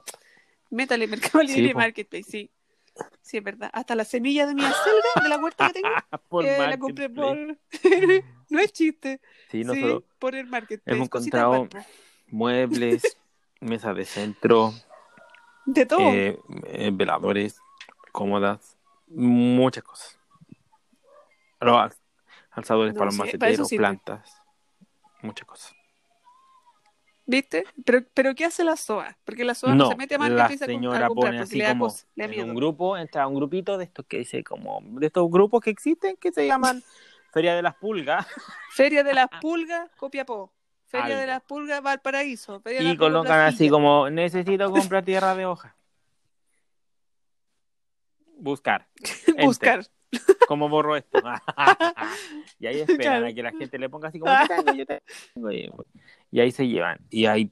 métale 0.70 1.06
Mercado 1.06 1.42
Libre 1.42 1.62
Sí, 1.62 1.70
y. 1.70 1.74
Marketplace, 1.74 2.24
sí. 2.30 2.50
Sí, 3.22 3.38
es 3.38 3.42
verdad. 3.42 3.70
Hasta 3.72 3.96
la 3.96 4.04
semilla 4.04 4.46
de 4.46 4.54
mi 4.54 4.62
acelga, 4.64 5.22
de 5.22 5.28
la 5.28 5.36
huerta 5.38 5.66
que 5.66 5.80
tengo, 5.82 5.88
eh, 6.42 6.56
la 6.58 6.78
compré 6.78 7.10
por... 7.10 7.36
no 8.50 8.60
es 8.60 8.72
chiste. 8.72 9.20
Sí, 9.50 9.62
Sí, 9.62 9.64
nosotros 9.64 10.04
por 10.20 10.36
el 10.36 10.46
Marketplace. 10.46 10.94
hemos 10.96 11.06
encontrado 11.08 11.68
muebles, 12.28 13.16
mesas 13.60 13.96
de 13.96 14.04
centro, 14.04 14.72
De 15.66 15.86
todo. 15.86 16.00
eh, 16.12 16.38
eh, 16.66 16.90
veladores, 16.92 17.58
cómodas, 18.12 18.76
muchas 19.08 19.84
cosas. 19.84 20.18
Los 21.60 21.76
al- 21.80 21.92
alzadores 22.50 22.94
No 22.94 22.98
para 22.98 23.06
los 23.06 23.16
maceteros, 23.16 23.72
plantas, 23.72 24.42
muchas 25.22 25.46
cosas. 25.46 25.74
¿Viste? 27.26 27.64
Pero, 27.86 28.04
pero 28.12 28.34
¿qué 28.34 28.44
hace 28.44 28.64
la 28.64 28.76
SOA? 28.76 29.16
Porque 29.24 29.44
la 29.44 29.54
SOA 29.54 29.70
no, 29.70 29.76
No, 29.76 29.88
se 29.88 29.96
mete 29.96 30.16
a 30.16 30.18
la 30.18 30.28
Marketplace 30.28 30.64
a 30.64 30.66
com- 30.66 30.74
a 30.74 30.78
señora 30.78 31.08
comprar 31.08 31.32
pone 31.32 31.42
así 31.42 31.62
como 31.64 31.86
cosa, 31.86 32.06
en 32.16 32.50
un 32.50 32.54
grupo, 32.54 32.98
entra 32.98 33.26
un 33.26 33.34
grupito 33.34 33.78
de 33.78 33.84
estos 33.84 34.04
que 34.06 34.18
dice 34.18 34.44
como, 34.44 34.80
de 34.82 35.06
estos 35.06 35.30
grupos 35.30 35.62
que 35.62 35.70
existen 35.70 36.16
que 36.18 36.32
se 36.32 36.46
llaman 36.46 36.82
Feria 37.32 37.56
de 37.56 37.62
las 37.62 37.74
Pulgas 37.76 38.26
Feria 38.70 39.02
de 39.02 39.14
las 39.14 39.28
Pulgas, 39.40 39.90
Copiapó. 39.96 40.52
Feria 40.94 41.06
Algo. 41.06 41.20
de 41.20 41.26
las 41.26 41.42
Pulgas, 41.42 41.82
Valparaíso. 41.82 42.60
Feria 42.60 42.82
y 42.92 42.96
colocan 42.96 43.40
así 43.40 43.68
como, 43.68 44.08
necesito 44.10 44.70
comprar 44.70 45.04
tierra 45.04 45.34
de 45.34 45.46
hoja. 45.46 45.76
Buscar. 48.36 48.88
Buscar. 49.42 49.86
¿Cómo 50.46 50.68
borro 50.68 50.96
esto? 50.96 51.18
y 52.60 52.66
ahí 52.66 52.80
esperan 52.80 52.98
Claro. 52.98 53.26
a 53.26 53.32
que 53.32 53.42
la 53.42 53.50
gente 53.52 53.78
le 53.78 53.88
ponga 53.88 54.08
así 54.08 54.18
como, 54.20 54.32
yo 54.32 54.46
tengo, 54.46 54.72
yo 54.74 54.86
tengo. 54.86 55.50
Y, 55.52 55.70
y 56.30 56.40
ahí 56.40 56.52
se 56.52 56.66
llevan. 56.68 56.98
Y 57.10 57.26
ahí, 57.26 57.50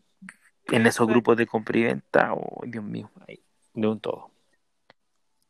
en 0.66 0.86
esos 0.86 1.08
grupos 1.08 1.36
de 1.36 1.46
compra 1.46 1.78
y 1.78 1.82
venta, 1.84 2.34
oh, 2.34 2.62
Dios 2.66 2.84
mío, 2.84 3.10
ahí, 3.26 3.42
de 3.74 3.88
un 3.88 3.98
todo. 4.00 4.30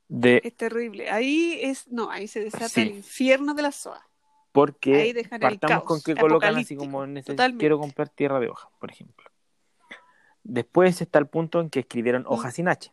De, 0.09 0.41
Es 0.45 0.57
terrible. 0.57 1.11
Ahí 1.11 1.59
es, 1.63 1.89
no, 1.89 2.11
ahí 2.11 2.29
se 2.29 2.41
desata 2.41 2.69
Sí. 2.69 2.83
el 2.83 2.89
infierno 2.97 3.55
de 3.55 3.63
la 3.63 3.73
SOA. 3.73 4.07
Porque 4.53 5.27
partamos 5.41 5.85
con 5.85 6.01
que 6.03 6.15
colocan 6.15 6.57
así 6.57 6.77
como, 6.77 7.05
quiero 7.59 7.79
comprar 7.79 8.09
tierra 8.11 8.39
de 8.39 8.49
hoja, 8.49 8.69
por 8.79 8.91
ejemplo. 8.91 9.27
Después 10.45 11.01
está 11.01 11.19
el 11.19 11.27
punto 11.29 11.61
en 11.61 11.71
que 11.71 11.81
escribieron 11.81 12.25
hoja 12.27 12.49
Mm. 12.49 12.53
sin 12.53 12.69
H. 12.69 12.93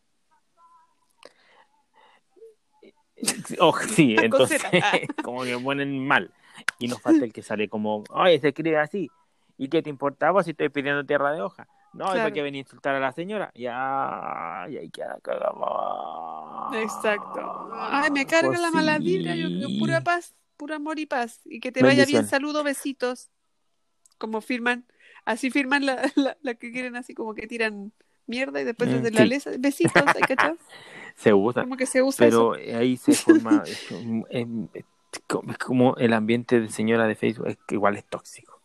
Hoja, 3.60 3.88
sí, 3.88 4.16
entonces 4.18 4.64
ah. 4.82 4.98
como 5.24 5.44
que 5.44 5.58
ponen 5.58 6.08
mal. 6.08 6.32
Y 6.78 6.88
nos 6.88 7.02
falta 7.02 7.26
el 7.26 7.34
que 7.34 7.42
sale 7.42 7.68
como, 7.70 8.04
oye, 8.10 8.40
se 8.40 8.50
escribe 8.50 8.78
así. 8.78 9.10
¿Y 9.58 9.68
qué 9.68 9.82
te 9.82 9.90
importaba 9.90 10.42
si 10.44 10.52
estoy 10.52 10.70
pidiendo 10.70 11.06
tierra 11.06 11.32
de 11.34 11.42
hoja? 11.42 11.68
No, 11.92 12.06
es 12.06 12.12
Claro. 12.12 12.30
porque 12.30 12.42
venía 12.44 12.60
a 12.60 12.64
insultar 12.64 12.96
a 12.96 13.00
la 13.00 13.12
señora. 13.12 13.52
Ya, 13.56 14.66
y 14.70 14.78
ahí 14.78 14.90
queda 14.90 15.18
cagado. 15.22 16.70
Exacto. 16.76 17.70
Ay, 17.74 18.12
me 18.12 18.26
carga 18.26 18.50
Pues 18.50 18.62
la 18.62 18.72
mala 18.72 18.98
sí. 18.98 19.04
vibra. 19.04 19.36
Yo, 19.36 19.50
yo 19.50 19.68
pura 19.80 20.02
paz, 20.02 20.36
pura 20.60 20.76
amor 20.76 21.00
y 21.00 21.06
paz. 21.08 21.40
Y 21.46 21.60
que 21.62 21.72
te 21.72 21.82
vaya 21.82 22.06
bien. 22.06 22.28
Saludos, 22.28 22.64
besitos. 22.64 23.30
Como 24.20 24.42
firman. 24.42 24.86
Así 25.26 25.50
firman 25.50 25.86
la, 25.86 26.12
la, 26.16 26.38
la 26.42 26.54
que 26.56 26.72
quieren, 26.72 26.96
así 26.98 27.14
como 27.16 27.34
que 27.34 27.48
tiran 27.48 27.94
mierda 28.28 28.62
y 28.62 28.66
después 28.66 28.90
Mm, 28.90 28.94
desde 29.02 29.12
la 29.12 29.26
lesa. 29.26 29.52
Besitos. 29.58 30.04
Se 31.16 31.34
usa. 31.34 31.64
Como 31.64 31.76
que 31.78 31.86
se 31.86 32.02
usa 32.02 32.26
Pero 32.26 32.56
eso. 32.56 32.78
ahí 32.78 32.96
se 32.98 33.14
forma 33.14 33.64
es, 33.66 33.92
es- 34.30 34.48
es 34.76 35.58
como- 35.58 35.96
es 35.98 36.04
el 36.04 36.14
ambiente 36.14 36.60
de 36.62 36.70
señora 36.70 37.08
de 37.08 37.16
Facebook 37.16 37.48
es 37.48 37.58
que 37.68 37.76
igual 37.76 37.96
es 37.98 38.06
tóxico 38.06 38.62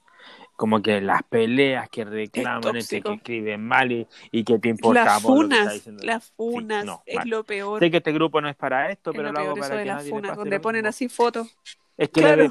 como 0.56 0.80
que 0.82 1.00
las 1.00 1.24
peleas 1.24 1.88
que 1.90 2.04
reclaman 2.04 2.76
este 2.76 3.00
tóxico. 3.00 3.08
que 3.08 3.14
escriben 3.16 3.66
mal 3.66 3.90
y, 3.90 4.06
y 4.30 4.44
que 4.44 4.60
te 4.60 4.68
importa 4.68 5.04
Las 5.04 5.22
funas, 5.22 5.84
las 6.04 6.30
funas, 6.30 6.84
no, 6.84 7.02
es 7.06 7.16
mal. 7.16 7.28
lo 7.28 7.42
peor. 7.42 7.80
sé 7.80 7.90
que 7.90 7.96
este 7.96 8.12
grupo 8.12 8.40
no 8.40 8.48
es 8.48 8.54
para 8.54 8.88
esto 8.92 9.10
es 9.10 9.16
pero 9.16 9.32
lo 9.32 9.32
lo 9.32 9.38
hago 9.40 9.56
para 9.56 9.82
que 9.82 9.84
nadie 9.88 10.04
le 10.04 10.10
funas, 10.10 10.30
pase 10.30 10.38
donde 10.38 10.60
ponen 10.60 10.82
mismo. 10.82 10.90
así 10.90 11.08
fotos. 11.08 11.56
Es 11.96 12.08
que 12.10 12.20
Claro. 12.20 12.42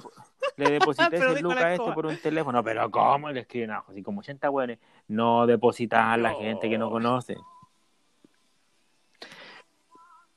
le, 0.58 0.66
le 0.66 0.72
deposité 0.80 1.08
Pero 1.12 1.32
ese 1.34 1.42
lucas 1.42 1.64
a 1.64 1.74
este 1.76 1.92
por 1.92 2.06
un 2.06 2.18
teléfono 2.18 2.64
pero 2.64 2.90
cómo 2.92 3.30
le 3.32 3.42
escriben 3.42 3.72
abajo 3.72 3.92
así 3.92 4.02
como 4.04 4.20
80 4.22 4.50
buenos 4.50 4.78
no 5.08 5.46
depositas 5.48 6.00
a 6.06 6.18
la 6.18 6.34
gente 6.34 6.70
que 6.70 6.78
no 6.78 6.90
conoce 6.90 7.38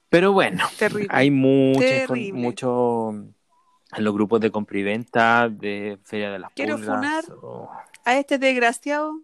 pero 0.09 0.33
bueno 0.33 0.65
Terrible. 0.79 1.09
hay 1.11 1.31
mucho, 1.31 2.15
mucho 2.33 3.11
en 3.11 4.05
los 4.05 4.15
grupos 4.15 4.41
de 4.41 4.51
compra 4.51 4.79
y 4.79 4.83
venta, 4.83 5.49
de 5.49 5.99
Feria 6.05 6.31
de 6.31 6.39
las 6.39 6.53
Quiero 6.53 6.77
Pulgas. 6.77 6.97
funar. 6.97 7.25
o- 7.43 7.71
A 8.05 8.17
este 8.17 8.39
desgraciado, 8.39 9.21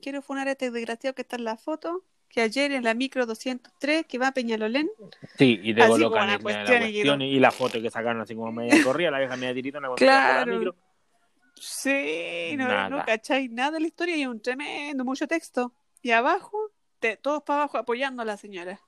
quiero 0.00 0.22
funar 0.22 0.48
a 0.48 0.52
este 0.52 0.70
desgraciado 0.70 1.14
que 1.14 1.22
está 1.22 1.36
en 1.36 1.44
la 1.44 1.56
foto, 1.56 2.02
que 2.32 2.40
ayer 2.40 2.72
en 2.72 2.82
la 2.82 2.94
micro 2.94 3.26
203, 3.26 4.06
que 4.06 4.18
va 4.18 4.28
a 4.28 4.32
Peñalolén, 4.32 4.90
Sí, 5.36 5.60
y 5.62 5.74
te 5.74 5.82
Así 5.82 5.90
colocan 5.92 6.26
la 6.28 6.38
cuestión 6.38 7.20
y 7.20 7.38
la 7.38 7.50
foto 7.50 7.80
que 7.80 7.90
sacaron 7.90 8.22
así 8.22 8.34
como 8.34 8.50
media 8.52 8.70
corrida, 8.96 9.10
la 9.10 9.18
vieja 9.18 9.36
media 9.36 9.52
tiritona 9.54 9.88
cuando 9.88 9.96
Claro. 9.96 10.50
la 10.50 10.58
micro. 10.58 10.74
Sí, 11.54 12.54
no, 12.56 12.88
no 12.90 13.04
cacháis 13.04 13.50
nada 13.50 13.72
de 13.72 13.80
la 13.80 13.86
historia 13.86 14.16
y 14.16 14.26
un 14.26 14.40
tremendo, 14.40 15.04
mucho 15.04 15.28
texto. 15.28 15.72
Y 16.00 16.10
abajo, 16.10 16.56
te- 16.98 17.16
todos 17.18 17.42
para 17.42 17.60
abajo 17.62 17.78
apoyando 17.78 18.22
a 18.22 18.24
la 18.24 18.36
señora. 18.36 18.80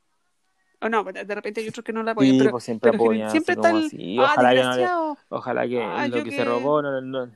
O 0.81 0.89
no, 0.89 1.05
de 1.05 1.35
repente 1.35 1.61
hay 1.61 1.69
otros 1.69 1.85
que 1.85 1.93
no 1.93 2.03
la 2.03 2.13
apoyan, 2.13 2.33
Sí, 2.33 2.39
pero, 2.39 2.51
pues 2.51 2.65
siempre 2.65 2.91
pero 2.91 3.03
apoyan, 3.05 3.31
siempre 3.31 3.55
está 3.55 3.71
el, 3.71 4.19
ah, 4.21 4.33
Ojalá 4.35 4.77
que 4.77 4.89
Ojalá 5.29 5.69
que 5.69 5.83
Ah, 5.83 6.09
lo 6.09 6.25
que- 6.25 6.31
se 6.33 6.45
robó 6.45 6.83
no, 6.83 7.01
no- 7.01 7.31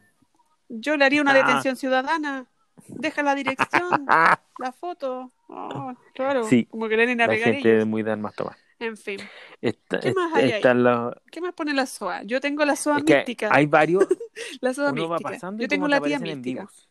yo 0.71 0.97
le 0.97 1.05
haría 1.05 1.21
una 1.23 1.31
Ah. 1.31 1.35
detención 1.35 1.77
ciudadana. 1.77 2.47
Deja 2.89 3.23
la 3.23 3.35
dirección, 3.35 4.07
la 4.59 4.73
foto. 4.73 5.31
Oh, 5.49 5.93
claro, 6.15 6.45
Sí, 6.45 6.65
como 6.67 6.89
que 6.89 6.97
le 6.97 7.07
La 7.07 7.35
gente 7.45 7.75
ellos. 7.77 7.87
muy 7.87 8.03
de 8.03 8.21
más 8.21 8.35
tomar. 8.35 8.57
En 8.81 8.97
fin, 8.97 9.19
¿Qué 9.61 10.13
más 10.15 10.33
hay 10.35 10.53
ahí? 10.53 10.61
¿qué 11.33 11.41
más 11.41 11.53
pone 11.55 11.75
la 11.75 11.85
SOA? 11.87 12.23
Yo 12.23 12.41
tengo 12.41 12.65
la 12.65 12.77
SOA 12.77 12.99
es 12.99 13.05
que 13.05 13.17
mística. 13.17 13.49
hay 13.53 13.67
varios, 13.67 14.07
La 14.61 14.73
SOA 14.73 14.93
uno 14.93 15.09
va 15.09 15.17
mística. 15.17 15.31
pasando 15.33 15.61
Yo 15.63 15.69
tengo 15.69 15.89
la 15.89 16.01
tía 16.01 16.17
aparecen 16.17 16.29
en 16.33 16.39
mística. 16.39 16.61
vivos. 16.63 16.89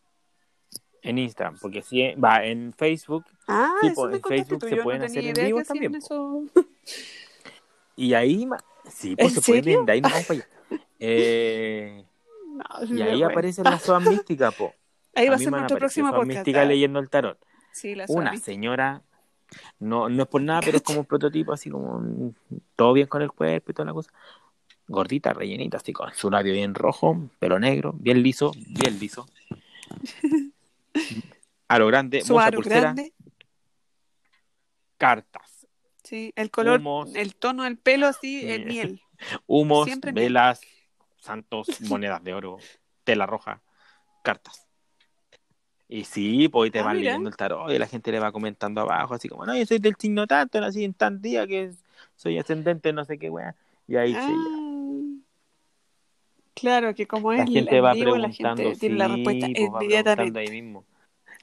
En 1.04 1.18
Instagram, 1.18 1.58
porque 1.62 1.82
si 1.84 2.14
va 2.16 2.44
en 2.44 2.74
Facebook 2.74 3.24
Ah, 3.48 3.74
Sí, 3.80 3.88
eso 3.88 4.10
en 4.10 4.22
Facebook 4.22 4.60
tú, 4.60 4.68
se 4.68 4.76
yo 4.76 4.84
pueden 4.84 5.00
no 5.02 5.06
hacer 5.06 5.24
en 5.26 5.34
vivo 5.46 5.64
también, 5.64 5.96
eso. 5.96 6.44
y 7.96 8.14
ahí 8.14 8.48
sí, 8.90 9.16
pues 9.16 9.30
¿En 9.38 9.42
se 9.42 9.50
pueden, 9.52 9.64
serio? 9.64 9.84
de 9.84 9.92
ahí 9.94 10.02
nos 10.02 10.12
vamos 10.12 10.28
para 10.28 10.40
allá. 10.40 10.48
Eh, 11.00 12.04
No, 12.44 12.66
y 12.98 13.02
ahí 13.02 13.10
bueno. 13.20 13.28
aparece 13.30 13.64
la 13.64 13.80
SOA 13.80 14.00
mística, 14.02 14.52
po. 14.52 14.74
Ahí 15.18 15.30
va 15.30 15.36
a 15.36 15.40
ser 15.40 15.52
nuestro 15.52 15.78
próximo 15.78 16.10
podcast. 16.10 16.28
mística 16.28 16.64
leyendo 16.66 17.00
el 17.00 17.10
tarot. 17.10 17.38
Sí, 17.72 17.96
la 17.96 18.06
Una 18.08 18.36
señora, 18.38 19.02
no, 19.80 20.10
no 20.10 20.24
es 20.24 20.30
por 20.30 20.42
nada, 20.42 20.62
pero 20.64 20.78
es 20.78 20.84
como 20.84 21.00
un 21.00 21.06
prototipo, 21.06 21.54
así 21.54 21.70
como 21.70 22.34
todo 22.76 22.94
bien 22.94 23.08
con 23.08 23.22
el 23.22 23.32
cuerpo 23.32 23.72
y 23.72 23.74
toda 23.74 23.86
la 23.88 23.94
cosa. 23.94 24.12
Gordita, 24.88 25.34
rellenita, 25.34 25.78
así 25.78 25.92
con 25.94 26.14
su 26.14 26.30
labio 26.32 26.54
bien 26.54 26.74
rojo, 26.74 27.30
pelo 27.40 27.60
negro, 27.60 27.94
bien 27.98 28.24
liso, 28.24 28.52
bien 28.56 28.98
liso. 29.00 29.28
A 31.68 31.80
lo 31.80 31.88
grande, 31.88 32.22
Su 32.22 32.34
mucha 32.34 32.52
pulsera, 32.52 32.80
grande. 32.82 33.14
cartas, 34.98 35.68
Sí, 36.04 36.32
el 36.38 36.50
color, 36.52 36.80
Humos. 36.80 37.14
el 37.16 37.36
tono 37.36 37.64
del 37.64 37.78
pelo 37.78 38.08
así, 38.08 38.40
Sí. 38.42 38.50
en 38.52 38.66
miel. 38.68 39.02
humos, 39.46 39.86
Siempre 39.88 40.14
miel. 40.14 40.26
velas, 40.28 40.62
santos, 41.20 41.82
monedas 41.82 42.24
de 42.24 42.34
oro, 42.34 42.58
tela 43.04 43.26
roja, 43.26 43.62
cartas. 44.24 44.67
Y 45.90 46.04
sí, 46.04 46.50
pues 46.50 46.72
te 46.72 46.80
Ah, 46.80 46.84
van 46.84 46.98
mira. 46.98 47.12
leyendo 47.12 47.30
el 47.30 47.38
tarot 47.38 47.72
y 47.72 47.78
la 47.80 47.88
gente 47.88 48.12
le 48.12 48.20
va 48.20 48.32
comentando 48.32 48.82
abajo, 48.82 49.14
así 49.14 49.30
como, 49.30 49.46
no, 49.46 49.56
yo 49.56 49.66
soy 49.66 49.80
del 49.80 49.96
signo 49.98 50.28
tanto, 50.28 50.60
nací 50.60 50.84
en 50.84 50.94
tan 50.94 51.22
día 51.22 51.48
que 51.48 51.72
soy 52.16 52.38
ascendente, 52.38 52.92
no 52.92 53.06
sé 53.06 53.18
qué, 53.18 53.30
weá. 53.30 53.56
Y 53.88 53.96
ahí 53.96 54.14
sí, 54.14 54.20
Ah, 54.20 54.68
claro, 56.54 56.94
que 56.94 57.08
como 57.08 57.32
la 57.32 57.44
es 57.44 57.50
gente 57.50 57.78
en 57.78 57.84
va 57.84 57.94
vivo, 57.94 58.18
la 58.18 58.28
preguntando, 58.28 58.64
gente 58.64 58.80
tiene 58.80 58.96
la 58.98 59.06
sí, 59.08 59.14
respuesta 59.16 59.48
pues 59.48 59.60
inmediatamente. 59.60 60.40
ahí 60.40 60.50
mismo. 60.62 60.84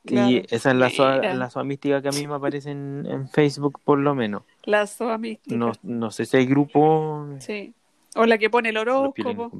Claro. 0.04 0.30
Y 0.30 0.44
esa 0.50 0.70
es 0.72 0.76
la 0.76 0.90
soa, 0.90 1.16
la 1.16 1.64
mística 1.64 2.02
que 2.02 2.08
a 2.08 2.12
mí 2.12 2.26
me 2.26 2.34
aparece 2.34 2.70
en, 2.70 3.06
en 3.08 3.28
Facebook, 3.28 3.80
por 3.82 3.98
lo 3.98 4.14
menos. 4.14 4.42
La 4.64 4.86
SOA 4.86 5.16
mística. 5.16 5.56
No, 5.56 5.72
no 5.82 6.10
sé 6.10 6.26
si 6.26 6.36
hay 6.36 6.44
grupo 6.44 7.26
Sí. 7.38 7.72
O 8.14 8.26
la 8.26 8.36
que 8.36 8.50
pone 8.50 8.68
el 8.68 8.76
horóscopo. 8.76 9.50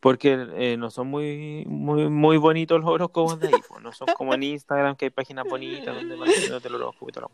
Porque 0.00 0.46
eh, 0.54 0.76
no 0.76 0.90
son 0.90 1.08
muy, 1.08 1.64
muy, 1.66 2.08
muy 2.08 2.36
bonitos 2.36 2.80
los 2.80 2.88
horóscopos 2.88 3.40
de 3.40 3.48
ahí. 3.48 3.54
pues, 3.68 3.82
No 3.82 3.92
son 3.92 4.08
como 4.16 4.32
en 4.34 4.44
Instagram, 4.44 4.96
que 4.96 5.06
hay 5.06 5.10
páginas 5.10 5.44
bonitas 5.48 5.94
donde 5.94 6.14
van 6.16 6.30
el 6.30 6.74
horóscopo 6.74 7.08
y 7.08 7.12
todo 7.12 7.30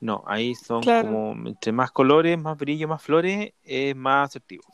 No, 0.00 0.22
ahí 0.26 0.54
son 0.54 0.82
Claro. 0.82 1.08
como 1.08 1.48
entre 1.48 1.72
más 1.72 1.90
colores, 1.90 2.38
más 2.38 2.56
brillo, 2.58 2.86
más 2.86 3.02
flores, 3.02 3.54
es 3.62 3.96
más 3.96 4.28
asertivo. 4.28 4.64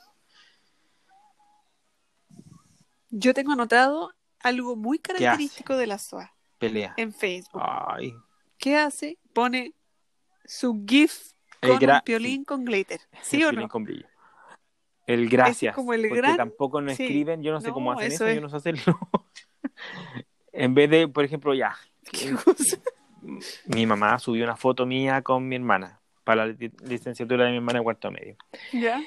Yo 3.11 3.35
tengo 3.35 3.53
anotado 3.53 4.11
algo 4.41 4.75
muy 4.75 4.99
característico 4.99 5.77
de 5.77 5.87
la 5.87 5.99
SOA 5.99 6.35
Pelea. 6.59 6.95
en 6.97 7.13
Facebook. 7.13 7.61
Ay, 7.63 8.15
¿Qué 8.59 8.77
hace? 8.77 9.19
Pone 9.35 9.75
su 10.45 10.85
GIF 10.87 11.33
con 11.61 11.73
un 11.91 12.01
piolín 12.05 12.45
con 12.45 12.65
glitter. 12.65 13.01
¿Sí 13.23 13.45
o 13.45 13.53
no? 13.53 13.69
con 13.69 13.85
brillo. 13.85 14.07
El 15.07 15.29
gracias. 15.29 15.75
como 15.75 15.93
el 15.95 16.03
porque 16.09 16.21
gran- 16.23 16.37
tampoco 16.37 16.81
nos 16.81 16.95
sí. 16.97 17.03
escriben, 17.05 17.43
yo 17.43 17.53
no 17.53 17.61
sé 17.61 17.69
No, 17.69 17.75
cómo 17.75 17.93
hacen 17.93 18.07
eso 18.13 18.25
eso, 18.25 18.27
es. 18.29 18.35
yo 18.37 18.41
no 18.41 18.49
sé 18.49 18.57
hacerlo. 18.57 18.99
en 20.53 20.75
vez 20.75 20.91
de, 20.91 21.09
por 21.09 21.25
ejemplo, 21.25 21.55
ya, 21.55 21.75
¿Qué 22.11 22.33
cosa? 22.33 22.79
mi 23.67 23.87
mamá 23.87 24.19
subió 24.19 24.45
una 24.45 24.57
foto 24.57 24.85
mía 24.87 25.23
con 25.23 25.49
mi 25.49 25.57
hermana 25.57 26.01
para 26.25 26.47
la 26.47 26.53
li- 26.53 26.73
licenciatura 26.85 27.45
de 27.45 27.51
mi 27.51 27.57
hermana 27.57 27.79
de 27.79 27.83
cuarto 27.85 28.11
medio. 28.11 28.37
¿Ya? 28.73 29.01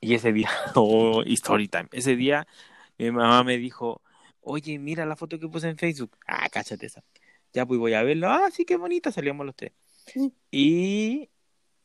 Y 0.00 0.14
ese 0.14 0.32
día, 0.32 0.50
oh, 0.74 1.22
story 1.26 1.68
time, 1.68 1.88
ese 1.92 2.16
día 2.16 2.46
mi 2.98 3.10
mamá 3.10 3.42
me 3.44 3.58
dijo, 3.58 4.00
oye, 4.40 4.78
mira 4.78 5.04
la 5.06 5.16
foto 5.16 5.38
que 5.38 5.48
puse 5.48 5.68
en 5.68 5.76
Facebook. 5.78 6.16
Ah, 6.26 6.48
cáchate 6.50 6.86
esa. 6.86 7.02
Ya 7.52 7.64
pues 7.66 7.78
voy 7.80 7.94
a 7.94 8.02
verlo. 8.02 8.28
Ah, 8.30 8.48
sí, 8.52 8.64
qué 8.64 8.76
bonita, 8.76 9.10
salíamos 9.12 9.44
los 9.46 9.54
tres. 9.54 9.72
Y 10.50 11.28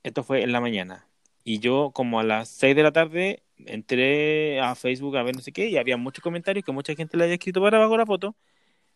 esto 0.03 0.23
fue 0.23 0.43
en 0.43 0.51
la 0.51 0.61
mañana. 0.61 1.07
Y 1.43 1.59
yo 1.59 1.91
como 1.93 2.19
a 2.19 2.23
las 2.23 2.49
6 2.49 2.75
de 2.75 2.83
la 2.83 2.91
tarde 2.91 3.43
entré 3.65 4.59
a 4.59 4.75
Facebook 4.75 5.17
a 5.17 5.23
ver 5.23 5.35
no 5.35 5.41
sé 5.41 5.51
qué 5.51 5.67
y 5.69 5.77
había 5.77 5.97
muchos 5.97 6.23
comentarios 6.23 6.65
que 6.65 6.71
mucha 6.71 6.95
gente 6.95 7.17
le 7.17 7.23
había 7.23 7.35
escrito 7.35 7.61
para 7.61 7.77
abajo 7.77 7.97
la 7.97 8.05
foto. 8.05 8.35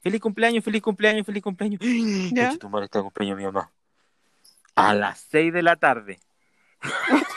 Feliz 0.02 0.22
cumpleaños, 0.22 0.64
feliz 0.64 0.82
cumpleaños, 0.82 1.26
feliz 1.26 1.42
cumpleaños. 1.42 1.82
¿Ya? 2.34 2.56
Tu 2.58 2.70
madre, 2.70 2.86
está 2.86 3.02
cumpleaños 3.02 3.38
mi 3.38 3.46
mamá. 3.46 3.72
A 4.76 4.94
las 4.94 5.20
6 5.32 5.54
de 5.54 5.64
la 5.64 5.76
tarde. 5.78 6.20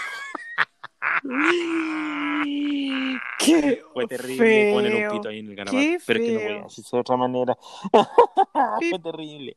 ¡Qué 3.39 3.83
Fue 3.93 4.07
terrible 4.07 4.37
feo! 4.37 4.75
poner 4.75 5.07
un 5.07 5.17
pito 5.17 5.29
ahí 5.29 5.39
en 5.39 5.51
el. 5.51 5.65
Qué 5.65 5.99
Pero 6.07 6.21
es 6.21 6.27
que 6.27 6.33
no 6.35 6.41
voy 6.41 6.53
a 6.53 6.63
decir 6.63 6.85
de 6.85 6.99
otra 6.99 7.17
manera. 7.17 7.57
Fue 8.91 8.99
terrible. 8.99 9.57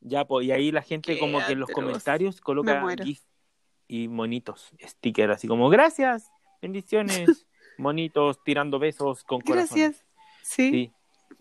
Ya, 0.00 0.24
pues, 0.24 0.46
y 0.46 0.52
ahí 0.52 0.72
la 0.72 0.80
gente 0.82 1.14
Qué 1.14 1.20
como 1.20 1.44
que 1.44 1.52
en 1.52 1.60
los 1.60 1.70
comentarios 1.70 2.36
Me 2.36 2.40
coloca. 2.40 2.96
GIF 3.02 3.20
y 3.92 4.06
monitos, 4.06 4.70
stickers, 4.80 5.34
así 5.34 5.48
como 5.48 5.68
gracias, 5.68 6.30
bendiciones, 6.62 7.46
monitos 7.76 8.42
tirando 8.44 8.78
besos 8.78 9.24
con 9.24 9.40
corazón. 9.40 9.78
Gracias. 9.80 10.04
Sí. 10.42 10.70
Sí. 10.70 10.92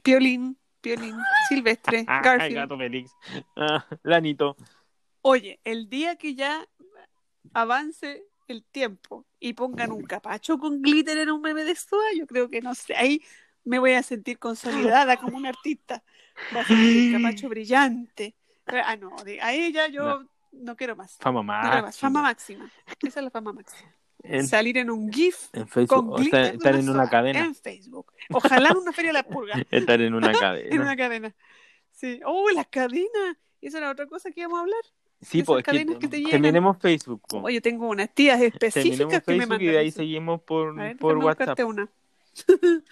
Piolín, 0.01 0.57
Piolín, 0.81 1.15
Silvestre, 1.47 2.05
Ah, 2.07 2.21
Garfield. 2.23 2.55
gato 2.55 2.77
Félix. 2.77 3.11
Ah, 3.55 3.85
Lanito. 4.01 4.57
Oye, 5.21 5.59
el 5.63 5.89
día 5.89 6.15
que 6.15 6.33
ya 6.33 6.67
avance 7.53 8.23
el 8.47 8.63
tiempo 8.63 9.25
y 9.39 9.53
pongan 9.53 9.91
un 9.91 10.01
capacho 10.03 10.57
con 10.57 10.81
glitter 10.81 11.19
en 11.19 11.29
un 11.29 11.41
meme 11.41 11.63
de 11.63 11.75
SOA, 11.75 12.13
yo 12.17 12.25
creo 12.25 12.49
que 12.49 12.61
no 12.61 12.73
sé, 12.73 12.95
ahí 12.95 13.21
me 13.63 13.77
voy 13.77 13.91
a 13.93 14.01
sentir 14.01 14.39
consolidada 14.39 15.17
como 15.17 15.37
una 15.37 15.49
artista. 15.49 16.03
Va 16.55 16.61
a 16.61 16.65
ser 16.65 16.75
un 16.77 17.11
capacho 17.11 17.47
brillante. 17.49 18.35
Ah, 18.65 18.95
no, 18.95 19.15
de- 19.23 19.39
a 19.39 19.53
ella 19.53 19.87
yo 19.87 20.21
no, 20.21 20.29
quiero 20.75 20.95
más. 20.95 21.17
Fama 21.19 21.41
No 21.43 21.61
quiero 21.61 21.75
más. 21.77 21.83
máxima. 21.83 22.09
Fama 22.09 22.21
máxima. 22.21 22.71
Esa 23.01 23.19
es 23.19 23.23
la 23.23 23.29
fama 23.31 23.53
máxima. 23.53 23.93
En, 24.21 24.47
Salir 24.47 24.77
en 24.77 24.89
un 24.91 25.11
GIF 25.11 25.47
en 25.53 25.61
con 25.61 25.69
Facebook, 25.69 26.09
o 26.11 26.15
glitter 26.17 26.55
estar, 26.55 26.75
en 26.75 26.89
una 26.89 27.09
cadena. 27.09 27.39
En 27.39 27.55
Facebook. 27.55 28.11
Ojalá 28.31 28.69
en 28.71 28.77
una 28.77 28.91
feria 28.91 29.09
de 29.09 29.13
la 29.13 29.23
purga. 29.23 29.55
Estar 29.71 30.01
en 30.01 30.13
una 30.13 30.31
en 30.31 30.37
cadena. 30.37 30.81
una 30.81 30.95
cadena. 30.97 31.35
Sí. 31.91 32.19
Oh, 32.25 32.49
las 32.49 32.67
cadenas. 32.67 33.37
Esa 33.61 33.77
era 33.77 33.91
otra 33.91 34.07
cosa 34.07 34.29
que 34.31 34.41
íbamos 34.41 34.59
a 34.59 34.61
hablar. 34.63 34.81
Sí, 35.21 35.43
pues 35.43 35.59
es 35.59 35.63
que 35.65 35.71
cadenas 35.71 35.97
que 35.97 36.07
te 36.07 36.17
llegan. 36.17 36.31
terminemos 36.31 36.77
Facebook. 36.79 37.21
po. 37.27 37.39
Oye, 37.43 37.59
tengo 37.61 37.87
unas 37.89 38.13
tías 38.13 38.39
Terminemos 38.39 38.63
específicas 38.63 39.23
que 39.23 39.31
me 39.31 39.45
mandan. 39.45 39.61
y 39.61 39.65
de 39.67 39.77
ahí 39.77 39.91
seguimos 39.91 40.41
por, 40.41 40.75
ver, 40.75 40.97
por 40.97 41.17
WhatsApp. 41.17 41.59
una. 41.65 41.89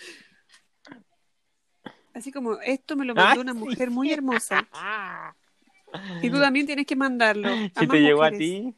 Así 2.13 2.31
como, 2.31 2.59
esto 2.61 2.95
me 2.95 3.05
lo 3.05 3.13
mandó 3.13 3.39
Ah, 3.41 3.43
una 3.43 3.53
sí, 3.53 3.59
mujer 3.59 3.91
muy 3.91 4.11
hermosa. 4.11 4.67
Y 6.21 6.29
tú 6.29 6.39
también 6.39 6.65
tienes 6.65 6.85
que 6.85 6.95
mandarlo. 6.95 7.49
Si 7.77 7.87
te 7.87 8.01
llegó 8.01 8.23
a 8.23 8.31
ti, 8.31 8.75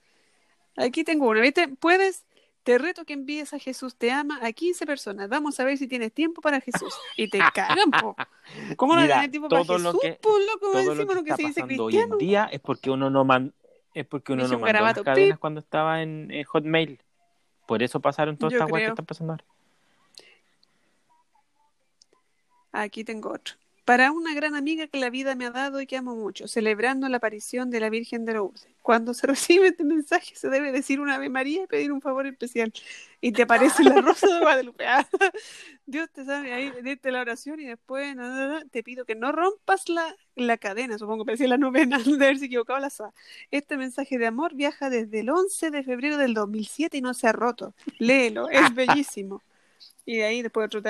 Aquí 0.77 1.03
tengo 1.03 1.27
una, 1.27 1.41
¿viste? 1.41 1.67
Puedes, 1.67 2.23
te 2.63 2.77
reto 2.77 3.03
que 3.03 3.11
envíes 3.13 3.53
a 3.53 3.59
Jesús 3.59 3.95
te 3.97 4.11
ama 4.11 4.39
a 4.41 4.53
15 4.53 4.85
personas. 4.85 5.27
Vamos 5.27 5.59
a 5.59 5.65
ver 5.65 5.77
si 5.77 5.87
tienes 5.87 6.13
tiempo 6.13 6.41
para 6.41 6.61
Jesús. 6.61 6.93
Y 7.17 7.29
te 7.29 7.39
cagan, 7.53 7.91
po. 7.91 8.15
¿Cómo 8.77 8.95
no 8.95 9.01
tener 9.01 9.29
tiempo 9.29 9.49
para 9.49 9.65
Jesús? 9.65 9.81
lo 9.81 9.99
que- 9.99 10.13
po, 10.21 10.29
loco, 10.39 10.71
todo 10.71 10.79
encima 10.79 11.13
lo 11.13 11.13
lo 11.15 11.23
que 11.23 11.31
que 11.31 11.35
se 11.35 11.41
está 11.41 11.47
dice 11.47 11.61
pasando 11.61 11.85
hoy 11.85 11.97
en 11.97 12.17
día 12.17 12.47
es 12.51 12.61
porque 12.61 12.89
uno 12.91 13.09
no 13.09 13.25
man- 13.25 13.53
es 13.93 14.05
porque 14.05 14.31
uno 14.33 14.47
no 14.47 14.59
mandó 14.59 14.79
las 14.81 15.01
cadenas 15.01 15.37
pip. 15.37 15.39
cuando 15.41 15.59
estaba 15.59 16.01
en, 16.01 16.31
en 16.31 16.43
Hotmail. 16.45 17.01
Por 17.67 17.83
eso 17.83 17.99
pasaron 17.99 18.37
todas 18.37 18.53
Yo 18.53 18.57
estas 18.59 18.69
cosas 18.69 18.83
que 18.85 18.89
están 18.89 19.05
pasando 19.05 19.33
ahora. 19.33 19.45
Aquí 22.71 23.03
tengo 23.03 23.31
otro. 23.31 23.55
Para 23.89 24.11
una 24.11 24.35
gran 24.35 24.53
amiga 24.53 24.85
que 24.85 24.99
la 24.99 25.09
vida 25.09 25.33
me 25.33 25.47
ha 25.47 25.49
dado 25.49 25.81
y 25.81 25.87
que 25.87 25.97
amo 25.97 26.15
mucho, 26.15 26.47
celebrando 26.47 27.09
la 27.09 27.17
aparición 27.17 27.71
de 27.71 27.79
la 27.79 27.89
Virgen 27.89 28.23
de 28.23 28.35
Lourdes. 28.35 28.67
Cuando 28.83 29.15
se 29.15 29.25
recibe 29.27 29.69
este 29.69 29.83
mensaje 29.83 30.35
se 30.35 30.47
debe 30.47 30.71
decir 30.71 30.99
una 30.99 31.15
Ave 31.15 31.27
María 31.29 31.63
y 31.63 31.65
pedir 31.65 31.91
un 31.91 31.99
favor 31.99 32.27
especial. 32.27 32.71
Y 33.19 33.31
te 33.31 33.41
aparece 33.41 33.83
la 33.83 33.99
rosa 33.99 34.27
de 34.27 34.41
Guadalupe. 34.41 34.85
Ah, 34.85 35.07
Dios 35.87 36.07
te 36.11 36.23
sabe, 36.23 36.53
ahí 36.53 36.71
diste 36.83 37.09
la 37.09 37.21
oración 37.21 37.61
y 37.61 37.65
después 37.65 38.15
na, 38.15 38.29
na, 38.29 38.47
na, 38.59 38.65
te 38.65 38.83
pido 38.83 39.05
que 39.05 39.15
no 39.15 39.31
rompas 39.31 39.89
la, 39.89 40.15
la 40.35 40.57
cadena, 40.57 40.99
supongo 40.99 41.25
que 41.25 41.31
decía 41.31 41.47
la 41.47 41.57
novena, 41.57 41.97
de 42.05 42.13
haberse 42.13 42.45
equivocado 42.45 42.77
la 42.77 42.91
SA. 42.91 43.11
Este 43.49 43.75
mensaje 43.75 44.19
de 44.19 44.27
amor 44.27 44.53
viaja 44.53 44.91
desde 44.91 45.21
el 45.21 45.31
11 45.31 45.71
de 45.71 45.81
febrero 45.81 46.17
del 46.17 46.35
2007 46.35 46.95
y 46.95 47.01
no 47.01 47.15
se 47.15 47.27
ha 47.27 47.31
roto. 47.31 47.73
Léelo, 47.97 48.51
es 48.51 48.71
bellísimo. 48.71 49.41
Y 50.05 50.17
de 50.17 50.25
ahí 50.25 50.43
después 50.43 50.67
otro 50.67 50.83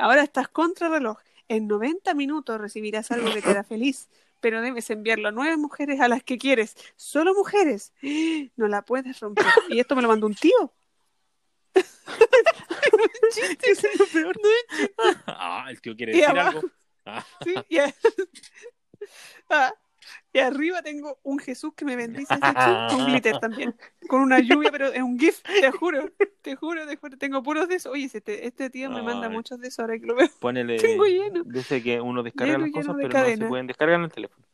ahora 0.00 0.22
estás 0.22 0.48
contra 0.48 0.88
reloj. 0.88 1.18
En 1.48 1.66
90 1.68 2.14
minutos 2.14 2.60
recibirás 2.60 3.10
algo 3.12 3.32
que 3.32 3.40
te 3.42 3.50
hará 3.50 3.62
feliz, 3.64 4.08
pero 4.40 4.60
debes 4.60 4.90
enviarlo 4.90 5.28
a 5.28 5.32
nueve 5.32 5.56
mujeres 5.56 6.00
a 6.00 6.08
las 6.08 6.22
que 6.22 6.38
quieres. 6.38 6.74
Solo 6.96 7.34
mujeres. 7.34 7.92
No 8.56 8.66
la 8.68 8.82
puedes 8.82 9.20
romper. 9.20 9.46
Y 9.68 9.78
esto 9.80 9.94
me 9.96 10.02
lo 10.02 10.08
mandó 10.08 10.26
un 10.26 10.34
tío. 10.34 10.72
Chiste, 13.32 13.70
es 13.70 13.98
lo 13.98 14.06
peor. 14.06 14.36
No 14.36 14.48
chiste. 14.76 14.94
Ah, 15.26 15.66
el 15.68 15.80
tío 15.80 15.94
quiere 15.96 16.12
Y 16.12 16.16
decir 16.20 16.30
abajo. 16.30 16.58
algo. 16.58 16.70
Ah. 17.04 17.24
Sí, 17.44 17.54
y, 17.68 17.78
a- 17.78 17.94
Ah, 19.50 19.72
y 20.36 20.40
arriba 20.40 20.82
tengo 20.82 21.18
un 21.22 21.38
Jesús 21.38 21.72
que 21.74 21.84
me 21.84 21.96
bendice 21.96 22.34
así, 22.40 22.94
con 22.96 23.06
glitter 23.06 23.38
también. 23.38 23.74
Con 24.08 24.20
una 24.20 24.38
lluvia, 24.40 24.70
pero 24.70 24.88
es 24.92 25.02
un 25.02 25.18
GIF, 25.18 25.42
te 25.42 25.70
juro. 25.70 26.10
Te 26.42 26.54
juro, 26.56 26.86
te 26.86 26.96
juro. 26.96 27.16
Tengo 27.18 27.42
puros 27.42 27.68
de 27.68 27.76
esos. 27.76 27.92
Oye, 27.92 28.04
este, 28.12 28.46
este 28.46 28.70
tío 28.70 28.90
me 28.90 29.02
manda 29.02 29.26
Ay. 29.28 29.32
muchos 29.32 29.58
de 29.60 29.68
esos 29.68 29.80
ahora 29.80 29.98
que 29.98 30.06
lo 30.06 30.14
veo. 30.14 30.28
Ponele. 30.38 30.76
Tengo 30.78 31.04
lleno. 31.06 31.42
Dice 31.44 31.82
que 31.82 32.00
uno 32.00 32.22
descarga 32.22 32.52
Lleno, 32.54 32.66
las 32.66 32.72
cosas, 32.74 32.96
de 32.96 33.02
pero 33.08 33.18
no 33.18 33.36
se 33.36 33.44
pueden 33.48 33.66
descargar 33.66 33.96
en 33.96 34.04
el 34.04 34.12
teléfono. 34.12 34.46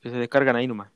Que 0.00 0.10
se 0.10 0.16
descargan 0.16 0.56
ahí 0.56 0.66
nomás. 0.66 0.90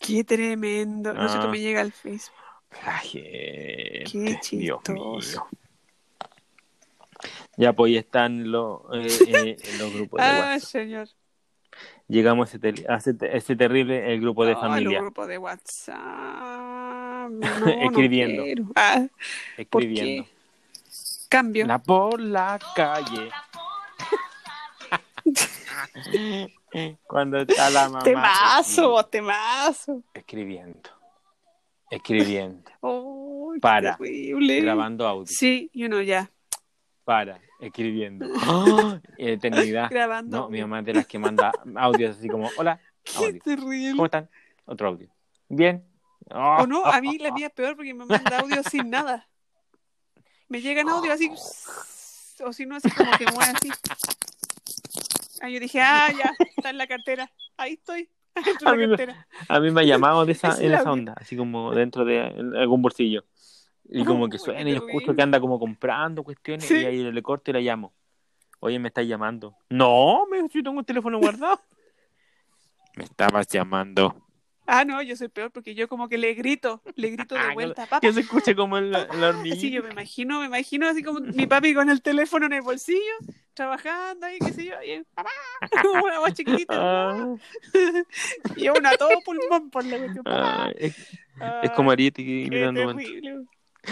Qué 0.00 0.22
tremendo. 0.24 1.12
No 1.14 1.28
sé 1.28 1.36
Ah. 1.36 1.40
cómo 1.40 1.52
me 1.52 1.60
llega 1.60 1.80
al 1.80 1.92
Facebook. 1.92 2.36
La 2.84 2.98
gente. 2.98 4.04
Qué 4.10 4.38
chistoso. 4.42 5.46
Ya, 7.56 7.72
pues 7.72 7.90
ahí 7.90 7.96
están 7.96 8.50
los, 8.50 8.82
eh, 8.92 9.06
eh, 9.28 9.56
los 9.78 9.92
grupos 9.94 10.20
de 10.20 10.26
Ah, 10.26 10.38
WhatsApp. 10.54 10.60
señor. 10.70 11.08
Llegamos 12.14 12.46
a 12.46 12.50
ese, 12.50 12.58
tel- 12.60 12.86
a 12.88 12.96
ese, 12.96 13.12
te- 13.14 13.36
ese 13.36 13.56
terrible 13.56 14.12
el 14.14 14.20
grupo 14.20 14.44
de 14.46 14.52
Ah, 14.52 14.56
familia. 14.60 14.98
los 14.98 15.02
grupos 15.02 15.26
de 15.28 15.38
WhatsApp. 15.38 15.98
No, 17.30 17.66
Escribiendo. 17.88 18.44
No. 18.64 18.72
Ah, 18.76 19.06
¿por 19.70 19.82
Escribiendo. 19.82 20.28
Cambio. 21.28 21.66
La 21.66 21.78
por 21.80 22.20
la 22.20 22.58
calle. 22.76 23.30
Cuando 27.06 27.38
está 27.38 27.70
la 27.70 27.88
mamá. 27.88 28.00
Temazo, 28.04 29.04
temazo. 29.06 30.02
Escribiendo. 30.12 30.90
Escribiendo. 31.90 32.70
Oh, 32.80 33.54
Para. 33.60 33.96
terrible. 33.96 34.60
Grabando 34.60 35.06
audio. 35.06 35.26
Sí, 35.26 35.70
y 35.72 35.84
uno 35.84 36.02
ya. 36.02 36.30
Para. 37.04 37.40
Escribiendo. 37.64 38.26
¡Oh! 38.46 38.98
Eternidad. 39.18 39.88
Grabando. 39.90 40.36
No, 40.36 40.48
mi 40.50 40.60
mamá 40.60 40.80
es 40.80 40.86
de 40.86 40.94
las 40.94 41.06
que 41.06 41.18
manda 41.18 41.50
audios 41.76 42.18
así 42.18 42.28
como, 42.28 42.50
hola, 42.58 42.78
audio. 43.16 43.40
¿Cómo 43.92 44.04
están? 44.04 44.28
Otro 44.66 44.88
audio. 44.88 45.08
Bien. 45.48 45.84
Oh. 46.30 46.58
O 46.60 46.66
no, 46.66 46.84
a 46.84 47.00
mí 47.00 47.18
la 47.18 47.30
mía 47.34 47.46
es 47.46 47.52
peor 47.52 47.76
porque 47.76 47.94
me 47.94 48.04
manda 48.04 48.38
audio 48.38 48.62
sin 48.64 48.90
nada. 48.90 49.28
Me 50.48 50.60
llegan 50.60 50.88
audio 50.88 51.12
así. 51.12 51.30
O 52.44 52.52
si 52.52 52.66
no, 52.66 52.76
así 52.76 52.90
como 52.90 53.10
que 53.16 53.26
mueve 53.26 53.52
así. 53.54 53.70
Ah, 55.40 55.48
yo 55.48 55.58
dije, 55.60 55.80
ah, 55.80 56.10
ya, 56.12 56.32
está 56.56 56.70
en 56.70 56.78
la 56.78 56.86
cartera. 56.86 57.30
Ahí 57.56 57.74
estoy. 57.74 58.08
A 58.64 58.74
mí 58.74 58.86
me-. 58.86 58.96
A 59.48 59.60
mí 59.60 59.70
me 59.70 59.80
ha 59.82 59.84
llamado 59.84 60.26
de 60.26 60.32
esa, 60.32 60.48
Es 60.48 60.58
en 60.58 60.74
esa 60.74 60.90
onda, 60.90 61.14
así 61.16 61.36
como 61.36 61.72
dentro 61.72 62.04
de 62.04 62.20
algún 62.20 62.82
bolsillo. 62.82 63.24
Y 63.88 64.04
como 64.04 64.28
que 64.28 64.36
Oh, 64.36 64.40
suena 64.40 64.68
y 64.70 64.74
escucho 64.74 65.14
que 65.14 65.22
anda 65.22 65.38
como 65.40 65.58
comprando 65.58 66.22
cuestiones 66.22 66.64
Sí. 66.66 66.76
y 66.78 66.84
ahí 66.84 67.12
le 67.12 67.22
corto 67.22 67.50
y 67.50 67.54
la 67.54 67.60
llamo. 67.60 67.92
Oye, 68.60 68.78
me 68.78 68.88
estás 68.88 69.06
llamando. 69.06 69.56
No, 69.68 70.26
me 70.30 70.38
yo 70.40 70.62
tengo 70.62 70.78
un 70.78 70.84
teléfono 70.84 71.18
guardado. 71.18 71.60
me 72.96 73.04
estabas 73.04 73.46
llamando. 73.48 74.20
Ah, 74.66 74.82
no, 74.86 75.02
yo 75.02 75.14
soy 75.14 75.28
peor 75.28 75.50
porque 75.50 75.74
yo 75.74 75.88
como 75.88 76.08
que 76.08 76.16
le 76.16 76.32
grito, 76.32 76.80
le 76.94 77.10
grito 77.10 77.34
Ah, 77.38 77.42
de 77.42 77.48
que- 77.48 77.54
vuelta, 77.54 77.82
papá. 77.84 78.00
Que 78.00 78.12
se 78.14 78.20
escuche 78.20 78.56
como 78.56 78.78
el, 78.78 78.90
la 78.92 79.28
hormiguita. 79.28 79.56
Así 79.58 79.70
yo 79.70 79.82
me 79.82 79.90
imagino, 79.90 80.40
me 80.40 80.46
imagino 80.46 80.88
así 80.88 81.02
como 81.02 81.20
mi 81.20 81.46
papi 81.46 81.74
con 81.74 81.90
el 81.90 82.00
teléfono 82.00 82.46
en 82.46 82.54
el 82.54 82.62
bolsillo, 82.62 82.98
trabajando 83.52 84.24
ahí, 84.24 84.38
qué 84.38 84.52
sé 84.52 84.64
yo, 84.64 84.74
y 84.82 85.04
papá, 85.14 85.30
como 85.82 86.04
una 86.04 86.18
voz 86.20 86.32
chiquitita, 86.32 86.74
Ah, 86.74 87.34
y 88.56 88.68
una 88.70 88.92
todo 88.96 89.10
pulmón 89.24 89.68
por 89.70 89.84
la 89.84 89.98
cuestión, 89.98 90.24
papá. 90.24 90.64
ah, 90.66 90.72
es, 90.78 90.96
es 90.98 91.20
Ay, 91.40 91.68
como 91.76 91.90
Ariete 91.90 92.22
terrible. 92.24 93.44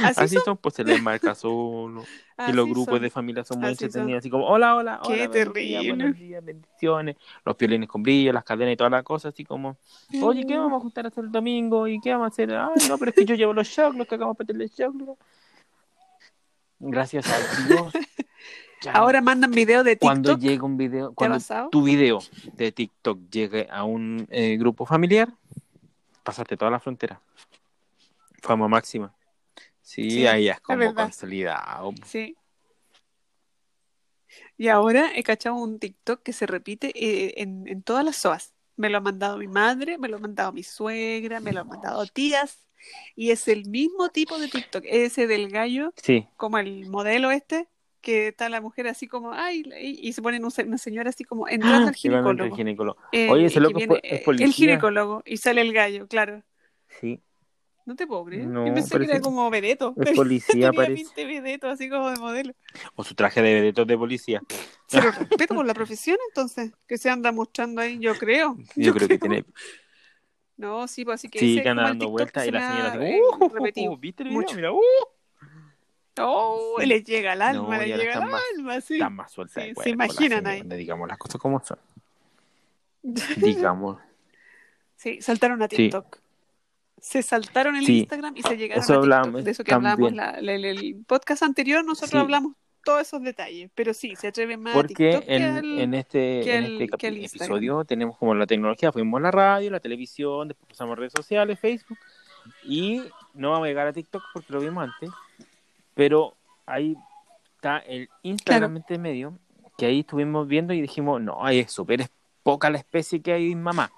Así, 0.02 0.20
Así 0.20 0.35
son, 0.36 0.44
son, 0.44 0.56
pues 0.56 0.74
se 0.74 0.85
les 0.85 1.02
marca 1.02 1.35
solo. 1.35 2.05
y 2.48 2.52
los 2.52 2.66
grupos 2.66 2.94
son. 2.94 3.02
de 3.02 3.10
familia 3.10 3.44
son 3.44 3.60
muy 3.60 3.70
Así 3.70 3.85
entretenidos, 3.85 4.20
así 4.20 4.31
como, 4.31 4.47
hola, 4.47 4.74
hola, 4.77 5.01
Qué 5.02 5.09
hola, 5.09 5.16
días, 5.19 5.31
terrible. 5.31 5.89
buenos 5.94 6.16
días, 6.19 6.44
bendiciones, 6.44 7.16
los 7.44 7.56
violines 7.59 7.89
con 7.89 8.02
brillo, 8.02 8.32
las 8.32 8.44
cadenas 8.44 8.73
y 8.73 8.77
todas 8.77 8.90
las 8.90 9.02
cosas, 9.02 9.35
así 9.35 9.44
como, 9.44 9.77
oye, 10.23 10.44
¿qué 10.47 10.56
vamos 10.56 10.78
a 10.78 10.81
juntar 10.81 11.05
a 11.05 11.09
hacer 11.09 11.24
el 11.24 11.32
domingo? 11.32 11.86
¿Y 11.89 12.01
qué 12.01 12.10
vamos 12.12 12.27
a 12.27 12.28
hacer? 12.28 12.55
Ay, 12.55 12.89
no, 12.89 12.97
pero 12.98 13.10
es 13.10 13.14
que 13.16 13.24
yo 13.24 13.35
llevo 13.35 13.52
los 13.52 13.70
choclos, 13.70 14.06
que 14.06 14.14
acabamos 14.14 14.39
de 14.39 14.44
meterle 14.44 14.69
choclos. 14.70 15.16
Gracias 16.78 17.27
a 17.28 17.64
Dios. 17.69 17.93
Ya. 18.85 18.90
Ahora 18.94 19.20
mandan 19.20 19.52
videos 19.52 19.85
de 19.85 19.97
cuando 19.97 20.31
TikTok. 20.31 20.43
llega 20.51 20.64
un 20.64 20.77
video, 20.77 21.10
¿Te 21.10 21.12
ha 21.12 21.14
cuando 21.14 21.70
tu 21.70 21.85
video 21.85 22.19
de 22.55 22.73
TikTok 22.73 23.31
llegue 23.31 23.69
a 23.70 23.85
un 23.85 24.27
eh, 24.28 24.56
grupo 24.56 24.85
familiar, 24.86 25.28
pasaste 26.24 26.56
toda 26.56 26.73
la 26.73 26.81
frontera. 26.81 27.20
Fama 28.40 28.66
máxima. 28.66 29.14
Sí, 29.94 30.10
Sí, 30.10 30.27
ahí 30.27 30.48
es 30.48 30.59
como 30.60 30.94
consolidado. 30.94 31.93
Sí. 32.06 32.35
Y 34.56 34.69
ahora 34.69 35.10
he 35.14 35.23
cachado 35.23 35.56
un 35.56 35.78
TikTok 35.78 36.23
que 36.23 36.32
se 36.32 36.47
repite 36.47 36.93
eh, 36.94 37.35
en, 37.43 37.69
en 37.69 37.82
todas 37.82 38.02
las 38.02 38.16
SOAS. 38.16 38.55
Me 38.77 38.89
lo 38.89 38.97
ha 38.98 39.01
mandado 39.02 39.36
mi 39.36 39.48
madre, 39.48 39.98
me 39.98 40.09
lo 40.09 40.16
ha 40.16 40.20
mandado 40.20 40.51
mi 40.52 40.62
suegra, 40.62 41.40
me 41.40 41.52
lo 41.52 41.60
han 41.60 41.69
mandado 41.69 42.06
tías. 42.06 42.66
Y 43.14 43.32
es 43.32 43.48
el 43.48 43.69
mismo 43.69 44.09
tipo 44.09 44.39
de 44.39 44.48
TikTok, 44.48 44.85
ese 44.89 45.27
del 45.27 45.51
gallo, 45.51 45.93
Sí, 46.02 46.27
como 46.39 46.56
el 46.56 46.86
modelo 46.86 47.31
este, 47.31 47.69
que 48.01 48.28
está 48.28 48.48
la 48.48 48.62
mujer 48.62 48.89
así 48.89 49.06
como, 49.06 49.32
ay, 49.35 49.62
y, 49.78 50.09
y 50.09 50.12
se 50.14 50.23
se- 50.51 50.64
una 50.64 50.78
señora 50.78 51.10
así 51.10 51.23
como 51.24 51.48
entrando 51.48 51.90
al 51.90 51.94
igualmente 52.02 52.44
el 52.44 52.48
ginecólogo. 52.51 52.56
ginecólogo. 52.56 52.98
Eh, 53.12 53.28
Oye, 53.31 53.47
ese 53.47 53.60
loco 53.60 53.77
viene, 53.78 53.86
fue- 53.86 54.01
es 54.02 54.23
policía. 54.23 54.47
El 54.47 54.52
ginecólogo, 54.55 55.23
y 55.27 55.36
sale 55.36 55.60
el 55.60 55.74
gallo, 55.74 56.09
claro. 56.09 56.43
Sí, 56.98 57.20
No 57.84 57.96
te 57.96 58.06
puedo 58.06 58.24
creer. 58.24 58.46
No, 58.46 58.66
Yo 58.66 58.74
pensé 58.74 58.96
que 58.98 59.04
era 59.06 59.20
como 59.20 59.50
vedeto. 59.50 59.94
es 60.00 60.12
policía 60.12 60.52
Tenía 60.70 60.72
parece. 60.72 61.24
vedeto, 61.26 61.68
así 61.68 61.88
como 61.88 62.10
de 62.10 62.16
modelo. 62.18 62.52
O 62.94 63.02
su 63.04 63.14
traje 63.14 63.42
de 63.42 63.54
vedetos 63.54 63.86
de 63.86 63.98
policía. 63.98 64.40
Se 64.86 65.00
lo 65.02 65.10
respeto 65.10 65.54
por 65.54 65.66
la 65.66 65.74
profesión, 65.74 66.16
entonces, 66.28 66.72
que 66.86 66.96
se 66.98 67.10
anda 67.10 67.32
mostrando 67.32 67.80
ahí, 67.80 67.98
yo 67.98 68.14
creo. 68.14 68.56
Yo, 68.76 68.94
creo 68.94 69.09
que 69.09 69.18
tiene. 69.18 69.44
No, 70.56 70.86
sí, 70.86 71.04
pues 71.04 71.16
así 71.16 71.28
que 71.28 71.38
Sí, 71.40 71.59
anda 71.66 71.82
dando 71.84 72.04
TikTok 72.06 72.10
vueltas 72.12 72.46
y 72.46 72.50
la 72.52 72.70
señora 72.70 72.92
así 72.92 73.04
eh. 73.04 73.20
"Uh, 73.40 73.48
repetido 73.48 73.96
¿Viste 73.96 74.22
el 74.22 74.28
video? 74.28 74.40
mucho. 74.42 74.54
Mira, 74.56 74.72
uh, 74.72 74.80
Oh, 76.18 76.76
Sí. 76.78 76.86
les 76.86 77.04
llega 77.04 77.32
al 77.32 77.40
alma, 77.42 77.62
No, 77.78 77.82
les 77.82 77.86
llega 77.96 78.02
al 78.02 78.09
están 78.18 78.30
más- 78.30 78.42
alma, 78.59 78.80
sí. 78.82 78.94
Está 78.94 79.09
más 79.10 79.32
suelta 79.32 79.62
Sí, 79.64 79.72
se 79.82 79.90
imaginan 79.90 80.46
ahí. 80.46 80.59
señora, 80.59 80.76
Digamos 80.76 81.09
las 81.09 81.16
cosas 81.18 81.40
como 81.40 81.64
son. 81.64 81.78
Digamos. 83.36 83.98
Sí, 84.96 85.20
saltaron 85.22 85.62
a 85.62 85.68
Sí. 85.68 85.90
TikTok. 87.02 87.12
Se 87.12 87.22
saltaron 87.22 87.76
el 87.76 87.84
Sí. 87.86 87.98
Instagram 88.00 88.36
y 88.36 88.42
se 88.42 88.56
llegaron 88.56 88.82
Eso 88.84 88.92
a 88.94 88.96
TikTok. 89.00 89.14
hablamos 89.18 89.44
De 89.44 89.50
eso 89.50 89.64
que 89.64 89.70
también. 89.70 89.92
hablamos 89.92 90.12
la- 90.14 90.40
la- 90.40 90.52
el, 90.52 90.64
el 90.64 91.04
podcast 91.06 91.42
anterior, 91.42 91.84
nosotros 91.84 92.10
Sí. 92.10 92.16
hablamos 92.18 92.52
todos 92.84 93.02
esos 93.02 93.22
detalles. 93.22 93.70
Pero 93.74 93.92
sí, 93.94 94.14
se 94.16 94.28
atreven 94.28 94.60
más 94.62 94.72
a 94.74 94.76
Porque 94.76 94.94
TikTok 94.94 95.24
que 95.26 95.36
en, 95.36 95.42
al- 95.44 95.78
en 95.80 95.94
este, 95.94 96.40
que 96.44 96.56
en 96.56 96.64
este 96.82 96.96
que 96.96 97.08
episodio 97.08 97.84
tenemos 97.84 98.16
como 98.18 98.34
la 98.34 98.46
tecnología, 98.46 98.90
fuimos 98.92 99.18
a 99.18 99.22
la 99.22 99.30
radio, 99.30 99.70
la 99.70 99.80
televisión, 99.80 100.48
después 100.48 100.68
pasamos 100.68 100.92
a 100.94 100.96
redes 100.96 101.12
sociales, 101.14 101.58
Facebook, 101.60 101.98
y 102.64 103.02
no 103.34 103.50
vamos 103.50 103.66
a 103.66 103.68
llegar 103.68 103.86
a 103.86 103.92
TikTok 103.92 104.22
porque 104.32 104.52
lo 104.52 104.60
vimos 104.60 104.82
antes, 104.84 105.10
pero 105.94 106.34
ahí 106.66 106.96
está 107.56 107.78
el 107.78 108.08
Instagram 108.22 108.76
entre 108.78 108.98
medio, 108.98 109.38
que 109.78 109.86
ahí 109.86 110.00
estuvimos 110.00 110.46
viendo 110.48 110.72
y 110.74 110.80
dijimos, 110.80 111.20
no, 111.20 111.44
ahí 111.44 111.60
es 111.60 111.70
súper 111.72 112.00
es 112.00 112.10
poca 112.42 112.68
la 112.70 112.78
especie 112.78 113.22
que 113.22 113.32
hay 113.32 113.52
en 113.52 113.62
mamá. 113.62 113.92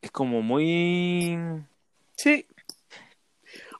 Es 0.00 0.10
como 0.10 0.42
muy... 0.42 1.38
Sí. 2.22 2.46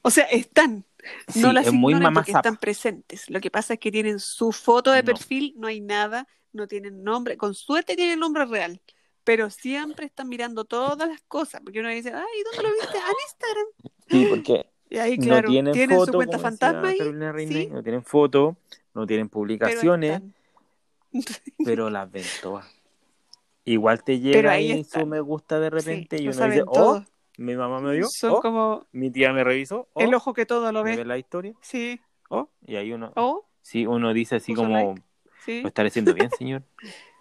O 0.01 0.09
sea, 0.09 0.25
están. 0.25 0.85
Sí, 1.27 1.41
no 1.41 1.53
las 1.53 1.67
es 1.67 1.73
muy 1.73 1.93
ignoren 1.93 2.03
mamá 2.03 2.21
porque 2.21 2.31
están 2.31 2.57
presentes. 2.57 3.29
Lo 3.29 3.39
que 3.39 3.49
pasa 3.49 3.73
es 3.73 3.79
que 3.79 3.91
tienen 3.91 4.19
su 4.19 4.51
foto 4.51 4.91
de 4.91 5.01
No. 5.01 5.05
perfil, 5.05 5.53
no 5.57 5.67
hay 5.67 5.79
nada, 5.79 6.27
no 6.51 6.67
tienen 6.67 7.03
nombre. 7.03 7.37
Con 7.37 7.53
suerte 7.53 7.95
tienen 7.95 8.19
nombre 8.19 8.45
real. 8.45 8.81
Pero 9.23 9.49
siempre 9.49 10.05
están 10.05 10.27
mirando 10.27 10.65
todas 10.65 11.07
las 11.07 11.21
cosas. 11.21 11.61
Porque 11.63 11.79
uno 11.79 11.89
dice, 11.89 12.09
ay, 12.09 12.43
¿dónde 12.45 12.69
lo 12.69 12.73
viste? 12.75 12.97
En 12.97 13.13
Instagram. 13.27 13.67
Sí, 14.09 14.25
porque 14.29 14.65
Y 14.89 14.97
ahí, 14.97 15.17
claro, 15.17 15.47
no 15.47 15.49
tienen, 15.49 15.73
tienen 15.73 15.97
foto, 15.97 16.11
su 16.11 16.17
cuenta 16.17 16.39
fantasma 16.39 16.89
ahí. 16.89 16.99
Reine, 16.99 17.47
sí, 17.47 17.67
no 17.67 17.81
tienen 17.81 18.03
foto, 18.03 18.57
no 18.93 19.07
tienen 19.07 19.29
publicaciones, 19.29 20.21
pero 21.65 21.89
las 21.89 22.11
ven 22.11 22.25
todas. 22.41 22.65
Igual 23.65 24.03
te 24.03 24.19
llega 24.19 24.51
ahí 24.51 24.73
ahí 24.73 24.83
su 24.83 25.05
me 25.05 25.21
gusta 25.21 25.57
de 25.61 25.69
repente 25.69 26.17
Sí, 26.17 26.25
y 26.25 26.27
uno 26.27 26.45
dice, 26.47 26.63
oh. 26.67 27.01
Mi 27.37 27.55
mamá 27.55 27.79
me 27.79 27.93
dio, 27.93 28.07
Son 28.07 28.41
como 28.41 28.85
mi 28.91 29.11
tía 29.11 29.33
me 29.33 29.43
revisó, 29.43 29.87
el 29.95 30.13
ojo 30.13 30.33
que 30.33 30.45
todo 30.45 30.71
lo 30.71 30.83
ve. 30.83 30.97
ve 30.97 31.05
la 31.05 31.17
historia, 31.17 31.53
Sí. 31.61 31.99
y 32.65 32.75
ahí 32.75 32.91
uno, 32.93 33.11
O, 33.15 33.45
sí, 33.61 33.85
uno 33.85 34.13
dice 34.13 34.37
así 34.37 34.53
como, 34.53 34.75
like. 34.75 35.01
sí. 35.45 35.61
¿lo 35.61 35.67
estaré 35.67 35.89
haciendo 35.89 36.13
bien, 36.13 36.29
señor? 36.37 36.63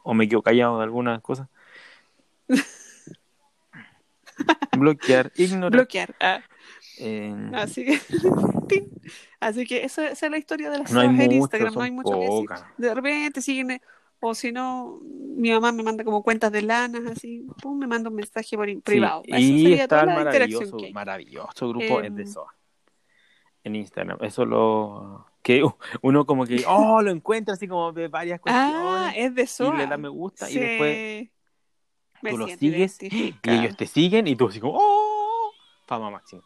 ¿O 0.02 0.14
me 0.14 0.28
quedo 0.28 0.42
callado 0.42 0.78
de 0.78 0.84
algunas 0.84 1.20
cosas? 1.22 1.48
Bloquear, 4.76 5.30
ignorar. 5.36 5.72
Bloquear. 5.72 6.14
Ah, 6.20 6.40
eh, 6.98 7.34
así 7.54 7.84
que. 7.84 8.00
Así 9.40 9.66
que 9.66 9.84
esa, 9.84 10.06
esa 10.08 10.26
es 10.26 10.30
la 10.30 10.38
historia 10.38 10.70
de 10.70 10.78
las 10.78 10.92
no 10.92 11.02
en 11.02 11.32
Instagram. 11.32 11.74
No 11.74 11.80
hay 11.80 11.90
mucho 11.90 12.12
que 12.12 12.26
decir. 12.26 12.48
De 12.78 12.94
repente 12.94 13.42
siguen, 13.42 13.72
eh, 13.72 13.82
o 14.24 14.34
si 14.34 14.52
no, 14.52 15.00
mi 15.36 15.50
mamá 15.50 15.72
me 15.72 15.82
manda 15.82 16.04
como 16.04 16.22
cuentas 16.22 16.52
de 16.52 16.62
lanas, 16.62 17.02
así, 17.06 17.44
pum, 17.60 17.76
me 17.76 17.88
manda 17.88 18.08
un 18.08 18.14
mensaje 18.14 18.56
por 18.56 18.68
in- 18.68 18.78
Sí, 18.78 18.82
privado. 18.82 19.22
Eso 19.26 19.36
Y 19.36 19.62
sería 19.62 19.82
está 19.82 20.00
toda 20.02 20.02
el 20.18 20.24
maravilloso, 20.24 20.76
maravilloso 20.92 21.68
grupo 21.68 22.00
es 22.00 22.14
de 22.14 22.26
SOA. 22.26 22.54
en 23.64 23.76
Instagram. 23.76 24.18
Eso 24.22 24.44
lo 24.44 25.26
que 25.42 25.62
uno 26.02 26.24
como 26.24 26.46
que 26.46 26.64
oh 26.68 27.02
lo 27.02 27.10
encuentra 27.10 27.54
así 27.54 27.66
como 27.66 27.92
de 27.92 28.06
varias 28.08 28.40
cuestiones 28.40 28.74
Ah, 28.76 29.12
es 29.16 29.34
de 29.34 29.42
y 29.42 29.46
SOA. 29.46 29.76
le 29.76 29.86
da 29.88 29.96
me 29.96 30.08
gusta 30.08 30.48
y 30.48 30.52
Sí. 30.54 30.58
después 30.60 31.28
Me 32.22 32.30
tú 32.30 32.38
lo 32.38 32.46
sigues 32.48 32.98
y 33.02 33.34
ellos 33.44 33.76
te 33.76 33.86
siguen 33.86 34.28
y 34.28 34.36
tú 34.36 34.46
así 34.48 34.60
como 34.60 34.78
oh 34.80 35.50
fama 35.86 36.10
máxima. 36.10 36.42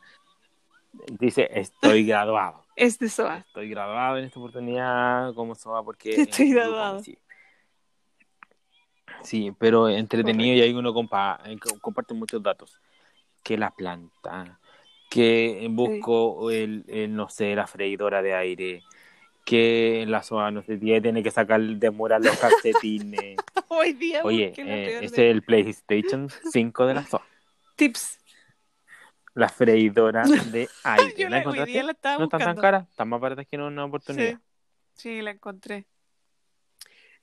Dice, 1.20 1.48
estoy 1.52 2.06
graduado. 2.06 2.64
Es 2.76 2.98
de 2.98 3.08
SOA. 3.08 3.38
Estoy 3.38 3.70
graduado 3.70 4.18
en 4.18 4.24
esta 4.26 4.38
oportunidad, 4.38 5.32
¿cómo 5.34 5.54
se 5.54 5.66
va? 5.68 5.82
Porque 5.82 6.14
Estoy 6.20 6.50
grupo 6.50 6.60
graduado. 6.66 7.02
Sí, 9.22 9.52
pero 9.58 9.88
entretenido 9.88 10.54
y 10.56 10.60
ahí 10.60 10.72
uno 10.72 10.92
compa 10.94 11.40
eh, 11.46 11.56
co- 11.58 11.78
comparte 11.80 12.14
muchos 12.14 12.42
datos. 12.42 12.80
Que 13.42 13.56
la 13.56 13.70
planta, 13.70 14.58
que 15.10 15.66
busco 15.70 16.50
el, 16.50 16.84
el, 16.88 17.14
no 17.14 17.28
sé, 17.28 17.54
la 17.54 17.66
freidora 17.66 18.22
de 18.22 18.34
aire, 18.34 18.82
que 19.44 20.04
la 20.08 20.22
soa 20.22 20.50
no 20.50 20.62
sé, 20.62 20.78
tiene 20.78 21.22
que 21.22 21.30
sacar, 21.30 21.60
demorar 21.60 22.20
los 22.20 22.36
calcetines. 22.40 23.38
Hoy 23.68 23.92
día, 23.92 24.22
Oye, 24.24 24.52
eh, 24.56 24.96
de- 24.98 25.04
es 25.04 25.18
el 25.18 25.42
PlayStation 25.46 26.28
5 26.50 26.86
de 26.86 26.94
la 26.94 27.02
SOA. 27.02 27.22
Tips. 27.76 28.18
La 29.34 29.48
freidora 29.48 30.24
de 30.52 30.68
aire. 30.84 31.14
Yo 31.16 31.28
¿La 31.28 31.44
la, 31.44 31.50
hoy 31.50 31.64
día 31.66 31.82
la 31.82 31.92
estaba 31.92 32.18
No 32.18 32.24
están 32.24 32.40
tan 32.40 32.56
caras, 32.56 32.88
están 32.90 33.08
más 33.08 33.20
baratas 33.20 33.46
que 33.46 33.56
en 33.56 33.62
una 33.62 33.84
oportunidad. 33.84 34.38
Sí, 34.94 35.10
sí, 35.10 35.22
la 35.22 35.30
encontré. 35.30 35.86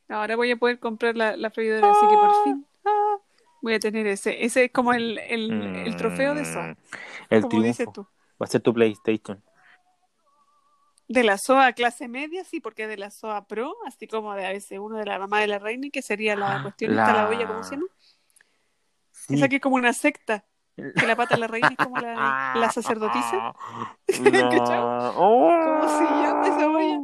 Ahora 0.09 0.35
voy 0.35 0.51
a 0.51 0.57
poder 0.57 0.80
comprar 0.80 1.15
la, 1.15 1.35
la 1.38 1.49
freidora, 1.49 1.89
así 1.89 2.07
que 2.07 2.17
por 2.17 2.34
fin 2.43 2.65
ah, 2.85 3.17
voy 3.61 3.73
a 3.73 3.80
tener 3.80 4.05
ese. 4.07 4.43
Ese 4.45 4.65
es 4.65 4.71
como 4.71 4.93
el, 4.93 5.17
el, 5.19 5.51
el 5.85 5.95
trofeo 5.95 6.35
de 6.35 6.41
SOA, 6.41 6.63
Mm, 6.63 6.75
El 7.30 7.41
como 7.41 7.49
triunfo. 7.49 7.67
dices 7.69 7.93
tú. 7.93 8.01
Va 8.41 8.45
a 8.45 8.47
ser 8.47 8.61
tu 8.61 8.73
PlayStation. 8.73 9.41
De 11.07 11.23
la 11.23 11.34
SOA 11.38 11.73
clase 11.73 12.07
media, 12.07 12.43
sí, 12.43 12.59
porque 12.59 12.88
de 12.88 12.97
la 12.97 13.07
SOA 13.07 13.45
Pro, 13.45 13.75
así 13.85 14.07
como 14.07 14.34
de 14.35 14.45
a 14.45 14.49
veces 14.49 14.80
uno 14.80 14.97
de 14.97 15.05
la 15.05 15.19
mamá 15.19 15.41
de 15.41 15.47
la 15.47 15.59
reina, 15.59 15.89
que 15.91 16.01
sería 16.01 16.35
la 16.35 16.55
Ah, 16.55 16.59
cuestión 16.63 16.91
esta, 16.91 17.13
la 17.13 17.23
la- 17.23 17.27
olla, 17.30 17.47
¿cómo 17.47 17.63
se 17.63 17.75
llama? 17.75 17.88
Sí. 19.11 19.35
Esa 19.35 19.47
que 19.49 19.57
es 19.57 19.61
como 19.61 19.75
una 19.75 19.93
secta, 19.93 20.45
que 20.75 21.05
la 21.07 21.15
pata 21.15 21.35
de 21.35 21.41
la 21.41 21.47
reina 21.47 21.73
es 21.73 21.77
como 21.80 21.97
la, 21.99 22.15
la 22.53 22.69
sacerdotisa. 22.71 23.53
¿Cachai? 24.07 24.80
¿Cómo 25.65 25.88
se 25.88 26.03
llama 26.05 26.47
esa 26.47 26.67
olla? 26.69 26.99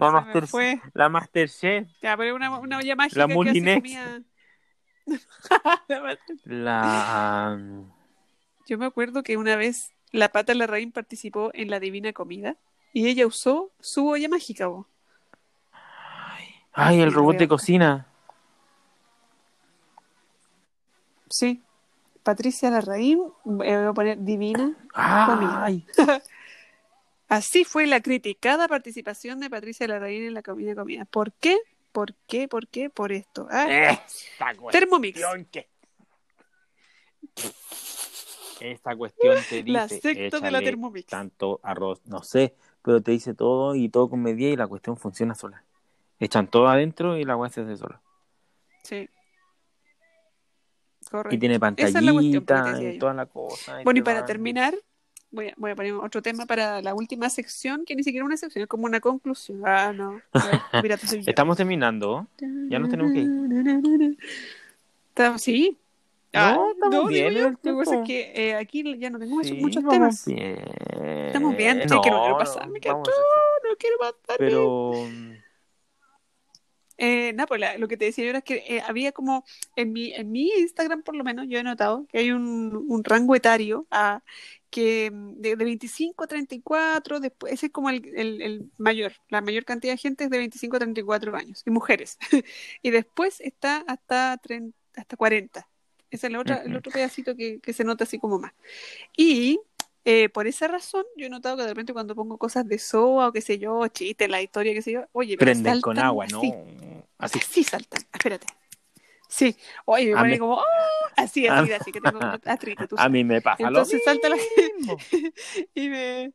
La 0.00 0.10
Master, 0.10 0.46
fue. 0.46 0.80
la 0.94 1.08
Masterchef. 1.08 1.88
Ya, 2.02 2.16
pero 2.16 2.34
una, 2.34 2.58
una 2.58 2.78
olla 2.78 2.96
mágica 2.96 3.20
La 3.20 3.28
que 3.28 3.34
comida. 3.34 4.22
La 6.44 7.58
Yo 8.66 8.78
me 8.78 8.86
acuerdo 8.86 9.22
que 9.22 9.36
una 9.36 9.56
vez 9.56 9.92
la 10.12 10.30
pata 10.30 10.54
Larraín 10.54 10.92
participó 10.92 11.50
en 11.52 11.70
la 11.70 11.80
Divina 11.80 12.12
Comida 12.12 12.56
y 12.92 13.08
ella 13.08 13.26
usó 13.26 13.70
su 13.80 14.08
olla 14.08 14.28
mágica. 14.28 14.68
Ay, 16.72 17.00
el 17.00 17.12
robot 17.12 17.36
de 17.36 17.48
cocina. 17.48 18.06
Sí. 21.28 21.62
Patricia 22.22 22.70
Larraín, 22.70 23.18
eh, 23.18 23.28
voy 23.44 23.66
a 23.66 23.92
poner 23.92 24.18
Divina. 24.22 24.76
Ay. 24.94 25.84
Así 27.30 27.64
fue 27.64 27.86
la 27.86 28.00
criticada 28.02 28.66
participación 28.66 29.38
de 29.38 29.48
Patricia 29.48 29.86
Larraín 29.86 30.24
en 30.24 30.34
la 30.34 30.42
Divina 30.42 30.74
Comida. 30.74 31.04
¿Por 31.04 31.32
qué? 31.32 31.56
¿Por 31.92 32.12
qué? 32.26 32.48
¿Por 32.48 32.66
qué? 32.66 32.90
Por 32.90 33.12
esto. 33.12 33.46
Ah, 33.50 33.66
Esta 33.70 34.52
Thermomix. 34.72 35.20
que. 35.50 35.68
Esta 38.60 38.96
cuestión 38.96 39.36
te 39.48 39.62
dice. 39.62 39.70
La 39.70 39.88
secta 39.88 40.40
de 40.40 40.50
la 40.50 40.60
Thermomix. 40.60 41.06
Tanto 41.06 41.60
arroz, 41.62 42.00
no 42.04 42.22
sé, 42.24 42.56
pero 42.82 43.00
te 43.00 43.12
dice 43.12 43.32
todo 43.32 43.76
y 43.76 43.88
todo 43.88 44.10
con 44.10 44.22
medida 44.22 44.50
y 44.50 44.56
la 44.56 44.66
cuestión 44.66 44.96
funciona 44.96 45.34
sola. 45.36 45.64
Echan 46.18 46.48
todo 46.48 46.66
adentro 46.68 47.16
y 47.16 47.24
la 47.24 47.34
agua 47.34 47.48
se 47.48 47.60
hace 47.62 47.76
sola. 47.76 48.02
Sí. 48.82 49.08
Correcto. 51.10 51.34
Y 51.34 51.38
tiene 51.38 51.54
Esa 51.76 51.98
es 51.98 52.04
la 52.04 52.12
cuestión, 52.12 52.44
pues, 52.44 52.58
pantallita 52.60 52.72
decía 52.76 52.92
y 52.94 52.98
toda 52.98 53.14
la 53.14 53.26
cosa. 53.26 53.80
Bueno, 53.84 54.00
y 54.00 54.02
para 54.02 54.18
van- 54.20 54.26
terminar, 54.26 54.74
voy 55.30 55.48
a, 55.48 55.54
voy 55.56 55.70
a 55.70 55.76
poner 55.76 55.92
otro 55.94 56.22
tema 56.22 56.46
para 56.46 56.80
la 56.82 56.94
última 56.94 57.28
sección, 57.30 57.84
que 57.84 57.94
ni 57.96 58.02
siquiera 58.02 58.24
una 58.24 58.36
sección, 58.36 58.62
es 58.62 58.68
como 58.68 58.84
una 58.86 59.00
conclusión. 59.00 59.62
Ah, 59.66 59.92
no. 59.92 60.20
A 60.32 60.46
ver, 60.46 60.60
mira. 60.84 60.96
Estamos 61.26 61.56
terminando. 61.56 62.26
Ya 62.68 62.78
nos 62.78 62.90
tenemos 62.90 63.12
que 63.12 63.20
ir. 63.20 64.18
Estamos- 65.08 65.42
Sí. 65.42 65.76
No, 66.32 66.70
estamos 66.70 67.08
bien 67.08 67.34
yo, 67.34 67.50
Lo 67.50 67.56
que 67.58 67.72
pasa 67.72 67.90
tiempo. 67.90 68.02
es 68.02 68.06
que 68.06 68.32
eh, 68.50 68.54
aquí 68.54 68.98
ya 69.00 69.10
no 69.10 69.18
tengo 69.18 69.42
Sí, 69.42 69.54
muchos 69.54 69.82
temas. 69.84 70.24
Bien. 70.26 70.58
Estamos 71.26 71.56
bien, 71.56 71.82
sí, 71.82 71.88
que 71.88 71.94
no 72.10 72.20
quiero 72.22 72.38
pasarme, 72.38 72.78
que 72.80 72.88
vamos 72.88 73.08
a 73.08 73.10
no, 73.10 73.68
no 73.70 73.76
quiero 73.76 73.96
pasarme. 73.98 74.36
Pero 74.38 74.92
Eh, 77.02 77.32
no, 77.34 77.46
pues 77.46 77.60
la- 77.60 77.78
lo 77.78 77.88
que 77.88 77.96
te 77.96 78.04
decía 78.04 78.24
yo 78.24 78.30
era 78.30 78.42
que 78.42 78.62
eh, 78.68 78.82
había 78.86 79.10
como 79.12 79.42
en 79.74 79.92
mi, 79.92 80.12
en 80.12 80.30
mi 80.30 80.50
Instagram, 80.58 81.02
por 81.02 81.16
lo 81.16 81.24
menos, 81.24 81.46
yo 81.48 81.58
he 81.58 81.62
notado 81.62 82.06
que 82.12 82.18
hay 82.18 82.30
un, 82.30 82.84
un 82.88 83.02
rango 83.04 83.34
etario 83.34 83.86
ah, 83.90 84.22
que 84.70 85.10
mm, 85.10 85.34
de, 85.40 85.56
de 85.56 85.64
25 85.64 86.24
a 86.24 86.26
34, 86.26 87.20
después, 87.20 87.52
ese 87.52 87.66
es 87.66 87.72
como 87.72 87.90
el, 87.90 88.06
el- 88.16 88.40
el 88.42 88.70
mayor, 88.78 89.12
la 89.28 89.40
mayor 89.40 89.64
cantidad 89.64 89.92
de 89.92 89.98
gente 89.98 90.24
es 90.24 90.30
de 90.30 90.38
25 90.38 90.76
a 90.76 90.78
34 90.80 91.36
años, 91.36 91.62
y 91.66 91.70
mujeres. 91.70 92.18
y 92.82 92.90
después 92.90 93.40
está 93.40 93.84
hasta, 93.86 94.36
30, 94.38 94.76
hasta 94.96 95.16
40. 95.16 95.68
Ese 96.10 96.26
es 96.26 96.30
el 96.30 96.36
otro, 96.36 96.56
el 96.60 96.68
Ujú. 96.68 96.78
otro 96.78 96.92
pedacito 96.92 97.36
que, 97.36 97.60
que 97.60 97.72
se 97.72 97.84
nota 97.84 98.04
así 98.04 98.18
como 98.18 98.38
más. 98.38 98.52
Y 99.16 99.60
eh, 100.04 100.28
por 100.28 100.46
esa 100.46 100.66
razón, 100.66 101.04
yo 101.16 101.26
he 101.26 101.30
notado 101.30 101.56
que 101.58 101.62
de 101.62 101.68
repente 101.68 101.92
cuando 101.92 102.14
pongo 102.14 102.38
cosas 102.38 102.66
de 102.66 102.78
SOA 102.78 103.28
o 103.28 103.32
qué 103.32 103.40
sé 103.40 103.58
yo, 103.58 103.86
chistes, 103.88 104.28
la 104.28 104.42
historia, 104.42 104.72
qué 104.72 104.82
sé 104.82 104.92
yo, 104.92 105.04
oye, 105.12 105.36
prenden 105.36 105.80
con 105.80 105.98
agua, 105.98 106.26
¿no? 106.26 106.40
Así. 107.18 107.38
Así 107.38 107.64
saltan. 107.64 108.02
Espérate. 108.12 108.46
Sí. 109.30 109.56
Oye, 109.86 110.12
me 110.14 110.20
pone 110.20 110.38
como, 110.38 110.54
¡oh! 110.56 110.64
así, 111.16 111.46
así, 111.46 111.72
así 111.72 111.92
que 111.92 112.00
tengo 112.00 112.18
artritis, 112.44 112.88
A 112.96 113.08
mí 113.08 113.24
me 113.24 113.40
pasa 113.40 113.68
Entonces 113.68 114.00
lo 114.04 114.04
salta 114.12 114.28
la- 114.28 114.36
mismo. 114.36 114.96
Y 115.74 115.88
me. 115.88 116.32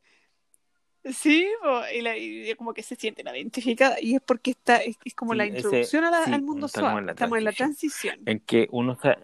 Sí, 1.14 1.48
y, 1.94 2.02
la, 2.02 2.18
y 2.18 2.56
como 2.56 2.74
que 2.74 2.82
se 2.82 2.96
sienten 2.96 3.28
identificada. 3.28 3.98
Y 4.02 4.16
es 4.16 4.22
porque 4.22 4.52
está, 4.52 4.78
es, 4.78 4.96
es 5.06 5.14
como 5.14 5.34
Sí, 5.34 5.38
la 5.38 5.46
ese- 5.46 5.58
introducción 5.58 6.04
a 6.06 6.10
la- 6.12 6.24
sí, 6.26 6.34
al 6.34 6.42
mundo 6.42 6.66
estamos 6.66 6.92
SOA. 6.92 7.00
en 7.00 7.06
la 7.06 7.12
Estamos 7.12 7.38
en 7.38 7.44
la 7.44 7.52
transición. 7.52 8.20
En 8.26 8.40
que 8.40 8.68
uno 8.72 8.98
se... 9.00 9.16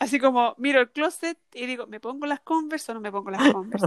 Así 0.00 0.18
como 0.18 0.54
miro 0.58 0.80
el 0.80 0.90
closet 0.90 1.38
y 1.54 1.64
digo, 1.66 1.86
¿me 1.86 1.98
pongo 1.98 2.26
las 2.26 2.40
Converse 2.40 2.92
o 2.92 2.94
no 2.94 3.00
me 3.00 3.10
pongo 3.10 3.30
las 3.30 3.40
Converse? 3.54 3.86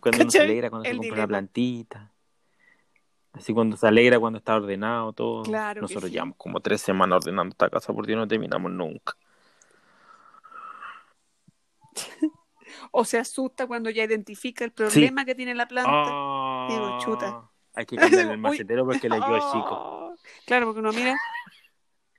cuando 0.00 0.22
uno 0.22 0.30
se 0.30 0.40
alegra 0.40 0.70
cuando 0.70 0.88
se 0.88 0.90
compra 0.96 1.04
dilema. 1.04 1.16
una 1.24 1.28
plantita. 1.28 2.11
Así 3.32 3.54
cuando 3.54 3.76
se 3.76 3.86
alegra 3.86 4.18
cuando 4.20 4.38
está 4.38 4.56
ordenado 4.56 5.12
todo. 5.12 5.42
Claro 5.42 5.80
Nosotros 5.80 6.06
sí. 6.06 6.12
llevamos 6.12 6.36
como 6.36 6.60
tres 6.60 6.82
semanas 6.82 7.16
ordenando 7.16 7.52
esta 7.52 7.70
casa 7.70 7.92
porque 7.92 8.14
no 8.14 8.28
terminamos 8.28 8.70
nunca. 8.70 9.14
O 12.90 13.04
se 13.04 13.18
asusta 13.18 13.66
cuando 13.66 13.90
ya 13.90 14.04
identifica 14.04 14.64
el 14.64 14.72
problema 14.72 15.24
que 15.24 15.34
tiene 15.34 15.54
la 15.54 15.66
planta. 15.68 16.68
Digo, 16.68 16.98
chuta. 17.00 17.48
Hay 17.74 17.86
que 17.86 17.96
cambiarle 17.96 18.32
el 18.32 18.38
macetero 18.38 18.84
porque 18.84 19.08
le 19.08 19.16
chico. 19.16 19.70
Oh, 19.70 20.14
Claro, 20.46 20.66
porque 20.66 20.80
uno 20.80 20.92
mira. 20.92 21.16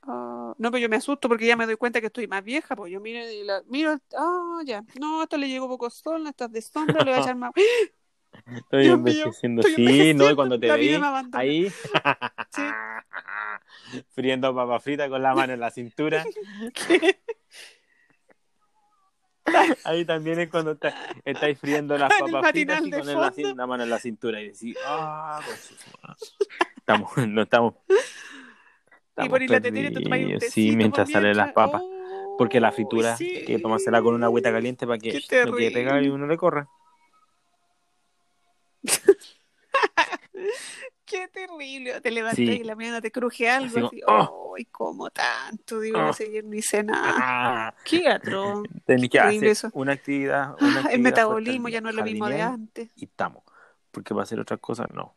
oh, 0.07 0.55
no, 0.57 0.71
pero 0.71 0.77
yo 0.79 0.89
me 0.89 0.95
asusto 0.95 1.27
porque 1.27 1.45
ya 1.45 1.55
me 1.55 1.65
doy 1.65 1.75
cuenta 1.75 2.01
que 2.01 2.07
estoy 2.07 2.27
más 2.27 2.43
vieja. 2.43 2.75
Pues 2.75 2.91
yo 2.91 2.99
miro 2.99 3.19
y 3.29 3.43
la, 3.43 3.61
miro. 3.67 3.99
Ah, 4.17 4.61
ya. 4.65 4.83
No, 4.99 5.23
esto 5.23 5.37
le 5.37 5.47
llegó 5.47 5.67
poco 5.67 5.89
sol, 5.89 6.25
estas 6.27 6.51
de 6.51 6.61
sombra, 6.61 7.03
le 7.03 7.11
voy 7.11 7.19
a 7.19 7.21
echar 7.21 7.35
más. 7.35 7.51
Estoy 8.55 8.83
Dios 8.83 8.99
mío, 8.99 9.13
envejeciendo, 9.13 9.61
estoy 9.61 9.75
sí, 9.75 9.83
¿no? 9.83 9.89
Y 9.89 9.93
envejeciendo, 9.93 10.35
cuando 10.35 10.59
te 10.59 10.71
abandona. 10.71 11.27
ahí, 11.33 11.69
Sí. 12.49 12.61
friendo 14.15 14.53
papa 14.55 14.79
frita 14.79 15.07
con 15.09 15.21
la 15.21 15.33
mano 15.35 15.53
en 15.53 15.59
la 15.59 15.69
cintura. 15.71 16.23
Ahí 19.83 20.05
también 20.05 20.39
es 20.39 20.49
cuando 20.49 20.71
está- 20.71 20.95
estáis 21.25 21.59
friendo 21.59 21.97
las 21.97 22.09
papas 22.19 22.51
fritas 22.51 22.85
y 22.85 22.91
con 22.91 23.05
la, 23.05 23.33
la 23.55 23.67
mano 23.67 23.83
en 23.83 23.89
la 23.89 23.99
cintura 23.99 24.41
y 24.41 24.49
decís, 24.49 24.75
ah, 24.85 25.41
conchetumare". 25.45 26.19
estamos, 26.77 27.17
no 27.27 27.41
estamos. 27.41 27.73
y 27.89 27.93
estamos 29.09 29.29
por 29.29 29.41
ir 29.43 29.49
la 29.51 29.61
tetera 29.61 29.89
y 29.89 29.93
te 29.93 30.01
tomas 30.01 30.19
un 30.19 30.41
Sí, 30.49 30.67
por 30.69 30.77
mientras 30.77 31.11
salen 31.11 31.37
las 31.37 31.51
papas. 31.51 31.81
Oh, 31.83 32.35
Porque 32.37 32.59
la 32.59 32.71
fritura 32.71 33.15
sí. 33.17 33.35
hay 33.35 33.45
que 33.45 33.59
tomársela 33.59 34.01
con 34.01 34.15
una 34.15 34.27
agüita 34.27 34.51
caliente 34.51 34.87
para 34.87 34.97
que 34.97 35.11
Qué 35.11 35.45
no 35.45 35.55
quede 35.55 35.71
pegado 35.71 36.01
y 36.01 36.07
uno 36.07 36.25
le 36.25 36.37
corra. 36.37 36.67
Qué 41.05 41.27
terrible. 41.27 42.01
Te 42.01 42.11
levantas 42.11 42.37
Sí. 42.37 42.45
y 42.45 42.61
en 42.61 42.67
la 42.67 42.75
mañana 42.75 43.01
te 43.01 43.11
cruje 43.11 43.49
algo. 43.49 43.87
Así 43.87 44.01
¡oh! 44.07 44.53
¡ay, 44.57 44.65
como 44.65 45.09
tanto! 45.09 45.79
Digo, 45.79 45.99
¡Oh! 45.99 46.09
ese 46.09 46.25
ayer 46.25 46.43
ni 46.43 46.57
hice 46.57 46.83
nada. 46.83 47.13
Ah, 47.17 47.73
Qué 47.85 48.07
atroz. 48.07 48.63
tenés 48.85 49.09
que 49.09 49.19
hacer 49.19 49.43
eso. 49.45 49.69
una 49.73 49.93
actividad. 49.93 50.55
Una 50.59 50.67
Ah, 50.67 50.69
actividad 50.79 50.93
el 50.93 51.01
metabolismo 51.01 51.69
ya 51.69 51.81
no 51.81 51.89
es 51.89 51.95
lo 51.95 52.03
mismo 52.03 52.27
de 52.27 52.41
antes. 52.41 52.89
y 52.95 53.05
estamos. 53.05 53.43
Porque 53.91 54.13
para 54.13 54.23
hacer 54.23 54.39
otras 54.39 54.59
cosas, 54.59 54.87
no. 54.93 55.15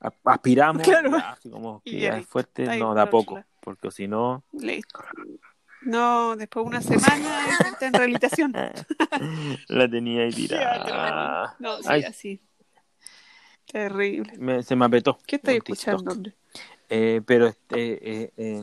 A- 0.00 0.12
Aspiramos, 0.32 0.82
Claro. 0.82 1.10
ya, 1.10 1.30
así 1.30 1.50
como 1.50 1.80
que 1.82 1.98
ya 2.00 2.16
es 2.18 2.26
fuerte, 2.26 2.68
Ahí 2.68 2.80
no, 2.80 2.94
da 2.94 3.08
poco. 3.10 3.42
Porque 3.60 3.90
si 3.90 4.08
no, 4.08 4.44
Listo. 4.52 5.02
No, 5.82 6.34
después 6.36 6.64
de 6.64 6.68
una 6.68 6.80
semana 6.80 7.46
está 7.70 7.86
en 7.86 7.92
rehabilitación. 7.92 8.54
La 9.68 9.88
tenía 9.90 10.22
ahí 10.22 10.30
tirada. 10.32 11.56
No, 11.58 11.76
sí, 11.82 11.88
Ay, 11.88 12.04
así. 12.04 12.40
Terrible. 13.74 14.32
me- 14.38 14.62
se 14.62 14.76
me 14.76 14.84
apretó. 14.84 15.18
¿Qué 15.26 15.36
estáis 15.36 15.58
escuchando, 15.58 16.12
hombre? 16.12 16.32
Eh, 16.88 17.20
pero 17.26 17.48
este, 17.48 18.22
eh, 18.24 18.32
eh, 18.36 18.62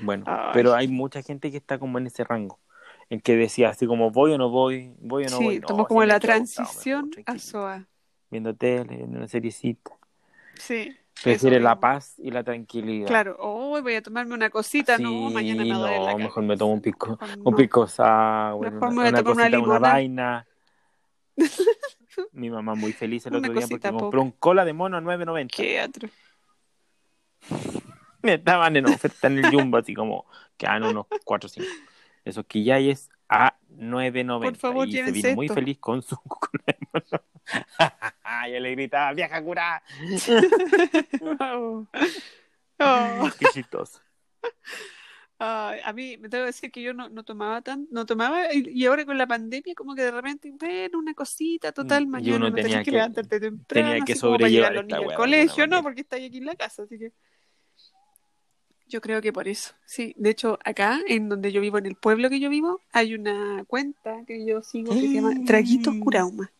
bueno, 0.00 0.24
Ay. 0.26 0.50
pero 0.54 0.74
hay 0.74 0.88
mucha 0.88 1.20
gente 1.22 1.50
que 1.50 1.58
está 1.58 1.78
como 1.78 1.98
en 1.98 2.06
ese 2.06 2.24
rango, 2.24 2.58
en 3.10 3.20
que 3.20 3.36
decía 3.36 3.68
así 3.68 3.86
como 3.86 4.10
voy 4.10 4.32
o 4.32 4.38
no 4.38 4.48
voy, 4.48 4.90
voy 5.00 5.24
o 5.26 5.30
no 5.30 5.36
voy. 5.42 5.56
sí, 5.56 5.60
No, 5.68 5.86
como 5.86 6.02
la 6.04 6.18
transición 6.18 7.10
a 7.26 7.38
SOA. 7.38 7.86
Viendo 8.30 8.54
tele, 8.54 8.96
viendo 8.96 9.18
una 9.18 9.28
seriecita. 9.28 9.90
Sí. 10.56 10.96
Prefiere 11.22 11.60
la 11.60 11.70
mismo. 11.74 11.80
paz 11.82 12.14
y 12.18 12.30
la 12.30 12.42
tranquilidad. 12.42 13.06
Claro, 13.08 13.36
hoy 13.38 13.82
voy 13.82 13.96
a 13.96 14.02
tomarme 14.02 14.32
una 14.34 14.48
cosita, 14.48 14.96
no, 14.96 15.10
Sí, 15.28 15.34
mañana 15.34 15.62
me 15.64 15.74
duele 15.74 15.98
no, 16.12 16.18
mejor 16.18 16.42
me 16.44 16.56
tomo 16.56 16.72
un 16.72 16.80
pico, 16.80 17.18
un 17.44 17.52
no. 17.52 17.56
pico 17.58 17.86
sour, 17.86 18.58
Mejor 18.72 18.88
una, 18.88 18.90
me 18.90 18.94
voy 18.96 19.06
a 19.06 19.08
una 19.10 19.18
tomar 19.18 19.32
una 19.34 19.42
cosita, 19.42 19.58
una 19.58 19.58
limonada. 19.58 19.92
vaina. 19.92 20.46
Mi 22.32 22.50
mamá 22.50 22.74
muy 22.74 22.92
feliz 22.92 23.26
el 23.26 23.36
otro 23.36 23.52
día 23.52 23.66
porque 23.68 23.90
compró 23.90 24.22
un 24.22 24.32
cola 24.32 24.64
de 24.64 24.72
mono 24.72 24.96
a 24.96 25.00
9.90. 25.00 25.50
Qué 25.50 25.80
atroz. 25.80 26.10
Estaban 28.22 28.76
en 28.76 28.86
oferta 28.86 29.28
en 29.28 29.38
el 29.44 29.50
Jumbo, 29.50 29.78
así 29.78 29.94
como 29.94 30.26
quedan 30.56 30.84
unos 30.84 31.06
4 31.24 31.46
o 31.46 31.48
5. 31.48 31.66
Esos 32.24 32.44
que 32.46 32.62
ya 32.62 32.78
es 32.78 33.08
a 33.28 33.56
9.90. 33.70 34.40
Por 34.40 34.56
favor, 34.56 34.88
y 34.88 34.92
se 34.92 35.10
vino 35.10 35.34
muy 35.34 35.46
esto. 35.46 35.54
feliz 35.54 35.78
con 35.78 36.02
su 36.02 36.16
cola 36.20 36.64
de 36.66 36.78
mono. 36.92 37.24
y 38.48 38.60
le 38.60 38.70
gritaba, 38.72 39.12
vieja 39.12 39.42
curada. 39.42 39.82
Oh. 41.40 41.86
Oh. 42.78 43.30
Qué 43.38 43.46
chistoso. 43.52 44.00
Ay, 45.42 45.80
a 45.82 45.92
mí 45.94 46.18
me 46.18 46.28
tengo 46.28 46.42
que 46.44 46.48
decir 46.48 46.70
que 46.70 46.82
yo 46.82 46.92
no, 46.92 47.08
no 47.08 47.22
tomaba 47.24 47.62
tan, 47.62 47.88
no 47.90 48.04
tomaba 48.04 48.52
y, 48.52 48.62
y 48.74 48.84
ahora 48.84 49.06
con 49.06 49.16
la 49.16 49.26
pandemia 49.26 49.74
como 49.74 49.94
que 49.94 50.02
de 50.02 50.10
repente, 50.10 50.52
bueno, 50.52 50.98
una 50.98 51.14
cosita 51.14 51.72
total, 51.72 52.02
Y 52.02 52.06
mañana 52.08 52.36
uno 52.36 52.50
no 52.50 52.54
tenía 52.54 52.70
tenés 52.72 52.84
que 52.84 52.90
que- 52.90 52.96
levantarte 52.98 53.40
temprano, 53.40 53.88
tenía 53.88 54.04
que 54.04 54.12
así 54.12 54.20
como 54.20 54.32
para 54.32 54.48
sobrellevar 54.50 54.76
al 54.76 54.86
de 54.86 55.14
colegio, 55.14 55.66
no, 55.66 55.82
porque 55.82 56.02
estáis 56.02 56.28
aquí 56.28 56.36
en 56.38 56.44
la 56.44 56.56
casa, 56.56 56.82
así 56.82 56.98
que 56.98 57.12
yo 58.86 59.00
creo 59.00 59.22
que 59.22 59.32
por 59.32 59.46
eso, 59.48 59.72
sí. 59.86 60.14
De 60.18 60.30
hecho, 60.30 60.58
acá, 60.64 60.98
en 61.06 61.28
donde 61.28 61.52
yo 61.52 61.60
vivo, 61.60 61.78
en 61.78 61.86
el 61.86 61.94
pueblo 61.94 62.28
que 62.28 62.38
yo 62.40 62.50
vivo, 62.50 62.80
hay 62.92 63.14
una 63.14 63.64
cuenta 63.66 64.24
que 64.26 64.44
yo 64.44 64.62
sigo 64.62 64.92
que 64.92 65.00
se 65.08 65.14
llama 65.14 65.30
Mm. 65.36 65.44
Traguitos 65.46 65.94
Curauma. 66.04 66.50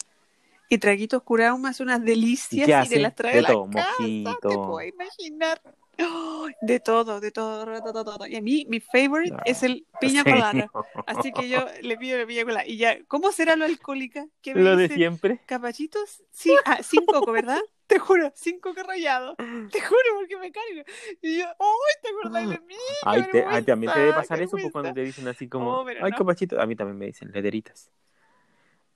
Y 0.71 0.79
Traguitos 0.79 1.23
Curauma 1.25 1.73
¿Y 1.73 1.99
delicias 1.99 2.67
qué 2.67 2.87
y, 2.87 2.89
te 2.89 3.01
las 3.01 3.15
trae 3.17 3.35
De 3.37 3.43
la 3.43 3.49
todo, 3.49 3.69
casa, 3.69 3.99
te 3.99 3.99
mojito. 3.99 4.67
puedo 4.67 4.89
imaginar. 4.89 5.61
De 6.63 6.81
todo, 6.81 7.21
de 7.21 7.31
todo, 7.31 7.67
de 7.67 7.81
todo, 7.81 8.05
de 8.05 8.05
todo. 8.05 8.27
Y 8.27 8.37
a 8.37 8.43
mí, 8.43 8.67
mi 8.69 8.81
favorite 8.81 9.35
Ah, 9.37 9.43
es 9.47 9.63
el 9.63 9.87
piña 10.01 10.25
Sí. 10.25 10.31
colada. 10.31 10.71
Así 11.07 11.33
que 11.33 11.49
yo 11.49 11.65
le 11.83 11.97
pido 11.97 12.19
la 12.19 12.27
piña 12.27 12.45
colada. 12.45 12.67
Y 12.67 12.77
ya, 12.77 13.03
¿cómo 13.07 13.33
será 13.33 13.57
lo 13.57 13.65
alcohólica? 13.65 14.27
¿Qué 14.43 14.55
me 14.55 14.63
Lo 14.63 14.77
de 14.77 14.89
siempre. 14.89 15.41
¿Capachitos? 15.47 16.23
Sí, 16.31 16.55
ah, 16.67 16.83
sin 16.83 17.07
coco, 17.07 17.33
¿verdad? 17.33 17.61
Te 17.87 17.99
juro, 17.99 18.31
sin 18.37 18.61
coco 18.61 18.83
rallado. 18.85 19.35
Te 19.37 19.81
juro, 19.81 20.05
porque 20.19 20.37
me 20.37 20.53
cargo. 20.53 20.83
Y 21.23 21.39
yo, 21.39 21.47
¡ay, 21.47 21.95
te 22.03 22.09
acordás 22.11 22.49
de 22.49 22.61
mí! 22.61 22.75
¡Qué 23.03 23.09
Ay, 23.09 23.23
te, 23.33 23.45
ay, 23.49 23.63
también 23.65 23.93
te 23.93 23.99
debe 23.99 24.13
pasar 24.13 24.41
eso 24.41 24.57
pues, 24.59 24.71
cuando 24.71 24.95
te 24.95 25.01
dicen 25.03 25.27
así 25.27 25.49
como, 25.49 25.81
Oh, 25.81 25.87
ay, 25.89 26.11
no. 26.13 26.17
capachito. 26.17 26.61
A 26.61 26.67
mí 26.67 26.77
también 26.77 26.99
me 26.99 27.07
dicen 27.07 27.31
lederitas. 27.33 27.91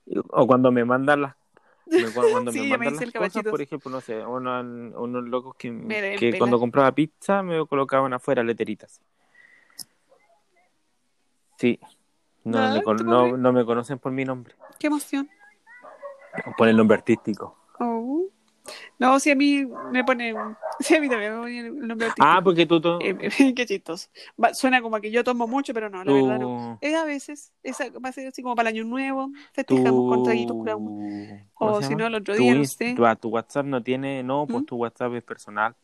Y- 0.05 0.17
O 0.29 0.47
cuando 0.47 0.71
me 0.71 0.85
mandan 0.85 1.23
las. 1.23 1.35
Me- 1.85 2.11
cu- 2.11 2.21
Cuando 2.31 2.51
Sí, 2.51 2.59
me 2.59 2.65
me 2.65 2.69
mandan 2.77 2.93
dice 2.93 3.05
las 3.05 3.15
el 3.15 3.19
cosas, 3.21 3.43
por 3.51 3.61
ejemplo, 3.61 3.91
no 3.91 4.01
sé, 4.01 4.25
uno- 4.25 4.59
unos 4.99 5.23
locos 5.25 5.55
que, 5.55 5.71
Me 5.71 6.17
que 6.17 6.37
cuando 6.37 6.59
compraba 6.59 6.91
pizza 6.93 7.43
me 7.43 7.65
colocaban 7.67 8.13
afuera 8.13 8.43
leteritas. 8.43 9.01
Sí. 11.57 11.79
No, 12.43 12.59
Ay, 12.59 12.73
me, 12.73 12.83
con- 12.83 12.97
¿te 12.97 13.03
no, 13.03 13.37
no 13.37 13.53
me 13.53 13.65
conocen 13.65 13.97
por 13.99 14.11
mi 14.11 14.23
nombre, 14.25 14.55
¡Qué 14.79 14.87
emoción! 14.87 15.29
por 16.57 16.67
el 16.67 16.75
nombre 16.77 16.97
artístico. 16.97 17.57
No, 18.97 19.19
si 19.19 19.31
a 19.31 19.35
mí 19.35 19.65
me 19.91 20.03
ponen. 20.03 20.35
Sí, 20.77 20.93
a 20.93 20.99
mí 20.99 21.07
también 21.07 21.33
me 21.35 21.39
ponen 21.39 21.65
el 21.67 21.87
nombre 21.87 22.07
artístico. 22.07 22.27
Ah, 22.27 22.41
porque 22.43 22.65
tú, 22.65 22.81
tú, 22.81 22.99
Eh, 23.01 23.15
qué 23.55 23.65
chistoso. 23.65 24.09
Va, 24.41 24.53
suena 24.53 24.81
como 24.81 24.97
a 24.97 24.99
que 25.01 25.09
yo 25.09 25.23
tomo 25.23 25.47
mucho, 25.47 25.73
pero 25.73 25.89
no, 25.89 25.99
la 26.03 26.11
tú- 26.11 26.13
verdad 26.27 26.37
no. 26.39 26.77
Es 26.81 26.93
a 26.95 27.05
veces, 27.05 27.53
es 27.63 27.79
a- 27.79 27.89
va 27.91 28.09
a 28.09 28.11
ser 28.11 28.27
así 28.27 28.41
como 28.41 28.55
para 28.55 28.69
el 28.69 28.75
año 28.75 28.83
nuevo, 28.83 29.29
festejamos 29.53 30.09
con 30.09 30.23
traguitos. 30.23 30.57
¿cómo 30.57 31.71
O 31.71 31.81
si 31.81 31.95
no, 31.95 32.07
el 32.07 32.15
otro 32.15 32.35
día, 32.35 32.53
no 32.55 32.65
sé. 32.65 32.93
tu, 32.93 33.03
tu 33.21 33.29
WhatsApp 33.29 33.65
no 33.65 33.81
tiene, 33.81 34.21
no, 34.21 34.45
pues 34.47 34.63
¿Mm? 34.63 34.65
tu 34.65 34.75
WhatsApp 34.75 35.13
es 35.13 35.23
personal. 35.23 35.75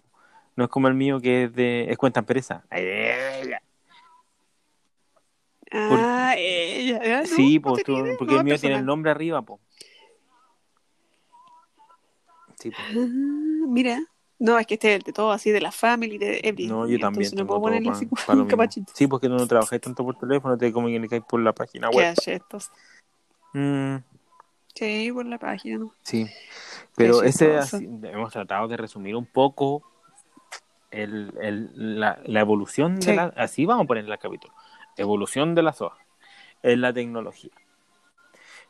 No 0.58 0.66
es 0.66 0.70
como 0.70 0.90
el 0.90 0.94
mío 0.94 1.22
que 1.22 1.46
es 1.46 1.54
de, 1.56 1.90
es 1.90 1.98
cuenta 1.98 2.20
empresa. 2.20 2.66
Ah, 5.72 6.36
ella. 6.38 7.20
no, 7.20 7.26
sí, 7.26 7.56
no 7.60 7.62
pues 7.62 7.84
tú- 7.84 7.94
porque 8.18 8.36
el 8.36 8.44
mío 8.44 8.60
tiene 8.60 8.76
el 8.76 8.86
nombre 8.86 9.12
arriba, 9.12 9.42
pues. 9.42 9.62
Sí. 12.62 12.72
Ah, 12.78 12.94
mira. 13.68 14.00
No, 14.40 14.58
es 14.58 14.66
que 14.66 14.74
este 14.74 14.90
es 14.92 14.98
el 14.98 15.02
de 15.04 15.14
todo, 15.14 15.32
así 15.32 15.52
de 15.52 15.62
la 15.62 15.72
family, 15.72 16.18
de 16.18 16.40
everything. 16.44 16.70
No, 16.70 16.88
yo 16.88 16.98
también 17.00 17.26
Entonces 17.26 17.34
no 17.36 17.46
puedo 17.46 17.62
ponerle. 17.62 17.92
Sí, 18.94 19.06
porque 19.08 19.28
tú 19.28 19.36
no 19.36 19.46
trabajáis 19.46 19.82
tanto 19.82 20.04
por 20.04 20.18
teléfono, 20.18 20.58
te 20.58 20.72
comunicáis 20.74 21.22
por 21.30 21.40
la 21.42 21.54
página 21.54 21.90
Qué 21.92 21.98
web. 21.98 22.16
estos. 22.26 22.72
Mm, 23.54 23.98
Sí, 24.74 25.12
por 25.14 25.26
la 25.28 25.38
página, 25.38 25.78
¿no? 25.80 25.94
sí. 26.02 26.26
Pero 26.96 27.22
ese 27.24 27.58
así, 27.58 27.88
hemos 28.04 28.32
tratado 28.34 28.68
de 28.68 28.78
resumir 28.78 29.16
un 29.16 29.26
poco 29.28 29.84
el, 30.90 31.34
el- 31.42 32.00
la, 32.00 32.20
la 32.26 32.40
evolución 32.40 33.00
de 33.00 33.16
la, 33.16 33.26
así 33.38 33.66
vamos 33.66 33.84
a 33.84 33.88
poner 33.88 34.06
el 34.06 34.18
capítulo. 34.18 34.54
Evolución 34.98 35.54
de 35.56 35.62
la 35.64 35.74
SOA 35.74 35.98
en 36.64 36.82
la 36.82 36.94
tecnología. 36.94 37.52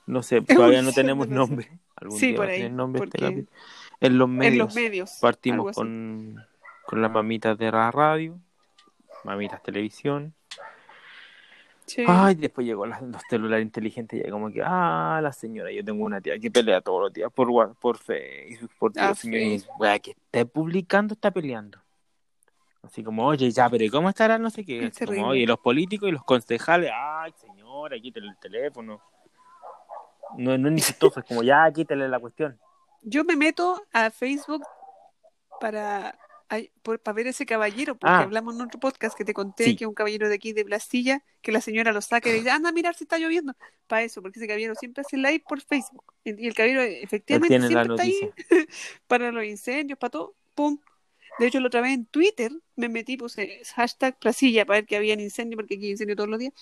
No 0.05 0.22
sé, 0.23 0.41
todavía 0.41 0.81
no 0.81 0.91
tenemos 0.91 1.27
nombre. 1.30 1.69
Algún 1.95 2.18
Sí, 2.19 2.27
día 2.30 2.35
por 2.38 2.47
ahí, 2.47 2.69
nombre 2.69 3.03
este 3.05 3.18
porque- 3.19 3.34
capítulo. 3.35 3.57
En 4.02 4.18
los 4.18 4.28
En 4.28 4.36
medios. 4.38 4.65
los 4.65 4.76
medios. 4.76 5.11
algo 5.14 5.22
Partimos 5.22 5.76
con, 5.76 6.44
con 6.86 7.02
las 7.02 7.11
mamitas 7.11 7.57
de 7.57 7.72
la 7.72 7.90
radio, 7.91 8.38
mamitas 9.23 9.61
televisión. 9.64 10.34
Sí. 11.86 12.03
Ay, 12.07 12.36
después 12.36 12.65
llegó 12.65 12.86
la- 12.86 13.02
los 13.02 13.22
celulares 13.30 13.65
inteligentes 13.65 14.19
y 14.19 14.23
ya 14.23 14.30
como 14.32 14.49
que, 14.52 14.61
ah, 14.64 15.19
la 15.22 15.32
señora, 15.34 15.72
yo 15.72 15.84
tengo 15.84 16.06
una 16.06 16.22
tía 16.22 16.40
que 16.40 16.49
pelea 16.49 16.80
todos 16.82 17.02
los 17.02 17.14
días 17.14 17.32
por, 17.34 17.49
por 17.76 17.98
Facebook, 17.98 18.72
por 18.80 18.91
Ah, 18.95 19.07
Dios, 19.07 19.19
señor, 19.19 19.40
y 19.41 19.49
Facebook. 19.60 19.80
wea, 19.82 19.99
que 19.99 20.11
esté 20.11 20.45
publicando, 20.45 21.14
está 21.14 21.32
peleando. 21.32 21.80
Así 22.84 23.03
como, 23.03 23.26
oye, 23.28 23.52
ya, 23.52 23.69
pero 23.69 23.84
¿y 23.84 23.90
cómo 23.90 24.10
estará? 24.10 24.38
No 24.40 24.49
sé 24.49 24.64
qué. 24.65 24.86
Es 24.86 24.98
como, 25.06 25.28
oye, 25.28 25.45
los 25.45 25.60
políticos 25.60 26.10
y 26.10 26.11
los 26.14 26.23
concejales, 26.23 26.90
ay, 26.94 27.32
señora, 27.38 27.99
quítale 27.99 28.28
el 28.28 28.38
teléfono. 28.38 29.02
No, 30.38 30.57
no 30.57 30.68
es 30.69 30.73
ni 30.73 30.82
chistoso, 30.82 31.19
es 31.19 31.26
como, 31.26 31.44
ya, 31.44 31.69
quítale 31.72 32.07
la 32.07 32.19
cuestión. 32.19 32.57
Yo 33.02 33.23
me 33.23 33.36
meto 33.36 33.82
a 33.94 34.11
Facebook 34.11 34.64
para, 35.60 36.18
para 37.03 37.14
ver 37.14 37.28
ese 37.28 37.45
caballero, 37.45 37.95
porque 37.95 38.11
Ah. 38.14 38.19
hablamos 38.19 38.56
en 38.56 38.61
otro 38.61 38.80
podcast 38.80 39.18
que 39.18 39.26
te 39.26 39.34
conté 39.34 39.64
Sí. 39.65 39.76
que 39.76 39.86
un 39.86 39.94
caballero 39.94 40.28
de 40.30 40.36
aquí 40.36 40.53
de 40.53 40.64
Blastilla, 40.64 41.23
que 41.41 41.52
la 41.52 41.61
señora 41.61 41.91
lo 41.94 42.02
saca 42.02 42.30
y 42.30 42.34
dice, 42.34 42.52
anda 42.52 42.69
a 42.69 42.72
mirar 42.72 42.95
si 42.95 43.03
está 43.06 43.18
lloviendo. 43.18 43.53
Para 43.88 44.03
eso, 44.03 44.22
porque 44.22 44.40
ese 44.40 44.48
caballero 44.48 44.76
siempre 44.76 45.02
hace 45.02 45.18
live 45.18 45.44
por 45.48 45.61
Facebook. 45.61 46.03
Y 46.23 46.48
el 46.48 46.53
caballero 46.53 46.82
Él 46.82 46.99
efectivamente 47.02 47.60
siempre 47.68 47.94
está 47.94 48.03
ahí 48.03 48.32
para 49.07 49.32
los 49.32 49.44
incendios, 49.45 49.98
para 49.99 50.11
todo. 50.11 50.36
¡Pum! 50.56 50.78
De 51.40 51.48
hecho, 51.48 51.60
la 51.61 51.68
otra 51.68 51.82
vez 51.82 51.94
en 51.94 52.06
Twitter 52.06 52.52
me 52.76 52.90
metí, 52.90 53.18
puse 53.18 53.61
hashtag 53.76 54.19
Placilla 54.19 54.65
para 54.65 54.80
ver 54.80 54.86
que 54.86 54.98
había 54.98 55.14
incendio, 55.14 55.57
porque 55.57 55.76
aquí 55.76 55.86
hay 55.86 55.91
incendio 55.91 56.15
todos 56.15 56.30
los 56.30 56.40
días. 56.40 56.53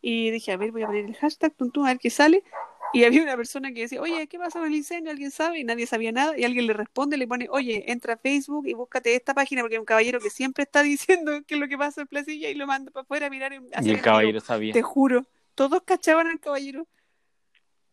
Y 0.00 0.30
dije, 0.30 0.52
a 0.52 0.56
ver, 0.56 0.70
voy 0.70 0.82
a 0.82 0.86
poner 0.86 1.06
el 1.06 1.16
hashtag, 1.16 1.54
tum, 1.54 1.70
tum, 1.70 1.84
a 1.84 1.88
ver 1.88 1.98
qué 1.98 2.10
sale. 2.10 2.44
Y 2.94 3.04
había 3.04 3.22
una 3.22 3.36
persona 3.36 3.72
que 3.72 3.82
decía, 3.82 4.00
oye, 4.00 4.26
¿qué 4.28 4.38
pasa 4.38 4.58
con 4.58 4.68
el 4.68 4.74
incendio? 4.74 5.10
¿Alguien 5.10 5.30
sabe? 5.30 5.58
Y 5.60 5.64
nadie 5.64 5.86
sabía 5.86 6.10
nada. 6.10 6.38
Y 6.38 6.44
alguien 6.44 6.66
le 6.66 6.72
responde, 6.72 7.16
le 7.18 7.28
pone, 7.28 7.46
oye, 7.50 7.90
entra 7.92 8.14
a 8.14 8.16
Facebook 8.16 8.66
y 8.66 8.72
búscate 8.74 9.14
esta 9.14 9.34
página, 9.34 9.60
porque 9.60 9.74
hay 9.76 9.80
un 9.80 9.84
caballero 9.84 10.20
que 10.20 10.30
siempre 10.30 10.62
está 10.64 10.82
diciendo 10.84 11.32
qué 11.46 11.54
es 11.54 11.60
lo 11.60 11.68
que 11.68 11.76
pasa 11.76 12.00
en 12.00 12.06
Placilla 12.06 12.48
y 12.48 12.54
lo 12.54 12.66
manda 12.66 12.90
para 12.90 13.02
afuera 13.02 13.26
a 13.26 13.30
mirar. 13.30 13.52
Y 13.52 13.56
hacer 13.74 13.94
el 13.96 14.00
caballero 14.00 14.32
vivo. 14.38 14.44
sabía. 14.44 14.72
Te 14.72 14.82
juro, 14.82 15.26
todos 15.54 15.82
cachaban 15.82 16.28
al 16.28 16.40
caballero. 16.40 16.86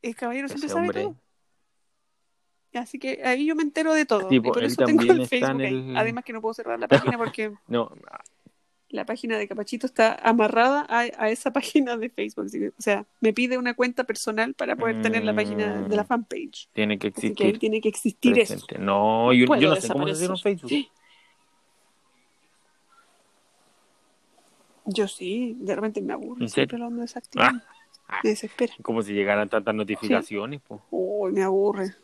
El 0.02 0.16
caballero 0.16 0.48
siempre 0.48 0.68
Ese 0.68 0.74
sabe 0.74 0.88
hombre. 0.88 1.02
todo. 1.04 1.16
Así 2.74 3.00
que 3.00 3.22
ahí 3.24 3.46
yo 3.46 3.56
me 3.56 3.64
entero 3.64 3.94
de 3.94 4.06
todo. 4.06 4.28
Sí, 4.30 4.36
y 4.36 4.40
por 4.42 4.62
eso 4.64 4.86
tengo 4.86 5.02
el 5.04 5.28
Facebook 5.28 5.62
ahí. 5.62 5.68
el- 5.68 5.98
Además 5.98 6.26
que 6.26 6.34
no 6.34 6.42
puedo 6.42 6.54
cerrar 6.54 6.78
la 6.80 6.88
página 6.90 7.18
porque 7.18 7.52
No, 7.68 7.90
la 8.90 9.06
página 9.06 9.38
de 9.38 9.48
Capachito 9.48 9.86
está 9.88 10.14
amarrada 10.24 10.86
a, 10.90 11.00
a 11.18 11.30
esa 11.30 11.52
página 11.54 11.98
de 11.98 12.10
Facebook. 12.10 12.48
O 12.78 12.82
sea, 12.82 13.06
me 13.22 13.34
pide 13.34 13.58
una 13.58 13.74
cuenta 13.74 14.04
personal 14.06 14.54
para 14.54 14.76
poder 14.76 15.02
tener 15.02 15.24
la 15.24 15.34
página 15.36 15.82
de 15.84 15.96
la 15.96 16.04
Mm. 16.04 16.08
fanpage. 16.08 16.70
tiene 16.74 16.98
que 17.00 17.08
Así 17.10 17.34
que 17.34 17.44
ahí 17.44 17.50
existir. 17.50 17.60
tiene 17.60 17.82
que 17.82 17.90
existir 17.90 18.40
eso. 18.40 18.66
No, 18.80 19.34
yo, 19.34 19.46
no 19.48 19.76
sé 19.76 19.88
cómo 19.90 20.06
se 20.08 20.12
hace 20.14 20.30
un 20.30 20.38
Facebook. 20.38 20.70
Sí. 20.70 20.90
Yo 24.86 25.08
sí, 25.08 25.58
de 25.60 25.76
repente 25.76 26.02
me 26.02 26.14
aburro. 26.14 26.42
¿En 26.42 26.50
Siempre 26.50 26.78
lo 26.78 26.86
ando 26.86 27.02
desactivando. 27.02 27.64
Ah. 28.08 28.20
Me 28.24 28.30
desespera. 28.30 28.72
Como 28.84 29.02
si 29.02 29.14
llegaran 29.14 29.50
tantas 29.50 29.74
notificaciones. 29.74 30.62
pues. 30.68 30.80
Uy, 30.92 31.32
me 31.32 31.42
aburre. 31.42 31.96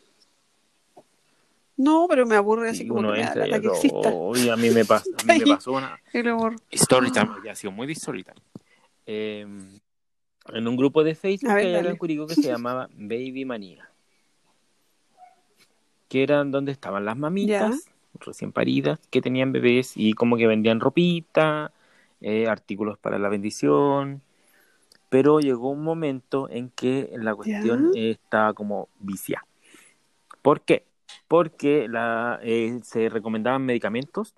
No, 1.76 2.06
pero 2.08 2.26
me 2.26 2.36
aburre 2.36 2.70
así 2.70 2.84
Y 2.84 2.88
como 2.88 3.00
uno 3.00 3.12
que 3.12 3.18
me 3.18 3.22
da 3.24 3.28
entra 3.32 3.46
y 3.46 3.52
otro, 3.58 3.72
exista. 3.74 4.08
"Uy, 4.12 4.48
a 4.48 4.56
mí 4.56 4.70
me, 4.70 4.84
pas- 4.84 5.06
a 5.18 5.22
mí 5.24 5.26
me 5.26 5.32
Ahí. 5.44 5.54
pasó 5.54 5.72
una 5.72 5.98
El 6.12 6.28
amor. 6.28 6.56
story 6.70 7.10
time, 7.10 7.30
ya 7.44 7.52
ha 7.52 7.54
sido 7.54 7.72
muy 7.72 7.86
de 7.86 7.94
eh, 9.06 9.46
en 10.52 10.68
un 10.68 10.76
grupo 10.76 11.02
de 11.04 11.14
Facebook 11.14 11.50
ver, 11.54 11.64
que 11.72 11.76
había 11.78 11.90
en 11.90 11.96
Curicó 11.96 12.26
que 12.26 12.34
se 12.34 12.42
llamaba 12.48 12.88
Baby 12.94 13.44
Manía. 13.44 13.88
Que 16.08 16.22
eran 16.22 16.50
donde 16.50 16.72
estaban 16.72 17.04
las 17.04 17.16
mamitas 17.16 17.88
recién 18.20 18.52
paridas 18.52 18.98
que 19.10 19.22
tenían 19.22 19.52
bebés 19.52 19.94
y 19.96 20.12
como 20.12 20.36
que 20.36 20.46
vendían 20.46 20.78
ropita, 20.80 21.72
eh, 22.20 22.46
artículos 22.46 22.98
para 22.98 23.18
la 23.18 23.28
bendición. 23.28 24.20
Pero 25.08 25.40
llegó 25.40 25.70
un 25.70 25.82
momento 25.82 26.48
en 26.50 26.70
que 26.70 27.10
la 27.16 27.34
cuestión 27.34 27.90
eh, 27.94 28.10
estaba 28.10 28.52
como 28.54 28.88
viciada. 29.00 29.46
¿Por 30.42 30.60
qué? 30.60 30.84
Porque 31.28 31.86
la, 31.88 32.38
eh, 32.42 32.78
se 32.82 33.08
recomendaban 33.08 33.64
medicamentos, 33.64 34.34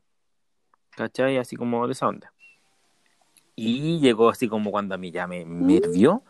¿cachai? 0.90 1.38
Así 1.38 1.56
como 1.56 1.86
de 1.86 1.92
esa 1.92 2.08
onda. 2.08 2.32
Y 3.56 4.00
llegó 4.00 4.28
así 4.28 4.48
como 4.48 4.70
cuando 4.70 4.94
a 4.94 4.98
mí 4.98 5.10
ya 5.10 5.26
me, 5.26 5.44
me 5.44 5.74
hirvió. 5.74 6.22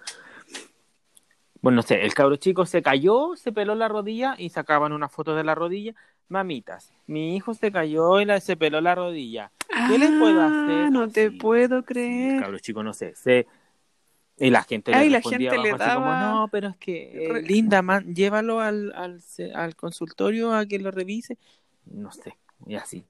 Bueno, 1.61 1.77
no 1.77 1.83
sé, 1.83 2.05
el 2.05 2.13
cabro 2.13 2.37
chico 2.37 2.67
se 2.67 2.83
cayó, 2.83 3.37
se 3.37 3.51
peló 3.51 3.75
la 3.75 3.89
rodilla 3.89 4.35
y 4.37 4.51
sacaban 4.51 4.93
una 4.93 5.09
foto 5.09 5.35
de 5.35 5.45
la 5.45 5.55
rodilla. 5.55 5.95
Mamitas, 6.29 6.93
mi 7.07 7.37
hijo 7.37 7.55
se 7.55 7.73
cayó 7.73 8.21
y 8.21 8.27
la, 8.27 8.41
se 8.41 8.57
peló 8.57 8.81
la 8.83 8.95
rodilla. 8.95 9.51
¿Qué 9.89 9.99
les 9.99 10.11
puedo 10.11 10.41
Ah, 10.43 10.47
hacer? 10.65 10.91
No 10.93 11.09
te 11.09 11.31
Sí, 11.31 11.37
puedo 11.37 11.79
El 11.79 11.85
creer. 11.85 12.41
cabro 12.43 12.59
chico, 12.59 12.83
no 12.83 12.93
sé, 12.93 13.15
se... 13.15 13.47
Y 14.37 14.51
la 14.51 14.63
gente 14.65 14.91
le 14.91 14.97
Ay, 14.97 15.11
la 15.11 15.21
gente 15.21 15.39
le 15.39 15.71
así 15.71 15.71
como, 15.71 15.79
daba- 15.79 16.21
no, 16.21 16.49
pero 16.49 16.69
es 16.69 16.77
que, 16.77 17.27
eh, 17.27 17.43
linda, 17.43 17.83
man, 17.83 18.15
llévalo 18.15 18.61
al, 18.61 18.93
al, 18.95 19.23
al 19.55 19.77
consultorio 19.77 20.53
a 20.53 20.67
que 20.67 20.79
lo 20.79 20.91
revise. 20.91 21.39
No 21.87 22.11
sé, 22.11 22.37
y 22.67 22.75
así. 22.75 23.07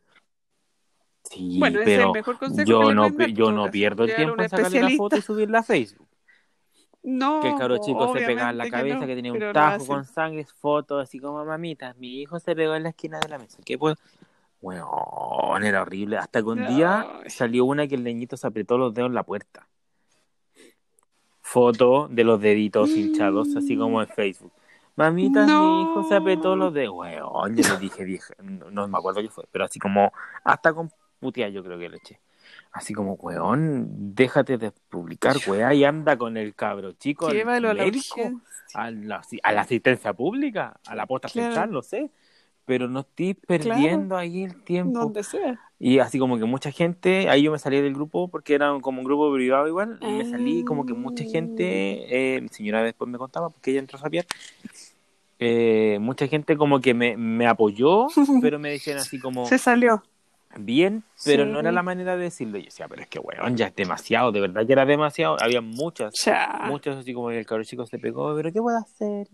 Sí, 1.30 1.56
Bueno, 1.58 1.80
ese 1.80 1.92
es 1.92 1.98
el 1.98 2.02
pero 2.02 2.12
mejor 2.12 2.38
consejo 2.38 2.64
que 2.64 2.70
yo 2.70 2.94
no, 2.94 3.08
yo 3.28 3.52
no 3.52 3.70
pierdo 3.70 4.04
el 4.04 4.14
tiempo 4.14 4.42
en 4.42 4.48
sacarle 4.50 4.82
la 4.82 4.90
foto 4.90 5.16
y 5.16 5.22
subirla 5.22 5.60
a 5.60 5.62
Facebook. 5.62 6.06
No, 7.02 7.40
Que 7.40 7.50
el 7.50 7.56
cabro 7.56 7.78
chico 7.78 8.12
se 8.14 8.24
pegaba 8.24 8.50
en 8.50 8.58
la 8.58 8.68
cabeza, 8.70 9.00
no, 9.00 9.06
que, 9.06 9.14
tenía 9.14 9.32
pero 9.32 9.48
un 9.48 9.52
tajo 9.52 9.86
con 9.86 10.04
sangre, 10.06 10.44
fotos 10.44 11.02
así 11.02 11.18
como 11.18 11.44
mamitas. 11.44 11.96
Mi 11.98 12.20
hijo 12.22 12.38
se 12.40 12.54
pegó 12.56 12.74
en 12.74 12.82
la 12.82 12.88
esquina 12.90 13.18
de 13.20 13.28
la 13.28 13.38
mesa. 13.38 13.58
¿Qué 13.64 13.76
puedo? 13.78 13.96
Bueno, 14.60 15.54
era 15.62 15.82
horrible. 15.82 16.16
Hasta 16.16 16.40
que 16.40 16.48
un 16.48 16.66
día 16.66 17.06
Ay. 17.22 17.28
salió 17.30 17.66
una 17.66 17.86
que 17.86 17.94
el 17.94 18.04
niñito 18.04 18.38
se 18.38 18.46
apretó 18.46 18.78
los 18.78 18.94
dedos 18.94 19.08
en 19.08 19.14
la 19.14 19.22
puerta. 19.22 19.68
Foto 21.46 22.08
de 22.10 22.24
los 22.24 22.40
deditos 22.40 22.88
hinchados, 22.88 23.54
así 23.54 23.76
como 23.76 24.00
en 24.00 24.08
Facebook. 24.08 24.50
Mamitas, 24.96 25.46
mi 25.46 25.82
hijo 25.82 26.06
se 26.08 26.14
apretó 26.14 26.56
los 26.56 26.72
dedos. 26.72 26.94
Weón, 26.96 27.54
yo 27.54 27.68
le 27.74 27.78
dije, 27.78 28.02
dije, 28.06 28.32
no, 28.42 28.70
no 28.70 28.88
me 28.88 28.96
acuerdo 28.96 29.20
qué 29.20 29.28
fue, 29.28 29.44
pero 29.52 29.66
así 29.66 29.78
como, 29.78 30.10
hasta 30.42 30.72
con 30.72 30.90
putear 31.20 31.50
yo 31.50 31.62
creo 31.62 31.78
que 31.78 31.90
le 31.90 31.98
eché. 31.98 32.18
Así 32.72 32.94
como, 32.94 33.12
weón, 33.14 34.14
déjate 34.14 34.56
de 34.56 34.72
publicar, 34.88 35.36
weá, 35.46 35.74
y 35.74 35.84
anda 35.84 36.16
con 36.16 36.38
el 36.38 36.54
cabro 36.54 36.92
chico 36.92 37.26
al 37.26 37.36
Llévalo 37.36 37.68
a 37.70 37.74
la 37.74 37.84
médico, 37.84 38.14
urgencia. 38.16 38.40
a 38.74 38.90
la, 38.90 39.22
a 39.42 39.52
la 39.52 39.60
asistencia 39.60 40.14
pública, 40.14 40.80
a 40.86 40.94
la 40.94 41.04
posta 41.06 41.28
Claro. 41.28 41.48
central, 41.48 41.70
no 41.72 41.82
sé. 41.82 42.10
Pero 42.66 42.88
no 42.88 43.00
estoy 43.00 43.34
perdiendo 43.34 44.16
ahí 44.16 44.44
el 44.44 44.62
tiempo. 44.62 44.98
Donde 44.98 45.22
sea. 45.22 45.60
Y 45.78 45.98
así 45.98 46.18
como 46.18 46.38
que 46.38 46.44
mucha 46.44 46.70
gente, 46.70 47.28
ahí 47.28 47.42
yo 47.42 47.52
me 47.52 47.58
salí 47.58 47.80
del 47.80 47.92
grupo 47.92 48.28
porque 48.28 48.54
era 48.54 48.72
como 48.80 49.00
un 49.00 49.04
grupo 49.04 49.30
privado 49.34 49.68
igual, 49.68 49.98
y 50.00 50.06
me 50.06 50.24
salí 50.24 50.64
como 50.64 50.86
que 50.86 50.94
mucha 50.94 51.24
gente, 51.24 52.36
eh, 52.36 52.40
mi 52.40 52.48
señora 52.48 52.82
después 52.82 53.10
me 53.10 53.18
contaba 53.18 53.50
porque 53.50 53.70
ella 53.72 53.80
entró 53.80 53.98
a 53.98 54.00
sapiar, 54.02 54.24
eh, 55.38 55.98
mucha 56.00 56.26
gente 56.26 56.56
como 56.56 56.80
que 56.80 56.94
me, 56.94 57.16
me 57.16 57.46
apoyó, 57.46 58.06
pero 58.40 58.58
me 58.58 58.70
decían 58.70 58.98
así 58.98 59.18
como, 59.18 59.44
Se 59.46 59.58
salió. 59.58 60.02
bien, 60.56 61.02
pero 61.24 61.44
Sí. 61.44 61.50
no 61.50 61.60
era 61.60 61.72
la 61.72 61.82
manera 61.82 62.16
de 62.16 62.22
decirlo. 62.24 62.56
Yo 62.58 62.64
decía, 62.66 62.86
pero 62.88 63.02
es 63.02 63.08
que 63.08 63.18
weón, 63.18 63.56
ya 63.56 63.66
es 63.66 63.74
demasiado, 63.76 64.32
de 64.32 64.40
verdad 64.40 64.64
que 64.66 64.72
era 64.72 64.86
demasiado, 64.86 65.36
había 65.42 65.60
muchas, 65.60 66.14
muchas 66.66 66.96
así 66.96 67.12
como 67.12 67.28
que 67.28 67.40
el 67.40 67.46
cabro 67.46 67.64
chico 67.64 67.84
se 67.84 67.98
pegó, 67.98 68.34
pero 68.36 68.52
¿qué 68.52 68.60
puedo 68.62 68.78
hacer? 68.78 69.26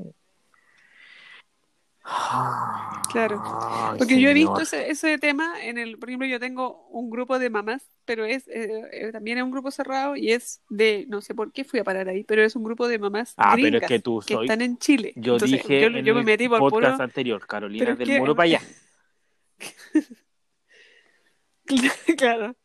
Claro. 3.13 3.43
Ay, 3.45 3.99
Porque 3.99 4.21
yo 4.21 4.31
he 4.31 4.35
visto 4.35 4.61
ese, 4.61 4.91
ese 4.91 5.19
tema 5.19 5.63
en 5.65 5.79
el, 5.79 5.99
por 5.99 6.09
ejemplo, 6.09 6.27
yo 6.27 6.41
tengo 6.41 6.87
un 6.89 7.11
grupo 7.11 7.39
de 7.39 7.51
mamás, 7.51 7.83
pero 8.05 8.25
es 8.25 8.49
eh, 8.49 8.89
eh, 8.93 9.13
también 9.13 9.39
es 9.39 9.45
un 9.45 9.51
grupo 9.51 9.71
cerrado 9.71 10.17
y 10.17 10.33
es 10.33 10.63
de, 10.71 11.05
no 11.09 11.21
sé 11.21 11.35
por 11.35 11.53
qué 11.53 11.65
fui 11.65 11.81
a 11.81 11.85
parar 11.85 12.09
ahí, 12.09 12.25
pero 12.25 12.43
es 12.43 12.57
un 12.57 12.65
grupo 12.65 12.89
de 12.89 12.99
mamás 12.99 13.35
Ah, 13.37 13.55
pero 13.61 13.79
es 13.79 13.87
que 13.87 13.99
tú 13.99 14.23
soy- 14.23 14.47
están 14.47 14.63
en 14.63 14.79
Chile. 14.79 15.13
Yo 15.17 15.35
Entonces, 15.35 15.59
dije 15.63 15.81
yo, 15.83 15.87
en 15.89 16.05
yo 16.05 16.15
me 16.15 16.21
el 16.21 16.27
metí 16.27 16.49
por 16.49 16.61
podcast 16.61 16.93
puro, 16.95 17.05
anterior, 17.05 17.47
Carolina 17.47 17.85
Pero 17.85 17.97
del 17.97 18.07
que- 18.09 18.19
Muro 18.19 18.35
para 18.37 18.45
allá. 18.45 18.61
claro. 22.17 22.57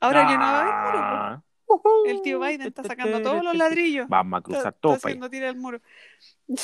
Ahora 0.00 0.26
que 0.26 0.34
no 0.34 0.40
va 0.40 0.64
muro, 0.64 0.98
Ah. 1.02 1.42
el 2.06 2.22
tío 2.22 2.40
Biden 2.40 2.62
está 2.62 2.82
sacando 2.84 3.20
todos 3.38 3.44
los 3.44 3.54
ladrillos. 3.56 4.08
Vamos 4.08 4.34
a 4.34 4.38
Está, 4.38 4.44
cruzar 4.46 4.66
está 4.68 4.80
todo 4.80 4.92
allá. 4.92 4.98
haciendo 5.04 5.30
tira 5.30 5.48
el 5.48 5.56
muro. 5.56 5.80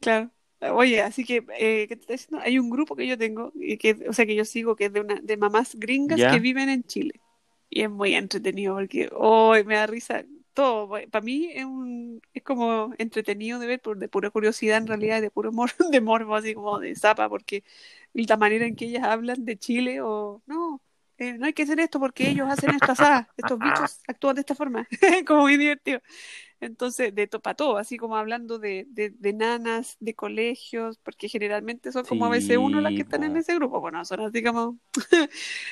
Claro. 0.00 0.30
Oye, 0.60 1.00
así 1.02 1.24
que, 1.24 1.44
eh, 1.58 1.86
¿qué 1.88 1.96
te 1.96 2.00
estoy 2.00 2.16
diciendo? 2.16 2.44
Hay 2.44 2.58
un 2.58 2.68
grupo 2.70 2.96
que 2.96 3.06
yo 3.06 3.16
tengo, 3.16 3.52
y 3.54 3.76
que, 3.78 3.96
o 4.08 4.12
sea, 4.12 4.26
que 4.26 4.34
yo 4.34 4.44
sigo, 4.44 4.74
que 4.76 4.86
es 4.86 4.92
de, 4.92 5.00
una, 5.00 5.16
de 5.16 5.36
mamás 5.36 5.76
gringas 5.76 6.18
¿Ya? 6.18 6.30
que 6.30 6.40
viven 6.40 6.68
en 6.68 6.82
Chile. 6.84 7.20
Y 7.70 7.82
es 7.82 7.90
muy 7.90 8.14
entretenido 8.14 8.74
porque, 8.74 9.08
hoy 9.12 9.64
me 9.64 9.76
da 9.76 9.86
risa 9.86 10.24
todo. 10.54 10.88
Para 11.10 11.24
mí 11.24 11.50
es, 11.52 11.64
un, 11.64 12.20
es 12.34 12.42
como 12.42 12.92
entretenido 12.98 13.58
de 13.60 13.66
ver, 13.68 13.80
por, 13.80 13.98
de 13.98 14.08
pura 14.08 14.30
curiosidad 14.30 14.78
en 14.78 14.86
realidad, 14.88 15.20
de 15.20 15.30
puro 15.30 15.52
mor, 15.52 15.70
de 15.92 16.00
morbo, 16.00 16.34
así 16.34 16.54
como 16.54 16.80
de 16.80 16.94
zapa, 16.96 17.28
porque 17.28 17.62
la 18.14 18.36
manera 18.36 18.66
en 18.66 18.74
que 18.74 18.86
ellas 18.86 19.04
hablan 19.04 19.44
de 19.44 19.56
Chile 19.58 20.00
o 20.02 20.42
no. 20.46 20.80
eh, 21.18 21.34
no 21.34 21.46
hay 21.46 21.52
que 21.52 21.62
hacer 21.64 21.78
esto 21.80 22.00
porque 22.00 22.30
ellos 22.30 22.48
hacen 22.50 22.72
esto 22.72 22.92
así, 22.92 23.04
estos 23.36 23.60
bichos 23.60 24.00
actúan 24.08 24.34
de 24.36 24.40
esta 24.40 24.54
forma, 24.54 24.88
como 25.26 25.42
muy 25.42 25.56
divertido. 25.56 26.00
Entonces, 26.60 27.14
de 27.14 27.26
para 27.28 27.54
todo, 27.54 27.76
así 27.78 27.96
como 27.96 28.16
hablando 28.16 28.58
de, 28.58 28.86
de, 28.88 29.10
de 29.10 29.32
nanas, 29.32 29.96
de 30.00 30.14
colegios, 30.14 30.98
porque 30.98 31.28
generalmente 31.28 31.92
son 31.92 32.04
como 32.04 32.26
a 32.26 32.30
veces 32.30 32.58
uno 32.58 32.80
las 32.80 32.94
que 32.94 33.02
están 33.02 33.22
en 33.24 33.36
ese 33.36 33.54
grupo, 33.54 33.80
bueno, 33.80 34.04
son 34.04 34.20
así 34.20 34.42
como... 34.42 34.78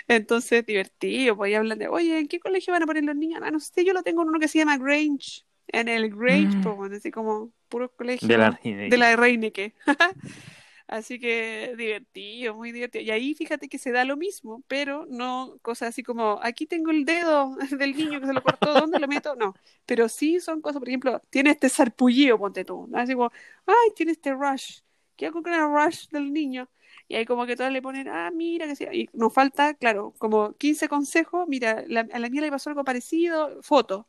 Entonces, 0.09 0.65
divertido, 0.67 1.37
pues 1.37 1.49
ahí 1.49 1.55
hablan 1.55 1.79
de, 1.79 1.89
oye, 1.89 2.19
¿en 2.19 2.29
qué 2.29 2.39
colegio 2.41 2.73
van 2.73 2.83
a 2.83 2.87
poner 2.87 3.05
los 3.05 3.17
niños? 3.17 3.41
Ah, 3.43 3.51
no 3.51 3.61
sé, 3.61 3.85
yo 3.85 3.93
lo 3.93 4.03
tengo 4.03 4.23
en 4.23 4.29
uno 4.29 4.39
que 4.41 4.49
se 4.49 4.59
llama 4.59 4.79
Grange, 4.79 5.45
en 5.69 5.89
el 5.89 6.11
Grange, 6.15 6.57
Mm. 6.59 6.77
pues 6.77 6.93
así 6.93 7.11
como 7.11 7.53
puro 7.69 7.91
colegio 7.95 8.29
De 8.29 8.39
la 8.39 8.61
de 8.63 8.97
la 8.97 9.17
Reineke. 9.17 9.75
Así 10.89 11.19
que 11.19 11.75
divertido, 11.77 12.55
muy 12.55 12.71
divertido. 12.71 13.03
Y 13.05 13.11
ahí 13.11 13.35
fíjate 13.35 13.69
que 13.69 13.79
se 13.79 13.91
da 13.91 14.05
lo 14.05 14.17
mismo, 14.17 14.63
pero 14.69 15.05
no 15.09 15.59
cosas 15.63 15.89
así 15.91 16.03
como, 16.05 16.39
aquí 16.43 16.67
tengo 16.67 16.93
el 16.93 17.05
dedo 17.05 17.57
del 17.79 17.97
niño 17.97 18.21
que 18.21 18.27
se 18.27 18.33
lo 18.33 18.43
cortó, 18.43 18.73
¿dónde 18.77 19.01
lo 19.01 19.09
meto? 19.09 19.35
No, 19.35 19.55
pero 19.85 20.09
sí 20.09 20.39
son 20.41 20.61
cosas, 20.61 20.79
por 20.79 20.89
ejemplo, 20.89 21.21
tiene 21.31 21.51
este 21.51 21.69
sarpullido, 21.69 22.39
ponte 22.39 22.65
tú. 22.65 22.89
Así 22.95 23.15
como, 23.15 23.33
ay, 23.67 23.91
tiene 23.97 24.13
este 24.13 24.33
rush, 24.33 24.81
¿qué 25.17 25.27
hago 25.27 25.43
con 25.43 25.53
el 25.55 25.61
rush 25.69 26.09
del 26.11 26.33
niño? 26.33 26.69
Y 27.09 27.17
ahí 27.17 27.25
como 27.27 27.47
que 27.47 27.57
todas 27.57 27.73
le 27.73 27.83
ponen, 27.83 28.09
ah, 28.09 28.31
mira, 28.33 28.67
que. 28.75 28.89
Y 28.93 29.09
nos 29.13 29.33
falta, 29.33 29.75
claro, 29.75 30.15
como 30.19 30.53
15 30.55 30.89
consejos, 30.89 31.47
mira, 31.49 31.85
la- 31.89 32.07
a 32.13 32.19
la 32.19 32.29
mía 32.31 32.41
le 32.43 32.51
pasó 32.51 32.71
algo 32.71 32.85
parecido, 32.85 33.61
foto, 33.63 34.07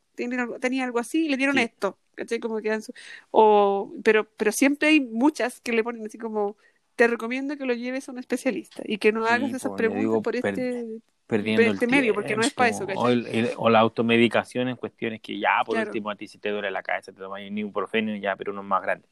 tenía 0.60 0.84
algo 0.84 1.00
así 1.00 1.26
y 1.26 1.30
le 1.30 1.38
dieron 1.38 1.56
Sí. 1.56 1.64
esto, 1.64 1.98
¿cachai? 2.16 2.40
Como 2.40 2.60
que 2.62 2.82
su- 2.82 2.94
o, 3.32 3.92
pero, 4.04 4.28
pero 4.38 4.52
siempre 4.52 4.90
hay 4.90 5.00
muchas 5.00 5.62
que 5.62 5.72
le 5.72 5.84
ponen 5.84 6.06
así 6.06 6.18
como, 6.18 6.58
te 6.96 7.08
recomiendo 7.08 7.56
que 7.58 7.66
lo 7.66 7.74
lleves 7.74 8.10
a 8.10 8.12
un 8.12 8.18
especialista 8.20 8.82
y 8.86 8.98
que 8.98 9.12
no 9.12 9.26
Sí, 9.26 9.32
hagas 9.32 9.54
esas 9.54 9.72
preguntas 9.78 10.02
digo, 10.02 10.22
por 10.22 10.36
per- 10.36 10.56
este... 10.56 10.86
perdiendo 11.28 11.72
este 11.72 11.88
medio, 11.88 12.14
porque 12.14 12.36
no 12.36 12.42
es 12.42 12.54
pa' 12.54 12.70
eso, 12.70 12.86
o, 12.96 13.10
el- 13.10 13.28
el- 13.28 13.52
o 13.58 13.70
la 13.70 13.80
automedicación 13.80 14.68
en 14.70 14.76
cuestiones 14.78 15.22
que 15.22 15.38
ya 15.40 15.62
por 15.66 15.76
Claro. 15.76 15.90
último 15.90 16.10
a 16.10 16.16
ti 16.16 16.28
si 16.28 16.38
te 16.40 16.50
duele 16.50 16.72
la 16.72 16.82
cabeza 16.82 17.12
te 17.12 17.20
tomas 17.20 17.42
un 17.48 17.58
ibuprofeno 17.58 18.16
ya 18.16 18.36
pero 18.36 18.52
uno 18.52 18.62
es 18.62 18.68
más 18.68 18.82
grande 18.82 19.08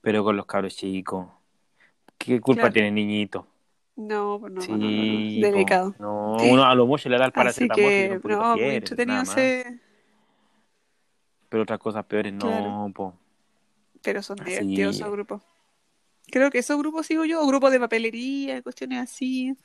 pero 0.00 0.24
con 0.24 0.36
los 0.36 0.46
cabros 0.46 0.74
chicos 0.76 1.26
qué 2.16 2.40
culpa 2.40 2.62
Claro. 2.62 2.72
tiene 2.74 2.88
el 2.88 2.94
niñito 2.94 3.46
No, 3.96 4.38
pues 4.40 4.52
no, 4.52 4.60
sí 4.62 4.72
no, 4.72 4.78
no, 4.78 5.04
no, 5.04 5.40
delicado. 5.50 5.94
no 5.98 6.36
uno 6.44 6.64
a 6.64 6.74
lo 6.74 6.86
mucho 6.86 7.08
le 7.08 7.18
da 7.18 7.26
el 7.26 7.32
paracetamol 7.32 7.92
que, 7.92 8.08
no 8.08 8.20
puede 8.20 8.36
no, 8.36 8.42
muy 8.42 8.58
fiebre, 8.58 8.76
entretenido 8.76 9.22
ese, 9.22 9.78
pero 11.48 11.62
otras 11.62 11.78
cosas 11.78 12.04
peores 12.04 12.32
no 12.32 12.40
Claro. 12.48 12.92
po. 12.94 13.14
pero 14.02 14.22
son 14.22 14.40
Así 14.40 14.50
divertidos 14.50 14.94
es. 14.94 15.00
esos 15.00 15.12
grupos. 15.12 15.42
Creo 16.30 16.50
que 16.50 16.58
esos 16.58 16.78
grupos 16.78 17.06
sigo 17.06 17.24
yo, 17.24 17.46
grupos 17.46 17.72
de 17.72 17.80
papelería, 17.80 18.60
cuestiones 18.62 19.00
así, 19.02 19.56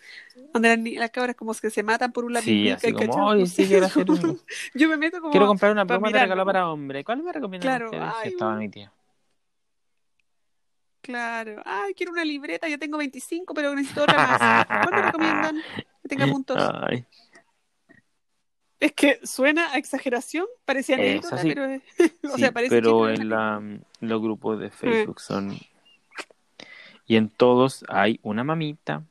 donde 0.54 0.70
las, 0.78 0.94
las 0.98 1.12
cabras 1.12 1.36
como 1.36 1.54
que 1.54 1.70
se 1.70 1.84
matan 1.84 2.14
por 2.14 2.24
un 2.24 2.32
lápiz 2.34 2.46
sí 2.46 2.70
así 2.70 2.94
como 2.94 3.26
oye 3.28 3.46
sí 3.48 3.68
quiero 3.68 3.86
hacer 3.86 4.10
un- 4.12 4.40
Yo 4.74 4.88
me 4.88 4.96
meto 4.98 5.20
como 5.20 5.32
quiero 5.32 5.48
comprar 5.48 5.74
una 5.74 5.86
pluma 5.86 6.10
de 6.10 6.20
regalo 6.20 6.46
para 6.46 6.70
hombre 6.70 7.04
¿cuál 7.04 7.22
me 7.22 7.34
recomiendan 7.34 7.68
Claro, 7.70 7.86
ustedes? 7.88 8.04
Ay, 8.16 8.30
estaba 8.30 8.56
mi 8.56 8.70
tía 8.70 8.92
Claro, 11.02 11.62
ay, 11.66 11.94
quiero 11.96 12.14
una 12.14 12.24
libreta, 12.24 12.70
yo 12.70 12.80
tengo 12.80 12.98
25, 12.98 13.54
pero 13.54 13.76
necesito 13.76 14.04
otra 14.04 14.16
más. 14.18 14.40
¿Cuál 14.40 14.96
me 14.96 15.02
recomiendan? 15.02 15.62
Que 16.02 16.08
tenga 16.08 16.26
puntos. 16.28 16.58
Ay, 16.82 17.06
Es 18.84 18.92
que 18.92 19.26
suena 19.26 19.72
a 19.72 19.78
exageración, 19.78 20.46
parecía 20.66 20.96
anécdota, 20.96 21.38
sí. 21.38 21.48
pero, 21.48 21.66
o 22.24 22.36
Sí, 22.36 22.42
sea, 22.42 22.52
parece 22.52 22.76
pero 22.76 23.10
en 23.10 23.30
la, 23.30 23.62
los 24.02 24.22
grupos 24.22 24.60
de 24.60 24.72
Facebook 24.72 25.22
son... 25.22 25.58
Y 27.06 27.16
en 27.16 27.30
todos 27.30 27.86
hay 27.88 28.20
una 28.24 28.44
mamita, 28.44 29.04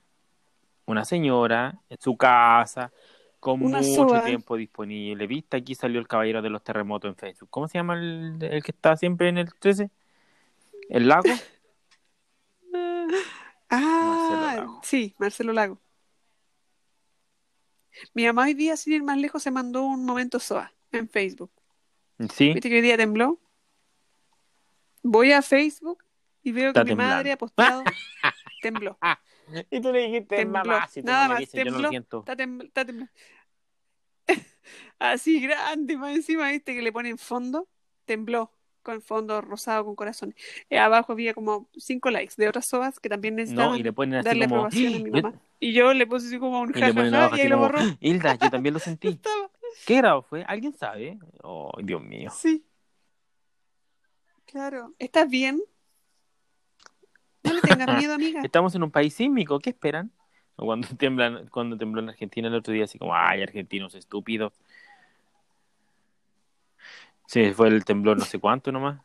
una 0.84 1.06
señora, 1.06 1.80
en 1.88 1.98
su 1.98 2.18
casa, 2.18 2.92
con 3.40 3.62
Una 3.64 3.80
mucho 3.80 4.20
tiempo 4.26 4.56
disponible. 4.56 5.26
¿Viste? 5.26 5.56
Aquí 5.56 5.74
salió 5.74 6.00
el 6.00 6.06
Caballero 6.06 6.42
de 6.42 6.50
los 6.50 6.62
Terremotos 6.62 7.08
en 7.08 7.16
Facebook. 7.16 7.48
¿Cómo 7.48 7.66
se 7.66 7.78
llama 7.78 7.94
el, 7.94 8.36
el 8.42 8.62
que 8.62 8.72
está 8.72 8.94
siempre 8.98 9.30
en 9.30 9.38
el 9.38 9.54
13? 9.54 9.88
¿El 10.90 11.08
lago? 11.08 11.24
Ah, 13.74 14.54
Lago. 14.54 14.80
sí, 14.82 15.14
Marcelo 15.16 15.54
Lago. 15.54 15.80
Mi 18.14 18.24
mamá 18.26 18.44
hoy 18.44 18.54
día, 18.54 18.76
sin 18.76 18.92
ir 18.94 19.02
más 19.02 19.18
lejos, 19.18 19.42
se 19.42 19.50
mandó 19.50 19.82
un 19.84 20.04
momento 20.04 20.38
SOA 20.38 20.72
en 20.92 21.08
Facebook. 21.08 21.50
Sí. 22.34 22.52
¿Viste 22.52 22.68
que 22.68 22.76
hoy 22.76 22.80
día 22.82 22.96
tembló? 22.96 23.38
Voy 25.02 25.32
a 25.32 25.42
Facebook 25.42 26.04
y 26.42 26.52
veo 26.52 26.72
que 26.72 26.84
mi 26.84 26.94
madre 26.94 27.32
ha 27.32 27.38
posteado 27.38 27.82
tembló. 28.62 28.98
Y 29.70 29.80
tú 29.80 29.92
le 29.92 30.02
dijiste, 30.06 30.36
Tembló. 30.36 30.64
mamá, 30.64 30.88
si 30.88 31.02
Nada 31.02 31.28
más, 31.28 31.38
dices, 31.40 31.54
yo 31.54 31.64
no 31.64 31.70
lo 31.70 31.76
tembló. 31.76 31.88
siento. 31.90 32.18
Está, 32.20 32.36
tem- 32.36 32.62
está 32.64 32.84
temblando. 32.84 33.12
Así 34.98 35.40
grande, 35.40 35.96
más 35.96 36.14
encima, 36.14 36.50
viste 36.50 36.74
que 36.74 36.82
le 36.82 36.92
ponen 36.92 37.18
fondo, 37.18 37.68
tembló, 38.04 38.52
con 38.82 39.02
fondo 39.02 39.40
rosado 39.40 39.84
con 39.84 39.96
corazón. 39.96 40.34
Eh, 40.70 40.78
abajo 40.78 41.12
había 41.12 41.34
como 41.34 41.68
cinco 41.76 42.10
likes 42.10 42.34
de 42.36 42.48
otras 42.48 42.66
soas 42.66 43.00
que 43.00 43.08
también 43.08 43.34
necesitaban 43.36 43.72
No, 43.72 43.76
y 43.78 43.82
le 43.82 43.92
ponen 43.92 44.14
así 44.20 44.26
darle 44.26 44.44
como... 44.48 44.56
aprobación 44.66 44.94
a 44.94 44.98
mi 44.98 45.10
Yo- 45.10 45.22
mamá. 45.22 45.40
Y 45.62 45.72
yo 45.74 45.94
le 45.94 46.08
puse 46.08 46.26
así 46.26 46.40
como 46.40 46.60
un 46.60 46.70
Y 46.74 46.80
jajaja 46.80 47.40
y 47.40 47.46
lo 47.46 47.58
borró. 47.58 47.78
Hilda, 48.00 48.34
yo 48.34 48.50
también 48.50 48.74
lo 48.74 48.80
sentí. 48.80 49.06
Estaba, 49.22 49.48
¿Qué 49.86 49.96
grado 49.98 50.22
fue? 50.22 50.42
¿Alguien 50.48 50.72
sabe? 50.72 51.20
Oh, 51.44 51.70
Dios 51.80 52.02
mío. 52.02 52.32
sí. 52.34 52.64
Claro. 54.44 54.92
¿Estás 54.98 55.30
bien? 55.30 55.62
No 57.44 57.52
le 57.52 57.60
tengas 57.60 57.86
miedo, 57.96 58.12
amiga. 58.12 58.40
Estamos 58.42 58.74
en 58.74 58.82
un 58.82 58.90
país 58.90 59.14
sísmico, 59.14 59.60
¿qué 59.60 59.70
esperan? 59.70 60.10
Cuando 60.56 60.88
temblan, 60.98 61.46
cuando 61.46 61.78
tembló 61.78 62.02
en 62.02 62.08
Argentina 62.08 62.48
el 62.48 62.54
otro 62.56 62.74
día, 62.74 62.82
así 62.84 62.98
como, 62.98 63.14
ay, 63.14 63.40
argentinos 63.42 63.94
estúpidos. 63.94 64.52
Sí, 67.28 67.52
fue 67.52 67.68
el 67.68 67.84
temblor 67.84 68.18
no 68.18 68.24
sé 68.24 68.40
cuánto 68.40 68.72
nomás. 68.72 69.00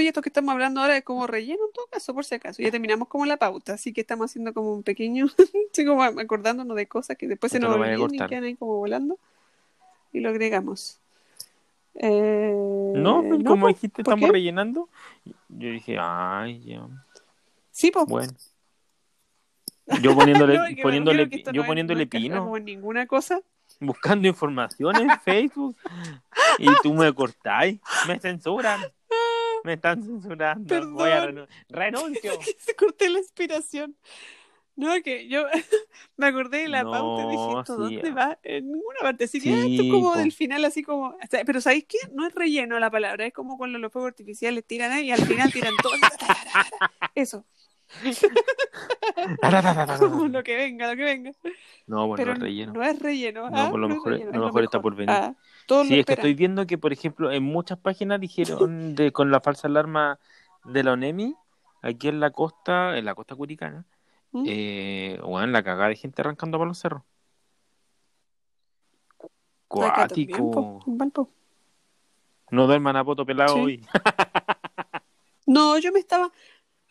Oye, 0.00 0.08
esto 0.08 0.22
que 0.22 0.30
estamos 0.30 0.50
hablando 0.52 0.80
ahora 0.80 0.96
es 0.96 1.04
como 1.04 1.26
relleno 1.26 1.60
en 1.66 1.72
todo 1.74 1.86
caso, 1.90 2.14
por 2.14 2.24
si 2.24 2.34
acaso. 2.34 2.62
Ya 2.62 2.70
terminamos 2.70 3.06
como 3.06 3.26
la 3.26 3.36
pauta, 3.36 3.74
así 3.74 3.92
que 3.92 4.00
estamos 4.00 4.30
haciendo 4.30 4.54
como 4.54 4.72
un 4.72 4.82
pequeño, 4.82 5.26
como 5.86 6.02
acordándonos 6.02 6.74
de 6.74 6.86
cosas 6.86 7.18
que 7.18 7.28
después 7.28 7.52
se 7.52 7.60
nos 7.60 7.76
olvidan 7.76 8.14
y 8.14 8.18
quedan 8.18 8.44
ahí 8.44 8.56
como 8.56 8.76
volando. 8.78 9.18
Y 10.14 10.20
lo 10.20 10.30
agregamos. 10.30 10.98
Eh, 11.96 12.50
No, 12.96 13.22
como 13.44 13.60
po, 13.62 13.68
dijiste, 13.68 14.02
¿por 14.02 14.14
estamos 14.14 14.28
qué? 14.28 14.32
rellenando. 14.32 14.88
Yo 15.48 15.68
dije, 15.70 15.98
ay, 16.00 16.62
ya, 16.64 16.88
Sí, 17.70 17.90
pues. 17.90 18.06
bueno. 18.06 18.32
Yo 20.02 20.14
poniéndole, 20.14 20.54
No, 20.54 20.82
poniéndole, 20.82 21.28
yo 21.28 21.52
no 21.62 21.66
poniéndole 21.66 22.06
pino, 22.06 22.44
como 22.44 22.56
en 22.56 22.64
ninguna 22.64 23.06
cosa. 23.06 23.42
buscando 23.80 24.26
información 24.28 24.96
en 24.96 25.20
Facebook. 25.20 25.76
Y 26.58 26.68
tú 26.82 26.92
me 26.94 27.12
cortáis, 27.14 27.80
me 28.06 28.18
censuran. 28.18 28.80
Me 29.64 29.74
están 29.74 30.02
censurando. 30.02 30.66
Perdón. 30.66 30.94
Voy 30.94 31.10
a 31.10 31.26
renu- 31.28 31.48
renuncio. 31.68 32.32
Se 32.58 32.74
corté 32.74 33.08
la 33.10 33.18
inspiración. 33.18 33.96
No, 34.76 34.94
que 35.02 35.28
yo 35.28 35.44
me 36.16 36.26
acordé 36.28 36.58
de 36.62 36.68
la 36.68 36.84
No, 36.84 36.90
pauta 36.92 37.24
y 37.24 37.30
dije, 37.30 37.58
¿esto 37.60 37.88
sí, 37.88 37.94
dónde 37.96 38.08
ah. 38.10 38.14
va? 38.14 38.38
En 38.42 38.72
ninguna 38.72 38.98
parte. 39.02 39.24
Así 39.24 39.38
que 39.40 39.50
Sí, 39.50 39.52
ah, 39.54 39.66
esto 39.68 39.82
es 39.82 39.90
como 39.90 40.12
po. 40.12 40.18
del 40.18 40.32
final, 40.32 40.64
así 40.64 40.82
como. 40.82 41.08
o 41.08 41.18
sea, 41.30 41.44
pero 41.44 41.60
¿sabéis 41.60 41.84
qué? 41.86 41.98
No 42.12 42.26
es 42.26 42.34
relleno 42.34 42.78
la 42.78 42.90
palabra, 42.90 43.26
es 43.26 43.32
como 43.34 43.58
cuando 43.58 43.78
los 43.78 43.92
fuegos 43.92 44.08
artificiales 44.08 44.64
tiran 44.64 44.92
ahí 44.92 45.08
y 45.08 45.12
al 45.12 45.20
final 45.26 45.52
tiran 45.52 45.74
todo. 45.82 45.92
Eso, 47.14 47.44
como 49.98 50.28
lo 50.28 50.42
que 50.42 50.56
venga, 50.56 50.88
lo 50.90 50.96
que 50.96 51.04
venga. 51.04 51.32
No, 51.86 52.06
bueno, 52.06 52.16
pero 52.16 52.32
es 52.32 52.38
relleno. 52.38 52.72
no 52.72 52.82
es 52.82 52.98
relleno. 52.98 53.50
No, 53.50 53.56
ah, 53.58 53.70
por 53.70 53.80
lo 53.80 53.88
no 53.88 53.94
mejor- 53.96 54.34
lo 54.34 54.44
mejor 54.46 54.64
está 54.64 54.80
por 54.80 54.94
venir. 54.94 55.10
Ah, 55.10 55.34
todos 55.70 55.86
Sí, 55.86 55.94
lo 55.94 56.00
es 56.00 56.06
que 56.06 56.14
estoy 56.14 56.34
viendo 56.34 56.66
que, 56.66 56.78
por 56.78 56.92
ejemplo, 56.92 57.30
en 57.30 57.44
muchas 57.44 57.78
páginas 57.78 58.18
dijeron 58.18 58.96
de, 58.96 59.12
con 59.12 59.30
la 59.30 59.40
falsa 59.40 59.68
alarma 59.68 60.18
de 60.64 60.82
la 60.82 60.94
ONEMI, 60.94 61.36
aquí 61.80 62.08
en 62.08 62.18
la 62.18 62.32
costa, 62.32 62.98
en 62.98 63.04
la 63.04 63.14
costa 63.14 63.36
curicana, 63.36 63.84
¿Mm? 64.32 64.44
eh, 64.48 65.20
bueno, 65.22 65.46
la 65.46 65.62
cagada 65.62 65.90
de 65.90 65.94
gente 65.94 66.22
arrancando 66.22 66.58
para 66.58 66.66
los 66.66 66.78
cerros. 66.78 67.04
Cuático. 69.68 70.82
No 72.50 72.66
duerman 72.66 72.96
a 72.96 73.04
poto 73.04 73.24
pelado 73.24 73.54
Sí. 73.54 73.60
hoy. 73.60 73.86
No, 75.46 75.78
yo 75.78 75.90
me 75.90 75.98
estaba, 75.98 76.30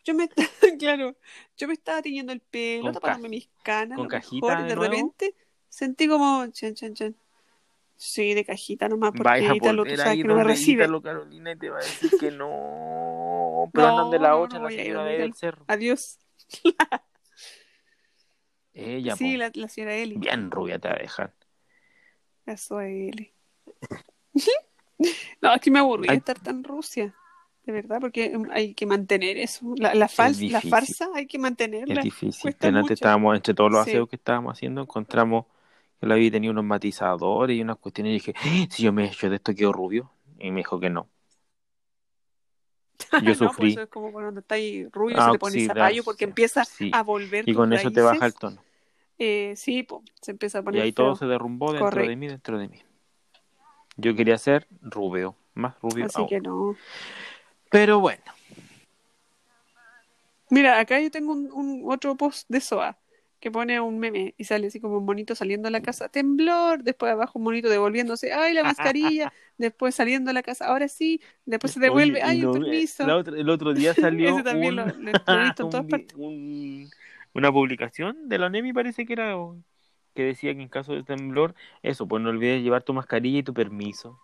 yo 0.04 0.14
me 0.14 0.28
claro, 0.80 1.16
yo 1.56 1.68
me 1.68 1.74
estaba 1.74 2.02
tiñendo 2.02 2.34
el 2.34 2.42
pelo, 2.42 2.92
tapándome 2.92 3.30
mis 3.30 3.50
canas, 3.64 3.96
con 3.96 4.06
lo 4.06 4.10
cajita 4.10 4.48
mejor, 4.48 4.64
de 4.64 4.76
de 4.76 4.76
repente 4.76 5.36
sentí 5.70 6.10
como 6.10 6.46
chan, 6.48 6.74
chan, 6.74 6.94
chan. 6.94 7.16
Sí, 8.02 8.34
de 8.34 8.46
cajita 8.46 8.88
nomás, 8.88 9.12
porque 9.12 9.24
Vaya 9.24 9.52
a 9.52 9.56
Ítalo, 9.58 9.84
tú 9.84 9.90
sabes 9.90 10.06
ahí 10.06 10.22
que 10.22 10.28
no 10.30 10.36
me 10.36 10.46
recibe. 10.46 10.84
Ítalo, 10.84 11.02
Carolina, 11.02 11.52
y 11.52 11.58
te 11.58 11.70
va 11.70 11.80
a 11.80 11.82
decir 11.82 12.10
que 12.18 12.32
no. 12.32 13.70
Pero 13.74 13.88
No, 13.88 13.98
andan 13.98 14.12
de 14.12 14.20
la 14.20 14.38
otra, 14.38 14.58
no 14.58 14.70
la 14.70 14.72
señora 14.72 15.04
ahí 15.04 15.18
del 15.18 15.34
cerro. 15.34 15.66
Adiós. 15.68 16.18
Ella, 18.74 19.18
sí, 19.18 19.36
la, 19.36 19.52
la 19.54 19.68
señora 19.68 19.96
Eli. 19.96 20.16
bien 20.16 20.50
rubia 20.50 20.80
te 20.80 20.88
va 20.88 20.96
a 20.96 21.00
dejar. 21.00 21.34
Eso 22.46 22.80
es 22.80 23.14
Eli. 23.14 23.34
no, 25.42 25.54
es 25.54 25.60
que 25.60 25.70
me 25.70 25.80
aburrí 25.80 26.08
Ay. 26.10 26.18
estar 26.18 26.40
tan 26.40 26.64
Rusia. 26.64 27.14
De 27.66 27.74
verdad, 27.74 28.00
porque 28.00 28.32
um, 28.34 28.48
hay 28.52 28.74
que 28.74 28.86
mantener 28.86 29.38
eso. 29.38 29.74
La, 29.76 29.94
la, 29.94 30.08
la 30.10 30.62
farsa 30.62 31.10
hay 31.14 31.28
que 31.28 31.38
mantenerla. 31.38 31.96
Es 31.96 32.04
difícil. 32.06 32.56
antes 32.62 32.92
estábamos, 32.92 33.36
entre 33.36 33.54
todos 33.54 33.72
los 33.74 33.84
Sí. 33.84 33.92
aseos 33.92 34.08
que 34.08 34.16
estábamos 34.16 34.54
haciendo, 34.54 34.82
encontramos 34.82 35.46
la 36.02 36.16
vi 36.16 36.32
tenía 36.32 36.52
unos 36.52 36.64
matizadores 36.64 37.58
y 37.58 37.62
unas 37.62 37.78
cuestiones. 37.78 38.12
Y 38.12 38.14
dije, 38.14 38.34
"Ah, 38.38 38.68
si 38.70 38.84
yo 38.84 38.94
me 38.94 39.06
echo 39.06 39.30
de 39.30 39.36
esto, 39.38 39.54
quedo 39.54 39.74
rubio. 39.74 40.12
Y 40.40 40.52
me 40.52 40.58
dijo 40.58 40.80
que 40.80 40.90
no. 40.90 41.10
Yo 43.12 43.20
No, 43.20 43.36
pues 43.36 43.38
sufrí. 43.38 43.72
eso 43.72 43.82
es 43.84 43.90
como 43.90 44.12
cuando 44.12 44.40
está 44.40 44.56
ahí 44.56 44.88
rubio, 44.92 45.18
Ah, 45.20 45.26
se 45.28 45.32
le 45.34 45.40
pone 45.40 45.56
oxidarse, 45.56 45.80
zapallo 45.80 46.04
porque 46.04 46.24
empieza 46.26 46.64
sí. 46.66 46.92
a 46.94 47.04
volver 47.04 47.50
Y 47.50 47.54
con 47.54 47.72
eso 47.74 47.92
te 47.92 48.02
baja 48.02 48.26
el 48.26 48.34
tono. 48.34 48.62
Eh, 49.18 49.54
sí, 49.58 49.84
po, 49.84 50.04
se 50.22 50.32
empieza 50.32 50.60
a 50.60 50.62
Y 50.62 50.66
poner 50.66 50.82
ahí 50.84 50.92
feo. 50.92 51.06
todo 51.06 51.16
se 51.16 51.26
derrumbó 51.26 51.74
dentro 51.74 52.02
de 52.02 52.16
mí, 52.16 52.28
dentro 52.28 52.58
de 52.58 52.68
mí. 52.70 52.82
Yo 53.98 54.16
quería 54.16 54.38
ser 54.38 54.68
rubio, 54.82 55.36
más 55.56 55.76
rubio 55.82 56.06
Así 56.06 56.20
aún. 56.20 56.30
que 56.30 56.40
no. 56.40 56.76
Pero 57.70 58.00
bueno, 58.00 58.24
Mira, 60.52 60.80
acá 60.80 61.00
yo 61.00 61.12
tengo 61.12 61.32
un, 61.34 61.52
un 61.52 61.92
otro 61.92 62.16
post 62.16 62.50
de 62.50 62.60
SOA 62.60 62.98
que 63.40 63.52
pone 63.52 63.80
un 63.80 63.99
meme 63.99 64.34
y 64.38 64.44
sale 64.44 64.68
así 64.68 64.80
como 64.80 64.98
un 64.98 65.06
monito 65.06 65.36
saliendo 65.36 65.68
de 65.68 65.72
la 65.72 65.82
casa, 65.82 66.10
temblor, 66.10 66.84
después 66.84 67.11
abajo 67.11 67.40
un 67.40 67.45
monito 67.45 67.70
devolviéndose, 67.70 68.34
ay, 68.34 68.53
la 68.53 68.64
mascarilla, 68.64 69.32
después 69.57 69.95
saliendo 69.95 70.30
de 70.30 70.34
la 70.34 70.44
casa, 70.44 70.66
ahora 70.68 70.88
sí, 70.88 71.22
después 71.45 71.74
se 71.74 71.80
devuelve, 71.80 72.20
Oye, 72.20 72.24
ay, 72.24 72.40
no, 72.41 72.52
un 72.52 72.57
eh, 72.57 72.61
permiso. 72.64 73.03
el 73.36 73.49
otro 73.49 73.74
día 73.74 73.94
salió 73.95 74.30
Ese 74.30 74.44
también 74.44 74.80
un- 74.80 75.06
lo, 75.06 75.11
lo 75.11 75.11
he 75.11 75.44
visto 75.44 75.64
en 75.64 75.70
todas 75.70 75.86
un- 75.86 75.91
partes. 75.91 76.16
un- 76.18 76.90
una 77.34 77.52
publicación 77.52 78.28
de 78.28 78.38
la 78.40 78.48
ONEMI 78.48 78.74
parece 78.74 79.06
que 79.06 79.14
era 79.14 79.36
que 80.16 80.24
decía 80.24 80.53
que 80.53 80.61
en 80.61 80.70
caso 80.70 80.94
de 80.94 81.03
temblor, 81.03 81.56
eso, 81.84 82.07
pues 82.07 82.22
no 82.22 82.30
olvides 82.30 82.61
llevar 82.64 82.84
tu 82.84 82.94
mascarilla 82.94 83.40
y 83.40 83.44
tu 83.44 83.53
permiso. 83.53 84.20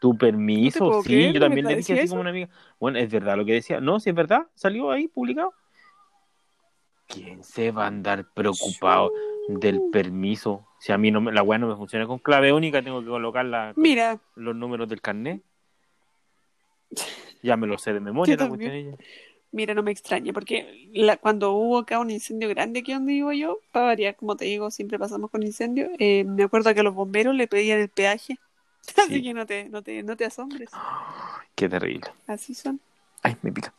Tu 0.00 0.16
permiso, 0.16 0.92
sí, 1.02 1.08
creer, 1.08 1.26
yo 1.34 1.40
¿de 1.40 1.40
también 1.40 1.66
le 1.66 1.74
dije 1.76 1.94
así 1.94 2.08
como 2.08 2.20
una 2.20 2.30
amiga. 2.30 2.48
Bueno, 2.78 2.98
es 2.98 3.10
verdad 3.10 3.36
lo 3.36 3.44
que 3.44 3.54
decía. 3.54 3.80
No, 3.80 3.98
si 3.98 4.10
es 4.10 4.16
verdad, 4.16 4.46
salió 4.54 4.90
ahí 4.90 5.08
publicado. 5.08 5.54
¿Quién 7.06 7.42
se 7.44 7.70
va 7.70 7.84
a 7.84 7.88
andar 7.88 8.26
preocupado 8.32 9.12
del 9.48 9.80
permiso? 9.92 10.66
Si 10.80 10.92
a 10.92 10.98
mí 10.98 11.10
no 11.10 11.20
me, 11.20 11.32
la 11.32 11.42
weá 11.42 11.58
no 11.58 11.68
me 11.68 11.76
funciona 11.76 12.06
con 12.06 12.18
clave 12.18 12.52
única, 12.52 12.82
tengo 12.82 13.00
que 13.00 13.06
colocar 13.08 13.44
la, 13.44 13.72
Mira, 13.76 14.18
los 14.34 14.54
números 14.56 14.88
del 14.88 15.00
carnet. 15.00 15.42
Ya 17.42 17.56
me 17.56 17.66
lo 17.66 17.78
sé 17.78 17.92
de 17.92 18.00
memoria 18.00 18.36
la 18.36 18.48
cuestión. 18.48 18.96
Mira, 19.52 19.72
no 19.74 19.82
me 19.82 19.92
extraña, 19.92 20.32
porque 20.32 20.88
la- 20.92 21.16
cuando 21.16 21.52
hubo 21.52 21.78
acá 21.78 21.98
un 21.98 22.10
incendio 22.10 22.48
grande 22.48 22.80
aquí 22.80 22.92
donde 22.92 23.12
vivo 23.12 23.32
yo, 23.32 23.60
para 23.72 23.86
variar, 23.86 24.16
como 24.16 24.36
te 24.36 24.44
digo, 24.44 24.70
siempre 24.70 24.98
pasamos 24.98 25.30
con 25.30 25.42
incendio, 25.42 25.88
eh, 25.98 26.24
me 26.24 26.42
acuerdo 26.42 26.74
que 26.74 26.80
a 26.80 26.82
los 26.82 26.94
bomberos 26.94 27.34
le 27.34 27.46
pedían 27.46 27.78
el 27.78 27.88
peaje, 27.88 28.38
así 28.98 29.14
Sí. 29.14 29.22
que 29.22 29.32
no 29.34 29.46
te, 29.46 29.68
no 29.68 29.82
te, 29.82 30.02
no 30.02 30.16
te 30.16 30.24
asombres, 30.24 30.70
Qué 31.54 31.68
terrible. 31.68 32.10
así 32.26 32.54
son. 32.54 32.80
Ay, 33.22 33.36
me 33.42 33.50
pica. 33.52 33.72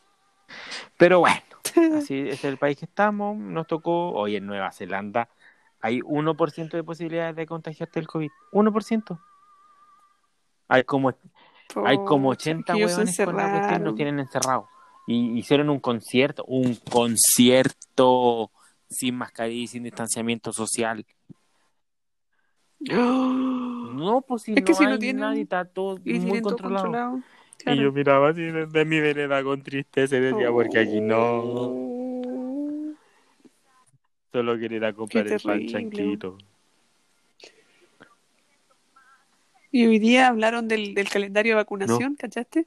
Pero 0.96 1.20
bueno, 1.20 1.36
así 1.96 2.28
es 2.28 2.44
el 2.44 2.56
país 2.58 2.78
que 2.78 2.84
estamos. 2.86 3.36
Nos 3.36 3.66
tocó, 3.66 4.10
hoy 4.12 4.36
en 4.36 4.46
Nueva 4.46 4.70
Zelanda 4.72 5.28
hay 5.80 6.00
1% 6.00 6.70
de 6.76 6.82
posibilidades 6.84 7.36
de 7.36 7.46
contagiarte 7.46 8.00
del 8.00 8.06
COVID. 8.08 8.30
1%. 8.52 9.20
Hay 10.68 10.84
como, 10.84 11.14
hay 11.84 11.96
como 12.04 12.30
Pucha, 12.30 12.50
80 12.50 12.72
que 12.72 12.78
ellos 12.78 12.90
se 12.92 12.96
hueones 12.98 13.16
con 13.24 13.36
la 13.36 13.50
cuestión 13.50 13.84
nos 13.84 13.94
tienen 13.94 14.18
encerrados. 14.20 14.66
Y 15.06 15.38
hicieron 15.38 15.70
un 15.70 15.80
concierto, 15.80 16.44
un 16.46 16.74
concierto 16.90 18.50
sin 18.90 19.14
mascarilla 19.16 19.62
y 19.62 19.66
sin 19.66 19.84
distanciamiento 19.84 20.52
social. 20.52 21.04
No, 23.98 24.20
pues 24.20 24.42
si 24.42 24.52
Es 24.52 24.62
que 24.62 24.72
no 24.72 24.78
si 24.78 24.84
no 24.84 24.90
hay 24.92 24.98
tienen- 24.98 25.20
nadie, 25.20 25.42
está 25.42 25.64
todo 25.64 25.98
muy 26.04 26.40
todo 26.40 26.56
controlado. 26.56 27.20
Y 27.66 27.76
yo 27.76 27.92
miraba 27.92 28.30
así 28.30 28.42
desde 28.42 28.84
mi 28.84 29.00
vereda 29.00 29.42
con 29.42 29.62
tristeza 29.62 30.16
y 30.16 30.20
decía, 30.20 30.50
porque 30.50 30.78
aquí 30.78 31.00
no. 31.00 31.40
Oh. 31.42 32.94
Solo 34.32 34.58
quiere 34.58 34.76
ir 34.76 34.84
a 34.84 34.92
comprar 34.92 35.26
el 35.26 35.40
pan 35.40 35.66
chanquito. 35.66 36.38
Y 39.70 39.86
hoy 39.86 39.98
día 39.98 40.28
hablaron 40.28 40.66
del, 40.68 40.94
del 40.94 41.08
calendario 41.08 41.52
de 41.52 41.56
vacunación, 41.56 42.14
¿cachaste? 42.16 42.66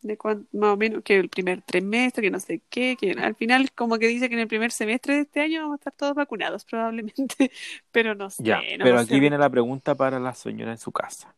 De 0.00 0.16
cuán- 0.16 0.46
más 0.52 0.70
o 0.70 0.76
menos 0.76 1.02
que 1.02 1.16
el 1.18 1.28
primer 1.28 1.60
trimestre, 1.62 2.22
que 2.22 2.30
no 2.30 2.38
sé 2.40 2.62
qué, 2.70 2.96
que 2.98 3.12
al 3.12 3.34
final 3.34 3.70
como 3.72 3.98
que 3.98 4.06
dice 4.06 4.28
que 4.28 4.34
en 4.36 4.40
el 4.40 4.48
primer 4.48 4.70
semestre 4.70 5.16
de 5.16 5.20
este 5.22 5.40
año 5.40 5.62
vamos 5.62 5.74
a 5.74 5.78
estar 5.80 5.92
todos 5.92 6.14
vacunados 6.14 6.64
probablemente, 6.64 7.50
pero 7.90 8.14
no 8.14 8.30
sé. 8.30 8.42
Ya, 8.44 8.60
no 8.78 8.84
pero 8.84 9.00
aquí 9.00 9.18
viene 9.18 9.36
la 9.36 9.50
pregunta 9.50 9.94
para 9.94 10.18
la 10.20 10.34
señora 10.34 10.70
en 10.72 10.78
su 10.78 10.92
casa. 10.92 11.34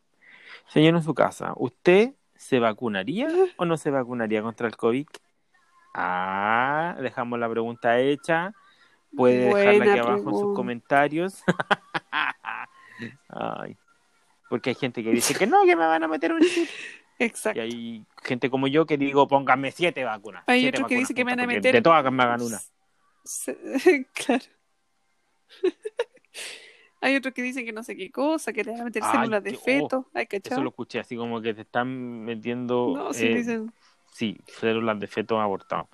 Señora 0.70 0.98
en 0.98 1.02
su 1.02 1.14
casa, 1.14 1.52
¿usted 1.56 2.14
se 2.36 2.60
vacunaría 2.60 3.28
o 3.56 3.64
no 3.64 3.76
se 3.76 3.90
vacunaría 3.90 4.40
contra 4.40 4.68
el 4.68 4.76
COVID? 4.76 5.06
Ah, 5.94 6.96
dejamos 7.00 7.38
la 7.40 7.50
pregunta 7.50 7.98
hecha. 7.98 8.52
Puede 9.16 9.52
dejarla 9.52 9.92
aquí 9.92 9.98
abajo 9.98 10.30
en 10.30 10.36
sus 10.38 10.54
comentarios. 10.54 11.42
Ay, 13.28 13.76
porque 14.48 14.70
hay 14.70 14.76
gente 14.76 15.02
que 15.02 15.10
dice 15.10 15.34
que 15.34 15.48
no, 15.48 15.64
que 15.64 15.74
me 15.74 15.84
van 15.86 16.04
a 16.04 16.08
meter 16.08 16.32
un 16.32 16.40
chip. 16.40 16.68
Y 17.18 17.24
Exacto. 17.24 17.60
hay 17.60 18.06
gente 18.22 18.48
como 18.48 18.68
yo 18.68 18.86
que 18.86 18.96
digo, 18.96 19.26
pónganme 19.26 19.72
siete 19.72 20.04
vacunas. 20.04 20.44
Hay 20.46 20.60
siete 20.60 20.78
otro 20.78 20.86
que 20.86 20.94
vacunas 20.94 21.08
dice 21.08 21.14
que 21.14 21.24
me 21.24 21.32
van 21.32 21.40
a 21.40 21.46
meter- 21.46 21.74
De 21.74 21.82
todas 21.82 22.12
me 22.12 22.22
hagan 22.22 22.42
una. 22.42 22.60
Claro. 24.14 24.44
Hay 27.00 27.16
otros 27.16 27.32
que 27.32 27.42
dicen 27.42 27.64
que 27.64 27.72
no 27.72 27.82
sé 27.82 27.96
qué 27.96 28.10
cosa, 28.10 28.52
que 28.52 28.62
le 28.62 28.72
van 28.72 28.82
a 28.82 28.84
meter 28.84 29.02
Ay, 29.04 29.12
células 29.12 29.42
de 29.42 29.54
oh, 29.54 29.60
feto. 29.60 30.10
Ay, 30.12 30.26
Eso 30.30 30.62
lo 30.62 30.68
escuché, 30.68 31.00
así 31.00 31.16
como 31.16 31.40
que 31.40 31.54
te 31.54 31.62
están 31.62 32.24
metiendo. 32.24 32.92
No, 32.94 33.12
sí 33.12 33.26
eh, 33.26 33.34
dicen. 33.36 33.72
Sí, 34.12 34.38
células 34.46 35.00
de 35.00 35.06
feto 35.06 35.40
abortados. 35.40 35.86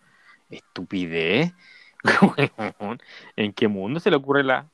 Estupidez. 0.50 1.52
¿En 3.36 3.52
qué 3.52 3.68
mundo 3.68 4.00
se 4.00 4.10
le 4.10 4.16
ocurre 4.16 4.42
la... 4.42 4.68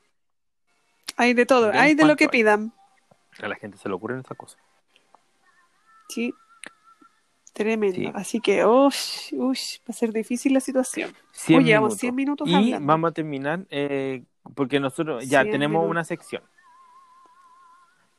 Hay 1.17 1.33
de 1.33 1.45
todo, 1.45 1.71
¿En 1.71 1.77
hay 1.77 1.93
de 1.93 2.05
lo 2.05 2.15
que 2.15 2.29
pidan. 2.29 2.73
A 3.39 3.47
la 3.47 3.55
gente 3.55 3.77
se 3.77 3.87
le 3.87 3.95
ocurren 3.95 4.19
esas 4.19 4.37
cosas. 4.37 4.59
Sí. 6.09 6.33
Tremendo. 7.53 7.95
Sí. 7.95 8.11
Así 8.15 8.39
que, 8.39 8.65
ush, 8.65 9.33
ush, 9.33 9.79
va 9.81 9.89
a 9.89 9.93
ser 9.93 10.11
difícil 10.11 10.53
la 10.53 10.59
situación. 10.59 11.13
100 11.31 11.57
Oye, 11.59 11.67
llevamos 11.67 11.91
minutos. 11.91 11.99
100 11.99 12.15
minutos 12.15 12.49
Y 12.49 12.55
hablando. 12.55 12.87
vamos 12.87 13.09
a 13.09 13.13
terminar, 13.13 13.65
eh, 13.69 14.23
porque 14.55 14.79
nosotros 14.79 15.27
ya 15.27 15.41
100 15.41 15.51
tenemos 15.51 15.89
una 15.89 16.03
sección. 16.03 16.43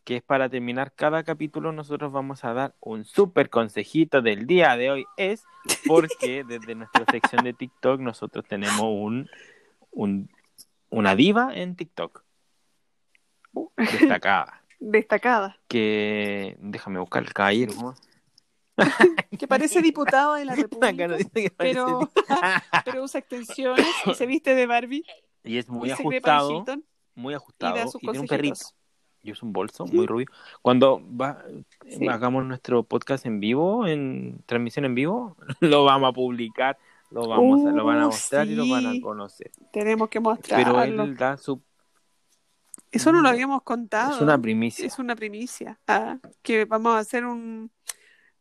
Que 0.05 0.17
es 0.17 0.23
para 0.23 0.51
terminar 0.51 0.93
cada 0.93 1.25
capítulo, 1.25 1.73
nosotros 1.73 2.13
vamos 2.13 2.45
a 2.45 2.53
dar 2.53 2.75
un 2.81 3.05
súper 3.05 3.49
consejito 3.49 4.21
del 4.21 4.47
día 4.47 4.77
de 4.77 4.91
hoy. 4.91 5.05
Es 5.17 5.45
porque 5.87 6.45
desde 6.45 6.75
nuestra 6.75 7.05
sección 7.11 7.45
de 7.45 7.55
TikTok 7.55 8.01
nosotros 8.01 8.45
tenemos 8.47 8.83
un, 8.83 9.29
un 9.91 10.29
una 10.91 11.17
diva 11.17 11.55
en 11.55 11.75
TikTok 11.75 12.25
Uh, 13.55 13.69
destacada. 13.77 14.61
Destacada. 14.81 15.57
que 15.69 16.57
déjame 16.61 16.99
buscar 16.99 17.25
el 17.25 17.69
¿no? 17.77 17.95
Que 19.39 19.47
parece 19.49 19.81
diputado 19.81 20.35
de 20.35 20.45
la 20.45 20.55
República, 20.57 21.09
pero, 21.57 22.11
pero 22.85 23.05
usa 23.05 23.21
extensiones 23.21 23.87
y 24.05 24.15
se 24.15 24.27
viste 24.27 24.55
de 24.55 24.67
Barbie. 24.67 25.05
Y 25.45 25.59
es 25.59 25.69
muy 25.69 25.89
y 25.89 25.93
ajustado 25.93 26.65
muy 27.15 27.33
y 27.33 27.37
ajustado 27.37 27.77
y, 27.77 27.89
sus 27.89 28.01
tiene 28.01 28.19
un 28.21 28.27
perrito 28.27 28.61
y 29.23 29.33
usa 29.33 29.47
un 29.47 29.53
bolso 29.53 29.87
muy 29.87 30.07
rubio 30.07 30.27
cuando 30.63 31.01
va 31.21 31.45
Sí. 31.89 32.09
hagamos 32.09 32.45
nuestro 32.45 32.83
podcast 32.83 33.27
en 33.27 33.41
vivo 33.41 33.87
en 33.87 34.43
transmisión 34.47 34.85
en 34.87 34.95
vivo 34.95 35.37
lo 35.61 35.85
vamos 35.85 36.11
a 36.11 36.13
publicar 36.13 36.79
lo 37.11 37.29
vamos 37.29 37.65
a, 37.67 37.71
lo 37.71 37.85
van 37.85 37.99
a 37.99 38.07
Uh, 38.07 38.11
mostrar 38.11 38.47
y 38.49 38.55
lo 38.57 38.69
van 38.69 38.87
a 38.87 39.01
conocer 39.01 39.51
Tenemos 39.73 40.09
que 40.09 40.21
pero 40.21 40.31
mostrarlo. 40.31 41.03
él 41.05 41.17
da 41.17 41.37
su 41.37 41.61
Eso 42.91 43.13
no 43.13 43.21
lo 43.21 43.29
habíamos 43.29 43.63
contado. 43.63 44.15
es 44.17 44.21
una 44.21 44.37
primicia 44.41 44.87
Es 44.87 44.99
una 44.99 45.15
primicia. 45.15 45.79
Ah, 45.87 46.19
que 46.43 46.65
vamos 46.65 46.95
a 46.95 46.99
hacer 46.99 47.25
un. 47.25 47.71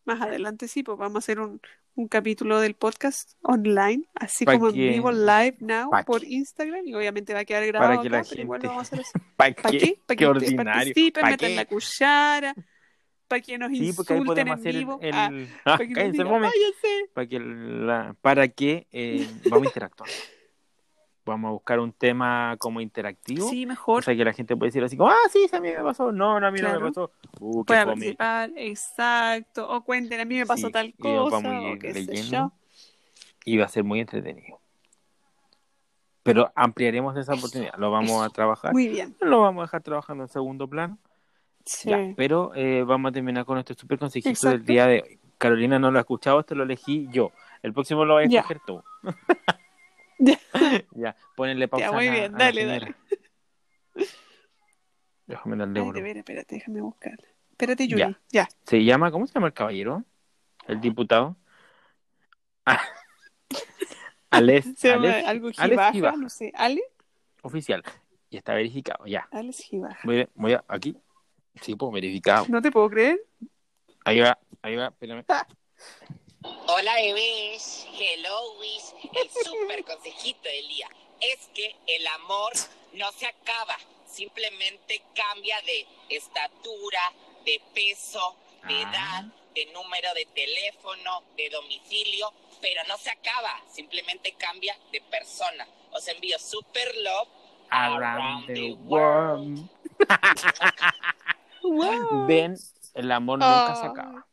Más 0.05 0.21
adelante, 0.21 0.67
sí, 0.67 0.83
pues 0.83 0.97
vamos 0.97 1.15
a 1.15 1.19
hacer 1.19 1.39
un, 1.39 1.59
un 1.95 2.07
capítulo 2.07 2.59
del 2.59 2.73
podcast 2.73 3.33
online, 3.43 4.03
así 4.15 4.45
como 4.45 4.69
en 4.69 4.73
vivo, 4.75 5.11
live 5.11 5.57
now, 5.59 5.91
por 6.05 6.21
que- 6.21 6.27
Instagram, 6.33 6.85
y 6.87 6.93
obviamente 6.95 7.33
va 7.33 7.41
a 7.41 7.45
quedar 7.45 7.65
grabado 7.67 8.01
que 8.01 8.07
acá, 8.07 8.23
la 8.35 8.41
igual 8.41 8.59
gente- 8.61 8.67
lo 8.67 8.73
vamos 8.73 8.93
a 8.93 8.95
hacer. 8.95 9.05
¿para 9.37 9.53
¿Para 9.55 9.71
qué? 9.71 9.77
qué? 9.79 9.99
Para 10.05 10.15
qué 10.15 10.15
que 10.15 10.25
ordinario 10.27 10.63
participen, 10.73 11.21
¿para 11.21 11.31
metan 11.33 11.49
qué? 11.49 11.55
la 11.55 11.65
cuchara, 11.65 12.55
para 13.27 13.41
que 13.41 13.57
nos 13.57 13.69
sí 13.71 13.77
insulten 13.87 14.47
en 14.47 14.67
el, 14.67 14.77
vivo. 14.77 14.99
el- 15.01 15.13
Ah, 15.13 15.29
Ah, 15.65 15.77
para 15.77 15.77
que 15.77 15.85
nos 15.93 15.95
cállense, 15.95 16.23
digan, 16.23 17.05
para 17.13 17.27
que, 17.27 17.39
la- 17.39 18.15
para 18.21 18.47
que 18.47 18.87
eh, 18.91 19.27
vamos 19.49 19.67
a 19.67 19.69
interactuar. 19.69 20.09
Vamos 21.25 21.49
a 21.49 21.51
buscar 21.53 21.79
un 21.79 21.93
tema 21.93 22.55
como 22.59 22.81
interactivo. 22.81 23.49
Sí, 23.49 23.63
O 23.63 23.67
mejor. 23.69 24.03
sea, 24.03 24.15
que 24.15 24.25
la 24.25 24.33
gente 24.33 24.57
puede 24.57 24.69
decir 24.69 24.83
así 24.83 24.97
como, 24.97 25.09
ah, 25.09 25.15
sí, 25.31 25.47
a 25.51 25.59
mí 25.61 25.69
me 25.69 25.81
pasó. 25.81 26.11
No, 26.11 26.39
no, 26.39 26.47
a 26.47 26.51
mí 26.51 26.59
no 26.59 26.67
Claro. 26.67 26.81
me 26.81 26.87
pasó. 26.89 27.11
Uh, 27.39 27.63
qué 27.63 27.73
participar, 27.73 28.51
exacto. 28.57 29.69
O 29.69 29.83
cuenten, 29.83 30.19
a 30.19 30.25
mí 30.25 30.35
me 30.37 30.45
pasó 30.45 30.67
Sí, 30.67 30.73
tal 30.73 30.93
cosa, 30.99 31.37
vamos 31.39 31.75
o 31.75 31.79
qué 31.79 31.93
sé 31.93 32.23
yo. 32.23 32.51
Y 33.45 33.57
va 33.57 33.65
a 33.65 33.69
ser 33.69 33.83
muy 33.85 34.01
entretenido. 34.01 34.59
Pero 36.23 36.51
ampliaremos 36.55 37.15
esa 37.17 37.33
oportunidad. 37.33 37.73
Lo 37.77 37.91
vamos 37.91 38.21
a 38.25 38.29
trabajar. 38.29 38.71
Muy 38.73 38.87
bien. 38.87 39.15
Lo 39.19 39.41
vamos 39.41 39.61
a 39.61 39.65
dejar 39.65 39.81
trabajando 39.81 40.23
en 40.23 40.29
segundo 40.29 40.67
plano. 40.69 40.97
Sí. 41.65 41.89
Ya, 41.89 42.13
pero 42.17 42.51
eh, 42.55 42.83
vamos 42.83 43.09
a 43.09 43.13
terminar 43.13 43.45
con 43.45 43.55
nuestro 43.55 43.75
super 43.75 43.97
consejito 43.99 44.29
del 44.29 44.35
Exacto. 44.59 44.71
día 44.71 44.87
de 44.87 45.01
hoy. 45.01 45.19
Carolina 45.37 45.79
no 45.79 45.91
lo 45.91 45.97
ha 45.97 46.01
escuchado, 46.01 46.39
esto 46.39 46.55
lo 46.55 46.63
elegí 46.63 47.07
yo. 47.11 47.31
El 47.61 47.73
próximo 47.73 48.05
lo 48.05 48.15
vas 48.15 48.23
a 48.25 48.27
escoger 48.27 48.59
tú. 48.65 48.81
Ya. 50.95 51.15
ponenle 51.35 51.67
pausa. 51.67 51.85
Ya, 51.87 51.91
muy 51.91 52.07
a 52.07 52.11
bien, 52.11 52.35
a 52.35 52.37
dale, 52.37 52.61
señora. 52.61 52.79
dale. 52.79 52.95
Déjame 55.27 55.55
darle 55.57 55.79
Ay, 55.79 55.85
uno. 55.87 55.99
espérate, 56.07 56.55
déjame 56.55 56.81
buscarla. 56.81 57.27
Espérate, 57.51 57.87
Yuri. 57.87 58.01
Ya. 58.01 58.19
Ya. 58.29 58.49
Se 58.65 58.83
llama, 58.83 59.11
¿cómo 59.11 59.25
se 59.27 59.33
llama 59.33 59.47
el 59.47 59.53
caballero? 59.53 60.03
El 60.67 60.79
diputado. 60.81 61.37
Ah. 62.65 62.79
Alex, 64.31 64.73
Se 64.77 64.87
llama 64.87 65.09
Alex- 65.09 65.27
algo 65.27 65.47
Alex 65.47 65.61
Gibaja, 65.69 65.91
Gibaja, 65.91 66.17
no 66.17 66.29
sé. 66.29 66.51
¿Ale? 66.55 66.81
oficial. 67.41 67.83
Y 68.29 68.37
está 68.37 68.53
verificado, 68.53 69.05
ya. 69.05 69.27
Alex 69.31 69.57
Gibaja. 69.59 69.99
Voy 70.05 70.21
a, 70.21 70.29
voy 70.33 70.53
a- 70.53 70.63
aquí. 70.69 70.97
Sí, 71.61 71.75
pues 71.75 71.91
verificado. 71.91 72.45
No 72.47 72.61
te 72.61 72.71
puedo 72.71 72.89
creer. 72.89 73.19
Ahí 74.05 74.21
va, 74.21 74.39
ahí 74.61 74.75
va, 74.77 74.87
espérame. 74.87 75.23
Hola 76.43 76.95
bebés, 76.95 77.87
hello 77.97 78.53
Wish, 78.59 78.93
el 79.13 79.29
super 79.29 79.83
consejito 79.85 80.41
del 80.43 80.67
día 80.67 80.87
es 81.21 81.47
que 81.53 81.73
el 81.87 82.05
amor 82.07 82.51
no 82.93 83.11
se 83.13 83.27
acaba, 83.27 83.77
simplemente 84.05 85.01
cambia 85.15 85.55
de 85.61 85.87
estatura, 86.09 86.99
de 87.45 87.61
peso, 87.73 88.35
de 88.67 88.75
Ah. 88.75 88.81
edad, 88.81 89.23
de 89.55 89.65
número 89.67 90.13
de 90.15 90.25
teléfono, 90.25 91.23
de 91.37 91.49
domicilio, 91.49 92.33
pero 92.61 92.81
no 92.89 92.97
se 92.97 93.11
acaba, 93.11 93.61
simplemente 93.71 94.33
cambia 94.33 94.77
de 94.91 94.99
persona. 95.01 95.65
Os 95.91 96.05
envío 96.09 96.37
super 96.39 96.93
love 96.97 97.29
Around 97.69 98.47
the 98.53 98.73
world. 98.85 99.69
Wow. 101.63 102.27
Ven, 102.27 102.57
el 102.93 103.09
amor 103.13 103.39
nunca 103.39 103.73
se 103.77 103.85
Ah. 103.85 103.89
acaba. 103.89 104.27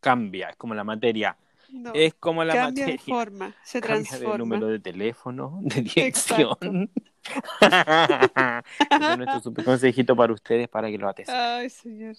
Cambia, 0.00 0.50
es 0.50 0.56
como 0.56 0.74
la 0.74 0.84
materia. 0.84 1.36
No, 1.70 1.92
Es 1.94 2.14
como 2.14 2.42
la 2.44 2.54
cambia 2.54 2.86
de 2.86 2.92
materia. 2.92 3.14
forma, 3.14 3.54
se 3.62 3.80
Cambia 3.82 3.98
de 3.98 4.04
transforma. 4.08 4.38
número 4.38 4.66
de 4.68 4.78
teléfono, 4.80 5.58
de 5.62 5.82
dirección. 5.82 6.90
Es 7.60 9.16
nuestro 9.18 9.40
super 9.40 9.64
consejito 9.64 10.16
para 10.16 10.32
ustedes 10.32 10.68
para 10.68 10.88
que 10.90 10.96
lo 10.98 11.08
atesen. 11.08 11.34
Ay, 11.34 11.68
señor. 11.68 12.16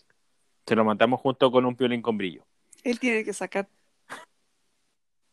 Se 0.68 0.76
lo 0.76 0.86
mandamos 0.86 1.20
junto 1.20 1.52
con 1.52 1.66
un 1.66 1.76
piolín 1.76 2.02
con 2.02 2.16
brillo. 2.18 2.46
Él 2.84 3.00
tiene 3.00 3.24
que 3.24 3.34
sacar. 3.34 3.68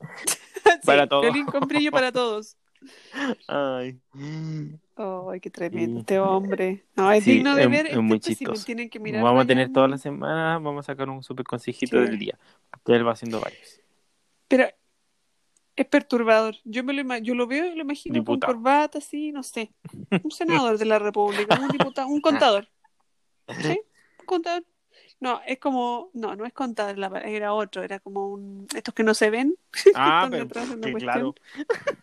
Para 0.85 1.07
todos. 1.07 1.23
violín 1.25 1.47
con 1.47 1.61
brillo 1.69 1.91
para 1.91 2.11
todos. 2.13 2.57
Ay. 3.49 3.99
Ay, 4.97 5.41
qué 5.41 5.51
tremendo 5.51 6.01
este 6.01 6.19
hombre. 6.19 6.85
No, 6.95 7.11
es 7.13 7.25
Sí, 7.25 7.33
digno 7.33 7.55
de 7.55 7.63
es- 7.65 7.71
ver 7.71 7.87
es 7.87 7.91
este 7.93 8.01
muy 8.03 8.21
chistoso. 8.21 8.65
Tienen 8.65 8.89
que 8.91 8.99
mirar. 9.01 9.23
Vamos 9.23 9.45
a 9.45 9.47
tener 9.47 9.73
toda 9.73 9.89
la 9.89 9.99
semana, 9.99 10.59
vamos 10.59 10.85
a 10.85 10.93
sacar 10.93 11.09
un 11.09 11.23
super 11.23 11.45
consejito 11.45 11.99
Sí. 11.99 12.05
del 12.05 12.19
día. 12.19 12.39
Él 12.87 13.07
va 13.07 13.13
haciendo 13.13 13.41
varios. 13.41 13.81
Pero 14.49 14.67
es 15.75 15.87
perturbador. 15.87 16.57
Yo 16.65 16.83
me 16.85 16.93
lo, 16.95 17.17
yo 17.19 17.35
lo 17.35 17.47
veo 17.47 17.67
y 17.67 17.75
lo 17.75 17.83
imagino 17.83 18.15
Diputado. 18.15 18.53
con 18.53 18.63
corbata, 18.63 18.99
así, 18.99 19.33
no 19.33 19.43
sé. 19.43 19.73
Un 20.23 20.31
senador 20.31 20.79
de 20.79 20.85
la 20.87 20.99
República, 20.99 21.59
un 21.61 21.69
diputado, 21.69 22.09
un 22.09 22.21
contador. 22.55 22.69
¿Sí? 23.61 23.81
Un 24.21 24.27
contador. 24.27 24.65
No, 25.19 25.41
es 25.47 25.59
como, 25.59 26.11
no, 26.13 26.37
no 26.37 26.45
es 26.45 26.53
contador, 26.53 26.99
la- 26.99 27.21
era 27.21 27.55
otro, 27.55 27.83
era 27.83 27.99
como 28.01 28.29
un, 28.29 28.67
estos 28.75 28.93
que 28.95 29.03
no 29.03 29.15
se 29.15 29.31
ven. 29.31 29.57
Ah, 29.95 30.29
pero 30.31 30.47
que 30.47 30.93
cuestión. 30.93 30.99
claro. 30.99 31.35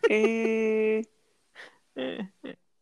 Eh, 0.08 1.04
Eh, 1.96 2.28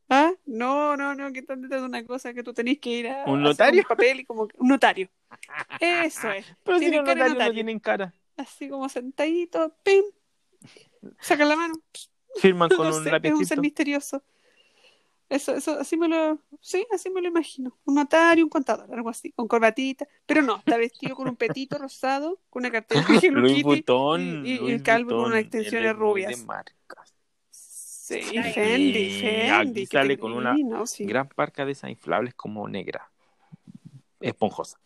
ah, 0.08 0.32
no, 0.46 0.96
no, 0.96 1.14
no, 1.14 1.32
que 1.32 1.40
están 1.40 1.60
detrás 1.60 1.82
de 1.82 1.86
una 1.86 2.04
cosa 2.06 2.32
que 2.32 2.42
tú 2.42 2.54
tenés 2.54 2.78
que 2.78 2.90
ir 2.90 3.08
a 3.08 3.24
¿Un 3.26 3.42
notario? 3.42 3.82
un 3.82 3.88
papel 3.88 4.20
y 4.20 4.24
como 4.24 4.42
un 4.56 4.68
notario. 4.68 5.08
Eso 5.80 6.30
es. 6.30 6.46
Pero 6.64 6.78
si 6.78 6.84
Tienen 6.86 7.04
los 7.04 7.06
cara 7.06 7.24
de 7.24 7.30
notarios 7.30 7.30
no 7.30 7.34
notario. 7.34 7.54
tienen 7.54 7.78
cara. 7.78 8.14
Así 8.36 8.68
como 8.68 8.88
sentadito, 8.88 9.76
pim, 9.82 10.02
sacan 11.20 11.48
la 11.48 11.56
mano. 11.56 11.74
Firman 12.36 12.68
con 12.76 12.88
no 12.88 12.96
un 12.96 13.04
sé, 13.04 13.10
es 13.10 13.32
un 13.32 13.44
ser 13.44 13.58
lapicito. 13.58 13.60
misterioso. 13.60 14.22
Eso, 15.32 15.54
eso, 15.54 15.78
así 15.80 15.96
me 15.96 16.08
lo, 16.08 16.38
sí, 16.60 16.86
así 16.92 17.08
me 17.08 17.22
lo 17.22 17.28
imagino. 17.28 17.74
Un 17.86 17.94
notario, 17.94 18.44
un 18.44 18.50
contador, 18.50 18.92
algo 18.92 19.08
así, 19.08 19.32
con 19.32 19.48
corbatita. 19.48 20.06
Pero 20.26 20.42
no, 20.42 20.58
está 20.58 20.76
vestido 20.76 21.16
con 21.16 21.26
un 21.26 21.36
petito 21.36 21.78
rosado, 21.78 22.38
con 22.50 22.60
una 22.60 22.70
cartera 22.70 23.00
de 23.00 23.26
Hello 23.26 23.40
Louis 23.40 23.64
Kitty 23.64 24.44
y, 24.44 24.70
el 24.70 24.82
calvo 24.82 25.12
con 25.12 25.24
unas 25.28 25.40
extensiones 25.40 25.96
rubias. 25.96 26.38
de 26.38 26.44
marcas. 26.44 27.14
Sí, 27.50 28.20
Ay, 28.36 28.52
Fendi, 28.52 28.98
y 28.98 29.20
Fendi. 29.22 29.80
aquí 29.80 29.86
sale 29.86 30.18
con 30.18 30.34
una 30.34 30.54
sí, 30.54 30.64
no, 30.64 30.86
sí. 30.86 31.06
Gran 31.06 31.30
parca 31.30 31.64
de 31.64 31.72
esas 31.72 31.88
inflables 31.88 32.34
como 32.34 32.68
negra. 32.68 33.10
Esponjosa. 34.20 34.78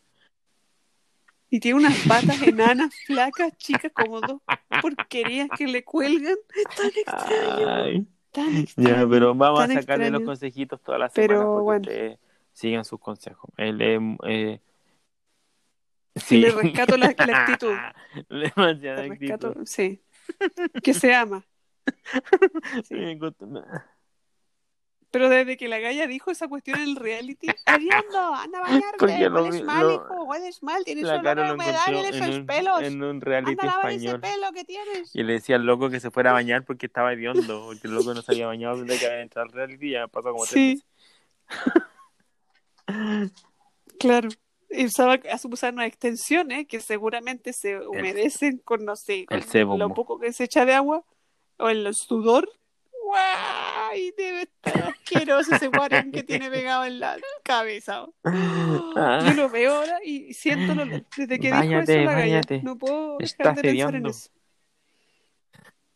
Y 1.50 1.58
tiene 1.58 1.80
unas 1.80 1.98
patas 2.06 2.40
enanas, 2.40 2.94
flacas, 3.04 3.56
chicas, 3.56 3.90
como 3.92 4.20
dos 4.20 4.40
porquerías 4.80 5.48
que 5.58 5.66
le 5.66 5.82
cuelgan. 5.82 6.36
Es 6.54 6.64
tan 6.76 6.86
extraño, 6.86 7.68
Ay. 7.68 8.06
Tan 8.36 8.66
Ya, 8.76 9.06
pero 9.08 9.34
vamos 9.34 9.60
a 9.60 9.68
sacarle 9.68 10.10
los 10.10 10.22
consejitos 10.22 10.80
todas 10.82 11.00
las 11.00 11.12
semanas 11.12 11.44
porque 11.44 11.62
bueno. 11.62 11.80
ustedes 11.82 12.18
sigan 12.52 12.84
sus 12.84 13.00
consejos. 13.00 13.50
Él 13.56 13.80
eh, 13.80 14.60
Y 16.30 16.36
le 16.38 16.50
rescato 16.50 16.96
la, 16.96 17.14
la 17.26 17.42
actitud. 17.42 17.74
Demasiada 18.28 19.02
Le 19.02 19.12
actitud. 19.14 19.48
rescato, 19.48 19.66
sí. 19.66 20.02
Que 20.82 20.94
se 20.94 21.14
ama. 21.14 21.46
Sí. 22.84 23.18
Pero 25.16 25.30
desde 25.30 25.56
que 25.56 25.66
la 25.66 25.78
galla 25.78 26.06
dijo 26.06 26.30
esa 26.30 26.46
cuestión 26.46 26.78
en 26.78 26.88
el 26.90 26.96
reality, 26.96 27.46
Ariando, 27.64 28.34
anda 28.34 28.58
a 28.58 28.60
bañarte, 28.60 29.06
hueles 29.06 29.62
mal, 29.62 29.90
hijo, 29.94 30.24
hueles 30.24 30.62
mal, 30.62 30.84
tienes 30.84 31.04
La 31.04 31.20
olor 31.20 31.40
a 31.40 31.54
humedad 31.54 31.88
en 31.88 32.14
esos 32.14 32.36
un, 32.36 32.46
pelos. 32.46 32.82
en 32.82 33.02
un 33.02 33.20
reality 33.22 33.52
Anda 33.52 33.62
a 33.62 33.66
lavar 33.78 33.92
ese 33.92 34.18
pelo 34.18 34.52
que 34.52 34.64
tienes. 34.64 35.16
Y 35.16 35.22
le 35.22 35.32
decía 35.32 35.56
al 35.56 35.64
loco 35.64 35.88
que 35.88 36.00
se 36.00 36.10
fuera 36.10 36.32
a 36.32 36.32
bañar 36.34 36.66
porque 36.66 36.84
estaba 36.84 37.14
hediondo, 37.14 37.64
porque 37.64 37.88
el 37.88 37.94
loco 37.94 38.12
no 38.12 38.20
se 38.20 38.32
había 38.32 38.46
bañado 38.46 38.76
desde 38.84 38.98
que 38.98 39.06
había 39.06 39.22
entrado 39.22 39.46
al 39.46 39.52
reality 39.54 39.86
y 39.86 39.92
ya 39.92 40.06
pasó 40.06 40.32
como 40.32 40.44
tres 40.44 40.52
Sí. 40.52 40.82
meses. 41.48 41.82
Claro. 43.98 44.28
Y 44.68 44.84
usaba, 44.84 45.18
usar 45.50 45.72
unas 45.72 45.86
extensiones 45.86 46.66
que 46.66 46.80
seguramente 46.80 47.54
se 47.54 47.78
humedecen 47.88 48.58
con, 48.58 48.84
no 48.84 48.96
sé, 48.96 49.24
con 49.24 49.38
el 49.38 49.78
lo 49.78 49.94
poco 49.94 50.20
que 50.20 50.34
se 50.34 50.44
echa 50.44 50.66
de 50.66 50.74
agua 50.74 51.04
o 51.56 51.70
el 51.70 51.94
sudor. 51.94 52.50
¡Guay! 53.06 54.12
Debe 54.16 54.42
estar 54.42 54.82
asqueroso 54.88 55.54
ese 55.54 55.68
guarén 55.68 56.10
que 56.10 56.24
tiene 56.24 56.50
pegado 56.50 56.84
en 56.84 56.98
la 56.98 57.16
cabeza. 57.44 58.06
Ah. 58.24 59.22
Yo 59.26 59.34
lo 59.34 59.48
veo 59.48 59.76
ahora 59.76 60.00
y 60.04 60.34
siento 60.34 60.72
olor. 60.72 61.04
Desde 61.16 61.38
que 61.38 61.52
dijo 61.52 61.78
eso 61.78 62.00
la 62.00 62.12
galla, 62.12 62.40
no 62.62 62.76
puedo 62.76 63.18
dejar 63.18 63.24
Estás 63.24 63.56
de 63.56 63.62
pensar 63.62 63.94
en 63.94 64.06
eso. 64.06 64.30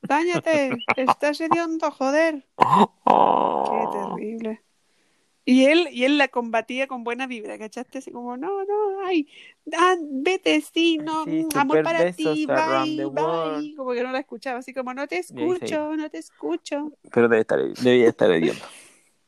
Báñate, 0.02 0.70
estás 0.96 1.40
hediondo, 1.40 1.90
joder. 1.90 2.46
Qué 2.56 3.86
terrible. 3.92 4.62
Y 5.50 5.64
él, 5.64 5.88
y 5.90 6.04
él 6.04 6.16
la 6.16 6.28
combatía 6.28 6.86
con 6.86 7.02
buena 7.02 7.26
vibra, 7.26 7.58
¿cachaste? 7.58 7.98
Así 7.98 8.12
como, 8.12 8.36
no, 8.36 8.64
no, 8.64 9.04
ay, 9.04 9.26
ah, 9.76 9.96
vete, 10.00 10.60
sí, 10.60 10.98
no, 10.98 11.24
Sí, 11.24 11.44
mm, 11.52 11.58
amor 11.58 11.82
para 11.82 12.12
ti, 12.12 12.46
bye, 12.46 13.04
bye. 13.06 13.74
Como 13.76 13.92
que 13.92 14.02
no 14.02 14.12
la 14.12 14.20
escuchaba, 14.20 14.60
así 14.60 14.72
como, 14.72 14.94
no 14.94 15.08
te 15.08 15.16
ahí 15.16 15.22
se 15.24 15.34
escucho, 15.34 15.96
no 15.96 16.08
te 16.08 16.18
escucho. 16.18 16.92
Pero 17.12 17.28
debe 17.28 17.40
estar, 17.40 17.58
debía 17.60 18.08
estar 18.08 18.30
hediondo. 18.30 18.64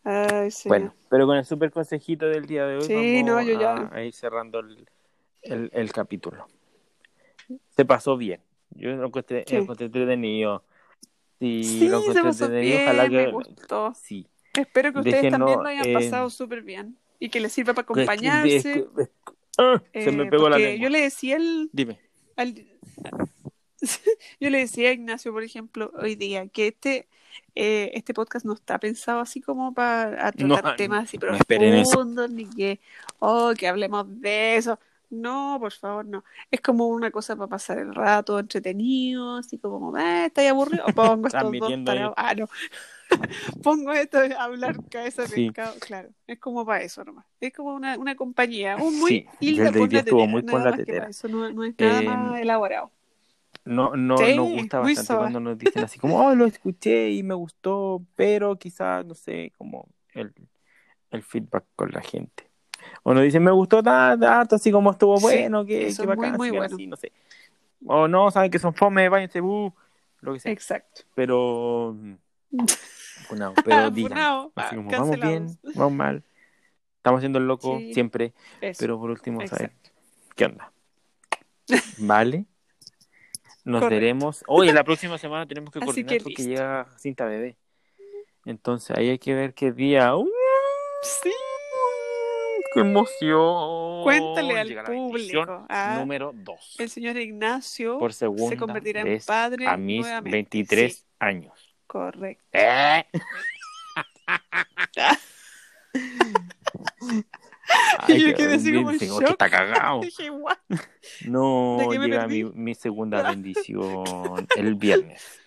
Ay, 0.04 0.50
sí. 0.50 0.68
Bueno, 0.68 0.94
pero 1.10 1.26
con 1.26 1.36
el 1.36 1.44
super 1.44 1.70
consejito 1.72 2.26
del 2.26 2.46
día 2.46 2.66
de 2.66 2.76
hoy 2.76 2.86
Sí, 2.86 2.94
vamos 2.94 3.24
no, 3.26 3.42
yo 3.42 3.58
ya- 3.60 3.74
a, 3.74 3.94
a 3.96 4.02
ir 4.04 4.12
cerrando 4.12 4.60
el, 4.60 4.88
el, 5.42 5.70
el 5.72 5.92
capítulo. 5.92 6.46
Se 7.70 7.84
pasó 7.84 8.16
bien. 8.16 8.40
Yo 8.70 8.90
lo 8.90 9.06
encontré, 9.06 9.44
Sí. 9.46 9.54
lo 9.56 9.62
encontré 9.62 9.86
entretenido. 9.86 10.62
Sí, 11.40 11.62
Sí, 11.80 11.88
lo 11.88 11.98
encontré 11.98 12.28
entretenido. 12.30 12.78
Ojalá 12.78 13.02
me 13.04 13.10
que... 13.10 13.30
gustó. 13.32 13.92
Sí. 13.94 14.26
Espero 14.54 14.92
que 14.92 14.98
ustedes 14.98 15.22
Déjenos, 15.22 15.38
también 15.38 15.62
lo 15.62 15.68
hayan 15.68 15.86
eh, 15.88 15.94
pasado 15.94 16.30
súper 16.30 16.62
bien 16.62 16.96
y 17.18 17.28
que 17.28 17.40
les 17.40 17.52
sirva 17.52 17.72
para 17.74 17.82
acompañarse. 17.84 18.56
es 18.56 18.62
que- 18.62 18.70
es 18.98 19.08
que- 19.08 19.32
¡Ah! 19.58 19.82
se 19.92 20.08
eh, 20.08 20.12
me 20.12 20.26
pegó 20.26 20.48
la 20.48 20.58
lengua. 20.58 20.82
Yo 20.82 20.88
le 20.90 21.00
decía 21.02 21.36
al, 21.36 21.68
Dime. 21.72 21.98
al- 22.36 22.66
yo 24.40 24.50
le 24.50 24.58
decía 24.58 24.90
a 24.90 24.92
Ignacio, 24.92 25.32
por 25.32 25.42
ejemplo, 25.42 25.92
hoy 26.00 26.14
día, 26.14 26.46
que 26.48 26.68
este, 26.68 27.08
eh, 27.54 27.90
este 27.94 28.14
podcast 28.14 28.44
no 28.46 28.52
está 28.54 28.78
pensado 28.78 29.20
así 29.20 29.40
como 29.40 29.74
para 29.74 30.32
No, 30.38 30.54
tratar 30.54 30.76
temas 30.76 31.04
así 31.04 31.18
no 31.18 31.28
profundos, 31.28 32.30
ni 32.30 32.46
que, 32.46 32.80
oh, 33.18 33.52
que 33.56 33.68
hablemos 33.68 34.06
de 34.20 34.56
eso. 34.56 34.78
No, 35.10 35.58
por 35.60 35.72
favor, 35.72 36.06
no. 36.06 36.24
Es 36.50 36.62
como 36.62 36.88
una 36.88 37.10
cosa 37.10 37.36
para 37.36 37.46
pasar 37.48 37.78
el 37.78 37.94
rato 37.94 38.38
entretenido, 38.38 39.36
así 39.36 39.58
como, 39.58 39.96
eh, 39.98 40.26
¿estáis 40.26 40.48
aburrido? 40.50 40.84
Pongo 40.96 41.26
estos 41.26 41.52
dos. 41.52 42.14
Ah, 42.16 42.34
no. 42.34 42.48
Pongo 43.62 43.92
esto 43.92 44.18
a 44.18 44.42
hablar 44.44 44.76
cabeza 44.90 45.22
de 45.22 45.28
Sí. 45.28 45.46
pescado. 45.46 45.78
Claro, 45.80 46.08
es 46.26 46.38
como 46.38 46.64
para 46.66 46.82
eso 46.82 47.04
nomás. 47.04 47.26
Es 47.40 47.52
como 47.52 47.74
una, 47.74 47.98
una 47.98 48.14
compañía. 48.14 48.76
Un 48.76 48.98
muy 48.98 49.10
Sí, 49.10 49.26
Hilda 49.40 49.68
el 49.68 49.88
de 49.88 49.98
estuvo 49.98 50.26
muy 50.26 50.42
por 50.42 50.62
la 50.62 50.76
tetera. 50.76 51.08
Eso 51.08 51.28
no, 51.28 51.50
no 51.50 51.64
es 51.64 51.74
nada 51.78 52.00
Eh, 52.00 52.04
más 52.06 52.40
elaborado. 52.40 52.90
No, 53.64 53.94
no 53.94 54.18
Sí, 54.18 54.36
nos 54.36 54.48
gusta 54.50 54.80
muy 54.80 54.94
bastante 54.94 55.06
suave. 55.06 55.20
cuando 55.22 55.40
nos 55.40 55.58
dicen 55.58 55.84
así 55.84 55.98
como, 55.98 56.18
oh, 56.26 56.34
lo 56.34 56.46
escuché 56.46 57.10
y 57.10 57.22
me 57.22 57.34
gustó, 57.34 58.02
pero 58.16 58.56
quizás, 58.56 59.06
no 59.06 59.14
sé, 59.14 59.52
como 59.56 59.86
el, 60.14 60.32
el 61.12 61.22
feedback 61.22 61.64
con 61.76 61.90
la 61.92 62.00
gente. 62.00 62.50
O 63.04 63.14
nos 63.14 63.22
dicen, 63.22 63.42
me 63.44 63.52
gustó 63.52 63.80
tanto, 63.82 64.56
así 64.56 64.72
como 64.72 64.90
estuvo 64.90 65.18
bueno, 65.20 65.64
que, 65.64 65.86
eso 65.86 66.02
que 66.02 66.08
muy, 66.08 66.16
bacán, 66.16 66.36
muy 66.36 66.48
sigan 66.48 66.58
bueno. 66.58 66.74
así, 66.74 66.86
no 66.88 66.96
sé. 66.96 67.12
O 67.86 68.08
no, 68.08 68.30
saben 68.32 68.50
que 68.50 68.58
son 68.58 68.74
fome, 68.74 69.08
váyanse, 69.08 69.40
uh, 69.40 69.72
lo 70.20 70.32
que 70.34 70.40
sea. 70.40 70.50
Exacto. 70.52 71.02
Pero, 71.14 71.96
funao, 73.22 73.54
pero 73.64 73.90
digan, 73.90 74.10
Funao, 74.12 74.52
así 74.56 74.74
ah, 74.74 74.76
como, 74.76 74.90
vamos 74.90 75.20
bien, 75.20 75.46
vamos 75.74 75.92
mal, 75.92 76.24
estamos 76.96 77.18
haciendo 77.18 77.38
el 77.38 77.46
loco 77.46 77.78
Sí. 77.78 77.94
siempre, 77.94 78.32
Eso. 78.60 78.78
pero 78.80 78.98
por 79.00 79.10
último, 79.10 79.40
Exacto. 79.42 79.90
qué 80.36 80.44
onda. 80.46 80.72
¿Vale? 81.98 82.46
Nos 83.64 83.80
Correcto. 83.82 84.00
veremos. 84.00 84.44
Oye, 84.48 84.72
la 84.72 84.82
próxima 84.84 85.18
semana 85.18 85.46
tenemos 85.46 85.70
que 85.72 85.78
Así 85.80 85.86
coordinar 85.86 86.10
que 86.18 86.20
porque 86.20 86.42
listo. 86.42 86.50
llega 86.50 86.86
cinta 86.98 87.24
bebé. 87.26 87.56
Entonces 88.44 88.96
ahí 88.96 89.08
hay 89.10 89.18
que 89.18 89.34
ver 89.34 89.54
qué 89.54 89.70
día. 89.70 90.16
¡Uh! 90.16 90.28
Sí. 91.02 91.30
¡Qué 92.74 92.80
emoción! 92.80 94.02
Cuéntale 94.02 94.58
al 94.58 94.68
Llega 94.68 94.84
público. 94.84 95.66
ah, 95.68 95.96
número 96.00 96.32
2. 96.34 96.76
el 96.80 96.88
señor 96.88 97.16
Ignacio 97.18 97.98
Por 97.98 98.12
se 98.12 98.26
convertirá 98.56 99.02
en 99.02 99.20
padre 99.24 99.66
a 99.68 99.76
mis 99.76 100.00
nuevamente. 100.00 100.30
23 100.36 100.92
Sí, 100.96 101.04
años. 101.20 101.61
Correcto. 101.86 102.44
¡Eh! 102.52 103.06
Y 108.08 108.20
yo 108.20 108.34
quedé 108.34 108.54
así 108.54 108.74
como 108.74 108.90
en 108.90 108.98
digo, 108.98 109.18
shock. 109.18 109.26
que 109.26 109.32
está 109.32 109.50
cagado. 109.50 110.00
Dije, 110.02 110.30
"What?". 110.30 110.56
No, 111.26 111.76
¿De 111.80 111.88
qué 111.90 111.98
me 111.98 112.08
llega 112.08 112.26
mi, 112.26 112.44
mi 112.44 112.74
segunda 112.74 113.22
bendición 113.22 114.46
el 114.56 114.74
viernes. 114.74 115.40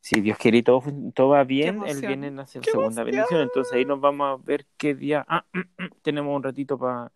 Si 0.00 0.20
Dios 0.20 0.38
quiere 0.38 0.58
y 0.58 0.62
todo, 0.62 0.82
todo 1.14 1.30
va 1.30 1.42
bien, 1.42 1.82
el 1.84 2.00
viernes 2.00 2.32
nace 2.32 2.58
la 2.58 2.64
¡Qué 2.64 2.70
segunda 2.70 3.02
emoción! 3.02 3.06
bendición. 3.16 3.40
Entonces 3.42 3.72
ahí 3.72 3.84
nos 3.84 4.00
vamos 4.00 4.38
a 4.38 4.42
ver 4.44 4.66
qué 4.76 4.94
día. 4.94 5.24
Ah, 5.28 5.44
tenemos 6.02 6.34
un 6.36 6.42
ratito 6.44 6.78
para 6.78 7.10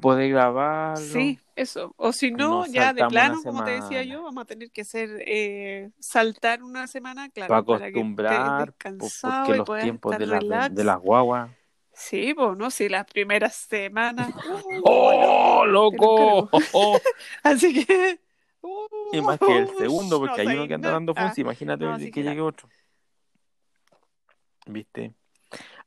poder 0.00 0.30
grabarlo. 0.30 1.00
Sí, 1.04 1.40
eso. 1.60 1.94
O 1.96 2.12
si 2.12 2.30
no, 2.30 2.60
Nos 2.60 2.72
ya 2.72 2.92
de 2.92 3.06
plano, 3.06 3.40
como 3.42 3.64
te 3.64 3.72
decía 3.72 4.02
yo, 4.02 4.22
vamos 4.22 4.42
a 4.42 4.46
tener 4.46 4.70
que 4.70 4.82
hacer 4.82 5.22
eh, 5.26 5.90
saltar 5.98 6.62
una 6.62 6.86
semana, 6.86 7.28
claro, 7.30 7.48
para 7.48 7.62
para 7.64 7.78
que 7.78 7.84
acostumbrar, 7.90 8.58
po- 8.58 8.66
descansado 8.66 9.46
porque 9.46 9.72
los 9.72 9.82
tiempos 9.82 10.18
de, 10.18 10.26
las 10.26 10.40
relax. 10.40 10.74
de 10.74 10.84
las 10.84 10.98
guaguas. 10.98 11.50
Sí, 11.92 12.32
pues, 12.34 12.56
¿no? 12.56 12.70
Sí, 12.70 12.88
las 12.88 13.04
primeras 13.06 13.54
semanas. 13.54 14.30
¡Oh, 14.84 15.64
loco! 15.66 16.48
Pero 16.50 16.64
¡Oh! 16.72 16.98
Así 17.42 17.84
que. 17.84 18.20
Y 19.12 19.20
más 19.22 19.38
que 19.38 19.58
el 19.58 19.64
uh, 19.64 19.78
segundo, 19.78 20.18
porque 20.18 20.44
no 20.44 20.50
hay 20.50 20.56
uno 20.56 20.68
que 20.68 20.74
anda 20.74 20.90
dando 20.90 21.14
función. 21.14 21.46
Imagínate 21.46 21.84
no, 21.84 21.96
que 21.96 22.04
sí, 22.04 22.12
llegue 22.22 22.40
otro. 22.40 22.68
¿Viste? 24.66 25.14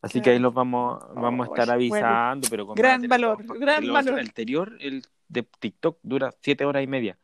Así 0.01 0.13
Claro. 0.19 0.23
que 0.23 0.29
ahí 0.31 0.39
los 0.39 0.53
vamos, 0.53 1.01
vamos 1.15 1.47
a 1.47 1.49
Oh, 1.51 1.53
estar 1.53 1.67
bueno. 1.67 1.73
avisando, 1.73 2.47
pero 2.49 2.65
con 2.67 2.75
Gran 2.75 3.01
valor, 3.07 3.37
gran 3.59 3.83
el 3.83 3.91
valor. 3.91 4.19
El 4.19 4.25
anterior, 4.25 4.75
el 4.81 5.05
de 5.33 5.43
TikTok, 5.43 5.99
dura 6.03 6.33
siete 6.39 6.65
horas 6.65 6.83
y 6.83 6.87
media. 6.87 7.17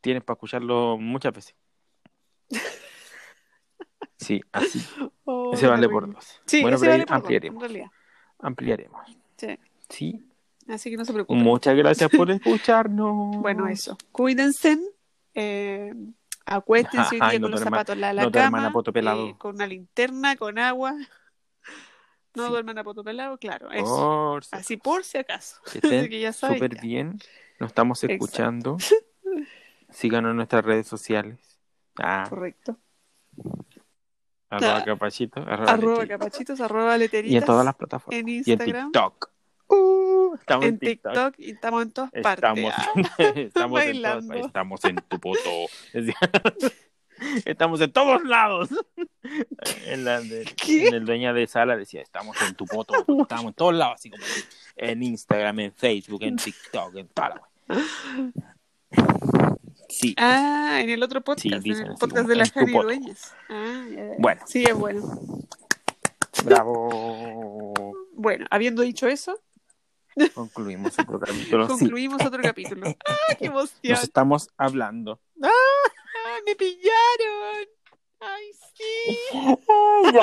Tienes 0.00 0.22
para 0.22 0.34
escucharlo 0.34 0.96
muchas 0.98 1.32
veces. 1.32 1.54
Sí, 4.16 4.38
así. 4.52 4.86
Oh, 5.24 5.54
Ese 5.54 5.66
vale 5.66 5.88
por 5.88 6.12
dos. 6.12 6.42
Sí, 6.44 6.60
bueno, 6.60 6.76
pero 6.78 6.92
vale 6.92 7.04
dos, 7.04 7.10
ampliaremos. 7.10 7.64
Ampliaremos. 8.38 9.18
Sí. 9.36 9.58
Sí. 9.88 10.30
Así 10.68 10.90
que 10.90 10.98
no 10.98 11.06
se 11.06 11.14
preocupen. 11.14 11.42
Muchas 11.42 11.74
gracias 11.74 12.10
por 12.10 12.30
escucharnos. 12.30 13.38
Bueno, 13.38 13.66
eso. 13.66 13.96
Cuídense. 14.12 14.78
Eh, 15.34 15.94
acuéstense 16.44 17.14
hoy 17.14 17.20
Ay, 17.22 17.30
día 17.30 17.38
no 17.38 17.44
con 17.46 17.50
los 17.52 17.60
zapatos 17.60 17.94
en 17.94 18.00
la, 18.02 18.12
la 18.12 18.24
no 18.24 18.30
cama, 18.30 18.70
eh, 18.70 19.34
con 19.38 19.54
una 19.54 19.66
linterna, 19.66 20.36
con 20.36 20.58
agua. 20.58 20.94
No 22.34 22.44
Sí. 22.46 22.50
duerman 22.50 22.78
a 22.78 22.84
poto 22.84 23.02
pelado, 23.02 23.36
claro. 23.38 23.70
Eso. 23.72 23.84
Por 23.84 24.44
si 24.44 24.56
Así 24.56 24.76
por 24.76 25.04
si 25.04 25.18
acaso. 25.18 25.60
Que 25.72 25.78
estén 25.78 26.00
Así 26.00 26.08
que 26.08 26.20
ya 26.20 26.32
saben 26.32 26.56
súper 26.58 26.74
ya. 26.76 26.80
bien. 26.82 27.18
Nos 27.58 27.68
estamos 27.70 28.02
Exacto. 28.04 28.24
escuchando. 28.24 28.76
Síganos 29.90 30.30
en 30.30 30.36
nuestras 30.36 30.64
redes 30.64 30.86
sociales. 30.86 31.38
Ah, 31.98 32.24
Correcto. 32.28 32.76
Arroba 34.48 34.78
Ah. 34.78 34.84
capachito. 34.84 35.40
Arroba, 35.46 36.06
capachitos, 36.06 36.60
arroba 36.60 36.96
leteritas. 36.98 37.32
Y 37.32 37.36
en 37.36 37.44
todas 37.44 37.64
las 37.64 37.74
plataformas. 37.74 38.20
en 38.20 38.28
Y 38.28 38.32
en 38.32 38.38
Instagram. 38.48 38.92
TikTok. 38.92 39.30
Uh, 39.68 40.34
estamos 40.34 40.64
en 40.66 40.78
TikTok 40.80 41.34
y 41.38 41.50
estamos 41.52 41.82
en 41.82 41.92
todas 41.92 42.10
partes. 42.22 42.50
Estamos, 42.50 42.74
Ah, 43.18 43.32
estamos, 43.36 43.82
en 43.82 44.02
todas- 44.02 44.46
estamos 44.46 44.84
en 44.84 44.96
tu 44.96 45.20
poto. 45.20 45.50
Estamos 47.44 47.80
en 47.80 47.92
todos 47.92 48.22
lados. 48.24 48.68
En, 49.86 50.04
la 50.04 50.18
en 50.20 50.94
el 50.94 51.04
dueña 51.04 51.32
de 51.32 51.46
sala 51.46 51.76
decía, 51.76 52.00
estamos 52.02 52.36
en 52.42 52.54
tu 52.54 52.66
poto. 52.66 52.94
Estamos 53.22 53.46
en 53.46 53.54
todos 53.54 53.74
lados, 53.74 53.94
así 53.96 54.10
como 54.10 54.22
en 54.76 55.02
Instagram, 55.02 55.60
en 55.60 55.72
Facebook, 55.72 56.22
en 56.22 56.36
TikTok, 56.36 56.96
en 56.96 57.08
toda 57.08 57.28
la. 57.28 57.42
Sí. 59.88 60.14
Ah, 60.16 60.78
en 60.80 60.90
el 60.90 61.02
otro 61.02 61.20
podcast, 61.20 61.62
Sí, 61.62 61.70
en 61.70 61.86
el 61.86 61.94
podcast 61.94 62.28
de 62.28 62.36
la 62.36 62.46
Javi. 62.46 62.72
Dueñas. 62.72 63.34
Ah. 63.48 63.84
Bueno. 64.18 64.40
Sí, 64.46 64.64
es 64.64 64.74
bueno. 64.74 65.02
Bravo. 66.44 67.74
Bueno, 68.14 68.46
habiendo 68.50 68.82
dicho 68.82 69.06
eso, 69.08 69.40
Concluimos 70.34 70.98
otro 70.98 71.20
capítulo. 71.20 71.66
Sí, 71.66 71.70
concluimos 71.78 72.24
otro 72.24 72.42
capítulo. 72.42 72.86
¡Ah, 73.06 73.34
qué 73.38 73.46
emoción! 73.46 73.92
nos 73.94 74.02
estamos 74.02 74.50
hablando. 74.56 75.20
¡Ah, 75.42 75.48
me 76.46 76.54
pillaron! 76.56 77.66
¡Ay, 78.20 78.44
sí! 78.76 79.16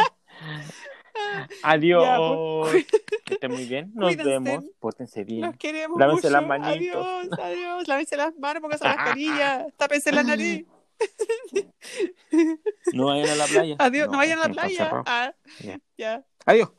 Adiós. 1.63 2.03
Ya, 2.03 2.85
Que 3.25 3.33
estén 3.35 3.51
muy 3.51 3.65
bien. 3.65 3.91
Nos 3.95 4.15
Cuídense. 4.15 4.29
vemos. 4.29 4.63
Pórtense 4.79 5.23
bien. 5.23 5.41
Los 5.41 5.57
queremos 5.57 5.99
Lávense 5.99 6.27
mucho. 6.27 6.29
las 6.39 6.47
manitos. 6.47 7.05
Adiós, 7.07 7.39
adiós. 7.39 7.87
Lávense 7.87 8.17
las 8.17 8.35
manos, 8.37 8.61
pónganse 8.61 8.83
la 8.85 8.95
mascarilla. 8.97 9.67
Tápense 9.77 10.11
la 10.11 10.23
nariz. 10.23 10.65
No 12.93 13.05
vayan 13.07 13.29
a 13.29 13.35
la 13.35 13.45
playa. 13.45 13.75
Adiós, 13.79 14.09
no, 14.09 14.17
vayan 14.17 14.39
a 14.39 14.47
la 14.47 14.53
playa. 14.53 15.03
Ah, 15.05 15.33
Ya. 15.59 15.79
ya. 15.97 16.23
Adiós. 16.45 16.69